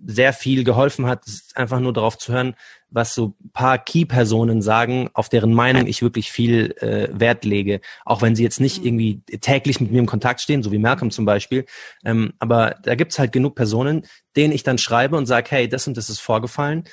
sehr 0.04 0.32
viel 0.32 0.64
geholfen 0.64 1.06
hat, 1.06 1.26
ist 1.26 1.56
einfach 1.56 1.78
nur 1.78 1.92
darauf 1.92 2.18
zu 2.18 2.32
hören, 2.32 2.54
was 2.90 3.14
so 3.14 3.34
paar 3.52 3.78
Key-Personen 3.78 4.60
sagen, 4.60 5.08
auf 5.14 5.28
deren 5.28 5.54
Meinung 5.54 5.86
ich 5.86 6.02
wirklich 6.02 6.32
viel 6.32 6.72
äh, 6.80 7.08
Wert 7.12 7.44
lege. 7.44 7.80
Auch 8.04 8.20
wenn 8.20 8.34
sie 8.34 8.42
jetzt 8.42 8.60
nicht 8.60 8.80
mhm. 8.80 8.86
irgendwie 8.86 9.22
täglich 9.40 9.80
mit 9.80 9.92
mir 9.92 9.98
im 9.98 10.06
Kontakt 10.06 10.40
stehen, 10.40 10.62
so 10.62 10.72
wie 10.72 10.78
Malcolm 10.78 11.10
zum 11.10 11.24
Beispiel. 11.24 11.64
Ähm, 12.04 12.32
aber 12.38 12.76
da 12.82 12.94
gibt's 12.96 13.18
halt 13.18 13.32
genug 13.32 13.54
Personen, 13.54 14.06
denen 14.36 14.52
ich 14.52 14.64
dann 14.64 14.78
schreibe 14.78 15.16
und 15.16 15.26
sage, 15.26 15.50
hey, 15.50 15.68
das 15.68 15.86
und 15.86 15.96
das 15.96 16.10
ist 16.10 16.20
vorgefallen 16.20 16.84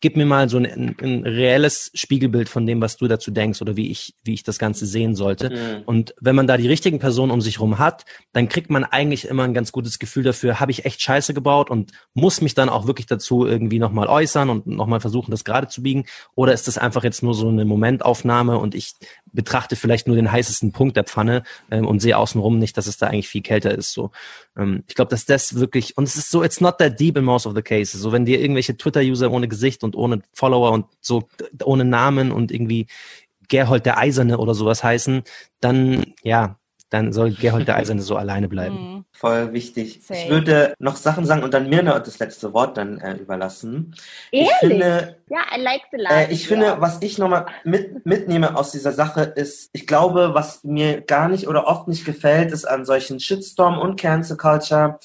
gib 0.00 0.16
mir 0.16 0.26
mal 0.26 0.48
so 0.48 0.58
ein, 0.58 0.96
ein, 1.00 1.24
reelles 1.24 1.90
Spiegelbild 1.94 2.48
von 2.48 2.66
dem, 2.66 2.80
was 2.80 2.96
du 2.96 3.08
dazu 3.08 3.30
denkst 3.30 3.60
oder 3.60 3.76
wie 3.76 3.90
ich, 3.90 4.14
wie 4.22 4.34
ich 4.34 4.44
das 4.44 4.58
Ganze 4.58 4.86
sehen 4.86 5.14
sollte. 5.14 5.50
Mhm. 5.50 5.82
Und 5.86 6.14
wenn 6.20 6.36
man 6.36 6.46
da 6.46 6.56
die 6.56 6.68
richtigen 6.68 6.98
Personen 6.98 7.32
um 7.32 7.40
sich 7.40 7.58
rum 7.60 7.78
hat, 7.78 8.04
dann 8.32 8.48
kriegt 8.48 8.70
man 8.70 8.84
eigentlich 8.84 9.26
immer 9.26 9.42
ein 9.42 9.54
ganz 9.54 9.72
gutes 9.72 9.98
Gefühl 9.98 10.22
dafür, 10.22 10.60
habe 10.60 10.70
ich 10.70 10.84
echt 10.84 11.02
Scheiße 11.02 11.34
gebaut 11.34 11.68
und 11.68 11.92
muss 12.14 12.40
mich 12.40 12.54
dann 12.54 12.68
auch 12.68 12.86
wirklich 12.86 13.06
dazu 13.06 13.44
irgendwie 13.44 13.78
nochmal 13.78 14.06
äußern 14.06 14.50
und 14.50 14.66
nochmal 14.66 15.00
versuchen, 15.00 15.30
das 15.30 15.44
gerade 15.44 15.68
zu 15.68 15.82
biegen? 15.82 16.04
Oder 16.34 16.52
ist 16.52 16.68
das 16.68 16.78
einfach 16.78 17.02
jetzt 17.02 17.22
nur 17.22 17.34
so 17.34 17.48
eine 17.48 17.64
Momentaufnahme 17.64 18.58
und 18.58 18.74
ich 18.74 18.94
betrachte 19.38 19.76
vielleicht 19.76 20.08
nur 20.08 20.16
den 20.16 20.32
heißesten 20.32 20.72
Punkt 20.72 20.96
der 20.96 21.04
Pfanne 21.04 21.44
ähm, 21.70 21.86
und 21.86 22.00
sehe 22.00 22.18
außenrum 22.18 22.58
nicht, 22.58 22.76
dass 22.76 22.88
es 22.88 22.98
da 22.98 23.06
eigentlich 23.06 23.28
viel 23.28 23.40
kälter 23.40 23.70
ist. 23.70 23.92
So, 23.92 24.10
ähm, 24.56 24.82
ich 24.88 24.96
glaube, 24.96 25.10
dass 25.10 25.26
das 25.26 25.54
wirklich 25.54 25.96
und 25.96 26.08
es 26.08 26.16
ist 26.16 26.30
so, 26.30 26.42
it's 26.42 26.60
not 26.60 26.78
that 26.78 26.98
deep 26.98 27.16
in 27.16 27.22
most 27.22 27.46
of 27.46 27.54
the 27.54 27.62
cases. 27.62 28.00
So, 28.00 28.10
wenn 28.10 28.24
dir 28.24 28.40
irgendwelche 28.40 28.76
Twitter-User 28.76 29.30
ohne 29.30 29.46
Gesicht 29.46 29.84
und 29.84 29.94
ohne 29.94 30.22
Follower 30.32 30.72
und 30.72 30.86
so 31.00 31.28
ohne 31.62 31.84
Namen 31.84 32.32
und 32.32 32.50
irgendwie 32.50 32.88
Gerhold 33.46 33.86
der 33.86 33.98
Eiserne 33.98 34.38
oder 34.38 34.54
sowas 34.54 34.82
heißen, 34.82 35.22
dann 35.60 36.14
ja, 36.24 36.58
dann 36.90 37.12
soll 37.12 37.32
Gerhold 37.32 37.68
der 37.68 37.76
Eiserne 37.76 38.02
so 38.02 38.16
alleine 38.16 38.48
bleiben. 38.48 38.76
Mhm. 38.76 39.04
Voll 39.12 39.52
wichtig. 39.52 40.00
Same. 40.02 40.20
Ich 40.20 40.30
würde 40.30 40.74
noch 40.78 40.96
Sachen 40.96 41.26
sagen 41.26 41.42
und 41.42 41.52
dann 41.52 41.68
mir 41.68 41.82
noch 41.82 41.98
das 41.98 42.18
letzte 42.18 42.52
Wort 42.52 42.76
dann 42.76 42.98
äh, 42.98 43.14
überlassen. 43.14 43.94
Ehrlich? 44.30 44.50
Ich 44.50 44.68
finde, 44.68 45.16
Ja, 45.28 45.40
I 45.56 45.60
like 45.60 45.82
the. 45.90 45.98
Äh, 46.08 46.32
ich 46.32 46.46
finde, 46.46 46.76
was 46.80 47.02
ich 47.02 47.18
nochmal 47.18 47.46
mit, 47.64 48.06
mitnehme 48.06 48.56
aus 48.56 48.70
dieser 48.70 48.92
Sache 48.92 49.22
ist, 49.22 49.70
ich 49.72 49.86
glaube, 49.86 50.34
was 50.34 50.62
mir 50.64 51.00
gar 51.00 51.28
nicht 51.28 51.48
oder 51.48 51.66
oft 51.66 51.88
nicht 51.88 52.04
gefällt, 52.04 52.52
ist 52.52 52.64
an 52.64 52.84
solchen 52.84 53.20
Shitstorm 53.20 53.78
und 53.78 53.98
Cancel 53.98 54.36
Culture 54.36 54.98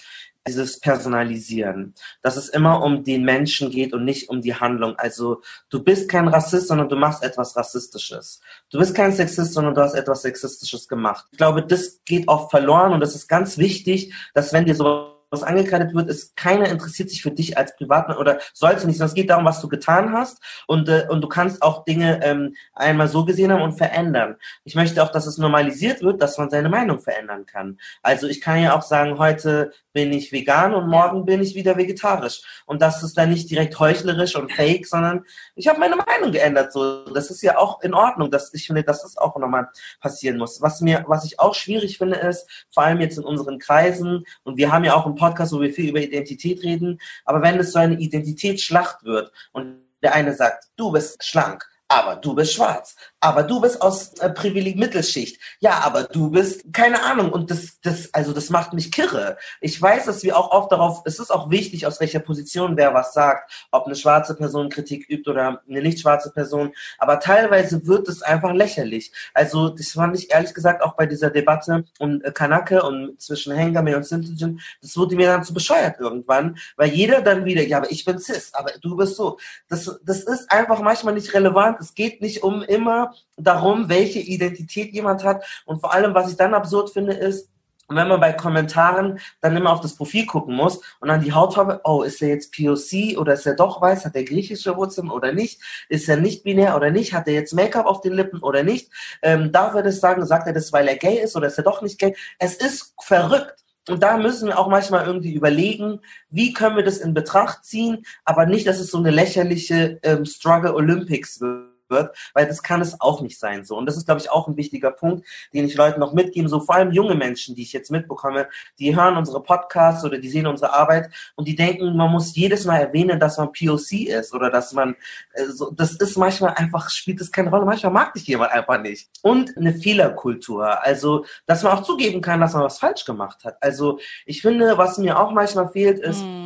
dieses 0.47 0.79
Personalisieren. 0.79 1.93
Dass 2.21 2.35
es 2.35 2.49
immer 2.49 2.83
um 2.83 3.03
den 3.03 3.23
Menschen 3.23 3.69
geht 3.69 3.93
und 3.93 4.03
nicht 4.05 4.29
um 4.29 4.41
die 4.41 4.55
Handlung. 4.55 4.95
Also 4.97 5.41
du 5.69 5.83
bist 5.83 6.09
kein 6.09 6.27
Rassist, 6.27 6.67
sondern 6.67 6.89
du 6.89 6.95
machst 6.95 7.23
etwas 7.23 7.55
Rassistisches. 7.55 8.41
Du 8.69 8.79
bist 8.79 8.95
kein 8.95 9.13
Sexist, 9.13 9.53
sondern 9.53 9.75
du 9.75 9.81
hast 9.81 9.93
etwas 9.93 10.21
Sexistisches 10.21 10.87
gemacht. 10.87 11.25
Ich 11.31 11.37
glaube, 11.37 11.65
das 11.65 12.01
geht 12.05 12.27
oft 12.27 12.51
verloren 12.51 12.93
und 12.93 12.99
das 12.99 13.15
ist 13.15 13.27
ganz 13.27 13.57
wichtig, 13.57 14.13
dass 14.33 14.53
wenn 14.53 14.65
dir 14.65 14.75
so 14.75 15.12
was 15.33 15.43
angekreidet 15.43 15.93
wird, 15.93 16.09
ist 16.09 16.35
keiner 16.37 16.69
interessiert 16.69 17.09
sich 17.09 17.21
für 17.21 17.31
dich 17.31 17.57
als 17.57 17.75
Privatmann 17.75 18.17
oder 18.17 18.39
sollte 18.53 18.87
nicht, 18.87 18.97
sondern 18.97 19.09
es 19.09 19.15
geht 19.15 19.29
darum, 19.29 19.45
was 19.45 19.59
du 19.59 19.67
getan 19.67 20.13
hast 20.13 20.41
und, 20.67 20.87
äh, 20.87 21.07
und 21.09 21.21
du 21.21 21.27
kannst 21.27 21.61
auch 21.61 21.83
Dinge 21.83 22.23
ähm, 22.23 22.55
einmal 22.73 23.07
so 23.07 23.25
gesehen 23.25 23.51
haben 23.51 23.61
und 23.61 23.73
verändern. 23.73 24.35
Ich 24.63 24.75
möchte 24.75 25.03
auch, 25.03 25.11
dass 25.11 25.25
es 25.25 25.37
normalisiert 25.37 26.01
wird, 26.01 26.21
dass 26.21 26.37
man 26.37 26.49
seine 26.49 26.69
Meinung 26.69 26.99
verändern 26.99 27.45
kann. 27.45 27.79
Also 28.01 28.27
ich 28.27 28.39
kann 28.39 28.61
ja 28.61 28.77
auch 28.77 28.83
sagen, 28.83 29.17
heute 29.17 29.73
bin 29.93 30.11
ich 30.11 30.31
vegan 30.31 30.73
und 30.73 30.87
morgen 30.87 31.23
bin 31.25 31.41
ich 31.41 31.55
wieder 31.55 31.77
vegetarisch. 31.77 32.41
Und 32.65 32.81
das 32.81 33.03
ist 33.03 33.17
dann 33.17 33.29
nicht 33.29 33.49
direkt 33.49 33.79
heuchlerisch 33.79 34.35
und 34.35 34.51
fake, 34.51 34.87
sondern 34.87 35.23
ich 35.55 35.67
habe 35.67 35.79
meine 35.79 35.95
Meinung 35.95 36.31
geändert. 36.31 36.73
So, 36.73 37.05
das 37.05 37.29
ist 37.29 37.41
ja 37.43 37.57
auch 37.57 37.81
in 37.81 37.93
Ordnung. 37.93 38.31
Das, 38.31 38.53
ich 38.53 38.65
finde, 38.65 38.83
dass 38.83 39.03
das 39.03 39.17
auch 39.17 39.37
nochmal 39.37 39.69
passieren 40.01 40.37
muss. 40.37 40.61
Was 40.61 40.81
mir, 40.81 41.05
was 41.07 41.25
ich 41.25 41.39
auch 41.39 41.53
schwierig 41.53 41.99
finde, 41.99 42.17
ist, 42.17 42.49
vor 42.71 42.83
allem 42.83 43.01
jetzt 43.01 43.17
in 43.17 43.23
unseren 43.23 43.59
Kreisen, 43.59 44.25
und 44.43 44.57
wir 44.57 44.71
haben 44.71 44.83
ja 44.83 44.95
auch 44.95 45.05
einen 45.05 45.15
Podcast, 45.23 45.53
wo 45.53 45.61
wir 45.61 45.71
viel 45.71 45.89
über 45.89 46.01
Identität 46.01 46.61
reden, 46.63 46.99
aber 47.23 47.41
wenn 47.41 47.57
es 47.57 47.71
so 47.71 47.79
eine 47.79 47.97
Identitätsschlacht 47.97 49.05
wird 49.05 49.31
und 49.53 49.77
der 50.01 50.13
eine 50.13 50.35
sagt, 50.35 50.65
du 50.75 50.91
bist 50.91 51.23
schlank, 51.23 51.65
aber 51.87 52.17
du 52.17 52.35
bist 52.35 52.53
schwarz, 52.53 52.97
aber 53.23 53.43
du 53.43 53.61
bist 53.61 53.81
aus 53.81 54.13
äh, 54.19 54.29
Privileg 54.29 54.75
Mittelschicht, 54.75 55.39
ja, 55.59 55.79
aber 55.83 56.03
du 56.03 56.29
bist 56.29 56.73
keine 56.73 57.03
Ahnung 57.03 57.31
und 57.31 57.49
das, 57.49 57.79
das, 57.81 58.13
also 58.13 58.33
das 58.33 58.49
macht 58.49 58.73
mich 58.73 58.91
kirre. 58.91 59.37
Ich 59.61 59.81
weiß, 59.81 60.05
dass 60.05 60.23
wir 60.23 60.37
auch 60.37 60.51
oft 60.51 60.71
darauf, 60.73 61.03
es 61.05 61.19
ist 61.19 61.31
auch 61.31 61.49
wichtig, 61.49 61.87
aus 61.87 62.01
welcher 62.01 62.19
Position 62.19 62.75
wer 62.75 62.93
was 62.93 63.13
sagt, 63.13 63.67
ob 63.71 63.85
eine 63.85 63.95
schwarze 63.95 64.35
Person 64.35 64.67
Kritik 64.67 65.09
übt 65.09 65.29
oder 65.29 65.61
eine 65.69 65.81
nicht 65.81 66.01
schwarze 66.01 66.31
Person, 66.31 66.73
aber 66.97 67.21
teilweise 67.21 67.87
wird 67.87 68.09
es 68.09 68.21
einfach 68.21 68.51
lächerlich. 68.51 69.13
Also 69.33 69.69
das 69.69 69.91
fand 69.91 70.17
ich 70.17 70.29
ehrlich 70.29 70.53
gesagt 70.53 70.83
auch 70.83 70.97
bei 70.97 71.05
dieser 71.05 71.29
Debatte 71.29 71.85
um 71.99 72.21
äh, 72.23 72.31
Kanake 72.31 72.83
und 72.83 73.21
zwischen 73.21 73.53
Hengame 73.53 73.95
und 73.95 74.05
Sintigen, 74.05 74.59
das 74.81 74.97
wurde 74.97 75.15
mir 75.15 75.27
dann 75.27 75.45
zu 75.45 75.53
bescheuert 75.53 75.97
irgendwann, 75.97 76.57
weil 76.75 76.89
jeder 76.89 77.21
dann 77.21 77.45
wieder, 77.45 77.63
ja, 77.63 77.77
aber 77.77 77.89
ich 77.89 78.03
bin 78.03 78.19
cis, 78.19 78.53
aber 78.53 78.71
du 78.81 78.97
bist 78.97 79.15
so. 79.15 79.39
Das, 79.69 79.99
das 80.03 80.23
ist 80.23 80.51
einfach 80.51 80.81
manchmal 80.81 81.13
nicht 81.13 81.33
relevant. 81.33 81.79
Es 81.79 81.95
geht 81.95 82.21
nicht 82.21 82.43
um 82.43 82.61
immer 82.63 83.12
darum, 83.37 83.89
welche 83.89 84.19
Identität 84.19 84.93
jemand 84.93 85.23
hat. 85.23 85.43
Und 85.65 85.79
vor 85.79 85.93
allem, 85.93 86.13
was 86.13 86.29
ich 86.29 86.37
dann 86.37 86.53
absurd 86.53 86.91
finde, 86.91 87.13
ist, 87.13 87.49
wenn 87.89 88.07
man 88.07 88.19
bei 88.19 88.33
Kommentaren 88.33 89.19
dann 89.41 89.55
immer 89.55 89.71
auf 89.71 89.81
das 89.81 89.95
Profil 89.95 90.25
gucken 90.25 90.55
muss 90.55 90.81
und 90.99 91.09
dann 91.09 91.21
die 91.21 91.33
Hautfarbe, 91.33 91.81
oh, 91.83 92.03
ist 92.03 92.21
er 92.21 92.29
jetzt 92.29 92.55
POC 92.55 93.17
oder 93.17 93.33
ist 93.33 93.45
er 93.45 93.55
doch 93.55 93.81
weiß, 93.81 94.05
hat 94.05 94.15
er 94.15 94.23
griechische 94.23 94.75
Wurzeln 94.77 95.09
oder 95.09 95.33
nicht, 95.33 95.61
ist 95.89 96.07
er 96.07 96.17
nicht 96.17 96.43
binär 96.43 96.75
oder 96.75 96.91
nicht, 96.91 97.13
hat 97.13 97.27
er 97.27 97.33
jetzt 97.33 97.53
Make-up 97.53 97.85
auf 97.85 98.01
den 98.01 98.13
Lippen 98.13 98.39
oder 98.41 98.63
nicht, 98.63 98.89
ähm, 99.21 99.51
darf 99.51 99.73
er 99.75 99.83
das 99.83 99.99
sagen, 99.99 100.25
sagt 100.25 100.47
er 100.47 100.53
das, 100.53 100.71
weil 100.71 100.87
er 100.87 100.95
gay 100.95 101.21
ist 101.21 101.35
oder 101.35 101.47
ist 101.47 101.57
er 101.57 101.63
doch 101.63 101.81
nicht 101.81 101.99
gay? 101.99 102.15
Es 102.39 102.55
ist 102.55 102.93
verrückt. 103.01 103.55
Und 103.89 104.01
da 104.01 104.17
müssen 104.17 104.47
wir 104.47 104.57
auch 104.57 104.69
manchmal 104.69 105.05
irgendwie 105.05 105.33
überlegen, 105.33 105.99
wie 106.29 106.53
können 106.53 106.77
wir 106.77 106.85
das 106.85 106.99
in 106.99 107.13
Betracht 107.13 107.65
ziehen, 107.65 108.05
aber 108.23 108.45
nicht, 108.45 108.65
dass 108.65 108.79
es 108.79 108.89
so 108.89 108.97
eine 108.97 109.11
lächerliche 109.11 109.99
ähm, 110.03 110.25
Struggle 110.25 110.73
Olympics 110.73 111.41
wird 111.41 111.72
wird, 111.93 112.15
weil 112.33 112.45
das 112.45 112.61
kann 112.61 112.81
es 112.81 112.99
auch 112.99 113.21
nicht 113.21 113.39
sein 113.39 113.63
so. 113.63 113.77
Und 113.77 113.85
das 113.85 113.95
ist, 113.95 114.05
glaube 114.05 114.19
ich, 114.19 114.29
auch 114.29 114.47
ein 114.47 114.57
wichtiger 114.57 114.91
Punkt, 114.91 115.25
den 115.53 115.65
ich 115.65 115.75
Leuten 115.75 115.99
noch 115.99 116.13
mitgeben, 116.13 116.49
so 116.49 116.59
vor 116.59 116.75
allem 116.75 116.91
junge 116.91 117.15
Menschen, 117.15 117.55
die 117.55 117.61
ich 117.61 117.71
jetzt 117.71 117.91
mitbekomme, 117.91 118.47
die 118.79 118.95
hören 118.95 119.15
unsere 119.15 119.41
Podcasts 119.41 120.03
oder 120.03 120.17
die 120.17 120.29
sehen 120.29 120.47
unsere 120.47 120.73
Arbeit 120.73 121.09
und 121.35 121.47
die 121.47 121.55
denken, 121.55 121.95
man 121.95 122.11
muss 122.11 122.35
jedes 122.35 122.65
Mal 122.65 122.79
erwähnen, 122.79 123.19
dass 123.19 123.37
man 123.37 123.51
POC 123.53 124.07
ist 124.07 124.33
oder 124.33 124.49
dass 124.49 124.73
man, 124.73 124.95
äh, 125.33 125.45
so, 125.45 125.71
das 125.71 125.93
ist 125.93 126.17
manchmal 126.17 126.55
einfach, 126.55 126.89
spielt 126.89 127.21
es 127.21 127.31
keine 127.31 127.49
Rolle, 127.49 127.65
manchmal 127.65 127.93
mag 127.93 128.13
dich 128.13 128.27
jemand 128.27 128.51
einfach 128.51 128.81
nicht. 128.81 129.07
Und 129.21 129.55
eine 129.55 129.73
Fehlerkultur, 129.73 130.83
also, 130.83 131.25
dass 131.45 131.63
man 131.63 131.73
auch 131.73 131.83
zugeben 131.83 132.21
kann, 132.21 132.41
dass 132.41 132.53
man 132.53 132.63
was 132.63 132.79
falsch 132.79 133.05
gemacht 133.05 133.45
hat. 133.45 133.57
Also, 133.61 133.99
ich 134.25 134.41
finde, 134.41 134.77
was 134.77 134.97
mir 134.97 135.19
auch 135.19 135.31
manchmal 135.31 135.69
fehlt, 135.69 135.99
ist, 135.99 136.23
Mhm. 136.23 136.42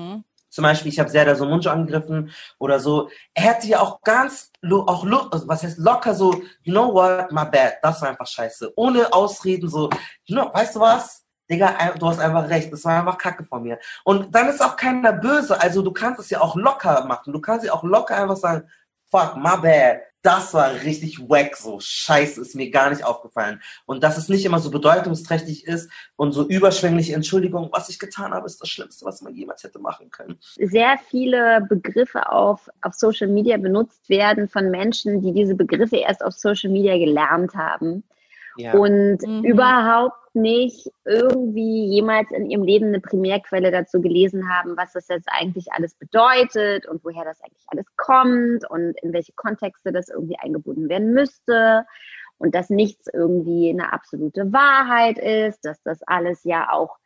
Zum 0.57 0.63
Beispiel, 0.63 0.91
ich 0.91 0.97
habe 0.97 1.07
Serdar 1.07 1.35
Somuncu 1.35 1.69
angegriffen 1.69 2.31
oder 2.57 2.79
so. 2.79 3.11
Er 3.35 3.43
hätte 3.43 3.67
ja 3.67 3.79
auch 3.79 4.01
ganz, 4.01 4.51
auch 4.71 5.05
also 5.31 5.47
was 5.47 5.61
heißt 5.61 5.77
locker 5.77 6.15
so, 6.15 6.33
you 6.63 6.73
know 6.73 6.91
what, 6.91 7.31
my 7.31 7.45
bad, 7.45 7.75
das 7.83 8.01
war 8.01 8.09
einfach 8.09 8.25
scheiße. 8.25 8.73
Ohne 8.75 9.13
Ausreden 9.13 9.69
so, 9.69 9.91
you 10.25 10.35
know, 10.35 10.51
weißt 10.51 10.75
du 10.75 10.79
was? 10.79 11.27
Digga, 11.47 11.75
du 11.99 12.07
hast 12.07 12.17
einfach 12.17 12.49
recht, 12.49 12.73
das 12.73 12.83
war 12.85 12.97
einfach 12.97 13.19
Kacke 13.19 13.45
von 13.45 13.61
mir. 13.61 13.77
Und 14.03 14.33
dann 14.33 14.49
ist 14.49 14.59
auch 14.63 14.75
keiner 14.75 15.13
böse, 15.13 15.61
also 15.61 15.83
du 15.83 15.91
kannst 15.91 16.21
es 16.21 16.31
ja 16.31 16.41
auch 16.41 16.55
locker 16.55 17.05
machen. 17.05 17.33
Du 17.33 17.39
kannst 17.39 17.63
ja 17.63 17.73
auch 17.73 17.83
locker 17.83 18.17
einfach 18.17 18.37
sagen, 18.37 18.67
fuck, 19.09 19.35
my 19.37 19.57
bad. 19.61 20.01
Das 20.23 20.53
war 20.53 20.73
richtig 20.83 21.19
wack, 21.29 21.55
so 21.55 21.79
scheiße, 21.79 22.41
ist 22.41 22.55
mir 22.55 22.69
gar 22.69 22.89
nicht 22.89 23.05
aufgefallen. 23.05 23.61
Und 23.85 24.03
dass 24.03 24.17
es 24.17 24.27
nicht 24.27 24.43
immer 24.45 24.59
so 24.59 24.71
bedeutungsträchtig 24.71 25.65
ist 25.65 25.89
und 26.17 26.33
so 26.33 26.45
überschwängliche 26.45 27.13
Entschuldigung, 27.13 27.69
was 27.71 27.87
ich 27.87 27.97
getan 27.97 28.33
habe, 28.33 28.45
ist 28.45 28.59
das 28.59 28.67
Schlimmste, 28.67 29.05
was 29.05 29.21
man 29.21 29.33
jemals 29.35 29.63
hätte 29.63 29.79
machen 29.79 30.09
können. 30.09 30.37
sehr 30.57 30.97
viele 31.09 31.65
Begriffe 31.69 32.29
auf, 32.29 32.67
auf 32.81 32.93
Social 32.95 33.27
Media 33.27 33.55
benutzt 33.57 34.09
werden 34.09 34.49
von 34.49 34.69
Menschen, 34.69 35.21
die 35.21 35.31
diese 35.31 35.55
Begriffe 35.55 35.97
erst 35.97 36.25
auf 36.25 36.33
Social 36.33 36.71
Media 36.71 36.97
gelernt 36.97 37.53
haben 37.55 38.03
Ja. 38.57 38.73
und 38.73 39.19
Mhm. 39.21 39.43
überhaupt 39.45 40.26
nicht 40.37 40.89
irgendwie 41.03 41.87
jemals 41.87 42.31
in 42.31 42.49
ihrem 42.49 42.63
Leben 42.63 42.87
eine 42.87 43.01
Primärquelle 43.01 43.71
dazu 43.71 43.99
gelesen 44.01 44.49
haben, 44.49 44.77
was 44.77 44.93
das 44.93 45.07
jetzt 45.09 45.27
eigentlich 45.29 45.71
alles 45.73 45.95
bedeutet 45.95 46.87
und 46.87 47.03
woher 47.03 47.25
das 47.25 47.41
eigentlich 47.41 47.65
alles 47.67 47.85
kommt 47.97 48.69
und 48.69 48.95
in 49.01 49.13
welche 49.13 49.33
Kontexte 49.33 49.91
das 49.91 50.09
irgendwie 50.09 50.37
eingebunden 50.39 50.87
werden 50.87 51.13
müsste 51.13 51.85
und 52.37 52.55
dass 52.55 52.69
nichts 52.69 53.07
irgendwie 53.11 53.69
eine 53.69 53.91
absolute 53.91 54.53
Wahrheit 54.53 55.17
ist, 55.17 55.65
dass 55.65 55.81
das 55.83 56.01
alles 56.03 56.43
ja 56.43 56.71
auch 56.71 56.97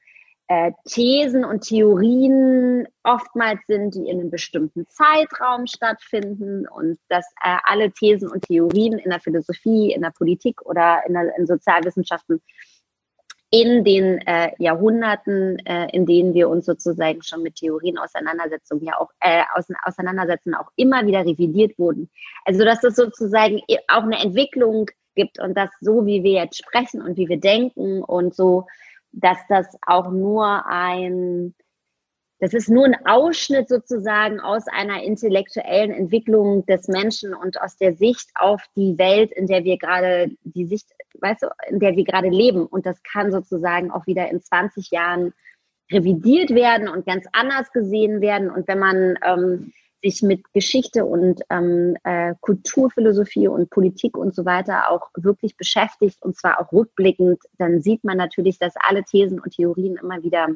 äh, 0.51 0.73
Thesen 0.85 1.45
und 1.45 1.61
Theorien 1.61 2.85
oftmals 3.03 3.61
sind, 3.67 3.95
die 3.95 4.09
in 4.09 4.19
einem 4.19 4.29
bestimmten 4.29 4.85
Zeitraum 4.89 5.65
stattfinden 5.65 6.67
und 6.67 6.99
dass 7.07 7.25
äh, 7.41 7.55
alle 7.63 7.91
Thesen 7.91 8.29
und 8.29 8.41
Theorien 8.41 8.99
in 8.99 9.11
der 9.11 9.21
Philosophie, 9.21 9.93
in 9.93 10.01
der 10.01 10.11
Politik 10.11 10.61
oder 10.63 11.03
in, 11.07 11.13
der, 11.13 11.33
in 11.37 11.47
Sozialwissenschaften 11.47 12.41
in 13.51 13.83
den 13.83 14.19
äh, 14.19 14.51
Jahrhunderten, 14.59 15.59
äh, 15.65 15.87
in 15.91 16.05
denen 16.05 16.33
wir 16.33 16.47
uns 16.47 16.65
sozusagen 16.65 17.21
schon 17.21 17.43
mit 17.43 17.55
Theorien 17.55 17.97
auseinandersetzen, 17.97 18.81
ja 18.81 18.97
auch 18.97 19.11
äh, 19.19 19.43
aus, 19.53 19.65
auseinandersetzen, 19.83 20.55
auch 20.55 20.71
immer 20.77 21.05
wieder 21.05 21.25
revidiert 21.25 21.77
wurden. 21.77 22.09
Also 22.45 22.63
dass 22.63 22.83
es 22.83 22.95
sozusagen 22.95 23.61
auch 23.89 24.03
eine 24.03 24.19
Entwicklung 24.19 24.89
gibt 25.15 25.37
und 25.39 25.57
dass 25.57 25.69
so 25.81 26.05
wie 26.05 26.23
wir 26.23 26.31
jetzt 26.43 26.57
sprechen 26.57 27.01
und 27.01 27.17
wie 27.17 27.27
wir 27.27 27.39
denken 27.41 28.01
und 28.01 28.33
so, 28.33 28.67
dass 29.11 29.37
das 29.49 29.67
auch 29.85 30.09
nur 30.09 30.65
ein 30.65 31.53
das 32.41 32.55
ist 32.55 32.69
nur 32.69 32.85
ein 32.85 33.05
Ausschnitt 33.05 33.69
sozusagen 33.69 34.39
aus 34.39 34.67
einer 34.67 35.03
intellektuellen 35.03 35.91
Entwicklung 35.91 36.65
des 36.65 36.87
Menschen 36.87 37.35
und 37.35 37.61
aus 37.61 37.77
der 37.77 37.93
Sicht 37.93 38.31
auf 38.33 38.63
die 38.75 38.97
Welt, 38.97 39.31
in 39.31 39.45
der 39.45 39.63
wir 39.63 39.77
gerade, 39.77 40.31
die 40.43 40.65
Sicht, 40.65 40.87
weißt 41.19 41.43
du, 41.43 41.47
in 41.69 41.79
der 41.79 41.95
wir 41.95 42.03
gerade 42.03 42.29
leben. 42.29 42.65
Und 42.65 42.87
das 42.87 43.03
kann 43.03 43.31
sozusagen 43.31 43.91
auch 43.91 44.07
wieder 44.07 44.27
in 44.31 44.41
20 44.41 44.89
Jahren 44.89 45.33
revidiert 45.91 46.49
werden 46.49 46.87
und 46.87 47.05
ganz 47.05 47.27
anders 47.31 47.71
gesehen 47.73 48.21
werden. 48.21 48.49
Und 48.49 48.67
wenn 48.67 48.79
man 48.79 49.19
ähm, 49.23 49.71
sich 50.01 50.23
mit 50.23 50.51
Geschichte 50.51 51.05
und 51.05 51.41
ähm, 51.51 51.95
äh, 52.03 52.33
Kulturphilosophie 52.41 53.49
und 53.49 53.69
Politik 53.69 54.17
und 54.17 54.33
so 54.33 54.45
weiter 54.45 54.89
auch 54.89 55.09
wirklich 55.15 55.57
beschäftigt, 55.57 56.17
und 56.23 56.35
zwar 56.35 56.59
auch 56.59 56.71
rückblickend, 56.71 57.39
dann 57.59 57.83
sieht 57.83 58.03
man 58.03 58.17
natürlich, 58.17 58.57
dass 58.57 58.73
alle 58.79 59.03
Thesen 59.03 59.39
und 59.39 59.51
Theorien 59.51 59.97
immer 59.97 60.23
wieder 60.23 60.47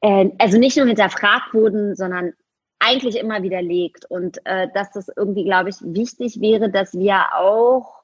äh, 0.00 0.30
also 0.38 0.58
nicht 0.58 0.76
nur 0.76 0.86
hinterfragt 0.86 1.54
wurden, 1.54 1.94
sondern 1.94 2.32
eigentlich 2.78 3.16
immer 3.16 3.42
widerlegt. 3.42 4.06
Und 4.08 4.44
äh, 4.44 4.68
dass 4.74 4.90
das 4.92 5.10
irgendwie, 5.14 5.44
glaube 5.44 5.70
ich, 5.70 5.76
wichtig 5.82 6.40
wäre, 6.40 6.70
dass 6.70 6.94
wir 6.94 7.34
auch 7.34 8.00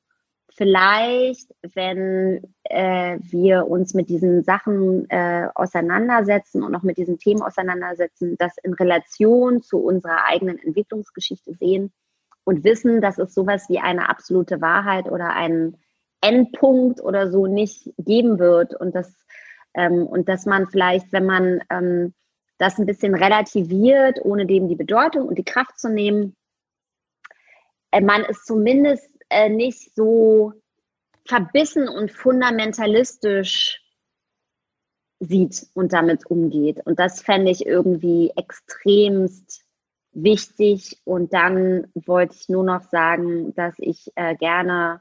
vielleicht, 0.57 1.55
wenn 1.75 2.55
äh, 2.65 3.19
wir 3.21 3.67
uns 3.67 3.95
mit 3.95 4.09
diesen 4.09 4.43
Sachen 4.43 5.09
äh, 5.11 5.49
auseinandersetzen 5.55 6.63
und 6.63 6.75
auch 6.75 6.83
mit 6.83 6.97
diesen 6.97 7.19
Themen 7.19 7.43
auseinandersetzen, 7.43 8.37
das 8.39 8.57
in 8.63 8.73
Relation 8.73 9.63
zu 9.63 9.79
unserer 9.79 10.25
eigenen 10.25 10.59
Entwicklungsgeschichte 10.59 11.55
sehen 11.55 11.93
und 12.45 12.65
wissen, 12.65 13.01
dass 13.01 13.19
es 13.19 13.35
sowas 13.35 13.69
wie 13.69 13.81
eine 13.81 14.09
absolute 14.09 14.61
Wahrheit 14.61 15.11
oder 15.11 15.35
ein 15.35 15.77
Endpunkt 16.23 17.03
oder 17.03 17.31
so 17.31 17.47
nicht 17.47 17.93
geben 17.99 18.39
wird 18.39 18.75
und 18.75 18.95
das 18.95 19.15
ähm, 19.77 20.07
und 20.07 20.29
dass 20.29 20.47
man 20.47 20.67
vielleicht, 20.69 21.13
wenn 21.13 21.27
man 21.27 21.63
ähm, 21.71 22.15
das 22.59 22.79
ein 22.79 22.87
bisschen 22.87 23.15
relativiert, 23.15 24.19
ohne 24.23 24.47
dem 24.47 24.69
die 24.69 24.77
Bedeutung 24.77 25.29
und 25.29 25.37
die 25.37 25.45
Kraft 25.45 25.79
zu 25.79 25.89
nehmen, 25.89 26.35
äh, 27.91 28.01
man 28.01 28.25
ist 28.25 28.47
zumindest 28.47 29.09
äh, 29.29 29.49
nicht 29.49 29.95
so 29.95 30.53
verbissen 31.27 31.89
und 31.89 32.11
fundamentalistisch 32.11 33.83
sieht 35.21 35.67
und 35.75 35.93
damit 35.93 36.27
umgeht. 36.27 36.81
Und 36.85 36.99
das 36.99 37.23
fände 37.23 37.51
ich 37.51 37.67
irgendwie 37.67 38.33
extremst 38.37 39.65
wichtig. 40.13 41.01
Und 41.05 41.33
dann 41.33 41.91
wollte 41.95 42.37
ich 42.39 42.49
nur 42.49 42.65
noch 42.65 42.83
sagen, 42.83 43.55
dass 43.55 43.75
ich 43.79 44.13
äh, 44.15 44.35
gerne 44.37 45.01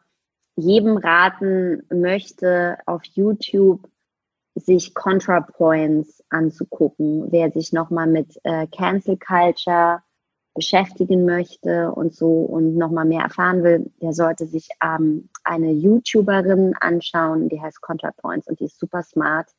jedem 0.55 0.97
raten 0.97 1.83
möchte, 1.89 2.77
auf 2.85 3.03
YouTube 3.03 3.89
sich 4.55 4.93
ContraPoints 4.93 6.23
anzugucken, 6.29 7.31
wer 7.31 7.51
sich 7.51 7.73
nochmal 7.73 8.07
mit 8.07 8.39
äh, 8.43 8.67
Cancel 8.67 9.17
Culture 9.17 10.01
beschäftigen 10.53 11.25
möchte 11.25 11.91
und 11.91 12.15
so 12.15 12.29
und 12.29 12.77
nochmal 12.77 13.05
mehr 13.05 13.23
erfahren 13.23 13.63
will, 13.63 13.91
der 14.01 14.13
sollte 14.13 14.47
sich 14.47 14.69
ähm, 14.81 15.29
eine 15.43 15.71
YouTuberin 15.71 16.73
anschauen, 16.79 17.49
die 17.49 17.61
heißt 17.61 17.81
ContraPoints 17.81 18.47
und 18.47 18.61
die 18.61 18.65
ist 18.65 18.79
super 18.79 19.03
smart 19.03 19.49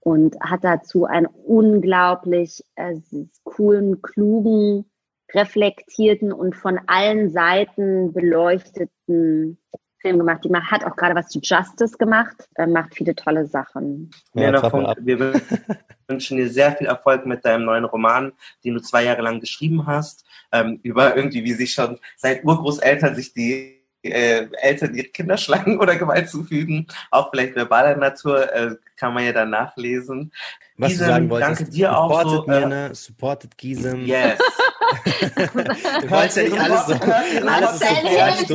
und 0.00 0.38
hat 0.40 0.62
dazu 0.62 1.06
einen 1.06 1.26
unglaublich 1.26 2.62
äh, 2.76 2.96
coolen, 3.44 4.02
klugen, 4.02 4.90
reflektierten 5.32 6.32
und 6.32 6.54
von 6.54 6.78
allen 6.86 7.30
Seiten 7.30 8.12
beleuchteten 8.12 9.58
Film 10.00 10.18
gemacht. 10.18 10.44
Die 10.44 10.54
hat 10.54 10.84
auch 10.84 10.96
gerade 10.96 11.14
was 11.14 11.28
zu 11.28 11.40
Justice 11.42 11.96
gemacht, 11.98 12.48
äh, 12.56 12.66
macht 12.66 12.94
viele 12.94 13.14
tolle 13.14 13.46
Sachen. 13.46 14.10
Ja, 14.34 14.50
davon, 14.50 14.92
wir 15.00 15.18
wünschen 16.08 16.36
dir 16.36 16.48
sehr 16.48 16.72
viel 16.72 16.86
Erfolg 16.86 17.26
mit 17.26 17.44
deinem 17.44 17.64
neuen 17.64 17.84
Roman, 17.84 18.32
den 18.64 18.74
du 18.74 18.80
zwei 18.80 19.04
Jahre 19.04 19.22
lang 19.22 19.40
geschrieben 19.40 19.86
hast, 19.86 20.24
ähm, 20.52 20.80
über 20.82 21.16
irgendwie, 21.16 21.44
wie 21.44 21.52
sich 21.52 21.72
schon 21.72 21.98
seit 22.16 22.44
Urgroßeltern 22.44 23.14
sich 23.14 23.32
die 23.32 23.80
äh, 24.02 24.46
Eltern 24.60 24.94
ihre 24.94 25.08
Kinder 25.08 25.36
schlagen 25.36 25.78
oder 25.78 25.96
Gewalt 25.96 26.28
zufügen, 26.28 26.86
auch 27.10 27.30
vielleicht 27.30 27.54
verbaler 27.54 27.96
Natur, 27.96 28.52
äh, 28.52 28.76
kann 28.96 29.14
man 29.14 29.24
ja 29.24 29.32
dann 29.32 29.50
nachlesen. 29.50 30.32
Was 30.76 30.92
Gisem, 30.92 31.06
du 31.06 31.12
sagen 31.12 31.30
wolltest, 31.30 31.60
danke 31.60 31.72
dir 31.72 31.98
auch 31.98 32.22
so. 32.22 32.44
Mirna, 32.46 32.86
äh, 32.88 32.94
supported 32.94 33.56
Gisem. 33.58 34.06
Yes. 34.06 34.38
du 35.20 36.10
wolltest 36.10 36.36
ja 36.36 36.42
nicht 36.44 36.58
alles 36.58 36.86
so. 36.86 36.94
Alles 36.94 38.48
so 38.48 38.54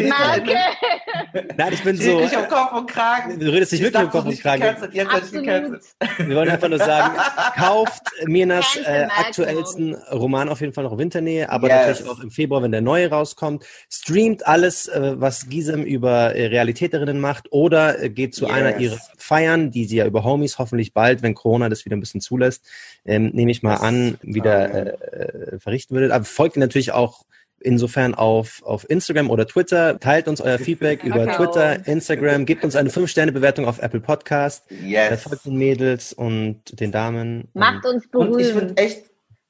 Nein, 1.57 1.73
ich 1.73 1.83
bin 1.83 1.97
so. 1.97 2.19
Nicht 2.19 2.35
um 2.35 2.47
Kopf 2.47 2.73
und 2.73 2.87
Kragen. 2.87 3.39
Du 3.39 3.51
redest 3.51 3.71
nicht 3.71 3.83
wirklich 3.83 4.03
um 4.03 4.09
Kopf 4.09 4.25
und 4.25 4.39
Kragen. 4.39 4.63
Wir 4.91 6.35
wollen 6.35 6.49
einfach 6.49 6.69
nur 6.69 6.79
sagen, 6.79 7.15
kauft 7.57 8.03
Mirnas 8.25 8.77
äh, 8.77 9.07
aktuellsten 9.09 9.95
Roman 10.11 10.49
auf 10.49 10.61
jeden 10.61 10.73
Fall 10.73 10.83
noch 10.83 10.97
Winternähe, 10.97 11.49
aber 11.49 11.67
yes. 11.67 11.99
natürlich 11.99 12.11
auch 12.11 12.23
im 12.23 12.31
Februar, 12.31 12.63
wenn 12.63 12.71
der 12.71 12.81
neue 12.81 13.09
rauskommt. 13.09 13.65
Streamt 13.89 14.45
alles, 14.45 14.87
äh, 14.87 15.13
was 15.15 15.49
Gisem 15.49 15.83
über 15.83 16.35
äh, 16.35 16.47
Realitäterinnen 16.47 17.19
macht 17.19 17.51
oder 17.51 18.01
äh, 18.01 18.09
geht 18.09 18.35
zu 18.35 18.45
yes. 18.45 18.53
einer 18.53 18.77
ihrer 18.77 18.97
Feiern, 19.17 19.71
die 19.71 19.85
sie 19.85 19.97
ja 19.97 20.05
über 20.05 20.23
Homies 20.23 20.59
hoffentlich 20.59 20.93
bald, 20.93 21.21
wenn 21.21 21.35
Corona 21.35 21.69
das 21.69 21.85
wieder 21.85 21.95
ein 21.95 22.01
bisschen 22.01 22.21
zulässt, 22.21 22.65
ähm, 23.05 23.31
nehme 23.33 23.51
ich 23.51 23.63
mal 23.63 23.73
das, 23.73 23.81
an, 23.81 24.17
wieder 24.21 24.73
äh, 24.73 25.59
verrichten 25.59 25.95
würde. 25.95 26.13
Aber 26.13 26.25
folgt 26.25 26.57
natürlich 26.57 26.91
auch 26.91 27.25
insofern 27.65 28.13
auf, 28.13 28.61
auf 28.63 28.89
Instagram 28.89 29.29
oder 29.29 29.47
Twitter. 29.47 29.99
Teilt 29.99 30.27
uns 30.27 30.39
euer 30.41 30.59
Feedback 30.59 31.03
über. 31.03 31.25
Twitter, 31.35 31.85
Instagram. 31.87 32.45
Gebt 32.45 32.63
uns 32.63 32.75
eine 32.75 32.89
5-Sterne-Bewertung 32.89 33.65
auf 33.65 33.79
Apple 33.79 33.99
Podcast. 33.99 34.63
Yes. 34.69 35.23
Folgt 35.23 35.45
den 35.45 35.57
Mädels 35.57 36.13
und 36.13 36.79
den 36.79 36.91
Damen. 36.91 37.49
Macht 37.53 37.85
uns 37.85 38.07
berühmt. 38.07 38.33
Und 38.33 38.39
ich 38.39 38.47
finde 38.47 38.77
echt 38.77 39.05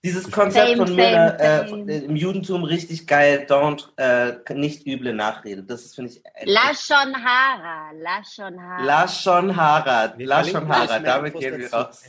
dieses 0.06 0.30
Konzept 0.30 0.68
fame, 0.68 0.78
von 0.78 0.96
mir 0.96 1.38
äh, 1.40 2.06
im 2.06 2.16
Judentum 2.16 2.64
richtig 2.64 3.08
geil. 3.08 3.48
Don't, 3.50 3.88
äh, 3.98 4.54
nicht 4.54 4.86
üble 4.86 5.14
Nachrede. 5.14 5.64
Das 5.64 5.84
ist, 5.84 5.96
finde 5.96 6.12
ich... 6.12 6.22
Lashon 6.44 7.16
Hara. 7.16 7.92
Lashon 8.00 8.62
Hara. 8.62 8.84
Lashon 8.86 9.56
Hara. 9.56 10.14
Lashon 10.18 10.68
Hara. 10.68 11.00
Damit 11.00 11.34
gehen 11.40 11.58
wir 11.58 11.74
raus. 11.74 12.04